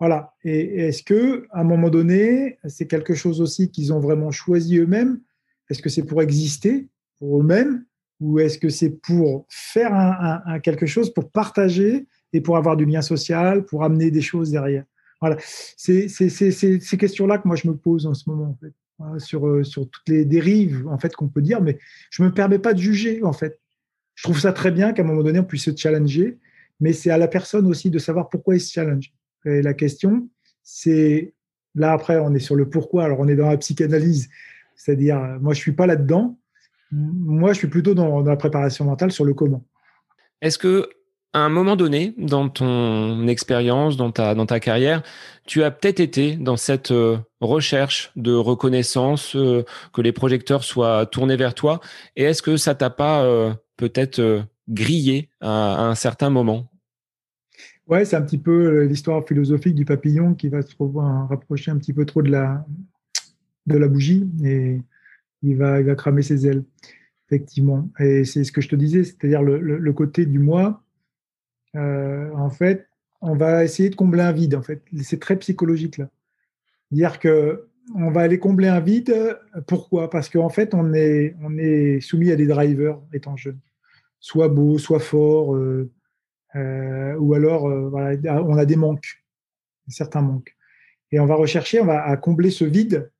voilà. 0.00 0.34
Et 0.42 0.88
est-ce 0.88 1.04
que, 1.04 1.46
à 1.52 1.60
un 1.60 1.64
moment 1.64 1.88
donné, 1.88 2.58
c'est 2.66 2.88
quelque 2.88 3.14
chose 3.14 3.40
aussi 3.40 3.70
qu'ils 3.70 3.92
ont 3.92 4.00
vraiment 4.00 4.32
choisi 4.32 4.78
eux-mêmes? 4.78 5.20
Est-ce 5.70 5.80
que 5.80 5.88
c'est 5.88 6.04
pour 6.04 6.20
exister 6.20 6.88
pour 7.20 7.40
eux-mêmes? 7.40 7.84
Ou 8.22 8.38
est-ce 8.38 8.56
que 8.56 8.68
c'est 8.68 8.90
pour 8.90 9.46
faire 9.48 10.42
quelque 10.62 10.86
chose, 10.86 11.12
pour 11.12 11.30
partager 11.30 12.06
et 12.32 12.40
pour 12.40 12.56
avoir 12.56 12.76
du 12.76 12.84
lien 12.84 13.02
social, 13.02 13.64
pour 13.64 13.82
amener 13.82 14.10
des 14.10 14.22
choses 14.22 14.50
derrière? 14.50 14.84
Voilà. 15.20 15.36
C'est 15.76 16.08
ces 16.08 16.96
questions-là 16.98 17.38
que 17.38 17.48
moi 17.48 17.56
je 17.56 17.68
me 17.68 17.76
pose 17.76 18.06
en 18.06 18.14
ce 18.14 18.30
moment, 18.30 18.50
en 18.50 18.58
fait, 18.60 18.72
sur, 19.18 19.46
euh, 19.48 19.64
sur 19.64 19.90
toutes 19.90 20.08
les 20.08 20.24
dérives 20.24 20.86
en 20.88 20.98
fait 20.98 21.14
qu'on 21.14 21.28
peut 21.28 21.42
dire, 21.42 21.60
mais 21.60 21.78
je 22.10 22.22
me 22.22 22.32
permets 22.32 22.60
pas 22.60 22.72
de 22.72 22.78
juger 22.78 23.22
en 23.24 23.32
fait. 23.32 23.58
Je 24.14 24.22
trouve 24.22 24.38
ça 24.38 24.52
très 24.52 24.70
bien 24.70 24.92
qu'à 24.92 25.02
un 25.02 25.06
moment 25.06 25.24
donné 25.24 25.40
on 25.40 25.44
puisse 25.44 25.64
se 25.64 25.76
challenger, 25.76 26.38
mais 26.78 26.92
c'est 26.92 27.10
à 27.10 27.18
la 27.18 27.28
personne 27.28 27.66
aussi 27.66 27.90
de 27.90 27.98
savoir 27.98 28.28
pourquoi 28.28 28.54
il 28.54 28.60
se 28.60 28.72
challenge. 28.72 29.12
Et 29.44 29.62
la 29.62 29.74
question, 29.74 30.28
c'est 30.62 31.34
là 31.74 31.92
après, 31.92 32.18
on 32.18 32.32
est 32.34 32.38
sur 32.38 32.54
le 32.54 32.68
pourquoi. 32.68 33.04
Alors, 33.04 33.18
on 33.20 33.26
est 33.26 33.34
dans 33.34 33.48
la 33.48 33.56
psychanalyse, 33.56 34.28
c'est-à-dire, 34.76 35.18
moi, 35.40 35.54
je 35.54 35.60
suis 35.60 35.72
pas 35.72 35.86
là-dedans. 35.86 36.38
Moi, 36.92 37.54
je 37.54 37.58
suis 37.58 37.68
plutôt 37.68 37.94
dans, 37.94 38.20
la 38.20 38.36
préparation 38.36 38.84
mentale 38.84 39.10
sur 39.12 39.24
le 39.24 39.32
comment. 39.32 39.64
Est-ce 40.42 40.58
que 40.58 40.90
à 41.34 41.38
un 41.38 41.48
moment 41.48 41.76
donné, 41.76 42.14
dans 42.18 42.50
ton 42.50 43.26
expérience, 43.26 43.96
dans 43.96 44.10
ta, 44.10 44.34
dans 44.34 44.44
ta 44.44 44.60
carrière, 44.60 45.02
tu 45.46 45.62
as 45.62 45.70
peut-être 45.70 46.00
été 46.00 46.36
dans 46.36 46.58
cette 46.58 46.90
euh, 46.90 47.16
recherche 47.40 48.12
de 48.16 48.34
reconnaissance, 48.34 49.34
euh, 49.34 49.64
que 49.94 50.02
les 50.02 50.12
projecteurs 50.12 50.62
soient 50.62 51.06
tournés 51.06 51.36
vers 51.36 51.54
toi? 51.54 51.80
Et 52.16 52.24
est-ce 52.24 52.42
que 52.42 52.58
ça 52.58 52.74
t'a 52.74 52.90
pas 52.90 53.24
euh, 53.24 53.54
peut-être 53.78 54.44
grillé 54.68 55.30
à, 55.40 55.86
un 55.86 55.94
certain 55.94 56.28
moment? 56.28 56.70
Ouais, 57.86 58.04
c'est 58.04 58.16
un 58.16 58.22
petit 58.22 58.38
peu 58.38 58.82
l'histoire 58.82 59.26
philosophique 59.26 59.74
du 59.74 59.86
papillon 59.86 60.34
qui 60.34 60.48
va 60.48 60.60
se 60.60 60.74
rapprocher 61.30 61.70
un 61.70 61.78
petit 61.78 61.94
peu 61.94 62.04
trop 62.04 62.20
de 62.20 62.30
la, 62.30 62.66
de 63.66 63.78
la 63.78 63.88
bougie 63.88 64.28
et 64.44 64.80
il 65.42 65.56
va, 65.56 65.80
il 65.80 65.86
va 65.86 65.94
cramer 65.94 66.22
ses 66.22 66.46
ailes, 66.46 66.64
effectivement. 67.26 67.90
Et 67.98 68.24
c'est 68.24 68.44
ce 68.44 68.52
que 68.52 68.60
je 68.60 68.68
te 68.68 68.76
disais, 68.76 69.04
c'est-à-dire 69.04 69.42
le, 69.42 69.92
côté 69.92 70.26
du 70.26 70.38
moi. 70.38 70.82
Euh, 71.74 72.30
en 72.34 72.50
fait, 72.50 72.88
on 73.20 73.34
va 73.36 73.64
essayer 73.64 73.90
de 73.90 73.94
combler 73.94 74.22
un 74.22 74.32
vide. 74.32 74.54
En 74.54 74.62
fait, 74.62 74.82
c'est 75.02 75.20
très 75.20 75.36
psychologique 75.36 75.98
là. 75.98 76.08
Dire 76.90 77.18
que 77.18 77.68
on 77.94 78.10
va 78.10 78.22
aller 78.22 78.38
combler 78.38 78.68
un 78.68 78.80
vide. 78.80 79.38
Pourquoi? 79.66 80.10
Parce 80.10 80.28
qu'en 80.28 80.48
fait, 80.48 80.74
on 80.74 80.92
est, 80.92 81.34
on 81.42 81.56
est 81.58 82.00
soumis 82.00 82.30
à 82.30 82.36
des 82.36 82.46
drivers 82.46 83.00
étant 83.12 83.36
jeune. 83.36 83.58
Soit 84.20 84.48
beau, 84.48 84.78
soit 84.78 85.00
fort. 85.00 85.54
Euh, 85.54 85.90
euh, 86.54 87.14
ou 87.16 87.34
alors 87.34 87.66
euh, 87.66 87.88
voilà, 87.88 88.42
on 88.42 88.56
a 88.56 88.64
des 88.66 88.76
manques, 88.76 89.24
certains 89.88 90.20
manques. 90.20 90.54
Et 91.10 91.18
on 91.18 91.26
va 91.26 91.34
rechercher, 91.34 91.80
on 91.80 91.86
va 91.86 92.16
combler 92.16 92.50
ce 92.50 92.64
vide. 92.64 93.10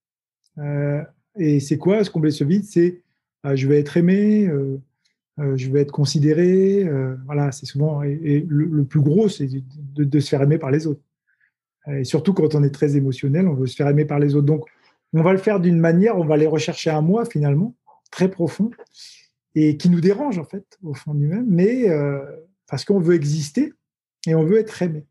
Euh, 1.39 1.41
et 1.41 1.61
c'est 1.61 1.79
quoi, 1.79 2.03
se 2.05 2.11
combler 2.11 2.31
ce 2.31 2.45
vide 2.45 2.65
C'est 2.65 3.01
je 3.45 3.67
vais 3.67 3.81
être 3.81 3.97
aimé, 3.97 4.49
je 5.37 5.69
vais 5.69 5.81
être 5.81 5.91
considéré. 5.91 6.89
voilà, 7.27 7.51
c'est 7.51 7.67
souvent 7.67 8.05
et, 8.05 8.47
le, 8.49 8.85
plus 8.85 9.01
gros, 9.01 9.29
c'est 9.29 9.49
de, 9.97 10.21
se 10.21 10.29
faire 10.29 10.43
aimer 10.43 10.59
par 10.59 10.71
les 10.71 10.87
autres. 10.87 11.01
Et 11.93 12.05
surtout 12.05 12.35
quand 12.35 12.55
on 12.55 12.63
est 12.63 12.71
très 12.71 12.97
émotionnel, 12.97 13.49
on 13.49 13.55
veut 13.55 13.67
se 13.67 13.75
faire 13.75 13.89
aimer 13.89 14.05
par 14.05 14.21
les 14.21 14.37
autres. 14.37 14.47
Donc, 14.47 14.67
on 15.13 15.23
va 15.23 15.33
le 15.33 15.39
faire 15.39 15.59
d'une 15.59 15.81
manière, 15.81 16.17
on 16.17 16.25
va 16.25 16.35
aller 16.35 16.47
rechercher 16.47 16.91
un 16.91 17.01
moi 17.01 17.25
finalement 17.25 17.75
très 18.13 18.31
profond 18.31 18.71
et 19.57 19.77
qui 19.77 19.91
nous 19.91 20.01
dérange 20.01 20.39
en 20.39 20.45
fait 20.45 20.79
au 20.85 20.95
fond 20.95 21.13
du 21.13 21.27
même, 21.27 21.47
mais 21.49 21.87
parce 22.69 22.85
qu'on 22.85 23.01
veut 23.01 23.17
exister 23.17 23.73
et 24.29 24.37
on 24.37 24.45
veut 24.45 24.59
être 24.59 24.83
aimé. 24.83 25.05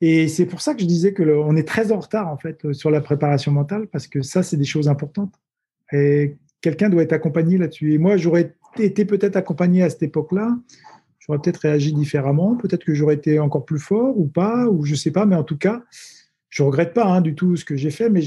Et 0.00 0.28
c'est 0.28 0.46
pour 0.46 0.60
ça 0.60 0.74
que 0.74 0.80
je 0.80 0.86
disais 0.86 1.12
que 1.12 1.22
on 1.22 1.56
est 1.56 1.68
très 1.68 1.92
en 1.92 2.00
retard 2.00 2.28
en 2.28 2.38
fait 2.38 2.64
euh, 2.64 2.72
sur 2.72 2.90
la 2.90 3.00
préparation 3.00 3.52
mentale 3.52 3.86
parce 3.86 4.06
que 4.06 4.22
ça 4.22 4.42
c'est 4.42 4.56
des 4.56 4.64
choses 4.64 4.88
importantes. 4.88 5.34
Et 5.92 6.36
quelqu'un 6.60 6.88
doit 6.88 7.02
être 7.02 7.12
accompagné 7.12 7.58
là-dessus. 7.58 7.94
Et 7.94 7.98
moi 7.98 8.16
j'aurais 8.16 8.54
été 8.78 9.04
peut-être 9.04 9.36
accompagné 9.36 9.82
à 9.82 9.90
cette 9.90 10.02
époque-là, 10.02 10.56
j'aurais 11.18 11.38
peut-être 11.38 11.58
réagi 11.58 11.92
différemment, 11.92 12.56
peut-être 12.56 12.84
que 12.84 12.94
j'aurais 12.94 13.14
été 13.14 13.38
encore 13.38 13.64
plus 13.64 13.78
fort 13.78 14.18
ou 14.18 14.26
pas 14.26 14.66
ou 14.68 14.84
je 14.84 14.94
sais 14.94 15.10
pas, 15.10 15.26
mais 15.26 15.36
en 15.36 15.44
tout 15.44 15.58
cas 15.58 15.82
je 16.48 16.62
regrette 16.62 16.94
pas 16.94 17.06
hein, 17.06 17.20
du 17.20 17.34
tout 17.34 17.56
ce 17.56 17.64
que 17.64 17.76
j'ai 17.76 17.90
fait, 17.90 18.10
mais 18.10 18.22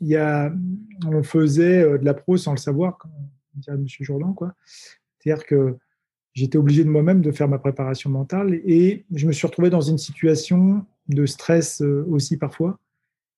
il 0.00 0.08
y 0.08 0.16
a, 0.16 0.52
on 1.06 1.22
faisait 1.22 1.82
euh, 1.82 1.98
de 1.98 2.04
la 2.04 2.14
pro 2.14 2.36
sans 2.36 2.52
le 2.52 2.58
savoir, 2.58 2.98
comme 2.98 3.10
dirait 3.54 3.76
Monsieur 3.76 4.04
Jourdan 4.04 4.32
quoi. 4.32 4.54
C'est-à-dire 5.18 5.44
que 5.44 5.76
j'étais 6.34 6.58
obligé 6.58 6.84
de 6.84 6.88
moi-même 6.88 7.20
de 7.20 7.32
faire 7.32 7.48
ma 7.48 7.58
préparation 7.58 8.10
mentale. 8.10 8.60
Et 8.64 9.04
je 9.12 9.26
me 9.26 9.32
suis 9.32 9.46
retrouvé 9.46 9.70
dans 9.70 9.80
une 9.80 9.98
situation 9.98 10.84
de 11.08 11.26
stress 11.26 11.82
euh, 11.82 12.04
aussi 12.08 12.36
parfois 12.36 12.78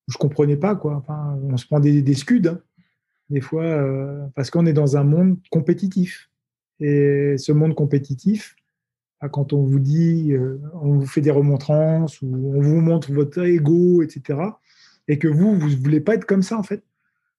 je 0.08 0.18
comprenais 0.18 0.56
pas 0.56 0.74
quoi. 0.74 0.96
Enfin, 0.96 1.38
on 1.42 1.56
se 1.56 1.66
prend 1.66 1.80
des, 1.80 2.02
des 2.02 2.14
scuds 2.14 2.48
hein, 2.48 2.60
des 3.28 3.40
fois 3.40 3.64
euh, 3.64 4.26
parce 4.34 4.50
qu'on 4.50 4.66
est 4.66 4.72
dans 4.72 4.96
un 4.96 5.04
monde 5.04 5.38
compétitif 5.50 6.30
et 6.80 7.36
ce 7.36 7.52
monde 7.52 7.74
compétitif, 7.74 8.56
bah, 9.20 9.28
quand 9.28 9.52
on 9.52 9.62
vous 9.62 9.78
dit, 9.78 10.32
euh, 10.32 10.58
on 10.74 10.94
vous 10.94 11.06
fait 11.06 11.20
des 11.20 11.30
remontrances 11.30 12.22
ou 12.22 12.26
on 12.26 12.60
vous 12.60 12.80
montre 12.80 13.12
votre 13.12 13.40
ego, 13.42 14.02
etc. 14.02 14.40
Et 15.06 15.18
que 15.18 15.28
vous, 15.28 15.58
vous 15.58 15.68
voulez 15.68 16.00
pas 16.00 16.14
être 16.14 16.24
comme 16.24 16.42
ça 16.42 16.58
en 16.58 16.62
fait, 16.62 16.82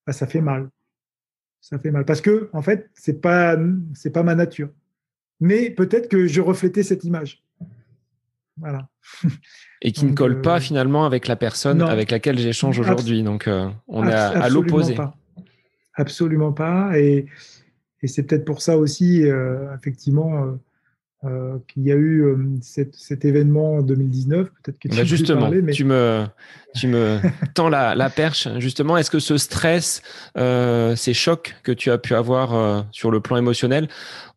bah, 0.06 0.14
ça 0.14 0.28
fait 0.28 0.42
mal. 0.42 0.70
Ça 1.60 1.78
fait 1.78 1.92
mal 1.92 2.06
parce 2.06 2.22
que 2.22 2.50
en 2.54 2.62
fait, 2.62 2.90
c'est 2.94 3.22
pas 3.22 3.58
c'est 3.94 4.12
pas 4.12 4.24
ma 4.24 4.36
nature 4.36 4.70
mais 5.42 5.72
peut-être 5.72 6.08
que 6.08 6.28
je 6.28 6.40
reflétais 6.40 6.84
cette 6.84 7.04
image. 7.04 7.44
Voilà. 8.58 8.88
Et 9.82 9.92
qui 9.92 10.06
ne 10.06 10.14
colle 10.14 10.42
pas 10.42 10.58
euh, 10.58 10.60
finalement 10.60 11.06
avec 11.06 11.28
la 11.28 11.36
personne 11.36 11.82
avec 11.82 12.12
laquelle 12.12 12.38
j'échange 12.38 12.80
aujourd'hui. 12.80 13.24
Donc, 13.24 13.48
euh, 13.48 13.70
on 13.88 14.08
est 14.08 14.14
à, 14.14 14.50
l'opposé. 14.50 14.96
Absolument 15.96 16.54
pas. 16.54 16.98
Et, 17.00 17.26
c'est 18.04 18.24
peut-être 18.24 18.46
pour 18.46 18.62
ça 18.62 18.78
aussi, 18.78 19.24
euh, 19.24 19.76
effectivement, 19.76 20.58
euh, 21.24 21.60
qu'il 21.72 21.84
y 21.84 21.92
a 21.92 21.96
eu 21.96 22.24
euh, 22.24 22.36
cet, 22.62 23.26
événement 23.26 23.76
en 23.76 23.82
2019. 23.84 24.48
Peut-être 24.64 24.80
que 24.80 24.88
tu 24.88 24.98
bah 24.98 25.04
justement, 25.04 25.52
mais... 25.52 25.72
tu 25.72 25.84
me, 25.84 26.26
tu 26.74 26.88
me 26.88 27.20
tends 27.54 27.70
la, 27.70 27.94
la, 27.94 28.10
perche. 28.10 28.48
Justement, 28.58 28.98
est-ce 28.98 29.12
que 29.12 29.20
ce 29.20 29.38
stress, 29.38 30.02
euh, 30.40 30.96
ces 30.96 31.14
chocs 31.14 31.56
que 31.62 31.72
tu 31.72 31.92
as 31.92 32.00
pu 32.00 32.16
avoir 32.16 32.88
sur 32.92 33.12
le 33.12 33.20
plan 33.20 33.38
émotionnel, 33.38 33.88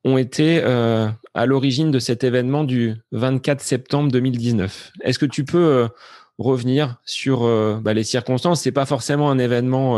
ont 0.05 0.19
été 0.19 0.63
à 0.63 1.47
l'origine 1.47 1.91
de 1.91 1.99
cet 1.99 2.23
événement 2.23 2.65
du 2.65 2.93
24 3.13 3.63
septembre 3.63 4.13
2019 4.13 4.93
Est-ce 5.05 5.19
que 5.19 5.25
tu 5.25 5.47
peux 5.47 5.89
revenir 6.37 6.99
sur 7.07 7.49
bah, 7.81 7.95
les 7.95 8.05
circonstances? 8.05 8.61
C'est 8.61 8.73
pas 8.73 8.85
forcément 8.85 9.31
un 9.31 9.39
événement, 9.39 9.95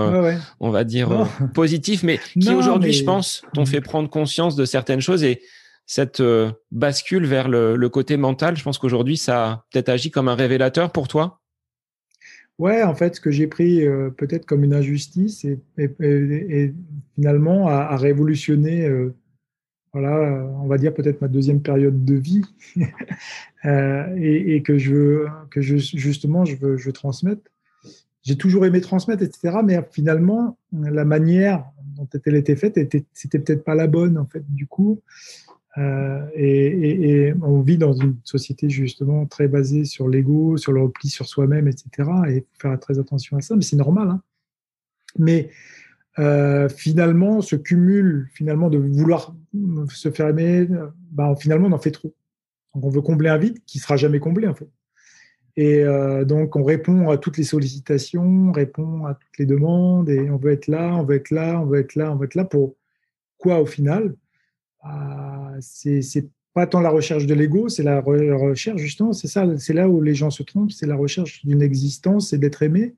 on 0.60 0.70
va 0.70 0.84
dire 0.84 1.26
positif, 1.52 2.04
mais 2.04 2.20
qui 2.40 2.54
aujourd'hui, 2.54 2.92
je 2.92 3.02
pense, 3.02 3.42
t'ont 3.54 3.62
mm. 3.62 3.66
fait 3.66 3.80
prendre 3.80 4.08
conscience 4.08 4.54
de 4.54 4.64
certaines 4.64 5.00
choses 5.00 5.24
et 5.24 5.42
cette 5.86 6.20
euh, 6.20 6.50
bascule 6.72 7.26
vers 7.26 7.48
le, 7.48 7.88
côté 7.88 8.16
mental, 8.16 8.56
je 8.56 8.62
pense 8.64 8.78
qu'aujourd'hui, 8.78 9.16
ça 9.16 9.44
a 9.44 9.64
peut-être 9.70 9.88
agi 9.88 10.10
comme 10.10 10.28
un 10.28 10.34
révélateur 10.34 10.92
pour 10.92 11.08
toi 11.08 11.40
Ouais, 12.58 12.82
en 12.82 12.94
fait, 12.94 13.16
ce 13.16 13.20
que 13.20 13.30
j'ai 13.30 13.46
pris 13.46 13.86
euh, 13.86 14.10
peut-être 14.10 14.46
comme 14.46 14.64
une 14.64 14.74
injustice 14.74 15.44
et, 15.44 16.72
finalement 17.14 17.68
a, 17.68 17.96
révolutionné, 17.96 18.86
euh, 18.86 19.14
voilà, 19.92 20.44
on 20.62 20.66
va 20.66 20.78
dire 20.78 20.92
peut-être 20.92 21.20
ma 21.20 21.28
deuxième 21.28 21.60
période 21.60 22.04
de 22.04 22.14
vie 22.14 22.42
et, 23.64 24.62
que 24.62 24.78
je 24.78 25.26
que 25.50 25.60
justement, 25.60 26.44
je 26.44 26.56
veux, 26.56 26.76
je 26.76 26.90
transmettre. 26.90 27.42
J'ai 28.22 28.36
toujours 28.36 28.66
aimé 28.66 28.80
transmettre, 28.80 29.22
etc. 29.22 29.58
Mais 29.62 29.78
finalement, 29.92 30.58
la 30.72 31.04
manière 31.04 31.64
dont 31.94 32.08
elle 32.24 32.36
était 32.36 32.56
faite, 32.56 32.78
c'était 33.12 33.38
peut-être 33.38 33.64
pas 33.64 33.74
la 33.74 33.86
bonne, 33.86 34.18
en 34.18 34.26
fait. 34.26 34.42
Du 34.48 34.66
coup, 34.66 35.00
euh, 35.78 36.26
et, 36.34 37.34
on 37.42 37.60
vit 37.60 37.78
dans 37.78 37.92
une 37.92 38.16
société 38.24 38.70
justement 38.70 39.26
très 39.26 39.48
basée 39.48 39.84
sur 39.84 40.08
l'ego, 40.08 40.56
sur 40.56 40.72
le 40.72 40.82
repli 40.82 41.08
sur 41.08 41.26
soi-même, 41.26 41.68
etc. 41.68 41.88
Et 42.28 42.36
il 42.36 42.40
faut 42.40 42.68
faire 42.68 42.80
très 42.80 42.98
attention 42.98 43.36
à 43.36 43.40
ça, 43.40 43.56
mais 43.56 43.62
c'est 43.62 43.76
normal. 43.76 44.08
Hein. 44.08 44.22
Mais 45.18 45.50
euh, 46.18 46.68
finalement, 46.68 47.42
ce 47.42 47.56
cumul 47.56 48.28
finalement 48.32 48.70
de 48.70 48.78
vouloir 48.78 49.34
se 49.90 50.10
faire 50.10 50.28
aimer, 50.28 50.66
bah, 51.10 51.34
finalement, 51.38 51.68
on 51.68 51.72
en 51.72 51.78
fait 51.78 51.90
trop. 51.90 52.14
Donc, 52.74 52.84
on 52.84 52.88
veut 52.88 53.02
combler 53.02 53.28
un 53.28 53.38
vide 53.38 53.58
qui 53.66 53.78
sera 53.78 53.96
jamais 53.96 54.18
comblé 54.18 54.46
en 54.46 54.54
fait. 54.54 54.68
Et 55.56 55.84
euh, 55.84 56.24
donc, 56.24 56.54
on 56.56 56.64
répond 56.64 57.08
à 57.08 57.16
toutes 57.16 57.38
les 57.38 57.44
sollicitations, 57.44 58.22
on 58.48 58.52
répond 58.52 59.06
à 59.06 59.14
toutes 59.14 59.38
les 59.38 59.46
demandes, 59.46 60.08
et 60.10 60.30
on 60.30 60.36
veut 60.36 60.52
être 60.52 60.66
là, 60.66 60.94
on 60.94 61.04
veut 61.04 61.16
être 61.16 61.30
là, 61.30 61.60
on 61.60 61.66
veut 61.66 61.80
être 61.80 61.94
là, 61.94 62.12
on 62.12 62.16
veut 62.16 62.26
être 62.26 62.34
là 62.34 62.44
pour 62.44 62.76
quoi 63.38 63.60
au 63.60 63.66
final? 63.66 64.14
C'est 65.60 66.28
pas 66.54 66.66
tant 66.66 66.80
la 66.80 66.88
recherche 66.88 67.26
de 67.26 67.34
l'ego, 67.34 67.68
c'est 67.68 67.82
la 67.82 68.00
recherche 68.00 68.80
justement, 68.80 69.12
c'est 69.12 69.28
ça, 69.28 69.46
c'est 69.58 69.74
là 69.74 69.88
où 69.88 70.00
les 70.00 70.14
gens 70.14 70.30
se 70.30 70.42
trompent, 70.42 70.70
c'est 70.70 70.86
la 70.86 70.96
recherche 70.96 71.44
d'une 71.44 71.60
existence 71.60 72.32
et 72.32 72.38
d'être 72.38 72.62
aimé. 72.62 72.94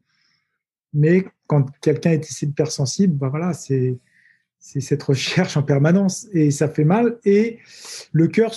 Mais 0.94 1.24
quand 1.48 1.66
quelqu'un 1.80 2.12
est 2.12 2.42
hypersensible, 2.42 3.14
ben 3.14 3.28
voilà, 3.28 3.52
c'est 3.52 3.98
cette 4.60 5.02
recherche 5.02 5.56
en 5.56 5.62
permanence 5.62 6.28
et 6.32 6.50
ça 6.50 6.68
fait 6.68 6.84
mal. 6.84 7.18
Et 7.24 7.58
le 8.12 8.28
cœur, 8.28 8.52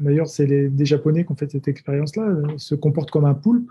d'ailleurs 0.00 0.28
c'est 0.28 0.68
des 0.68 0.84
Japonais 0.84 1.24
qui 1.24 1.32
ont 1.32 1.36
fait 1.36 1.50
cette 1.50 1.68
expérience-là, 1.68 2.36
se 2.58 2.74
comporte 2.74 3.10
comme 3.10 3.24
un 3.24 3.34
poulpe, 3.34 3.70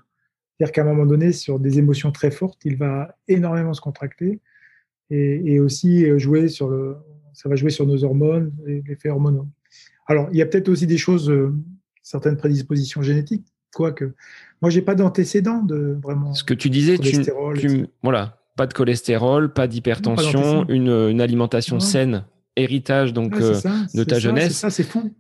c'est-à-dire 0.58 0.74
qu'à 0.74 0.82
un 0.82 0.86
moment 0.86 1.06
donné, 1.06 1.32
sur 1.32 1.60
des 1.60 1.80
émotions 1.80 2.12
très 2.12 2.30
fortes, 2.30 2.60
il 2.66 2.76
va 2.78 3.16
énormément 3.28 3.74
se 3.74 3.82
contracter 3.82 4.42
et, 5.10 5.54
et 5.54 5.60
aussi 5.62 6.20
jouer 6.20 6.50
sur 6.50 6.68
le, 6.68 6.98
ça 7.34 7.50
va 7.50 7.56
jouer 7.56 7.70
sur 7.70 7.86
nos 7.86 8.04
hormones, 8.04 8.52
l'effet 8.66 9.10
hormonal. 9.10 9.46
Alors, 10.08 10.28
il 10.32 10.38
y 10.38 10.42
a 10.42 10.46
peut-être 10.46 10.70
aussi 10.70 10.88
des 10.88 10.98
choses, 10.98 11.30
euh, 11.30 11.54
certaines 12.04 12.38
prédispositions 12.38 13.02
génétiques, 13.02 13.46
quoique. 13.74 14.14
Moi, 14.62 14.70
j'ai 14.70 14.82
pas 14.82 14.96
d'antécédents 14.96 15.64
de 15.64 15.98
vraiment. 16.02 16.34
Ce 16.34 16.44
que 16.44 16.54
tu 16.54 16.70
disais, 16.70 16.98
tu, 16.98 17.88
voilà, 18.04 18.38
pas 18.58 18.68
de 18.68 18.74
cholestérol, 18.74 19.54
pas 19.54 19.68
d'hypertension, 19.68 20.68
une, 20.68 21.22
alimentation 21.22 21.80
saine, 21.80 22.26
héritage 22.56 23.14
donc 23.14 23.40
euh, 23.40 23.60
de 23.94 24.04
ta 24.04 24.20
jeunesse. 24.20 24.58
Ça, 24.58 24.70
c'est 24.70 24.84
fou. 24.84 25.14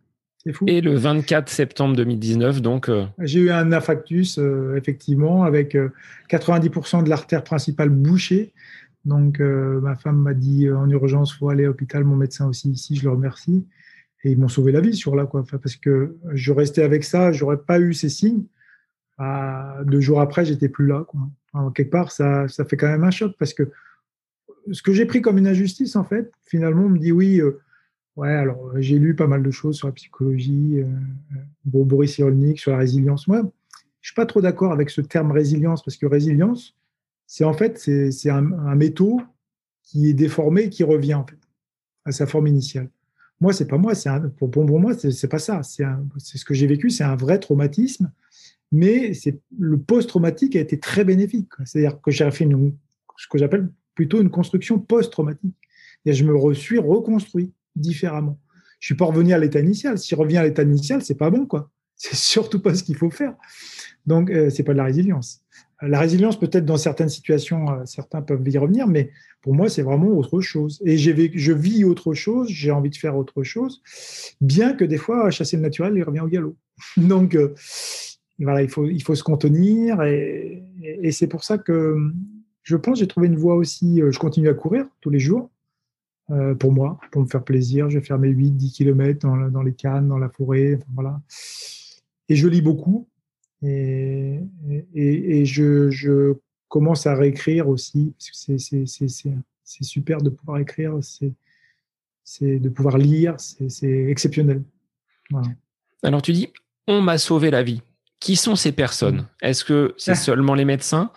Fou. 0.53 0.65
Et 0.67 0.81
le 0.81 0.95
24 0.95 1.49
septembre 1.49 1.95
2019, 1.95 2.63
donc. 2.63 2.89
Euh, 2.89 3.05
j'ai 3.19 3.41
eu 3.41 3.51
un 3.51 3.71
infarctus, 3.71 4.39
effectivement, 4.75 5.43
avec 5.43 5.77
90% 6.29 7.03
de 7.03 7.09
l'artère 7.09 7.43
principale 7.43 7.89
bouchée. 7.89 8.51
Donc, 9.05 9.39
euh, 9.39 9.81
ma 9.81 9.95
femme 9.95 10.17
m'a 10.17 10.33
dit 10.33 10.67
euh, 10.67 10.77
en 10.77 10.89
urgence, 10.89 11.33
faut 11.33 11.49
aller 11.49 11.63
à 11.63 11.67
l'hôpital. 11.67 12.03
Mon 12.03 12.15
médecin 12.15 12.47
aussi 12.47 12.69
ici, 12.69 12.95
je 12.95 13.03
le 13.03 13.11
remercie. 13.11 13.65
Et 14.23 14.31
ils 14.31 14.39
m'ont 14.39 14.47
sauvé 14.47 14.71
la 14.71 14.81
vie 14.81 14.95
sur 14.95 15.15
là, 15.15 15.25
quoi. 15.25 15.43
parce 15.49 15.75
que 15.75 16.15
je 16.33 16.51
restais 16.51 16.83
avec 16.83 17.03
ça, 17.03 17.31
j'aurais 17.31 17.57
pas 17.57 17.79
eu 17.79 17.93
ces 17.93 18.09
signes. 18.09 18.45
Bah, 19.17 19.79
deux 19.85 19.99
jours 19.99 20.21
après, 20.21 20.45
j'étais 20.45 20.69
plus 20.69 20.85
là. 20.85 21.07
Quelque 21.73 21.89
part, 21.89 22.11
ça, 22.11 22.47
ça 22.47 22.63
fait 22.65 22.77
quand 22.77 22.87
même 22.87 23.03
un 23.03 23.11
choc 23.11 23.33
parce 23.39 23.53
que 23.53 23.71
ce 24.71 24.83
que 24.83 24.93
j'ai 24.93 25.05
pris 25.07 25.21
comme 25.23 25.39
une 25.39 25.47
injustice, 25.47 25.95
en 25.95 26.03
fait, 26.03 26.31
finalement, 26.43 26.83
on 26.83 26.89
me 26.89 26.99
dit 26.99 27.11
oui. 27.11 27.41
Euh, 27.41 27.59
ouais, 28.15 28.29
alors 28.29 28.73
j'ai 28.77 28.99
lu 28.99 29.15
pas 29.15 29.25
mal 29.25 29.41
de 29.41 29.49
choses 29.49 29.77
sur 29.77 29.87
la 29.87 29.93
psychologie, 29.93 30.83
Boris 31.65 32.13
Cyrulnik, 32.13 32.59
sur 32.59 32.71
la 32.71 32.77
résilience. 32.77 33.27
Moi, 33.27 33.41
je 34.01 34.09
suis 34.09 34.15
pas 34.15 34.27
trop 34.27 34.41
d'accord 34.41 34.71
avec 34.71 34.91
ce 34.91 35.01
terme 35.01 35.31
résilience 35.31 35.83
parce 35.83 35.97
que 35.97 36.05
résilience, 36.05 36.75
c'est 37.33 37.45
en 37.45 37.53
fait 37.53 37.77
c'est 37.77 38.29
un, 38.29 38.51
un, 38.51 38.75
métaux 38.75 39.21
qui 39.83 40.09
est 40.09 40.13
déformé 40.13 40.69
qui 40.69 40.83
revient 40.83 41.13
en 41.13 41.25
fait 41.25 41.39
à 42.03 42.11
sa 42.11 42.27
forme 42.27 42.47
initiale. 42.47 42.89
Moi, 43.39 43.53
c'est 43.53 43.67
pas 43.67 43.77
moi, 43.77 43.95
c'est 43.95 44.09
pour, 44.37 44.51
pour 44.51 44.79
moi, 44.81 44.93
c'est 44.97 45.29
pas 45.29 45.39
ça. 45.39 45.61
C'est 45.63 45.85
ce 46.17 46.43
que 46.43 46.53
j'ai 46.53 46.67
vécu, 46.67 46.89
c'est 46.89 47.05
un 47.05 47.15
vrai 47.15 47.39
traumatisme, 47.39 48.11
mais 48.73 49.13
le 49.57 49.79
post-traumatique 49.79 50.57
a 50.57 50.59
été 50.59 50.77
très 50.77 51.05
bénéfique. 51.05 51.47
C'est-à-dire 51.63 52.01
que 52.01 52.11
j'ai 52.11 52.29
fait 52.31 52.43
une, 52.43 52.75
ce 53.15 53.27
que 53.29 53.37
j'appelle 53.37 53.71
plutôt 53.95 54.21
une 54.21 54.29
construction 54.29 54.77
post-traumatique. 54.77 55.55
Et 56.03 56.11
je 56.11 56.25
me 56.25 56.53
suis 56.53 56.79
reconstruit 56.79 57.53
différemment. 57.77 58.41
Je 58.81 58.87
suis 58.87 58.95
pas 58.95 59.05
revenu 59.05 59.31
à 59.31 59.37
l'état 59.37 59.61
initial. 59.61 59.97
Si 59.97 60.09
je 60.09 60.15
reviens 60.15 60.41
à 60.41 60.43
l'état 60.43 60.63
initial, 60.63 61.01
c'est 61.01 61.15
pas 61.15 61.29
bon, 61.29 61.45
quoi. 61.45 61.71
C'est 61.95 62.15
surtout 62.15 62.59
pas 62.59 62.75
ce 62.75 62.83
qu'il 62.83 62.97
faut 62.97 63.09
faire. 63.09 63.35
Donc, 64.05 64.29
euh, 64.29 64.49
c'est 64.49 64.63
pas 64.63 64.73
de 64.73 64.79
la 64.79 64.85
résilience. 64.85 65.45
La 65.81 65.99
résilience, 65.99 66.39
peut-être 66.39 66.65
dans 66.65 66.77
certaines 66.77 67.09
situations, 67.09 67.71
euh, 67.71 67.85
certains 67.85 68.21
peuvent 68.21 68.47
y 68.47 68.57
revenir, 68.57 68.87
mais 68.87 69.09
pour 69.41 69.55
moi, 69.55 69.67
c'est 69.67 69.81
vraiment 69.81 70.09
autre 70.09 70.39
chose. 70.39 70.79
Et 70.85 70.97
je 70.97 71.51
vis 71.51 71.83
autre 71.83 72.13
chose, 72.13 72.47
j'ai 72.49 72.69
envie 72.69 72.91
de 72.91 72.95
faire 72.95 73.17
autre 73.17 73.43
chose, 73.43 73.81
bien 74.41 74.73
que 74.73 74.85
des 74.85 74.97
fois, 74.97 75.31
chasser 75.31 75.55
le 75.55 75.63
naturel, 75.63 75.93
il 75.95 76.03
revient 76.03 76.19
au 76.19 76.27
galop. 76.27 76.55
Donc, 76.97 77.35
euh, 77.35 77.55
voilà, 78.37 78.61
il 78.61 78.69
faut, 78.69 78.85
il 78.85 79.01
faut 79.01 79.15
se 79.15 79.23
contenir. 79.23 80.03
Et, 80.03 80.63
c'est 81.11 81.27
pour 81.27 81.43
ça 81.43 81.57
que 81.57 81.95
je 82.63 82.75
pense 82.75 82.99
j'ai 82.99 83.07
trouvé 83.07 83.27
une 83.27 83.35
voie 83.35 83.55
aussi. 83.55 84.01
Euh, 84.01 84.11
je 84.11 84.19
continue 84.19 84.49
à 84.49 84.53
courir 84.53 84.85
tous 85.01 85.09
les 85.09 85.19
jours 85.19 85.49
pour 86.59 86.71
moi, 86.71 86.97
pour 87.11 87.21
me 87.21 87.27
faire 87.27 87.43
plaisir. 87.43 87.89
Je 87.89 87.99
vais 87.99 88.05
faire 88.05 88.17
mes 88.17 88.29
8-10 88.29 88.71
km 88.71 89.27
dans, 89.27 89.61
les 89.61 89.73
cannes, 89.73 90.07
dans 90.07 90.17
la 90.17 90.29
forêt. 90.29 90.79
voilà. 90.93 91.19
Et 92.29 92.37
je 92.37 92.47
lis 92.47 92.61
beaucoup. 92.61 93.09
Et, 93.63 94.39
et, 94.95 95.45
je, 95.45 96.33
commence 96.67 97.05
à 97.05 97.15
réécrire 97.15 97.67
aussi, 97.67 98.13
parce 98.17 98.57
que 98.57 98.57
c'est 98.57 99.83
super 99.83 100.21
de 100.21 100.29
pouvoir 100.29 100.59
écrire, 100.59 100.97
c'est 102.23 102.59
de 102.59 102.69
pouvoir 102.69 102.97
lire, 102.97 103.35
c'est 103.39 104.05
exceptionnel. 104.09 104.63
Alors 106.03 106.21
tu 106.21 106.33
dis, 106.33 106.49
on 106.87 107.01
m'a 107.01 107.17
sauvé 107.17 107.51
la 107.51 107.63
vie. 107.63 107.81
Qui 108.19 108.35
sont 108.35 108.55
ces 108.55 108.71
personnes? 108.71 109.27
Est-ce 109.41 109.65
que 109.65 109.95
c'est 109.97 110.15
seulement 110.15 110.53
les 110.53 110.65
médecins? 110.65 111.11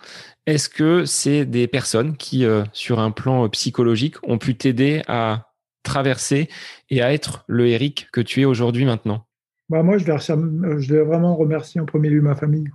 Est-ce 0.47 0.69
que 0.69 1.05
c'est 1.05 1.45
des 1.45 1.67
personnes 1.67 2.17
qui, 2.17 2.45
euh, 2.45 2.63
sur 2.73 2.99
un 2.99 3.11
plan 3.11 3.47
psychologique, 3.49 4.15
ont 4.23 4.37
pu 4.37 4.55
t'aider 4.55 5.03
à 5.07 5.51
traverser 5.83 6.49
et 6.89 7.01
à 7.01 7.13
être 7.13 7.43
le 7.47 7.67
Eric 7.67 8.07
que 8.11 8.21
tu 8.21 8.41
es 8.41 8.45
aujourd'hui 8.45 8.85
maintenant? 8.85 9.25
Bah, 9.69 9.83
moi, 9.83 9.97
je 9.97 10.05
vais, 10.05 10.95
vais 10.95 11.03
vraiment 11.03 11.35
remercier 11.35 11.81
en 11.81 11.85
premier 11.85 12.09
lieu 12.09 12.21
ma 12.21 12.35
famille 12.35 12.69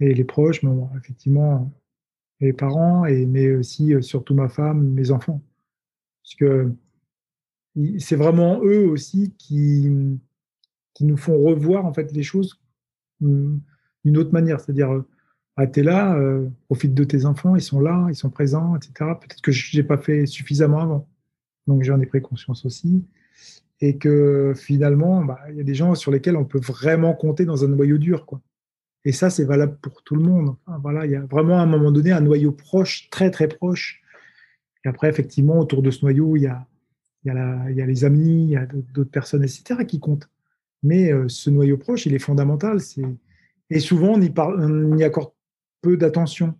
et 0.00 0.14
les 0.14 0.24
proches, 0.24 0.62
mais 0.62 0.70
effectivement, 0.96 1.72
les 2.40 2.52
parents, 2.54 3.04
et, 3.04 3.26
mais 3.26 3.52
aussi 3.52 3.94
euh, 3.94 4.00
surtout 4.00 4.34
ma 4.34 4.48
femme, 4.48 4.82
mes 4.92 5.10
enfants. 5.10 5.42
Parce 6.22 6.34
que 6.36 6.72
c'est 7.98 8.16
vraiment 8.16 8.62
eux 8.64 8.86
aussi 8.86 9.34
qui, 9.36 9.88
qui 10.94 11.04
nous 11.04 11.16
font 11.16 11.38
revoir 11.38 11.84
en 11.86 11.92
fait 11.92 12.12
les 12.12 12.22
choses 12.22 12.60
hum, 13.22 13.60
d'une 14.04 14.16
autre 14.16 14.32
manière. 14.32 14.60
C'est-à-dire, 14.60 15.04
ah, 15.56 15.66
tu 15.66 15.80
es 15.80 15.82
là, 15.82 16.16
euh, 16.16 16.48
profite 16.66 16.94
de 16.94 17.04
tes 17.04 17.26
enfants, 17.26 17.56
ils 17.56 17.62
sont 17.62 17.80
là, 17.80 18.06
ils 18.08 18.16
sont 18.16 18.30
présents, 18.30 18.74
etc. 18.76 18.92
Peut-être 19.20 19.42
que 19.42 19.52
je 19.52 19.76
n'ai 19.76 19.82
pas 19.84 19.98
fait 19.98 20.24
suffisamment 20.24 20.80
avant. 20.80 21.08
Donc 21.66 21.82
j'en 21.82 22.00
ai 22.00 22.06
pris 22.06 22.22
conscience 22.22 22.64
aussi 22.64 23.04
et 23.80 23.96
que 23.96 24.52
finalement, 24.56 25.24
bah, 25.24 25.38
il 25.50 25.56
y 25.56 25.60
a 25.60 25.64
des 25.64 25.74
gens 25.74 25.94
sur 25.94 26.10
lesquels 26.10 26.36
on 26.36 26.44
peut 26.44 26.60
vraiment 26.60 27.14
compter 27.14 27.44
dans 27.44 27.64
un 27.64 27.68
noyau 27.68 27.98
dur. 27.98 28.26
Quoi. 28.26 28.40
Et 29.04 29.12
ça, 29.12 29.30
c'est 29.30 29.44
valable 29.44 29.78
pour 29.80 30.02
tout 30.02 30.14
le 30.14 30.22
monde. 30.22 30.56
voilà, 30.82 31.06
il 31.06 31.12
y 31.12 31.16
a 31.16 31.20
vraiment 31.20 31.58
à 31.58 31.62
un 31.62 31.66
moment 31.66 31.90
donné 31.90 32.12
un 32.12 32.20
noyau 32.20 32.52
proche, 32.52 33.08
très 33.10 33.30
très 33.30 33.48
proche. 33.48 34.02
Et 34.84 34.88
après, 34.88 35.08
effectivement, 35.08 35.58
autour 35.58 35.82
de 35.82 35.90
ce 35.90 36.04
noyau, 36.04 36.36
il 36.36 36.42
y 36.42 36.46
a, 36.46 36.66
les 37.68 38.04
amis, 38.04 38.44
il 38.44 38.50
y 38.50 38.56
a 38.56 38.66
d'autres 38.66 39.10
personnes, 39.10 39.42
etc., 39.42 39.84
qui 39.86 40.00
comptent. 40.00 40.28
Mais 40.82 41.12
ce 41.28 41.50
noyau 41.50 41.76
proche, 41.76 42.06
il 42.06 42.14
est 42.14 42.18
fondamental. 42.18 42.78
Et 43.70 43.80
souvent, 43.80 44.14
on 44.14 44.20
y, 44.20 44.32
on 44.38 44.96
y 44.96 45.04
accorde 45.04 45.32
peu 45.82 45.96
d'attention. 45.96 46.54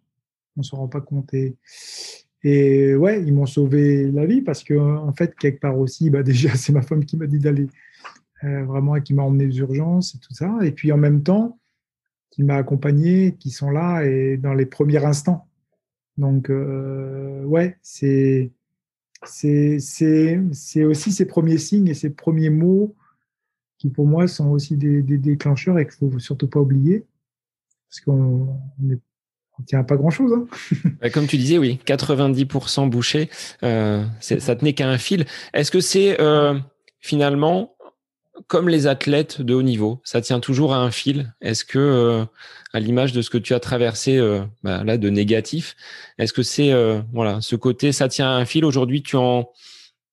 On 0.57 0.61
ne 0.61 0.65
s'en 0.65 0.79
rend 0.79 0.89
pas 0.89 1.01
compte. 1.01 1.33
Et, 1.35 1.57
et 2.43 2.95
ouais, 2.95 3.23
ils 3.23 3.35
m'ont 3.35 3.47
sauvé 3.47 4.11
la 4.11 4.25
vie 4.27 4.41
parce 4.41 4.65
que, 4.65 4.75
en 4.75 5.13
fait, 5.13 5.35
quelque 5.37 5.61
part 5.61 5.79
aussi, 5.79 6.11
bah 6.11 6.23
déjà, 6.25 6.55
c'est 6.55 6.73
ma 6.73 6.83
femme 6.83 7.05
qui 7.05 7.17
m'a 7.17 7.27
dit 7.27 7.39
d'aller 7.39 7.69
euh, 8.45 8.65
vraiment 8.65 8.97
et 8.97 9.03
qui 9.03 9.15
m'a 9.15 9.23
emmené 9.23 9.47
aux 9.47 9.67
urgences 9.67 10.15
et 10.15 10.19
tout 10.19 10.33
ça. 10.35 10.59
Et 10.63 10.73
puis 10.73 10.93
en 10.93 10.97
même 10.97 11.23
temps, 11.23 11.59
qui 12.31 12.43
m'a 12.43 12.57
accompagné, 12.57 13.37
qui 13.39 13.51
sont 13.51 13.71
là 13.71 14.03
et 14.05 14.37
dans 14.37 14.55
les 14.55 14.67
premiers 14.67 15.05
instants. 15.05 15.49
Donc, 16.17 16.51
euh, 16.51 17.45
ouais, 17.45 17.79
c'est 17.83 18.53
c'est 19.25 19.77
aussi 20.85 21.13
ces 21.13 21.27
premiers 21.27 21.59
signes 21.59 21.89
et 21.89 21.95
ces 21.95 22.09
premiers 22.09 22.49
mots 22.49 22.95
qui, 23.77 23.91
pour 23.91 24.07
moi, 24.07 24.29
sont 24.29 24.49
aussi 24.49 24.77
des, 24.77 25.03
déclencheurs 25.03 25.79
et 25.79 25.87
qu'il 25.87 26.07
ne 26.07 26.13
faut 26.13 26.19
surtout 26.19 26.49
pas 26.49 26.61
oublier. 26.61 27.05
Parce 27.89 28.01
qu'on 28.01 28.59
est 28.91 29.01
on 29.61 29.65
tient 29.65 29.85
pas 29.85 29.97
grand-chose. 29.97 30.33
Hein. 30.33 31.09
Comme 31.11 31.27
tu 31.27 31.37
disais, 31.37 31.59
oui, 31.59 31.79
90% 31.87 32.89
bouché, 32.89 33.31
euh, 33.63 34.05
ça 34.21 34.57
tenait 34.57 34.73
qu'à 34.73 34.89
un 34.89 34.99
fil. 34.99 35.27
Est-ce 35.55 35.71
que 35.71 35.81
c'est 35.81 36.21
euh, 36.21 36.59
finalement 37.01 37.75
comme 38.47 38.71
les 38.71 38.87
athlètes 38.87 39.43
de 39.43 39.53
haut 39.53 39.63
niveau, 39.63 40.01
ça 40.03 40.23
tient 40.23 40.41
toujours 40.41 40.73
à 40.73 40.79
un 40.79 40.91
fil? 40.91 41.35
Est-ce 41.43 41.63
que, 41.63 41.79
euh, 41.79 42.25
à 42.73 42.81
l'image 42.81 43.13
de 43.13 43.21
ce 43.21 43.29
que 43.29 43.37
tu 43.37 43.53
as 43.53 43.61
traversé 43.61 44.19
bah, 44.63 44.83
là 44.83 44.97
de 44.97 45.11
négatif, 45.11 45.77
est-ce 46.19 46.33
que 46.33 46.43
c'est 46.43 46.73
voilà 47.13 47.43
ce 47.43 47.55
côté, 47.55 47.93
ça 47.93 48.09
tient 48.09 48.31
à 48.31 48.35
un 48.35 48.47
fil? 48.47 48.65
Aujourd'hui, 48.65 49.03
tu 49.03 49.17
en 49.17 49.51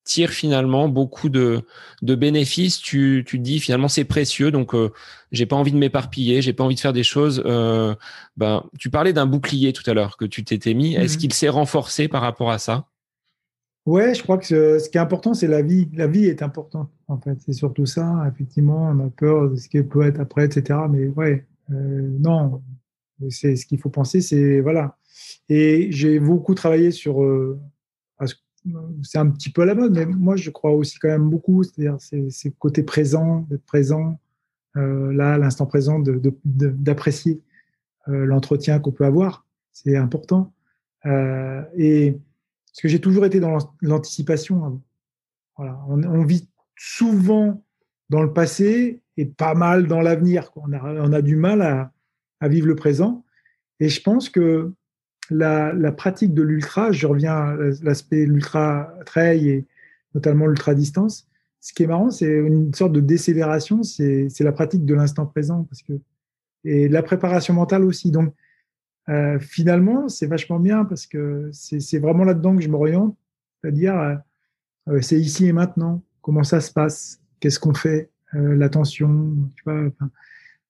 tire 0.08 0.32
finalement 0.32 0.88
beaucoup 0.88 1.30
de, 1.30 1.62
de 2.02 2.16
bénéfices. 2.16 2.80
Tu, 2.80 3.24
tu 3.28 3.38
te 3.38 3.44
dis 3.44 3.60
finalement 3.60 3.88
c'est 3.88 4.06
précieux, 4.06 4.50
donc 4.50 4.74
euh, 4.74 4.92
j'ai 5.32 5.46
pas 5.46 5.56
envie 5.56 5.72
de 5.72 5.78
m'éparpiller, 5.78 6.42
j'ai 6.42 6.54
pas 6.54 6.64
envie 6.64 6.76
de 6.76 6.80
faire 6.80 6.94
des 6.94 7.04
choses. 7.04 7.44
Euh, 7.46 7.94
ben, 8.38 8.64
tu 8.80 8.90
parlais 8.90 9.14
d'un 9.14 9.26
bouclier 9.26 9.74
tout 9.74 9.88
à 9.90 9.94
l'heure 9.94 10.18
que 10.18 10.26
tu 10.26 10.44
t'étais 10.44 10.74
mis. 10.74 10.96
Est-ce 10.96 11.16
mhm. 11.16 11.22
qu'il 11.22 11.34
s'est 11.34 11.50
renforcé 11.50 12.08
par 12.08 12.22
rapport 12.22 12.50
à 12.50 12.58
ça? 12.58 12.88
Ouais, 13.86 14.14
je 14.14 14.24
crois 14.24 14.38
que 14.38 14.46
ce, 14.80 14.90
qui 14.90 14.98
est 14.98 15.02
important, 15.02 15.34
c'est 15.34 15.48
la 15.48 15.62
vie. 15.62 15.90
La 15.94 16.08
vie 16.08 16.26
est 16.26 16.42
importante, 16.42 16.90
en 17.08 17.18
fait. 17.18 17.38
C'est 17.46 17.54
surtout 17.54 17.86
ça. 17.86 18.26
Effectivement, 18.34 18.90
on 18.90 19.06
a 19.06 19.10
peur 19.10 19.50
de 19.50 19.56
ce 19.56 19.70
qui 19.70 19.82
peut 19.84 20.06
être 20.06 20.20
après, 20.20 20.46
etc. 20.46 20.80
Mais 20.90 21.08
ouais, 21.08 21.46
euh, 21.72 22.18
non, 22.20 22.62
c'est 23.30 23.56
ce 23.56 23.66
qu'il 23.66 23.80
faut 23.80 23.90
penser, 23.90 24.22
c'est 24.22 24.60
voilà. 24.60 24.98
Et 25.50 25.88
j'ai 25.92 26.20
beaucoup 26.20 26.54
travaillé 26.54 26.92
sur 26.92 27.24
euh, 27.24 27.60
c'est 29.04 29.18
un 29.18 29.30
petit 29.30 29.50
peu 29.50 29.62
à 29.64 29.66
la 29.66 29.76
mode, 29.76 29.94
mais 29.94 30.06
moi 30.06 30.36
je 30.36 30.50
crois 30.50 30.72
aussi 30.72 31.00
quand 31.00 31.08
même 31.08 31.30
beaucoup, 31.30 31.64
c'est-à-dire 31.64 31.98
c'est 32.00 32.58
côté 32.58 32.84
présent, 32.84 33.46
d'être 33.50 33.66
présent, 33.66 34.20
euh, 34.78 35.12
là, 35.14 35.38
l'instant 35.38 35.66
présent, 35.66 36.02
d'apprécier 36.46 37.42
euh, 38.08 38.26
l'entretien 38.26 38.80
qu'on 38.80 38.92
peut 38.92 39.06
avoir, 39.06 39.46
c'est 39.74 39.98
important. 39.98 40.54
Euh, 41.06 41.64
et 41.76 42.18
parce 42.68 42.82
que 42.82 42.88
j'ai 42.88 43.02
toujours 43.02 43.26
été 43.26 43.40
dans 43.40 43.58
l'anticipation. 43.82 44.82
Voilà, 45.58 45.80
on, 45.88 46.24
vit 46.24 46.48
souvent 46.76 47.64
dans 48.10 48.22
le 48.22 48.32
passé 48.34 49.02
et 49.16 49.26
pas 49.26 49.56
mal 49.56 49.88
dans 49.88 50.02
l'avenir. 50.02 50.52
On 50.56 50.72
a, 50.74 50.80
on 50.80 51.12
a 51.12 51.22
du 51.24 51.36
mal 51.36 51.92
à 52.40 52.48
vivre 52.48 52.68
le 52.68 52.76
présent. 52.76 53.26
Et 53.80 53.90
je 53.90 54.02
pense 54.02 54.30
que 54.30 54.74
la, 55.30 55.92
pratique 55.92 56.34
de 56.34 56.42
l'ultra, 56.42 56.92
je 56.92 57.08
reviens 57.08 57.36
à 57.36 57.56
l'aspect 57.84 58.26
l'ultra 58.26 58.94
trail 59.06 59.50
et 59.50 59.66
notamment 60.16 60.48
l'ultra 60.48 60.74
distance. 60.74 61.28
Ce 61.60 61.74
qui 61.74 61.84
est 61.84 61.88
marrant, 61.88 62.12
c'est 62.12 62.32
une 62.32 62.74
sorte 62.74 62.94
de 62.94 63.02
décélération, 63.02 63.84
c'est 63.84 64.30
la 64.40 64.52
pratique 64.52 64.86
de 64.86 64.94
l'instant 64.94 65.26
présent 65.26 65.64
parce 65.64 65.82
que 65.82 65.94
et 66.64 66.88
la 66.88 67.02
préparation 67.02 67.54
mentale 67.54 67.84
aussi. 67.84 68.12
Donc 68.12 68.34
euh, 69.10 69.40
finalement, 69.40 70.10
c'est 70.10 70.28
vachement 70.28 70.60
bien 70.60 70.86
parce 70.86 71.08
que 71.08 71.50
c'est 71.52 72.00
vraiment 72.00 72.26
là-dedans 72.26 72.56
que 72.56 72.62
je 72.62 72.70
m'oriente, 72.70 73.18
c'est-à-dire 73.62 73.98
euh, 73.98 74.16
euh, 74.90 75.02
c'est 75.02 75.20
ici 75.20 75.48
et 75.48 75.54
maintenant. 75.54 76.04
Comment 76.22 76.44
ça 76.44 76.60
se 76.60 76.72
passe? 76.72 77.22
Qu'est-ce 77.40 77.60
qu'on 77.60 77.74
fait? 77.74 78.10
L'attention, 78.34 79.34
tu 79.56 79.64
vois. 79.66 79.90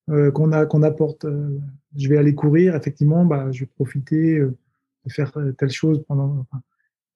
Euh, 0.10 0.32
qu'on 0.32 0.54
apporte. 0.84 1.26
Euh, 1.26 1.60
je 1.98 2.08
vais 2.08 2.18
aller 2.18 2.34
courir, 2.34 2.76
effectivement, 2.76 3.26
bah, 3.26 3.52
je 3.52 3.62
vais 3.62 3.66
profiter 3.66 4.38
euh, 4.38 4.56
de 5.06 5.12
faire 5.12 5.34
telle 5.58 5.70
chose 5.70 6.02
pendant. 6.08 6.46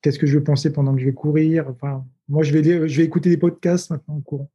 Qu'est-ce 0.02 0.20
que 0.20 0.28
je 0.28 0.38
vais 0.38 0.44
penser 0.44 0.74
pendant 0.74 0.94
que 0.94 1.00
je 1.00 1.06
vais 1.06 1.14
courir 1.14 1.70
Enfin, 1.70 2.06
moi, 2.28 2.44
je 2.44 2.52
vais 2.52 2.90
je 2.90 2.98
vais 2.98 3.06
écouter 3.06 3.30
des 3.30 3.38
podcasts 3.38 3.92
maintenant 3.92 4.16
en 4.16 4.22
courant. 4.22 4.52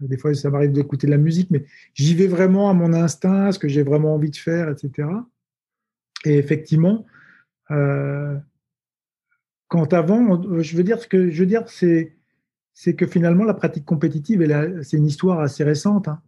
Des 0.00 0.18
fois, 0.18 0.34
ça 0.34 0.50
m'arrive 0.50 0.72
d'écouter 0.72 1.06
de 1.06 1.12
la 1.12 1.18
musique, 1.18 1.50
mais 1.50 1.64
j'y 1.94 2.14
vais 2.14 2.26
vraiment 2.26 2.68
à 2.68 2.74
mon 2.74 2.92
instinct, 2.92 3.46
à 3.46 3.52
ce 3.52 3.58
que 3.58 3.68
j'ai 3.68 3.82
vraiment 3.82 4.14
envie 4.14 4.30
de 4.30 4.36
faire, 4.36 4.68
etc. 4.68 5.08
Et 6.24 6.36
effectivement, 6.36 7.06
quand 9.68 9.92
avant, 9.92 10.60
je 10.60 10.76
veux 10.76 10.84
dire 10.84 11.08
que 11.08 11.30
je 11.30 11.40
veux 11.40 11.46
dire, 11.46 11.68
c'est 11.68 12.14
c'est 12.74 12.94
que 12.94 13.06
finalement 13.06 13.44
la 13.44 13.54
pratique 13.54 13.84
compétitive, 13.84 14.44
c'est 14.82 14.98
une 14.98 15.06
histoire 15.06 15.40
assez 15.40 15.64
récente. 15.64 16.08
Hein. 16.08 16.20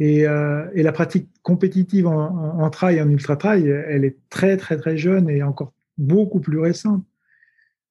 Euh, 0.00 0.68
et, 0.74 0.82
la 0.82 0.92
pratique 0.92 1.28
compétitive 1.42 2.06
en, 2.06 2.60
en 2.60 3.08
ultra 3.08 3.36
trail, 3.36 3.66
elle 3.66 4.04
est 4.04 4.16
très 4.28 4.56
très 4.56 4.76
très 4.76 4.96
jeune 4.96 5.30
et 5.30 5.42
encore 5.42 5.72
beaucoup 5.96 6.40
plus 6.40 6.58
récente. 6.58 7.04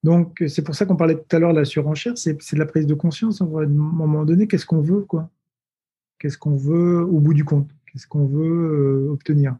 Donc 0.03 0.43
c'est 0.47 0.61
pour 0.61 0.75
ça 0.75 0.85
qu'on 0.85 0.95
parlait 0.95 1.15
tout 1.15 1.35
à 1.35 1.39
l'heure 1.39 1.53
de 1.53 1.59
la 1.59 1.65
surenchère, 1.65 2.15
c'est 2.15 2.35
de 2.35 2.59
la 2.59 2.67
prise 2.67 2.85
de 2.85 2.93
conscience. 2.93 3.41
À 3.41 3.45
un 3.45 3.65
moment 3.65 4.23
donné, 4.23 4.47
qu'est-ce 4.47 4.67
qu'on 4.67 4.81
veut 4.81 5.01
quoi? 5.01 5.31
Qu'est-ce 6.19 6.37
qu'on 6.37 6.55
veut 6.55 7.01
au 7.01 7.19
bout 7.19 7.33
du 7.33 7.43
compte? 7.43 7.69
Qu'est-ce 7.91 8.07
qu'on 8.07 8.25
veut 8.25 9.07
euh, 9.07 9.11
obtenir? 9.11 9.57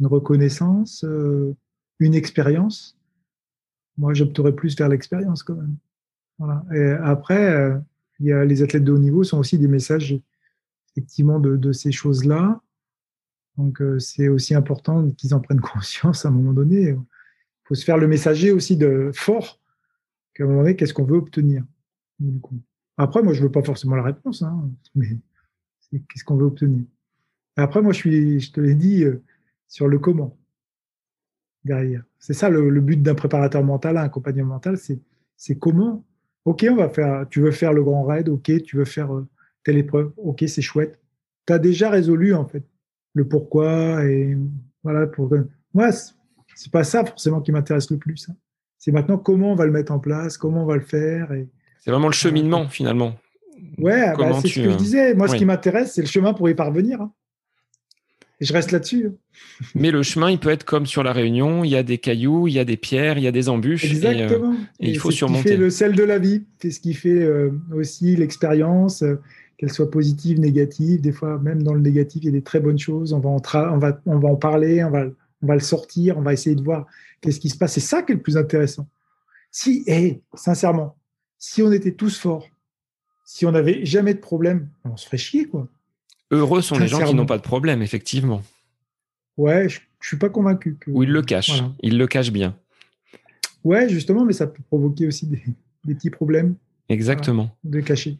Une 0.00 0.06
reconnaissance, 0.06 1.04
euh, 1.04 1.54
une 2.00 2.14
expérience? 2.14 2.98
Moi, 3.96 4.12
j'opterais 4.12 4.52
plus 4.52 4.76
vers 4.76 4.88
l'expérience 4.88 5.42
quand 5.42 5.54
même. 5.54 5.76
Voilà. 6.38 6.64
Et 6.74 6.90
après, 7.02 7.72
il 8.18 8.26
y 8.26 8.32
a 8.32 8.44
les 8.44 8.62
athlètes 8.62 8.84
de 8.84 8.92
haut 8.92 8.98
niveau 8.98 9.24
sont 9.24 9.38
aussi 9.38 9.56
des 9.56 9.68
messages 9.68 10.18
effectivement 10.96 11.38
de, 11.38 11.72
ces 11.72 11.92
choses-là. 11.92 12.60
Donc, 13.58 13.80
euh, 13.82 13.98
c'est 13.98 14.28
aussi 14.28 14.54
important 14.54 15.10
qu'ils 15.10 15.34
en 15.34 15.40
prennent 15.40 15.60
conscience 15.74 16.24
à 16.24 16.28
un 16.28 16.32
moment 16.32 16.52
donné. 16.52 16.90
Il 16.90 16.98
faut 17.64 17.74
se 17.74 17.84
faire 17.84 17.98
le 17.98 18.08
messager 18.08 18.50
aussi 18.50 18.76
de 18.76 19.10
fort 19.14 19.60
qu'à 20.34 20.44
un 20.44 20.46
moment 20.46 20.62
donné, 20.62 20.76
qu'est-ce 20.76 20.94
qu'on 20.94 21.04
veut 21.04 21.16
obtenir. 21.16 21.64
Après, 22.96 23.22
moi, 23.22 23.34
je 23.34 23.42
veux 23.42 23.50
pas 23.50 23.62
forcément 23.62 23.96
la 23.96 24.02
réponse, 24.02 24.42
hein, 24.42 24.70
mais 24.94 25.18
qu'est-ce 25.90 26.24
qu'on 26.24 26.36
veut 26.36 26.46
obtenir. 26.46 26.84
après, 27.56 27.82
moi, 27.82 27.92
je 27.92 27.98
suis, 27.98 28.40
je 28.40 28.52
te 28.52 28.60
l'ai 28.60 28.74
dit, 28.74 29.04
euh, 29.04 29.22
sur 29.68 29.88
le 29.88 29.98
comment 29.98 30.38
derrière. 31.64 32.04
C'est 32.20 32.32
ça 32.32 32.48
le, 32.48 32.80
but 32.80 33.02
d'un 33.02 33.14
préparateur 33.14 33.64
mental, 33.64 33.96
un 33.96 34.08
compagnon 34.08 34.46
mental, 34.46 34.78
c'est 34.78 35.58
comment. 35.58 36.04
Ok, 36.44 36.64
on 36.70 36.76
va 36.76 36.88
faire. 36.88 37.26
Tu 37.28 37.40
veux 37.40 37.50
faire 37.50 37.72
le 37.72 37.82
grand 37.82 38.04
raid, 38.04 38.28
ok, 38.28 38.62
tu 38.62 38.76
veux 38.76 38.84
faire 38.84 39.12
euh, 39.12 39.28
telle 39.66 39.78
épreuve, 39.78 40.12
ok, 40.16 40.44
c'est 40.46 40.62
chouette. 40.62 41.00
Tu 41.44 41.52
as 41.52 41.58
déjà 41.58 41.90
résolu 41.90 42.34
en 42.34 42.46
fait 42.46 42.62
le 43.14 43.26
pourquoi 43.26 44.04
et 44.04 44.38
voilà. 44.84 45.08
Pour... 45.08 45.28
Moi, 45.74 45.90
c'est 46.54 46.70
pas 46.70 46.84
ça 46.84 47.04
forcément 47.04 47.40
qui 47.40 47.50
m'intéresse 47.50 47.90
le 47.90 47.98
plus. 47.98 48.28
Hein. 48.28 48.36
C'est 48.78 48.92
maintenant 48.92 49.18
comment 49.18 49.50
on 49.50 49.54
va 49.56 49.66
le 49.66 49.72
mettre 49.72 49.90
en 49.90 49.98
place, 49.98 50.38
comment 50.38 50.62
on 50.62 50.66
va 50.66 50.76
le 50.76 50.84
faire. 50.84 51.32
Et... 51.32 51.48
C'est 51.80 51.90
vraiment 51.90 52.06
le 52.06 52.12
cheminement 52.12 52.68
finalement. 52.68 53.16
Ouais, 53.78 54.12
bah, 54.16 54.38
c'est 54.40 54.48
ce 54.48 54.60
que 54.60 54.70
je 54.70 54.76
disais. 54.76 55.14
Moi, 55.14 55.26
ce 55.26 55.34
qui 55.34 55.44
m'intéresse, 55.44 55.94
c'est 55.94 56.02
le 56.02 56.06
chemin 56.06 56.32
pour 56.32 56.48
y 56.48 56.54
parvenir. 56.54 57.00
Hein. 57.00 57.12
Et 58.40 58.44
je 58.44 58.52
reste 58.52 58.70
là-dessus. 58.70 59.06
Hein. 59.08 59.64
Mais 59.74 59.90
le 59.90 60.04
chemin, 60.04 60.30
il 60.30 60.38
peut 60.38 60.50
être 60.50 60.64
comme 60.64 60.86
sur 60.86 61.02
la 61.02 61.12
Réunion. 61.12 61.64
Il 61.64 61.70
y 61.70 61.76
a 61.76 61.82
des 61.82 61.98
cailloux, 61.98 62.46
il 62.46 62.54
y 62.54 62.58
a 62.60 62.64
des 62.64 62.76
pierres, 62.76 63.18
il 63.18 63.24
y 63.24 63.26
a 63.26 63.32
des 63.32 63.48
embûches. 63.48 63.84
Euh, 63.86 63.88
Exactement. 63.88 64.54
Et, 64.78 64.90
il 64.90 64.98
faut 64.98 65.10
surmonter. 65.10 65.42
C'est 65.42 65.48
ce 65.48 65.54
qui 65.54 65.56
fait 65.56 65.64
le 65.64 65.70
sel 65.70 65.94
de 65.96 66.04
la 66.04 66.18
vie. 66.18 66.44
C'est 66.60 66.70
ce 66.70 66.80
qui 66.80 66.94
fait 66.94 67.08
euh, 67.08 67.50
aussi 67.74 68.14
l'expérience, 68.14 69.02
euh, 69.56 69.58
qu'elle 69.58 69.72
soit 69.72 69.90
positive, 69.90 70.40
négative. 70.40 71.00
Des 71.00 71.12
fois, 71.12 71.38
même 71.38 71.62
dans 71.62 71.74
le 71.74 71.80
négatif, 71.80 72.22
il 72.22 72.26
y 72.26 72.28
a 72.28 72.32
des 72.32 72.42
très 72.42 72.60
bonnes 72.60 72.78
choses. 72.78 73.12
On 73.12 73.20
va 73.20 73.30
en, 73.30 73.42
on 73.74 73.78
va, 73.78 74.00
on 74.06 74.18
va 74.18 74.28
en 74.28 74.36
parler, 74.36 74.84
on 74.84 74.90
va, 74.90 75.06
on 75.42 75.46
va 75.46 75.54
le 75.54 75.60
sortir, 75.60 76.18
on 76.18 76.22
va 76.22 76.32
essayer 76.32 76.56
de 76.56 76.62
voir 76.62 76.86
qu'est-ce 77.20 77.40
qui 77.40 77.48
se 77.48 77.58
passe. 77.58 77.74
C'est 77.74 77.80
ça 77.80 78.02
qui 78.02 78.12
est 78.12 78.16
le 78.16 78.22
plus 78.22 78.36
intéressant. 78.36 78.88
Si, 79.50 79.84
et 79.86 80.20
sincèrement, 80.34 80.96
si 81.38 81.62
on 81.62 81.72
était 81.72 81.92
tous 81.92 82.18
forts, 82.18 82.48
si 83.24 83.46
on 83.46 83.52
n'avait 83.52 83.84
jamais 83.84 84.14
de 84.14 84.20
problème, 84.20 84.68
on 84.84 84.96
se 84.96 85.06
ferait 85.06 85.18
chier, 85.18 85.46
quoi. 85.46 85.68
Heureux 86.30 86.60
sont 86.60 86.78
les 86.78 86.88
gens 86.88 87.04
qui 87.04 87.14
n'ont 87.14 87.26
pas 87.26 87.38
de 87.38 87.42
problème, 87.42 87.82
effectivement. 87.82 88.42
Ouais, 89.36 89.68
je, 89.68 89.78
ne 89.78 89.84
suis 90.00 90.16
pas 90.16 90.28
convaincu. 90.28 90.76
Que, 90.80 90.90
Ou 90.90 91.02
ils 91.04 91.10
le 91.10 91.22
cachent. 91.22 91.62
Ils 91.82 91.98
le 91.98 92.06
cachent 92.06 92.32
bien. 92.32 92.56
Ouais, 93.64 93.88
justement, 93.88 94.24
mais 94.24 94.32
ça 94.32 94.46
peut 94.46 94.62
provoquer 94.68 95.06
aussi 95.06 95.26
des, 95.26 95.42
petits 95.86 96.10
problèmes. 96.10 96.56
Exactement. 96.88 97.50
de 97.64 97.80
cacher. 97.80 98.16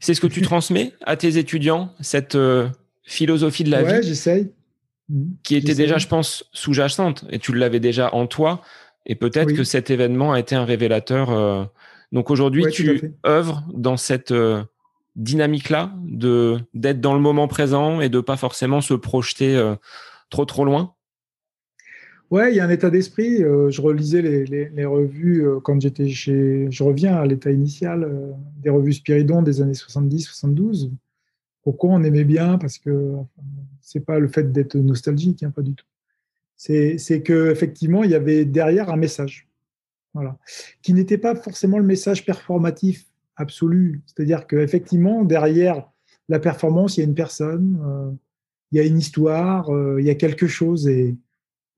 C'est 0.00 0.14
ce 0.14 0.20
que 0.20 0.26
tu 0.26 0.42
transmets 0.42 0.92
à 1.02 1.16
tes 1.16 1.38
étudiants, 1.38 1.92
cette 2.00 2.34
euh, 2.34 2.68
philosophie 3.02 3.64
de 3.64 3.70
la 3.70 3.82
ouais, 3.82 4.00
vie 4.00 4.06
j'essaye. 4.06 4.52
Qui 5.42 5.56
était 5.56 5.74
déjà, 5.74 5.98
je 5.98 6.08
pense, 6.08 6.48
sous-jacente, 6.52 7.26
et 7.30 7.38
tu 7.38 7.54
l'avais 7.54 7.80
déjà 7.80 8.14
en 8.14 8.26
toi. 8.26 8.62
Et 9.06 9.14
peut-être 9.14 9.52
que 9.52 9.64
cet 9.64 9.90
événement 9.90 10.32
a 10.32 10.40
été 10.40 10.54
un 10.54 10.64
révélateur 10.64 11.30
euh, 11.30 11.64
Donc 12.12 12.30
aujourd'hui, 12.30 12.64
tu 12.72 13.12
œuvres 13.26 13.62
dans 13.74 13.98
cette 13.98 14.32
dynamique-là 15.16 15.92
de 16.04 16.58
d'être 16.72 17.00
dans 17.00 17.14
le 17.14 17.20
moment 17.20 17.46
présent 17.48 18.00
et 18.00 18.08
de 18.08 18.20
pas 18.20 18.36
forcément 18.36 18.80
se 18.80 18.94
projeter 18.94 19.74
trop 20.30 20.46
trop 20.46 20.64
loin? 20.64 20.94
Ouais, 22.30 22.52
il 22.52 22.56
y 22.56 22.60
a 22.60 22.64
un 22.64 22.70
état 22.70 22.90
d'esprit. 22.90 23.38
je 23.38 23.80
relisais 23.80 24.22
les, 24.22 24.84
revues 24.84 25.46
quand 25.62 25.80
j'étais 25.80 26.08
chez. 26.08 26.66
Je 26.70 26.82
reviens 26.82 27.16
à 27.16 27.26
l'état 27.26 27.50
initial 27.50 28.10
des 28.62 28.70
revues 28.70 28.94
Spiridon 28.94 29.42
des 29.42 29.60
années 29.60 29.72
70-72. 29.72 30.90
Pourquoi 31.62 31.90
on 31.90 32.02
aimait 32.02 32.24
bien? 32.24 32.58
Parce 32.58 32.78
que 32.78 33.12
c'est 33.80 34.04
pas 34.04 34.18
le 34.18 34.28
fait 34.28 34.50
d'être 34.52 34.76
nostalgique, 34.76 35.42
hein, 35.42 35.50
pas 35.50 35.62
du 35.62 35.74
tout. 35.74 35.86
C'est 36.56 37.22
que 37.22 37.50
effectivement, 37.50 38.04
il 38.04 38.10
y 38.10 38.14
avait 38.14 38.44
derrière 38.44 38.90
un 38.90 38.96
message, 38.96 39.48
voilà, 40.14 40.38
qui 40.82 40.94
n'était 40.94 41.18
pas 41.18 41.34
forcément 41.34 41.78
le 41.78 41.84
message 41.84 42.24
performatif 42.24 43.06
absolu. 43.36 44.02
C'est-à-dire 44.06 44.46
qu'effectivement, 44.46 45.24
derrière 45.24 45.88
la 46.28 46.38
performance, 46.38 46.96
il 46.96 47.00
y 47.00 47.02
a 47.02 47.06
une 47.06 47.14
personne, 47.14 47.80
euh, 47.84 48.10
il 48.72 48.78
y 48.78 48.80
a 48.80 48.84
une 48.84 48.98
histoire, 48.98 49.70
euh, 49.70 50.00
il 50.00 50.06
y 50.06 50.10
a 50.10 50.14
quelque 50.14 50.46
chose, 50.46 50.88
et, 50.88 51.16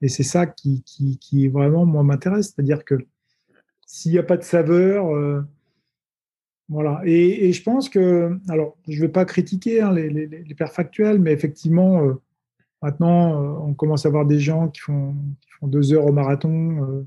et 0.03 0.09
c'est 0.09 0.23
ça 0.23 0.47
qui, 0.47 1.49
vraiment 1.49 1.87
moi 1.87 2.03
m'intéresse. 2.03 2.53
C'est-à-dire 2.55 2.85
que 2.85 2.95
s'il 3.87 4.13
n'y 4.13 4.19
a 4.19 4.23
pas 4.23 4.37
de 4.37 4.43
saveur, 4.43 5.15
euh, 5.15 5.43
voilà. 6.69 7.01
Et, 7.05 7.53
je 7.53 7.63
pense 7.63 7.89
que, 7.89 8.39
alors, 8.49 8.77
je 8.89 8.97
ne 8.97 9.07
vais 9.07 9.13
pas 9.13 9.25
critiquer 9.25 9.81
hein, 9.81 9.93
les, 9.93 10.11
les, 10.11 10.27
les 10.27 10.67
factuels, 10.67 11.21
mais 11.21 11.33
effectivement, 11.33 12.03
euh, 12.03 12.15
maintenant, 12.83 13.43
euh, 13.43 13.69
on 13.69 13.75
commence 13.75 14.05
à 14.07 14.11
voir 14.11 14.27
des 14.27 14.41
gens 14.41 14.69
qui 14.69 14.81
font, 14.81 15.15
qui 15.41 15.51
font 15.61 15.69
deux 15.69 15.93
heures 15.93 16.07
au 16.07 16.13
marathon. 16.13 17.07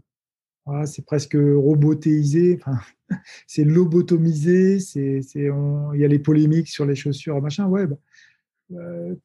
Voilà, 0.65 0.85
c'est 0.85 1.03
presque 1.03 1.35
robotisé, 1.35 2.59
enfin, 2.61 2.79
c'est 3.47 3.63
lobotomisé, 3.63 4.77
il 4.95 5.95
y 5.95 6.05
a 6.05 6.07
les 6.07 6.19
polémiques 6.19 6.67
sur 6.67 6.85
les 6.85 6.95
chaussures, 6.95 7.41
machin. 7.41 7.67
Ouais, 7.67 7.87
bah, 7.87 7.97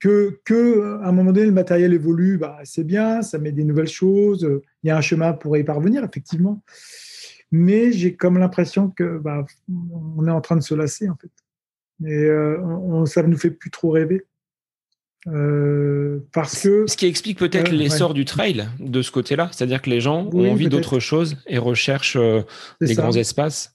que, 0.00 0.40
que, 0.44 1.00
à 1.02 1.08
un 1.08 1.12
moment 1.12 1.32
donné, 1.32 1.46
le 1.46 1.52
matériel 1.52 1.92
évolue, 1.92 2.38
bah, 2.38 2.58
c'est 2.64 2.84
bien, 2.84 3.22
ça 3.22 3.38
met 3.38 3.52
des 3.52 3.64
nouvelles 3.64 3.88
choses, 3.88 4.48
il 4.82 4.88
y 4.88 4.90
a 4.90 4.96
un 4.96 5.02
chemin 5.02 5.32
pour 5.32 5.56
y 5.56 5.64
parvenir, 5.64 6.02
effectivement 6.02 6.62
mais 7.54 7.92
j'ai 7.92 8.16
comme 8.16 8.38
l'impression 8.38 8.90
que 8.90 9.18
bah, 9.18 9.46
on 10.16 10.26
est 10.26 10.30
en 10.30 10.40
train 10.40 10.56
de 10.56 10.62
se 10.62 10.74
lasser 10.74 11.08
en 11.08 11.16
fait. 11.16 11.30
Et 12.04 12.24
euh, 12.24 12.60
on, 12.60 13.06
ça 13.06 13.22
ne 13.22 13.28
nous 13.28 13.38
fait 13.38 13.50
plus 13.50 13.70
trop 13.70 13.90
rêver. 13.90 14.26
Euh, 15.26 16.18
parce 16.32 16.62
que 16.62 16.86
ce 16.86 16.96
qui 16.96 17.06
explique 17.06 17.38
peut-être 17.38 17.70
l'essor 17.70 18.12
du 18.12 18.26
trail 18.26 18.68
de 18.78 19.00
ce 19.00 19.10
côté-là, 19.10 19.48
c'est-à-dire 19.52 19.80
que 19.80 19.88
les 19.88 20.00
gens 20.00 20.28
ont 20.32 20.50
envie 20.50 20.68
d'autre 20.68 20.98
chose 20.98 21.36
et 21.46 21.56
recherchent 21.56 22.16
euh, 22.16 22.42
des 22.80 22.94
grands 22.94 23.16
espaces. 23.16 23.74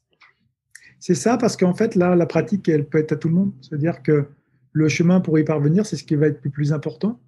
C'est 0.99 1.15
ça, 1.15 1.37
parce 1.37 1.55
qu'en 1.55 1.73
fait 1.73 1.95
là, 1.95 2.15
la 2.15 2.25
pratique, 2.25 2.67
elle 2.67 2.85
peut 2.85 2.99
être 2.99 3.13
à 3.13 3.15
tout 3.15 3.29
le 3.29 3.35
monde. 3.35 3.53
C'est-à-dire 3.61 4.03
que 4.03 4.27
le 4.71 4.87
chemin 4.87 5.21
pour 5.21 5.39
y 5.39 5.43
parvenir, 5.43 5.85
c'est 5.85 5.95
ce 5.95 6.03
qui 6.03 6.15
va 6.15 6.27
être 6.27 6.43
le 6.43 6.51
plus 6.51 6.73
important. 6.73 7.19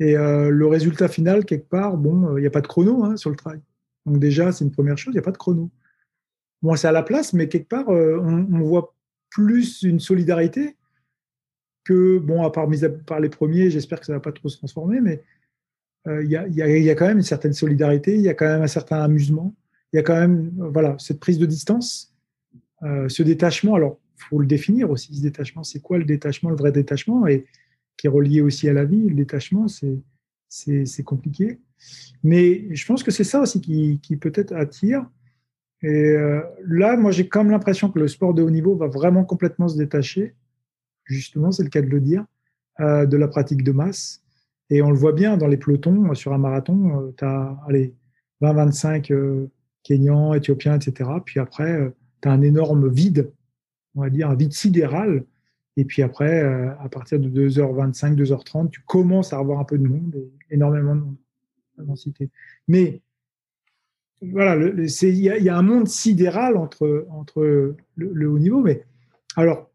Et 0.00 0.14
le 0.14 0.66
résultat 0.66 1.08
final, 1.08 1.44
quelque 1.44 1.68
part, 1.68 1.96
bon, 1.96 2.36
il 2.36 2.40
n'y 2.40 2.46
a 2.46 2.50
pas 2.50 2.60
de 2.60 2.68
chrono 2.68 3.04
hein, 3.04 3.16
sur 3.16 3.30
le 3.30 3.36
trail. 3.36 3.60
Donc 4.06 4.18
déjà, 4.18 4.52
c'est 4.52 4.64
une 4.64 4.70
première 4.70 4.96
chose, 4.96 5.12
il 5.12 5.16
n'y 5.16 5.20
a 5.20 5.22
pas 5.22 5.32
de 5.32 5.38
chrono. 5.38 5.70
Bon, 6.62 6.74
c'est 6.74 6.88
à 6.88 6.92
la 6.92 7.02
place, 7.02 7.32
mais 7.32 7.48
quelque 7.48 7.68
part, 7.68 7.88
euh, 7.90 8.18
on, 8.20 8.60
voit 8.60 8.94
plus 9.30 9.82
une 9.82 10.00
solidarité 10.00 10.76
que, 11.84 12.18
bon, 12.18 12.42
à 12.42 12.50
part, 12.50 12.68
par 13.06 13.20
les 13.20 13.28
premiers, 13.28 13.70
j'espère 13.70 14.00
que 14.00 14.06
ça 14.06 14.12
ne 14.12 14.16
va 14.16 14.20
pas 14.20 14.32
trop 14.32 14.48
se 14.48 14.56
transformer, 14.56 15.00
mais 15.00 15.22
euh, 16.08 16.24
il 16.24 16.30
y, 16.30 16.36
a, 16.36 16.94
quand 16.94 17.06
même 17.06 17.18
une 17.18 17.22
certaine 17.22 17.52
solidarité, 17.52 18.14
il 18.14 18.22
y 18.22 18.28
a 18.28 18.34
quand 18.34 18.46
même 18.46 18.62
un 18.62 18.68
certain 18.68 19.00
amusement, 19.00 19.54
il 19.92 19.96
y 19.96 19.98
a 20.00 20.02
quand 20.02 20.18
même 20.18 20.50
voilà, 20.56 20.96
cette 20.98 21.20
prise 21.20 21.38
de 21.38 21.46
distance, 21.46 22.14
euh, 22.82 23.08
ce 23.08 23.22
détachement. 23.22 23.74
Alors, 23.74 23.98
faut 24.18 24.38
le 24.38 24.46
définir 24.46 24.90
aussi, 24.90 25.14
ce 25.14 25.22
détachement. 25.22 25.62
C'est 25.62 25.80
quoi 25.80 25.98
le 25.98 26.04
détachement, 26.04 26.50
le 26.50 26.56
vrai 26.56 26.72
détachement, 26.72 27.26
et 27.26 27.46
qui 27.96 28.06
est 28.06 28.10
relié 28.10 28.40
aussi 28.40 28.68
à 28.68 28.72
la 28.72 28.84
vie. 28.84 29.08
Le 29.08 29.14
détachement, 29.14 29.66
c'est 29.68 31.02
compliqué. 31.04 31.58
Mais 32.22 32.74
je 32.74 32.86
pense 32.86 33.02
que 33.02 33.10
c'est 33.10 33.24
ça 33.24 33.40
aussi 33.40 33.60
qui, 33.60 34.16
peut-être 34.16 34.52
attire. 34.54 35.06
Et 35.82 35.88
euh, 35.88 36.40
là, 36.66 36.96
moi, 36.96 37.10
j'ai 37.10 37.28
comme 37.28 37.50
l'impression 37.50 37.90
que 37.90 37.98
le 37.98 38.08
sport 38.08 38.34
de 38.34 38.42
haut 38.42 38.50
niveau 38.50 38.74
va 38.74 38.88
vraiment 38.88 39.24
complètement 39.24 39.68
se 39.68 39.76
détacher, 39.76 40.34
justement, 41.04 41.52
c'est 41.52 41.62
le 41.62 41.68
cas 41.68 41.82
de 41.82 41.86
le 41.86 42.00
dire, 42.00 42.24
euh, 42.80 43.06
de 43.06 43.16
la 43.16 43.28
pratique 43.28 43.62
de 43.62 43.72
masse. 43.72 44.22
Et 44.70 44.82
on 44.82 44.90
le 44.90 44.96
voit 44.96 45.12
bien 45.12 45.36
dans 45.36 45.46
les 45.46 45.56
pelotons, 45.56 46.14
sur 46.14 46.32
un 46.32 46.38
marathon, 46.38 47.14
tu 47.16 47.24
as 47.24 47.56
20-25 48.42 49.12
euh, 49.12 49.46
Kenyans, 49.82 50.34
Éthiopiens, 50.34 50.78
etc. 50.78 51.10
Puis 51.24 51.40
après, 51.40 51.92
tu 52.20 52.28
as 52.28 52.32
un 52.32 52.42
énorme 52.42 52.88
vide, 52.88 53.30
on 53.98 54.02
va 54.02 54.10
dire 54.10 54.30
un 54.30 54.36
vide 54.36 54.52
sidéral. 54.52 55.24
Et 55.76 55.84
puis 55.84 56.02
après, 56.02 56.40
à 56.42 56.88
partir 56.88 57.20
de 57.20 57.28
2h25, 57.28 58.14
2h30, 58.14 58.70
tu 58.70 58.80
commences 58.80 59.32
à 59.32 59.38
avoir 59.38 59.60
un 59.60 59.64
peu 59.64 59.78
de 59.78 59.86
monde, 59.86 60.16
énormément 60.50 60.94
de 60.96 61.00
monde. 61.00 61.16
Mais 62.66 63.00
voilà, 64.20 64.56
il 64.56 65.16
y, 65.16 65.48
a 65.48 65.56
un 65.56 65.62
monde 65.62 65.86
sidéral 65.86 66.56
entre, 66.56 67.06
entre 67.10 67.76
le, 67.96 68.28
haut 68.28 68.38
niveau. 68.38 68.60
Mais 68.60 68.84
alors, 69.36 69.70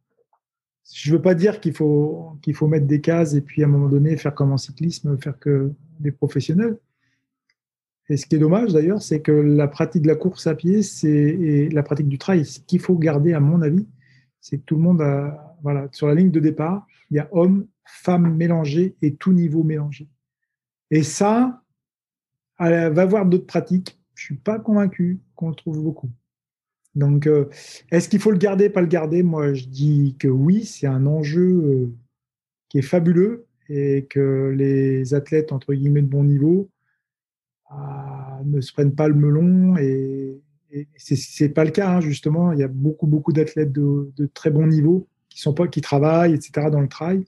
je 0.93 1.11
ne 1.11 1.15
veux 1.15 1.21
pas 1.21 1.35
dire 1.35 1.61
qu'il 1.61 1.73
faut, 1.73 2.37
qu'il 2.41 2.53
faut 2.53 2.67
mettre 2.67 2.85
des 2.85 2.99
cases 2.99 3.33
et 3.35 3.41
puis 3.41 3.63
à 3.63 3.67
un 3.67 3.69
moment 3.69 3.87
donné 3.87 4.17
faire 4.17 4.35
comme 4.35 4.51
en 4.51 4.57
cyclisme, 4.57 5.17
faire 5.17 5.39
que 5.39 5.71
des 5.99 6.11
professionnels. 6.11 6.77
Et 8.09 8.17
ce 8.17 8.25
qui 8.25 8.35
est 8.35 8.39
dommage 8.39 8.73
d'ailleurs, 8.73 9.01
c'est 9.01 9.21
que 9.21 9.31
la 9.31 9.69
pratique 9.69 10.01
de 10.01 10.09
la 10.09 10.15
course 10.15 10.47
à 10.47 10.55
pied 10.55 10.81
c'est, 10.81 11.09
et 11.09 11.69
la 11.69 11.83
pratique 11.83 12.09
du 12.09 12.17
trail, 12.17 12.45
ce 12.45 12.59
qu'il 12.59 12.81
faut 12.81 12.97
garder, 12.97 13.33
à 13.33 13.39
mon 13.39 13.61
avis, 13.61 13.87
c'est 14.43 14.57
que 14.57 14.63
tout 14.65 14.75
le 14.75 14.81
monde 14.81 15.01
a, 15.01 15.57
voilà, 15.63 15.87
sur 15.93 16.05
la 16.07 16.15
ligne 16.15 16.29
de 16.29 16.41
départ, 16.41 16.85
il 17.09 17.15
y 17.15 17.19
a 17.19 17.29
hommes, 17.31 17.65
femmes 17.85 18.35
mélangés 18.35 18.93
et 19.01 19.15
tout 19.15 19.31
niveau 19.31 19.63
mélangé. 19.63 20.09
Et 20.91 21.01
ça, 21.01 21.63
va 22.59 23.05
voir 23.05 23.25
d'autres 23.25 23.47
pratiques. 23.47 23.97
Je 24.15 24.25
suis 24.25 24.35
pas 24.35 24.59
convaincu 24.59 25.21
qu'on 25.35 25.49
le 25.49 25.55
trouve 25.55 25.81
beaucoup. 25.81 26.11
Donc, 26.93 27.25
euh, 27.25 27.49
est-ce 27.89 28.09
qu'il 28.09 28.19
faut 28.19 28.31
le 28.31 28.37
garder, 28.37 28.69
pas 28.69 28.81
le 28.81 28.87
garder? 28.87 29.23
Moi, 29.23 29.53
je 29.53 29.65
dis 29.65 30.17
que 30.19 30.27
oui, 30.27 30.65
c'est 30.65 30.87
un 30.87 31.05
enjeu 31.05 31.49
euh, 31.49 31.93
qui 32.67 32.79
est 32.79 32.83
fabuleux 32.83 33.47
et 33.69 34.05
que 34.09 34.53
les 34.55 35.13
athlètes, 35.13 35.53
entre 35.53 35.73
guillemets, 35.73 36.01
de 36.01 36.07
bon 36.07 36.25
niveau 36.25 36.69
ah, 37.69 38.41
ne 38.43 38.59
se 38.59 38.73
prennent 38.73 38.93
pas 38.93 39.07
le 39.07 39.15
melon. 39.15 39.77
Et, 39.77 40.42
et 40.73 40.87
c'est 40.97 41.49
pas 41.49 41.63
le 41.63 41.71
cas, 41.71 41.89
hein, 41.89 42.01
justement. 42.01 42.51
Il 42.51 42.59
y 42.59 42.63
a 42.63 42.67
beaucoup, 42.67 43.07
beaucoup 43.07 43.31
d'athlètes 43.31 43.71
de, 43.71 44.11
très 44.33 44.49
bon 44.49 44.65
niveau 44.65 45.07
qui, 45.29 45.39
sont 45.39 45.53
pas, 45.53 45.67
qui 45.67 45.81
travaillent, 45.81 46.33
etc., 46.33 46.69
dans 46.71 46.81
le 46.81 46.87
trail 46.87 47.23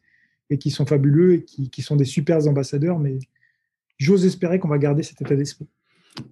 et 0.49 0.57
qui 0.57 0.71
sont 0.71 0.85
fabuleux 0.85 1.33
et 1.35 1.43
qui, 1.43 1.69
qui 1.69 1.81
sont 1.81 1.95
des 1.95 2.05
super 2.05 2.47
ambassadeurs, 2.47 2.99
mais 2.99 3.17
j'ose 3.97 4.25
espérer 4.25 4.59
qu'on 4.59 4.67
va 4.67 4.77
garder 4.77 5.03
cet 5.03 5.21
état 5.21 5.35
d'esprit. 5.35 5.67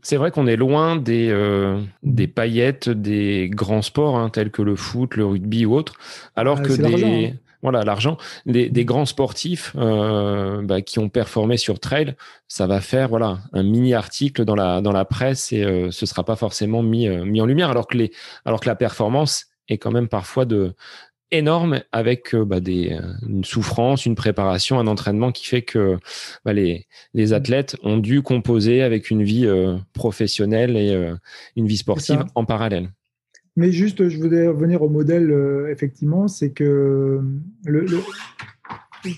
C'est 0.01 0.17
vrai 0.17 0.31
qu'on 0.31 0.47
est 0.47 0.55
loin 0.55 0.95
des, 0.95 1.29
euh, 1.29 1.81
des 2.03 2.27
paillettes 2.27 2.89
des 2.89 3.49
grands 3.51 3.81
sports 3.81 4.17
hein, 4.17 4.29
tels 4.29 4.49
que 4.49 4.61
le 4.61 4.75
foot, 4.75 5.15
le 5.15 5.25
rugby 5.25 5.65
ou 5.65 5.75
autres, 5.75 5.95
alors 6.35 6.59
ah, 6.59 6.61
que 6.61 6.73
des 6.73 7.03
hein. 7.03 7.33
Voilà 7.63 7.83
l'argent, 7.83 8.17
des, 8.45 8.69
des, 8.69 8.85
grands 8.85 9.05
sportifs 9.05 9.73
euh, 9.75 10.61
bah, 10.61 10.81
qui 10.81 10.99
ont 10.99 11.09
performé 11.09 11.57
sur 11.57 11.79
trail, 11.79 12.15
ça 12.47 12.67
va 12.67 12.81
faire 12.81 13.09
voilà 13.09 13.39
un 13.53 13.63
mini 13.63 13.95
article 13.95 14.45
dans 14.45 14.55
la 14.55 14.81
dans 14.81 14.91
la 14.91 15.05
presse 15.05 15.51
et 15.51 15.63
euh, 15.63 15.89
ce 15.89 16.05
sera 16.05 16.23
pas 16.23 16.35
forcément 16.35 16.83
mis 16.83 17.07
mis 17.09 17.41
en 17.41 17.45
lumière, 17.45 17.71
alors 17.71 17.87
que 17.87 17.97
les 17.97 18.11
alors 18.45 18.59
que 18.59 18.69
la 18.69 18.75
performance 18.75 19.47
est 19.69 19.77
quand 19.79 19.91
même 19.91 20.09
parfois 20.09 20.45
de 20.45 20.75
énorme 21.33 21.81
avec 21.91 22.33
euh, 22.33 22.45
bah, 22.45 22.59
des, 22.59 22.93
euh, 22.93 23.13
une 23.27 23.43
souffrance, 23.43 24.05
une 24.05 24.15
préparation, 24.15 24.79
un 24.79 24.87
entraînement 24.87 25.31
qui 25.31 25.45
fait 25.45 25.63
que 25.63 25.97
bah, 26.45 26.53
les, 26.53 26.87
les, 27.13 27.27
mmh. 27.27 27.33
athlètes 27.33 27.77
ont 27.83 27.97
dû 27.97 28.21
composer 28.21 28.83
avec 28.83 29.09
une 29.09 29.23
vie 29.23 29.45
euh, 29.45 29.75
professionnelle 29.93 30.77
et 30.77 30.93
une 31.55 31.67
vie 31.67 31.77
sportive 31.77 32.23
en 32.35 32.45
parallèle. 32.45 32.89
Mais 33.55 33.71
juste, 33.71 34.07
je 34.09 34.17
voudrais 34.17 34.47
revenir 34.47 34.81
au 34.81 34.89
modèle, 34.89 35.31
effectivement, 35.69 36.27
c'est 36.27 36.51
que 36.51 37.21
le, 37.65 37.85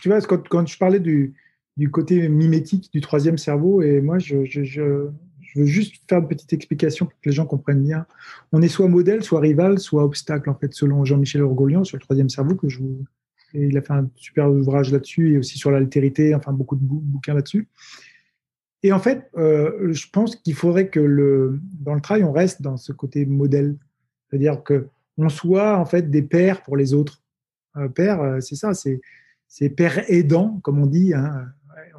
tu 0.02 0.10
vois, 0.10 0.20
quand, 0.22 0.68
je 0.68 0.78
parlais 0.78 1.00
du, 1.00 1.36
du, 1.78 1.90
côté 1.90 2.28
mimétique 2.28 2.92
du 2.92 3.00
troisième 3.00 3.38
cerveau, 3.38 3.82
et 3.82 4.02
moi, 4.02 4.20
je, 4.20 4.44
je 4.44 5.10
je 5.56 5.62
veux 5.62 5.66
juste 5.66 6.04
faire 6.10 6.20
une 6.20 6.28
petite 6.28 6.52
explication 6.52 7.06
pour 7.06 7.18
que 7.20 7.30
les 7.30 7.32
gens 7.32 7.46
comprennent 7.46 7.84
bien. 7.84 8.06
On 8.52 8.62
est 8.62 8.68
soit 8.68 8.90
modèle, 8.90 9.24
soit 9.24 9.40
rival, 9.40 9.80
soit 9.80 10.04
obstacle, 10.04 10.50
en 10.50 10.56
fait, 10.56 10.74
selon 10.74 11.06
Jean-Michel 11.06 11.42
Orgolian 11.44 11.86
sur 11.86 11.96
le 11.96 12.02
troisième 12.02 12.30
cerveau, 12.30 12.56
que 12.56 12.68
je. 12.68 12.82
Et 13.54 13.68
il 13.68 13.78
a 13.78 13.82
fait 13.82 13.94
un 13.94 14.10
super 14.16 14.52
ouvrage 14.52 14.92
là-dessus 14.92 15.34
et 15.34 15.38
aussi 15.38 15.58
sur 15.58 15.72
l'altérité, 15.72 16.36
enfin 16.36 16.52
beaucoup 16.52 16.76
de 16.76 16.82
bouquins 16.84 17.34
là-dessus. 17.34 17.70
Et 18.84 18.92
en 18.92 19.00
fait, 19.00 19.30
euh, 19.38 19.94
je 19.94 20.08
pense 20.12 20.36
qu'il 20.36 20.56
faudrait 20.56 20.90
que 20.90 21.00
le, 21.00 21.62
dans 21.80 21.94
le 21.94 22.02
travail, 22.02 22.26
on 22.26 22.34
reste 22.34 22.62
dans 22.62 22.76
ce 22.76 22.92
côté 22.92 23.26
modèle. 23.26 23.78
C'est-à-dire 24.30 24.64
qu'on 24.64 25.30
soit 25.30 25.78
en 25.78 25.86
fait 25.86 26.10
des 26.10 26.22
pères 26.22 26.64
pour 26.64 26.78
les 26.78 26.94
autres. 26.94 27.22
Euh, 27.78 27.88
père, 27.90 28.22
euh, 28.22 28.40
c'est 28.40 28.56
ça, 28.56 28.74
c'est, 28.74 29.02
c'est 29.48 29.70
père 29.70 30.10
aidant, 30.10 30.60
comme 30.64 30.80
on 30.80 30.86
dit. 30.86 31.14
Hein. 31.14 31.48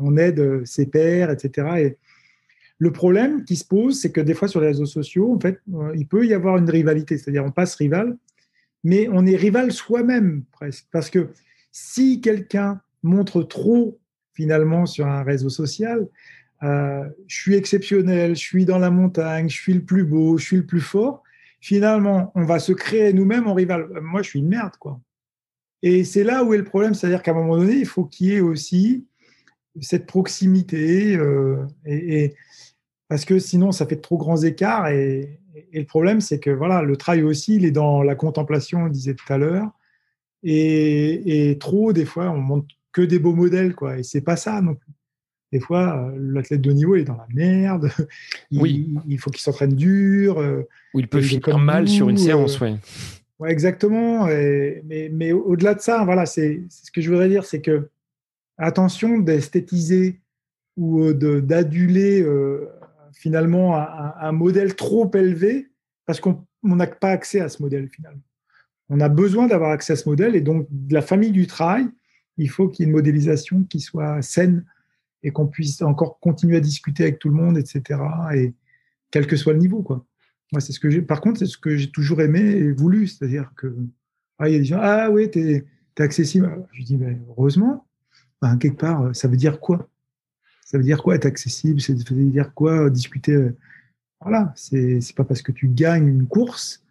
On 0.01 0.16
aide 0.16 0.65
ses 0.65 0.86
pères, 0.86 1.31
etc. 1.31 1.69
Et 1.78 1.97
Le 2.78 2.93
problème 2.93 3.44
qui 3.44 3.57
se 3.57 3.65
pose, 3.65 4.01
c'est 4.01 4.12
que 4.12 4.20
des 4.20 4.35
fois 4.35 4.48
sur 4.48 4.61
les 4.61 4.69
réseaux 4.69 4.86
sociaux, 4.86 5.35
en 5.35 5.40
fait, 5.40 5.61
euh, 5.74 5.93
il 5.94 6.07
peut 6.07 6.27
y 6.27 6.35
avoir 6.35 6.57
une 6.59 6.69
rivalité, 6.69 7.19
c'est-à-dire 7.19 7.44
on 7.44 7.51
passe 7.51 7.74
rival, 7.77 8.16
mais 8.85 9.09
on 9.11 9.27
est 9.27 9.36
rival 9.36 9.73
soi-même 9.73 10.44
presque, 10.53 10.86
parce 10.93 11.11
que 11.11 11.28
si 11.73 12.20
quelqu'un 12.20 12.81
montre 13.03 13.43
trop 13.43 13.98
finalement 14.32 14.86
sur 14.86 15.07
un 15.07 15.23
réseau 15.23 15.48
social, 15.48 16.07
euh, 16.62 17.05
je 17.27 17.36
suis 17.36 17.55
exceptionnel, 17.55 18.35
je 18.35 18.40
suis 18.40 18.65
dans 18.65 18.78
la 18.78 18.90
montagne, 18.90 19.48
je 19.48 19.55
suis 19.55 19.74
le 19.74 19.82
plus 19.82 20.05
beau, 20.05 20.39
je 20.39 20.44
suis 20.44 20.57
le 20.57 20.66
plus 20.66 20.81
fort. 20.81 21.23
Finalement, 21.67 22.31
on 22.37 22.45
va 22.45 22.61
se 22.61 22.71
créer 22.71 23.13
nous-mêmes 23.13 23.49
en 23.49 23.55
rival. 23.55 23.89
Moi, 24.01 24.23
je 24.23 24.29
suis 24.29 24.39
une 24.39 24.47
merde, 24.47 24.77
quoi. 24.79 25.01
Et 25.83 26.05
c'est 26.05 26.23
là 26.23 26.45
où 26.45 26.55
est 26.55 26.59
le 26.59 26.63
problème, 26.63 26.95
c'est-à-dire 26.95 27.25
qu'à 27.25 27.33
un 27.33 27.35
moment 27.35 27.57
donné, 27.57 27.75
il 27.75 27.87
faut 27.87 28.05
qu'il 28.05 28.29
y 28.29 28.35
ait 28.35 28.41
aussi 28.41 29.05
cette 29.81 30.07
proximité, 30.07 31.17
euh, 31.17 31.67
parce 33.09 33.25
que 33.25 33.41
sinon, 33.41 33.73
ça 33.73 33.85
fait 33.85 33.97
trop 33.97 34.17
grands 34.17 34.41
écarts. 34.41 34.91
Et, 34.91 35.41
le 35.73 35.85
problème, 35.85 36.21
c'est 36.21 36.39
que 36.39 36.51
voilà, 36.51 36.83
le 36.83 36.97
travail 36.97 37.25
aussi, 37.25 37.57
il 37.57 37.65
est 37.65 37.73
dans 37.73 38.05
la 38.05 38.15
contemplation, 38.15 38.85
on 38.85 38.89
disait 38.89 39.15
tout 39.15 39.33
à 39.33 39.37
l'heure, 39.37 39.69
et, 40.45 41.57
trop, 41.59 41.93
des 41.93 42.05
fois, 42.05 42.31
on 42.31 42.39
montre 42.39 42.69
que 42.93 43.03
des 43.03 43.19
beaux 43.19 43.35
modèles, 43.35 43.75
quoi. 43.75 43.99
Et 43.99 44.05
c'est 44.05 44.21
pas 44.21 44.37
ça 44.37 44.61
non 44.61 44.77
plus. 44.77 44.93
Des 45.52 45.60
fois, 45.60 45.97
euh, 45.97 46.16
l'athlète 46.18 46.60
de 46.60 46.70
haut 46.70 46.74
niveau 46.74 46.97
est 46.97 47.05
dans 47.05 47.16
la 47.16 47.27
merde. 47.32 47.90
Il, 48.51 48.60
oui. 48.60 48.94
il 49.06 49.18
faut 49.18 49.31
qu'il 49.31 49.40
s'entraîne 49.40 49.74
dur. 49.74 50.39
Euh, 50.39 50.62
Ou 50.94 51.01
il 51.01 51.09
peut 51.09 51.20
finir 51.20 51.59
mal 51.59 51.89
sur 51.89 52.09
une 52.09 52.18
séance, 52.18 52.60
oui. 52.60 52.77
Ouais, 53.39 53.52
exactement. 53.52 54.27
mais, 54.27 55.10
mais 55.12 55.32
au-delà 55.32 55.74
de 55.74 55.81
ça, 55.81 56.05
voilà, 56.05 56.24
c'est 56.24 56.62
ce 56.68 56.90
que 56.90 57.02
je 57.02 57.10
voudrais 57.10 57.28
dire, 57.28 57.44
c'est 57.44 57.60
que 57.60 57.90
attention 58.59 59.18
d'esthétiser 59.18 60.20
ou 60.77 61.02
euh, 61.02 61.40
d'aduler 61.40 62.23
euh, 62.23 62.68
finalement 63.12 63.77
un, 63.77 64.32
modèle 64.32 64.74
trop 64.74 65.10
élevé 65.14 65.70
parce 66.05 66.20
qu'on 66.20 66.44
n'a 66.62 66.86
pas 66.86 67.10
accès 67.10 67.40
à 67.40 67.48
ce 67.48 67.62
modèle 67.62 67.89
finalement. 67.89 68.20
On 68.89 69.01
a 69.01 69.09
besoin 69.09 69.47
d'avoir 69.47 69.70
accès 69.70 69.94
à 69.94 69.97
ce 69.97 70.09
modèle 70.09 70.36
et 70.36 70.40
donc 70.40 70.66
de 70.70 70.94
la 70.94 71.02
famille 71.02 71.32
du 71.32 71.47
travail, 71.47 71.86
il 72.36 72.51
faut 72.51 72.68
qu'il 72.68 72.85
y 72.85 72.86
ait 72.86 72.90
une 72.90 72.97
modélisation 72.97 73.64
qui 73.64 73.81
soit 73.81 74.20
saine 74.23 74.64
et 75.27 75.32
qu'on 75.32 75.48
puisse 75.48 75.82
encore 75.82 76.20
continuer 76.20 76.57
à 76.57 76.61
discuter 76.61 77.03
avec 77.03 77.19
tout 77.19 77.28
le 77.28 77.35
monde, 77.35 77.59
etc. 77.59 78.01
Et 78.32 78.55
quel 79.11 79.27
que 79.27 79.36
soit 79.36 79.55
le 79.55 79.59
niveau, 79.59 79.82
quoi. 79.82 80.07
Moi, 80.53 80.61
c'est 80.61 80.73
ce 80.73 80.78
que 80.78 80.89
j'ai. 80.89 81.03
Par 81.03 81.20
contre, 81.20 81.40
c'est 81.40 81.47
ce 81.47 81.59
que 81.59 81.77
j'ai 81.77 81.90
toujours 81.90 82.20
aimé 82.20 82.39
et 82.39 82.70
voulu, 82.70 83.09
c'est-à-dire 83.09 83.51
que 83.57 83.77
ah, 84.39 84.48
il 84.48 84.53
y 84.53 84.55
a 84.55 84.59
des 84.61 84.65
gens, 84.65 84.78
ah 84.81 85.11
oui, 85.11 85.28
tu 85.28 85.40
es, 85.40 85.65
accessible. 85.98 86.65
Je 86.73 86.85
dis, 86.85 86.97
mais 86.97 87.19
heureusement, 87.28 87.89
ben, 88.40 88.57
quelque 88.57 88.78
part, 88.78 89.16
ça 89.16 89.27
veut 89.27 89.36
dire 89.36 89.59
quoi? 89.59 89.89
Ça 90.65 90.78
veut 90.78 90.85
dire 90.85 91.03
quoi 91.03 91.16
être 91.16 91.27
accessible? 91.27 91.81
Ça 91.81 91.93
veut 91.93 92.31
dire 92.31 92.55
quoi 92.55 92.89
discuter? 92.89 93.51
Voilà, 94.20 94.53
c'est 94.55 95.01
pas 95.16 95.24
parce 95.24 95.43
que 95.43 95.51
tu 95.51 95.66
gagnes 95.66 96.07
une 96.07 96.28
course 96.28 96.85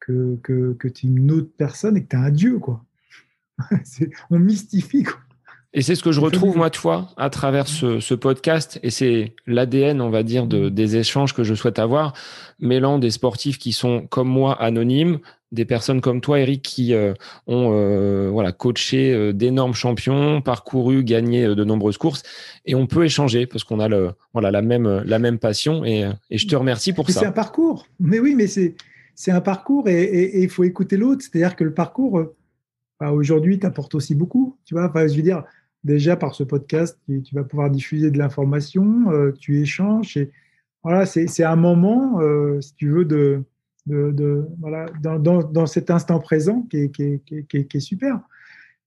que, 0.00 0.38
que, 0.42 0.72
que 0.78 0.88
tu 0.88 1.06
es 1.06 1.10
une 1.10 1.30
autre 1.30 1.50
personne 1.58 1.98
et 1.98 2.02
que 2.04 2.08
tu 2.08 2.16
es 2.16 2.20
un 2.20 2.30
dieu, 2.30 2.58
quoi. 2.58 2.82
on 4.30 4.38
mystifie, 4.38 5.02
quoi. 5.02 5.20
Et 5.76 5.82
c'est 5.82 5.94
ce 5.94 6.02
que 6.02 6.10
je 6.10 6.20
retrouve, 6.20 6.56
moi, 6.56 6.70
toi, 6.70 7.10
à 7.18 7.28
travers 7.28 7.68
ce, 7.68 8.00
ce 8.00 8.14
podcast. 8.14 8.80
Et 8.82 8.88
c'est 8.88 9.34
l'ADN, 9.46 10.00
on 10.00 10.08
va 10.08 10.22
dire, 10.22 10.46
de, 10.46 10.70
des 10.70 10.96
échanges 10.96 11.34
que 11.34 11.44
je 11.44 11.52
souhaite 11.52 11.78
avoir, 11.78 12.14
mêlant 12.58 12.98
des 12.98 13.10
sportifs 13.10 13.58
qui 13.58 13.72
sont, 13.72 14.06
comme 14.06 14.26
moi, 14.26 14.54
anonymes, 14.54 15.18
des 15.52 15.66
personnes 15.66 16.00
comme 16.00 16.22
toi, 16.22 16.40
Eric, 16.40 16.62
qui 16.62 16.94
euh, 16.94 17.12
ont 17.46 17.72
euh, 17.74 18.30
voilà, 18.32 18.52
coaché 18.52 19.12
euh, 19.12 19.34
d'énormes 19.34 19.74
champions, 19.74 20.40
parcouru, 20.40 21.04
gagné 21.04 21.46
de 21.46 21.62
nombreuses 21.62 21.98
courses. 21.98 22.22
Et 22.64 22.74
on 22.74 22.86
peut 22.86 23.04
échanger 23.04 23.44
parce 23.46 23.62
qu'on 23.62 23.78
a 23.78 23.88
le, 23.88 24.12
voilà, 24.32 24.50
la, 24.50 24.62
même, 24.62 25.02
la 25.04 25.18
même 25.18 25.38
passion. 25.38 25.84
Et, 25.84 26.10
et 26.30 26.38
je 26.38 26.48
te 26.48 26.56
remercie 26.56 26.94
pour 26.94 27.10
ça. 27.10 27.20
C'est 27.20 27.26
un 27.26 27.32
parcours. 27.32 27.86
Mais 28.00 28.18
oui, 28.18 28.34
mais 28.34 28.46
c'est, 28.46 28.76
c'est 29.14 29.30
un 29.30 29.42
parcours 29.42 29.90
et 29.90 30.42
il 30.42 30.48
faut 30.48 30.64
écouter 30.64 30.96
l'autre. 30.96 31.20
C'est-à-dire 31.20 31.54
que 31.54 31.64
le 31.64 31.74
parcours, 31.74 32.22
bah, 32.98 33.12
aujourd'hui, 33.12 33.58
t'apporte 33.58 33.94
aussi 33.94 34.14
beaucoup. 34.14 34.56
Tu 34.64 34.74
vois, 34.74 34.88
enfin, 34.88 35.06
je 35.06 35.14
veux 35.14 35.22
dire, 35.22 35.44
déjà 35.86 36.16
par 36.16 36.34
ce 36.34 36.42
podcast, 36.42 36.98
tu, 37.06 37.22
vas 37.32 37.44
pouvoir 37.44 37.70
diffuser 37.70 38.10
de 38.10 38.18
l'information, 38.18 39.10
euh, 39.10 39.32
tu 39.32 39.60
échanges. 39.60 40.18
Voilà, 40.82 41.06
c'est 41.06 41.44
un 41.44 41.56
moment, 41.56 42.20
euh, 42.20 42.60
si 42.60 42.74
tu 42.74 42.90
veux, 42.90 43.04
de, 43.04 43.44
voilà, 44.58 44.86
dans, 45.00 45.66
cet 45.66 45.90
instant 45.90 46.18
présent 46.18 46.62
qui 46.62 46.90
est, 46.98 47.68
qui 47.68 47.80
super. 47.80 48.20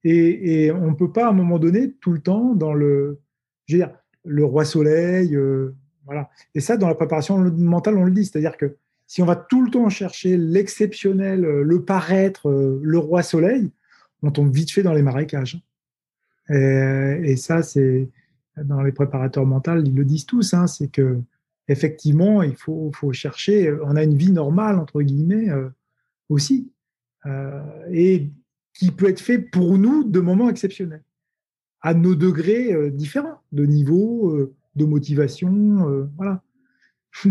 Et, 0.03 0.65
et 0.65 0.71
on 0.71 0.91
ne 0.91 0.95
peut 0.95 1.11
pas, 1.11 1.25
à 1.25 1.29
un 1.29 1.33
moment 1.33 1.57
donné, 1.57 1.91
tout 1.93 2.11
le 2.11 2.19
temps, 2.19 2.53
dans 2.53 2.73
le, 2.73 3.19
je 3.65 3.75
veux 3.75 3.79
dire, 3.79 3.91
le 4.25 4.45
roi 4.45 4.65
soleil, 4.65 5.35
euh, 5.35 5.75
voilà. 6.05 6.29
Et 6.55 6.59
ça, 6.59 6.77
dans 6.77 6.87
la 6.87 6.95
préparation 6.95 7.37
mentale, 7.37 7.97
on 7.97 8.05
le 8.05 8.11
dit, 8.11 8.25
c'est-à-dire 8.25 8.57
que 8.57 8.75
si 9.07 9.21
on 9.21 9.25
va 9.25 9.35
tout 9.35 9.63
le 9.63 9.71
temps 9.71 9.89
chercher 9.89 10.37
l'exceptionnel, 10.37 11.41
le 11.41 11.83
paraître, 11.83 12.49
le 12.49 12.97
roi 12.97 13.23
soleil, 13.23 13.71
on 14.21 14.31
tombe 14.31 14.53
vite 14.53 14.71
fait 14.71 14.83
dans 14.83 14.93
les 14.93 15.01
marécages. 15.01 15.59
Et, 16.49 17.35
ça, 17.35 17.61
c'est 17.61 18.09
dans 18.57 18.81
les 18.81 18.91
préparateurs 18.91 19.45
mentaux, 19.45 19.77
ils 19.77 19.93
le 19.93 20.05
disent 20.05 20.25
tous, 20.25 20.53
hein, 20.53 20.67
c'est 20.67 20.89
que 20.89 21.21
effectivement, 21.69 22.41
il 22.41 22.55
faut, 22.55 22.91
chercher. 23.11 23.73
On 23.83 23.95
a 23.95 24.03
une 24.03 24.15
vie 24.15 24.31
normale 24.31 24.77
entre 24.77 25.01
guillemets 25.01 25.49
euh, 25.49 25.69
aussi, 26.27 26.71
euh, 27.25 27.61
et 27.91 28.29
qui 28.73 28.91
peut 28.91 29.07
être 29.07 29.21
fait 29.21 29.39
pour 29.39 29.77
nous 29.77 30.03
de 30.03 30.19
moments 30.19 30.49
exceptionnels, 30.49 31.03
à 31.81 31.93
nos 31.93 32.15
degrés 32.15 32.73
euh, 32.73 32.89
différents, 32.89 33.41
de 33.51 33.65
niveau, 33.65 34.51
de 34.75 34.85
motivation, 34.85 36.09
voilà. 36.17 36.43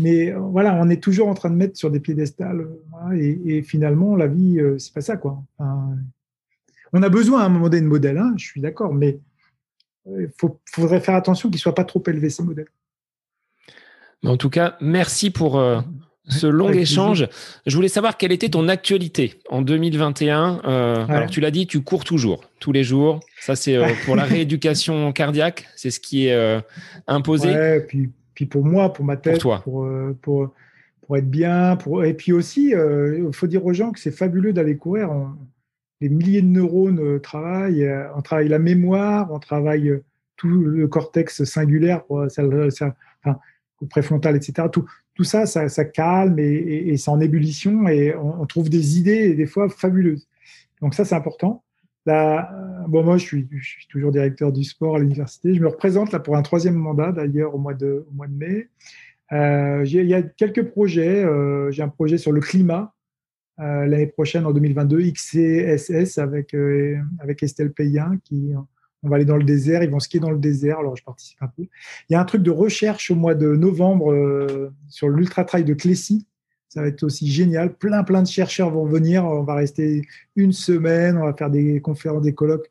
Mais, 0.00 0.32
voilà, 0.32 0.74
on 0.74 0.90
est 0.90 1.00
toujours 1.00 1.28
en 1.28 1.34
train 1.34 1.50
de 1.50 1.54
mettre 1.54 1.76
sur 1.76 1.88
des 1.88 2.00
piédestals, 2.00 2.68
et, 3.14 3.62
finalement, 3.62 4.16
la 4.16 4.26
vie, 4.26 4.58
c'est 4.78 4.92
pas 4.92 5.00
ça, 5.02 5.16
quoi. 5.16 5.44
On 6.92 7.02
a 7.02 7.08
besoin 7.08 7.42
à 7.42 7.46
un 7.46 7.48
moment 7.48 7.68
donné 7.68 7.82
de 7.82 7.88
modèles, 7.88 8.18
hein, 8.18 8.34
je 8.36 8.44
suis 8.44 8.60
d'accord, 8.60 8.94
mais 8.94 9.18
il 10.06 10.30
euh, 10.44 10.48
faudrait 10.66 11.00
faire 11.00 11.14
attention 11.14 11.48
qu'ils 11.48 11.56
ne 11.56 11.60
soient 11.60 11.74
pas 11.74 11.84
trop 11.84 12.02
élevés, 12.06 12.30
ces 12.30 12.42
modèles. 12.42 12.68
En 14.24 14.36
tout 14.36 14.50
cas, 14.50 14.76
merci 14.80 15.30
pour 15.30 15.58
euh, 15.58 15.80
ce 16.28 16.46
long 16.46 16.70
échange. 16.70 17.28
Je 17.66 17.76
voulais 17.76 17.88
savoir 17.88 18.16
quelle 18.16 18.32
était 18.32 18.48
ton 18.48 18.68
actualité 18.68 19.40
en 19.50 19.60
2021. 19.60 20.62
Euh, 20.64 21.06
alors, 21.08 21.28
tu 21.28 21.40
l'as 21.40 21.50
dit, 21.50 21.66
tu 21.66 21.82
cours 21.82 22.04
toujours, 22.04 22.44
tous 22.58 22.72
les 22.72 22.84
jours. 22.84 23.20
Ça, 23.40 23.54
c'est 23.54 23.78
pour 24.06 24.16
la 24.16 24.24
rééducation 24.24 25.12
cardiaque. 25.12 25.66
C'est 25.76 25.90
ce 25.90 26.00
qui 26.00 26.26
est 26.26 26.62
imposé. 27.06 27.50
Ouais, 27.50 27.80
puis, 27.80 28.10
puis 28.34 28.46
pour 28.46 28.64
moi, 28.64 28.92
pour 28.92 29.04
ma 29.04 29.18
tête, 29.18 29.42
pour, 29.42 29.60
pour, 29.60 29.86
pour, 30.22 30.54
pour 31.02 31.16
être 31.18 31.30
bien. 31.30 31.76
Pour... 31.76 32.04
Et 32.04 32.14
puis 32.14 32.32
aussi, 32.32 32.70
il 32.70 33.28
faut 33.32 33.46
dire 33.46 33.64
aux 33.64 33.74
gens 33.74 33.92
que 33.92 34.00
c'est 34.00 34.10
fabuleux 34.10 34.54
d'aller 34.54 34.78
courir 34.78 35.10
des 36.00 36.08
milliers 36.08 36.42
de 36.42 36.48
neurones 36.48 37.00
euh, 37.00 37.18
travaillent. 37.18 37.84
Euh, 37.84 38.06
on 38.14 38.22
travaille 38.22 38.48
la 38.48 38.58
mémoire, 38.58 39.32
on 39.32 39.38
travaille 39.38 39.88
euh, 39.88 40.04
tout 40.36 40.48
le 40.48 40.88
cortex 40.88 41.44
singulaire, 41.44 42.02
préfrontal, 43.88 44.36
etc. 44.36 44.68
Tout, 44.72 45.24
ça, 45.24 45.46
ça, 45.46 45.84
calme 45.84 46.38
et, 46.40 46.96
c'est 46.96 47.10
en 47.10 47.20
ébullition 47.20 47.86
et 47.86 48.14
on, 48.16 48.44
trouve 48.46 48.68
des 48.68 48.98
idées 48.98 49.34
des 49.34 49.46
fois 49.46 49.68
fabuleuses. 49.68 50.26
Donc 50.80 50.94
ça, 50.94 51.04
c'est 51.04 51.14
important. 51.14 51.62
Moi, 52.06 53.16
je 53.16 53.24
suis, 53.24 53.48
toujours 53.88 54.10
directeur 54.10 54.50
du 54.50 54.64
sport 54.64 54.96
à 54.96 54.98
l'université. 54.98 55.54
Je 55.54 55.60
me 55.60 55.68
représente 55.68 56.10
là 56.10 56.18
pour 56.18 56.36
un 56.36 56.42
troisième 56.42 56.74
mandat, 56.74 57.12
d'ailleurs, 57.12 57.54
au 57.54 57.58
mois 57.58 57.74
de, 57.74 58.04
mai. 58.28 58.68
Il 59.30 60.06
y 60.06 60.14
a 60.14 60.22
quelques 60.22 60.64
projets. 60.64 61.24
j'ai 61.70 61.82
un 61.82 61.88
projet 61.88 62.18
sur 62.18 62.32
le 62.32 62.40
climat 62.40 62.93
euh, 63.60 63.86
l'année 63.86 64.06
prochaine, 64.06 64.46
en 64.46 64.52
2022, 64.52 65.10
XCSS 65.12 66.18
avec, 66.18 66.54
euh, 66.54 66.98
avec 67.20 67.42
Estelle 67.42 67.72
Payen, 67.72 68.18
qui 68.24 68.52
on 69.04 69.08
va 69.08 69.16
aller 69.16 69.26
dans 69.26 69.36
le 69.36 69.44
désert, 69.44 69.82
ils 69.82 69.90
vont 69.90 70.00
skier 70.00 70.18
dans 70.18 70.30
le 70.30 70.38
désert, 70.38 70.78
alors 70.78 70.96
je 70.96 71.04
participe 71.04 71.40
un 71.42 71.48
peu. 71.48 71.64
Il 72.08 72.14
y 72.14 72.16
a 72.16 72.20
un 72.20 72.24
truc 72.24 72.42
de 72.42 72.50
recherche 72.50 73.10
au 73.10 73.14
mois 73.14 73.34
de 73.34 73.54
novembre 73.54 74.12
euh, 74.12 74.72
sur 74.88 75.08
l'Ultra 75.08 75.44
Trail 75.44 75.64
de 75.64 75.74
Clécy. 75.74 76.26
Ça 76.68 76.80
va 76.80 76.88
être 76.88 77.02
aussi 77.02 77.30
génial. 77.30 77.74
Plein, 77.74 78.02
plein 78.02 78.22
de 78.22 78.26
chercheurs 78.26 78.70
vont 78.70 78.86
venir. 78.86 79.24
On 79.24 79.44
va 79.44 79.54
rester 79.54 80.02
une 80.34 80.52
semaine, 80.52 81.18
on 81.18 81.24
va 81.24 81.34
faire 81.34 81.50
des 81.50 81.80
conférences, 81.80 82.22
des 82.22 82.34
colloques. 82.34 82.68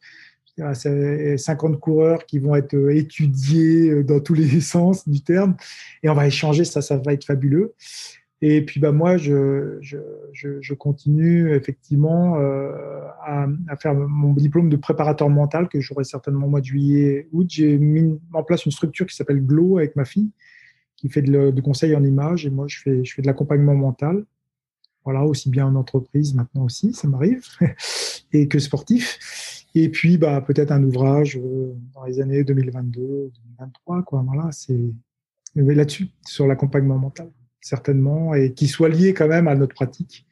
50 0.56 1.80
coureurs 1.80 2.28
qui 2.28 2.38
vont 2.38 2.56
être 2.56 2.76
étudiés 2.92 4.04
dans 4.04 4.20
tous 4.20 4.36
les 4.36 4.62
sens 4.62 5.08
du 5.08 5.22
terme. 5.22 5.56
Et 6.04 6.10
on 6.10 6.14
va 6.14 6.28
échanger, 6.28 6.64
ça, 6.64 6.82
ça 6.82 6.98
va 6.98 7.14
être 7.14 7.26
fabuleux. 7.26 7.74
Et 8.46 8.62
puis 8.66 8.82
bah 8.82 8.92
moi, 8.92 9.16
je, 9.16 9.78
je, 9.80 9.98
je, 10.34 10.74
continue 10.74 11.56
effectivement 11.56 12.36
euh, 12.36 13.08
à, 13.22 13.48
à, 13.70 13.78
faire 13.78 13.94
mon 13.96 14.34
diplôme 14.34 14.68
de 14.68 14.76
préparateur 14.76 15.30
mental 15.30 15.70
que 15.70 15.80
j'aurai 15.80 16.04
certainement 16.04 16.48
au 16.48 16.50
mois 16.50 16.60
de 16.60 16.66
juillet, 16.66 17.30
août. 17.32 17.48
J'ai 17.50 17.78
mis 17.78 18.20
en 18.34 18.44
place 18.44 18.66
une 18.66 18.74
structure 18.74 19.06
qui 19.06 19.16
s'appelle 19.16 19.40
Glow 19.40 19.78
avec 19.78 19.96
ma 19.96 20.04
fille, 20.04 20.30
qui 20.98 21.08
fait 21.08 21.22
de, 21.22 21.52
de 21.52 21.62
conseil 21.62 21.96
en 21.96 22.04
images. 22.04 22.46
Et 22.46 22.50
moi, 22.50 22.66
je 22.68 22.82
fais, 22.82 23.06
je 23.06 23.14
fais 23.14 23.22
de 23.22 23.28
l'accompagnement 23.28 23.76
mental. 23.76 24.26
Voilà, 25.06 25.24
aussi 25.24 25.50
bien 25.50 25.66
en 25.66 25.76
entreprise 25.76 26.34
maintenant 26.34 26.66
aussi, 26.66 26.92
ça 26.92 27.08
m'arrive, 27.08 27.46
et 28.34 28.50
que 28.50 28.60
sportif. 28.60 29.66
Et 29.74 29.88
puis, 29.88 30.18
bah, 30.18 30.42
peut-être 30.42 30.72
un 30.72 30.84
ouvrage 30.84 31.38
euh, 31.38 31.74
dans 31.94 32.04
les 32.04 32.20
années 32.20 32.44
2022, 32.44 33.00
2023, 33.00 34.04
quoi. 34.04 34.22
Voilà, 34.28 34.52
c'est 34.52 34.92
là-dessus, 35.56 36.10
sur 36.26 36.46
l'accompagnement 36.46 36.98
mental, 36.98 37.32
certainement, 37.64 38.36
et 38.36 38.54
qui 38.54 38.68
soit 38.68 38.90
lié 38.90 39.14
quand 39.14 39.28
même 39.28 39.48
à 39.48 39.56
notre 39.56 39.74
pratique, 39.74 40.28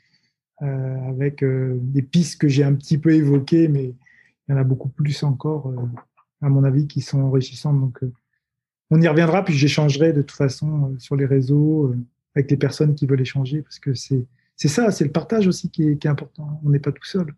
euh, 0.62 1.10
avec 1.10 1.44
euh, 1.44 1.80
des 1.82 2.02
pistes 2.02 2.40
que 2.40 2.48
j'ai 2.48 2.64
un 2.64 2.74
petit 2.76 2.98
peu 2.98 3.14
évoquées, 3.14 3.68
mais 3.68 3.86
il 3.86 4.52
y 4.52 4.54
en 4.54 4.58
a 4.58 4.64
beaucoup 4.64 4.90
plus 4.90 5.24
encore, 5.24 5.70
euh, 5.70 5.88
à 6.42 6.50
mon 6.50 6.64
avis, 6.64 6.88
qui 6.88 7.02
sont 7.02 7.22
enrichissantes. 7.22 7.80
Donc, 7.80 8.00
on 8.92 9.02
y 9.02 9.08
reviendra, 9.08 9.44
puis 9.44 9.54
j'échangerai 9.54 10.14
de 10.14 10.22
toute 10.22 10.38
façon 10.38 10.94
sur 11.00 11.16
les 11.16 11.26
réseaux 11.26 11.96
avec 12.36 12.52
les 12.52 12.58
personnes 12.58 12.94
qui 12.94 13.06
veulent 13.06 13.22
échanger, 13.22 13.62
parce 13.62 13.80
que 13.80 13.94
c'est 13.94 14.28
ça, 14.68 14.92
c'est 14.92 15.06
le 15.06 15.12
partage 15.12 15.48
aussi 15.48 15.70
qui 15.70 15.88
est, 15.88 15.98
qui 15.98 16.08
est 16.08 16.12
important. 16.12 16.62
On 16.66 16.70
n'est 16.70 16.80
pas 16.80 16.92
tout 16.92 17.06
seul. 17.06 17.34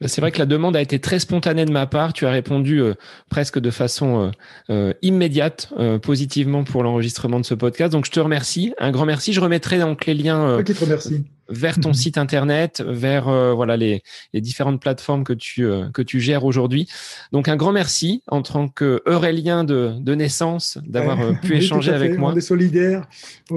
Bah, 0.00 0.08
c'est 0.08 0.22
vrai 0.22 0.32
que 0.32 0.38
la 0.38 0.46
demande 0.46 0.76
a 0.76 0.80
été 0.80 0.98
très 0.98 1.18
spontanée 1.18 1.66
de 1.66 1.72
ma 1.72 1.86
part. 1.86 2.14
Tu 2.14 2.24
as 2.24 2.30
répondu 2.30 2.80
euh, 2.80 2.94
presque 3.28 3.58
de 3.58 3.70
façon 3.70 4.20
euh, 4.20 4.30
euh, 4.70 4.94
immédiate, 5.02 5.72
positivement 6.02 6.64
pour 6.64 6.82
l'enregistrement 6.82 7.38
de 7.38 7.44
ce 7.44 7.54
podcast. 7.54 7.92
Donc 7.92 8.06
je 8.06 8.10
te 8.10 8.20
remercie, 8.20 8.72
un 8.78 8.90
grand 8.90 9.04
merci. 9.04 9.32
Je 9.32 9.40
remettrai 9.40 9.78
donc 9.78 10.06
les 10.06 10.14
liens 10.14 10.62
vers 11.48 11.78
ton 11.78 11.92
site 11.92 12.16
internet, 12.16 12.82
vers 12.86 13.24
voilà 13.54 13.76
les, 13.76 14.02
les, 14.32 14.40
différentes 14.40 14.80
plateformes 14.80 15.24
que 15.24 15.32
tu 15.32 15.68
que 15.92 16.02
tu 16.02 16.20
gères 16.20 16.44
aujourd'hui. 16.44 16.88
Donc 17.32 17.48
un 17.48 17.56
grand 17.56 17.72
merci 17.72 18.22
en 18.28 18.42
tant 18.42 18.68
que 18.68 19.02
Aurélien 19.06 19.64
de, 19.64 19.94
de 19.98 20.14
naissance 20.14 20.78
d'avoir 20.86 21.40
pu 21.40 21.54
échanger 21.56 21.92
avec 21.92 22.18
moi. 22.18 22.32
On 22.32 22.36
est 22.36 22.40
solidaire. 22.40 23.06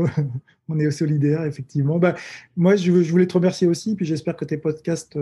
On 0.70 0.80
est 0.80 0.90
solidaire, 0.92 1.44
effectivement. 1.44 2.00
Bah, 2.00 2.16
moi, 2.56 2.78
je, 2.78 3.04
je, 3.04 3.12
voulais 3.12 3.28
te 3.28 3.34
remercier 3.34 3.68
aussi, 3.68 3.96
puis 3.96 4.06
j'espère 4.06 4.38
que 4.38 4.46
tes 4.46 4.58
podcasts 4.58 5.18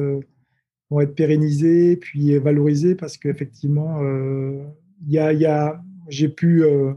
vont 0.92 1.00
être 1.00 1.16
pérennisés 1.16 1.96
puis 1.96 2.38
valorisés 2.38 2.94
parce 2.94 3.18
qu'effectivement, 3.18 4.04
euh, 4.04 4.64
y 5.08 5.18
a, 5.18 5.34
y 5.34 5.46
a, 5.46 5.82
j'ai 6.10 6.30
pu 6.30 6.64
euh, 6.64 6.94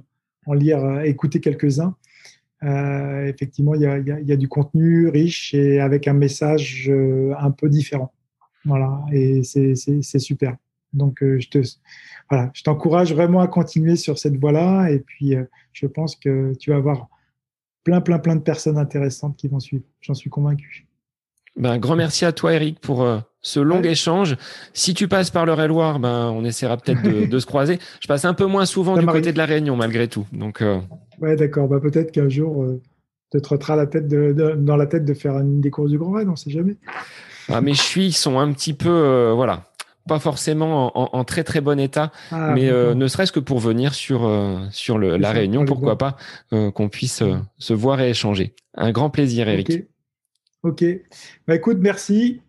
en 0.47 0.53
lire, 0.53 1.01
écouter 1.03 1.41
quelques-uns. 1.41 1.97
Euh, 2.63 3.27
effectivement, 3.27 3.75
il 3.75 3.83
y 3.83 3.87
a, 3.87 3.99
y 3.99 4.33
a, 4.33 4.37
du 4.37 4.49
contenu 4.49 5.09
riche 5.09 5.55
et 5.55 5.81
avec 5.81 6.09
un 6.09 6.15
message 6.15 6.89
euh, 6.89 7.35
un 7.39 7.51
peu 7.51 7.69
différent. 7.69 8.13
Voilà, 8.65 9.05
et 9.13 9.43
c'est 9.43 10.19
super. 10.19 10.57
Donc, 10.95 11.23
euh, 11.23 11.39
je 11.39 11.49
te, 11.49 11.59
voilà, 12.31 12.51
je 12.55 12.63
t'encourage 12.63 13.13
vraiment 13.13 13.41
à 13.41 13.49
continuer 13.49 13.97
sur 13.97 14.19
cette 14.19 14.37
voie-là. 14.39 14.91
Et 14.91 15.01
puis, 15.01 15.35
je 15.73 15.87
pense 15.87 16.17
que 16.17 16.55
tu 16.55 16.71
vas 16.71 16.77
avoir 16.77 17.09
plein, 17.83 18.01
plein, 18.01 18.19
plein 18.19 18.37
de 18.37 18.41
personnes 18.41 18.79
intéressantes 18.79 19.37
qui 19.37 19.49
vont 19.49 19.61
suivre. 19.61 19.85
J'en 20.01 20.15
suis 20.15 20.31
convaincu. 20.31 20.87
Ben, 21.57 21.79
grand 21.79 21.97
merci 21.97 22.25
à 22.25 22.33
toi, 22.33 22.55
Eric, 22.55 22.81
pour 22.81 23.07
ce 23.45 23.61
long 23.61 23.83
échange. 23.83 24.37
Si 24.73 24.95
tu 24.95 25.07
passes 25.07 25.31
par 25.31 25.47
le 25.47 25.53
Réloir, 25.53 26.01
ben, 26.01 26.33
on 26.35 26.45
essaiera 26.45 26.77
peut-être 26.77 27.03
de, 27.03 27.39
se 27.39 27.47
croiser. 27.47 27.79
Je 28.01 28.09
passe 28.09 28.25
un 28.25 28.35
peu 28.35 28.47
moins 28.47 28.67
souvent 28.67 28.97
du 28.97 29.07
côté 29.07 29.33
de 29.33 29.39
la 29.39 29.45
Réunion, 29.45 29.77
malgré 29.77 30.09
tout. 30.09 30.27
Donc, 30.33 30.63
euh... 30.63 30.81
Ouais, 31.21 31.37
d'accord. 31.37 31.69
Bah, 31.69 31.79
peut-être 31.79 32.11
qu'un 32.11 32.29
jour, 32.29 32.63
euh, 32.63 32.81
te 33.31 33.39
trottera 33.39 33.77
la 33.77 33.87
tête 33.87 34.09
de, 34.09 34.33
dans 34.57 34.77
la 34.77 34.87
tête 34.87 35.05
de 35.05 35.15
faire 35.15 35.39
une 35.39 35.61
des 35.61 35.71
courses 35.71 35.91
du 35.91 35.99
Grand 35.99 36.13
Raid, 36.13 36.27
on 36.27 36.33
ne 36.33 36.37
sait 36.37 36.51
jamais. 36.51 36.77
Ah, 37.49 37.61
mes 37.61 37.75
chevilles 37.75 38.13
sont 38.13 38.39
un 38.39 38.51
petit 38.53 38.73
peu, 38.73 38.89
euh, 38.89 39.33
voilà, 39.35 39.65
pas 40.09 40.19
forcément 40.19 41.15
en, 41.15 41.25
très 41.25 41.45
très 41.45 41.61
bon 41.61 41.79
état, 41.79 42.11
ah, 42.31 42.53
mais 42.55 42.71
euh, 42.71 42.95
ne 42.95 43.07
serait-ce 43.07 43.33
que 43.33 43.41
pour 43.41 43.59
venir 43.59 43.93
sur 43.93 44.31
sur 44.71 44.97
le, 44.97 45.19
la 45.19 45.33
Réunion, 45.33 45.67
pourquoi 45.67 45.99
pas 45.99 46.17
qu'on 46.51 46.89
puisse 46.89 47.23
se 47.59 47.75
voir 47.75 48.01
et 48.01 48.11
échanger. 48.11 48.55
Un 48.75 48.93
grand 48.93 49.11
plaisir, 49.11 49.49
Eric. 49.49 49.85
Ok. 50.63 50.83
ok. 50.83 50.85
Bah, 51.47 51.55
écoute, 51.55 51.79
merci. 51.81 52.41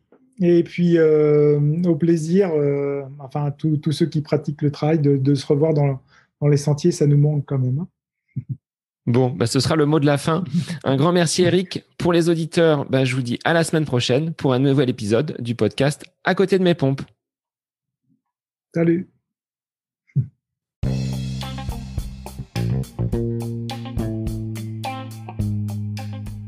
Et 0.42 0.64
puis, 0.64 0.98
euh, 0.98 1.60
au 1.86 1.96
plaisir, 1.96 2.52
euh, 2.54 3.04
enfin, 3.20 3.52
tous 3.52 3.92
ceux 3.92 4.06
qui 4.06 4.22
pratiquent 4.22 4.62
le 4.62 4.72
trail, 4.72 5.00
de, 5.00 5.36
se 5.36 5.46
revoir 5.46 5.74
dans, 5.74 6.00
dans, 6.42 6.48
les 6.48 6.58
sentiers, 6.58 6.92
ça 6.92 7.08
nous 7.08 7.18
manque 7.18 7.46
quand 7.46 7.60
même. 7.60 7.80
Hein. 7.80 7.88
Bon, 9.08 9.30
bah, 9.30 9.46
ce 9.46 9.60
sera 9.60 9.76
le 9.76 9.86
mot 9.86 10.00
de 10.00 10.08
la 10.08 10.18
fin. 10.18 10.44
Un 10.84 10.96
grand 10.96 11.12
merci, 11.12 11.44
Eric. 11.44 11.84
Pour 12.00 12.12
les 12.12 12.28
auditeurs, 12.28 12.90
bah, 12.90 13.06
je 13.06 13.14
vous 13.16 13.22
dis 13.22 13.38
à 13.46 13.54
la 13.54 13.64
semaine 13.64 13.86
prochaine 13.86 14.34
pour 14.34 14.52
un 14.52 14.58
nouvel 14.58 14.90
épisode 14.90 15.36
du 15.40 15.54
podcast 15.54 16.04
À 16.24 16.34
côté 16.34 16.58
de 16.58 16.64
mes 16.64 16.74
pompes. 16.74 17.04
Salut. 18.74 19.08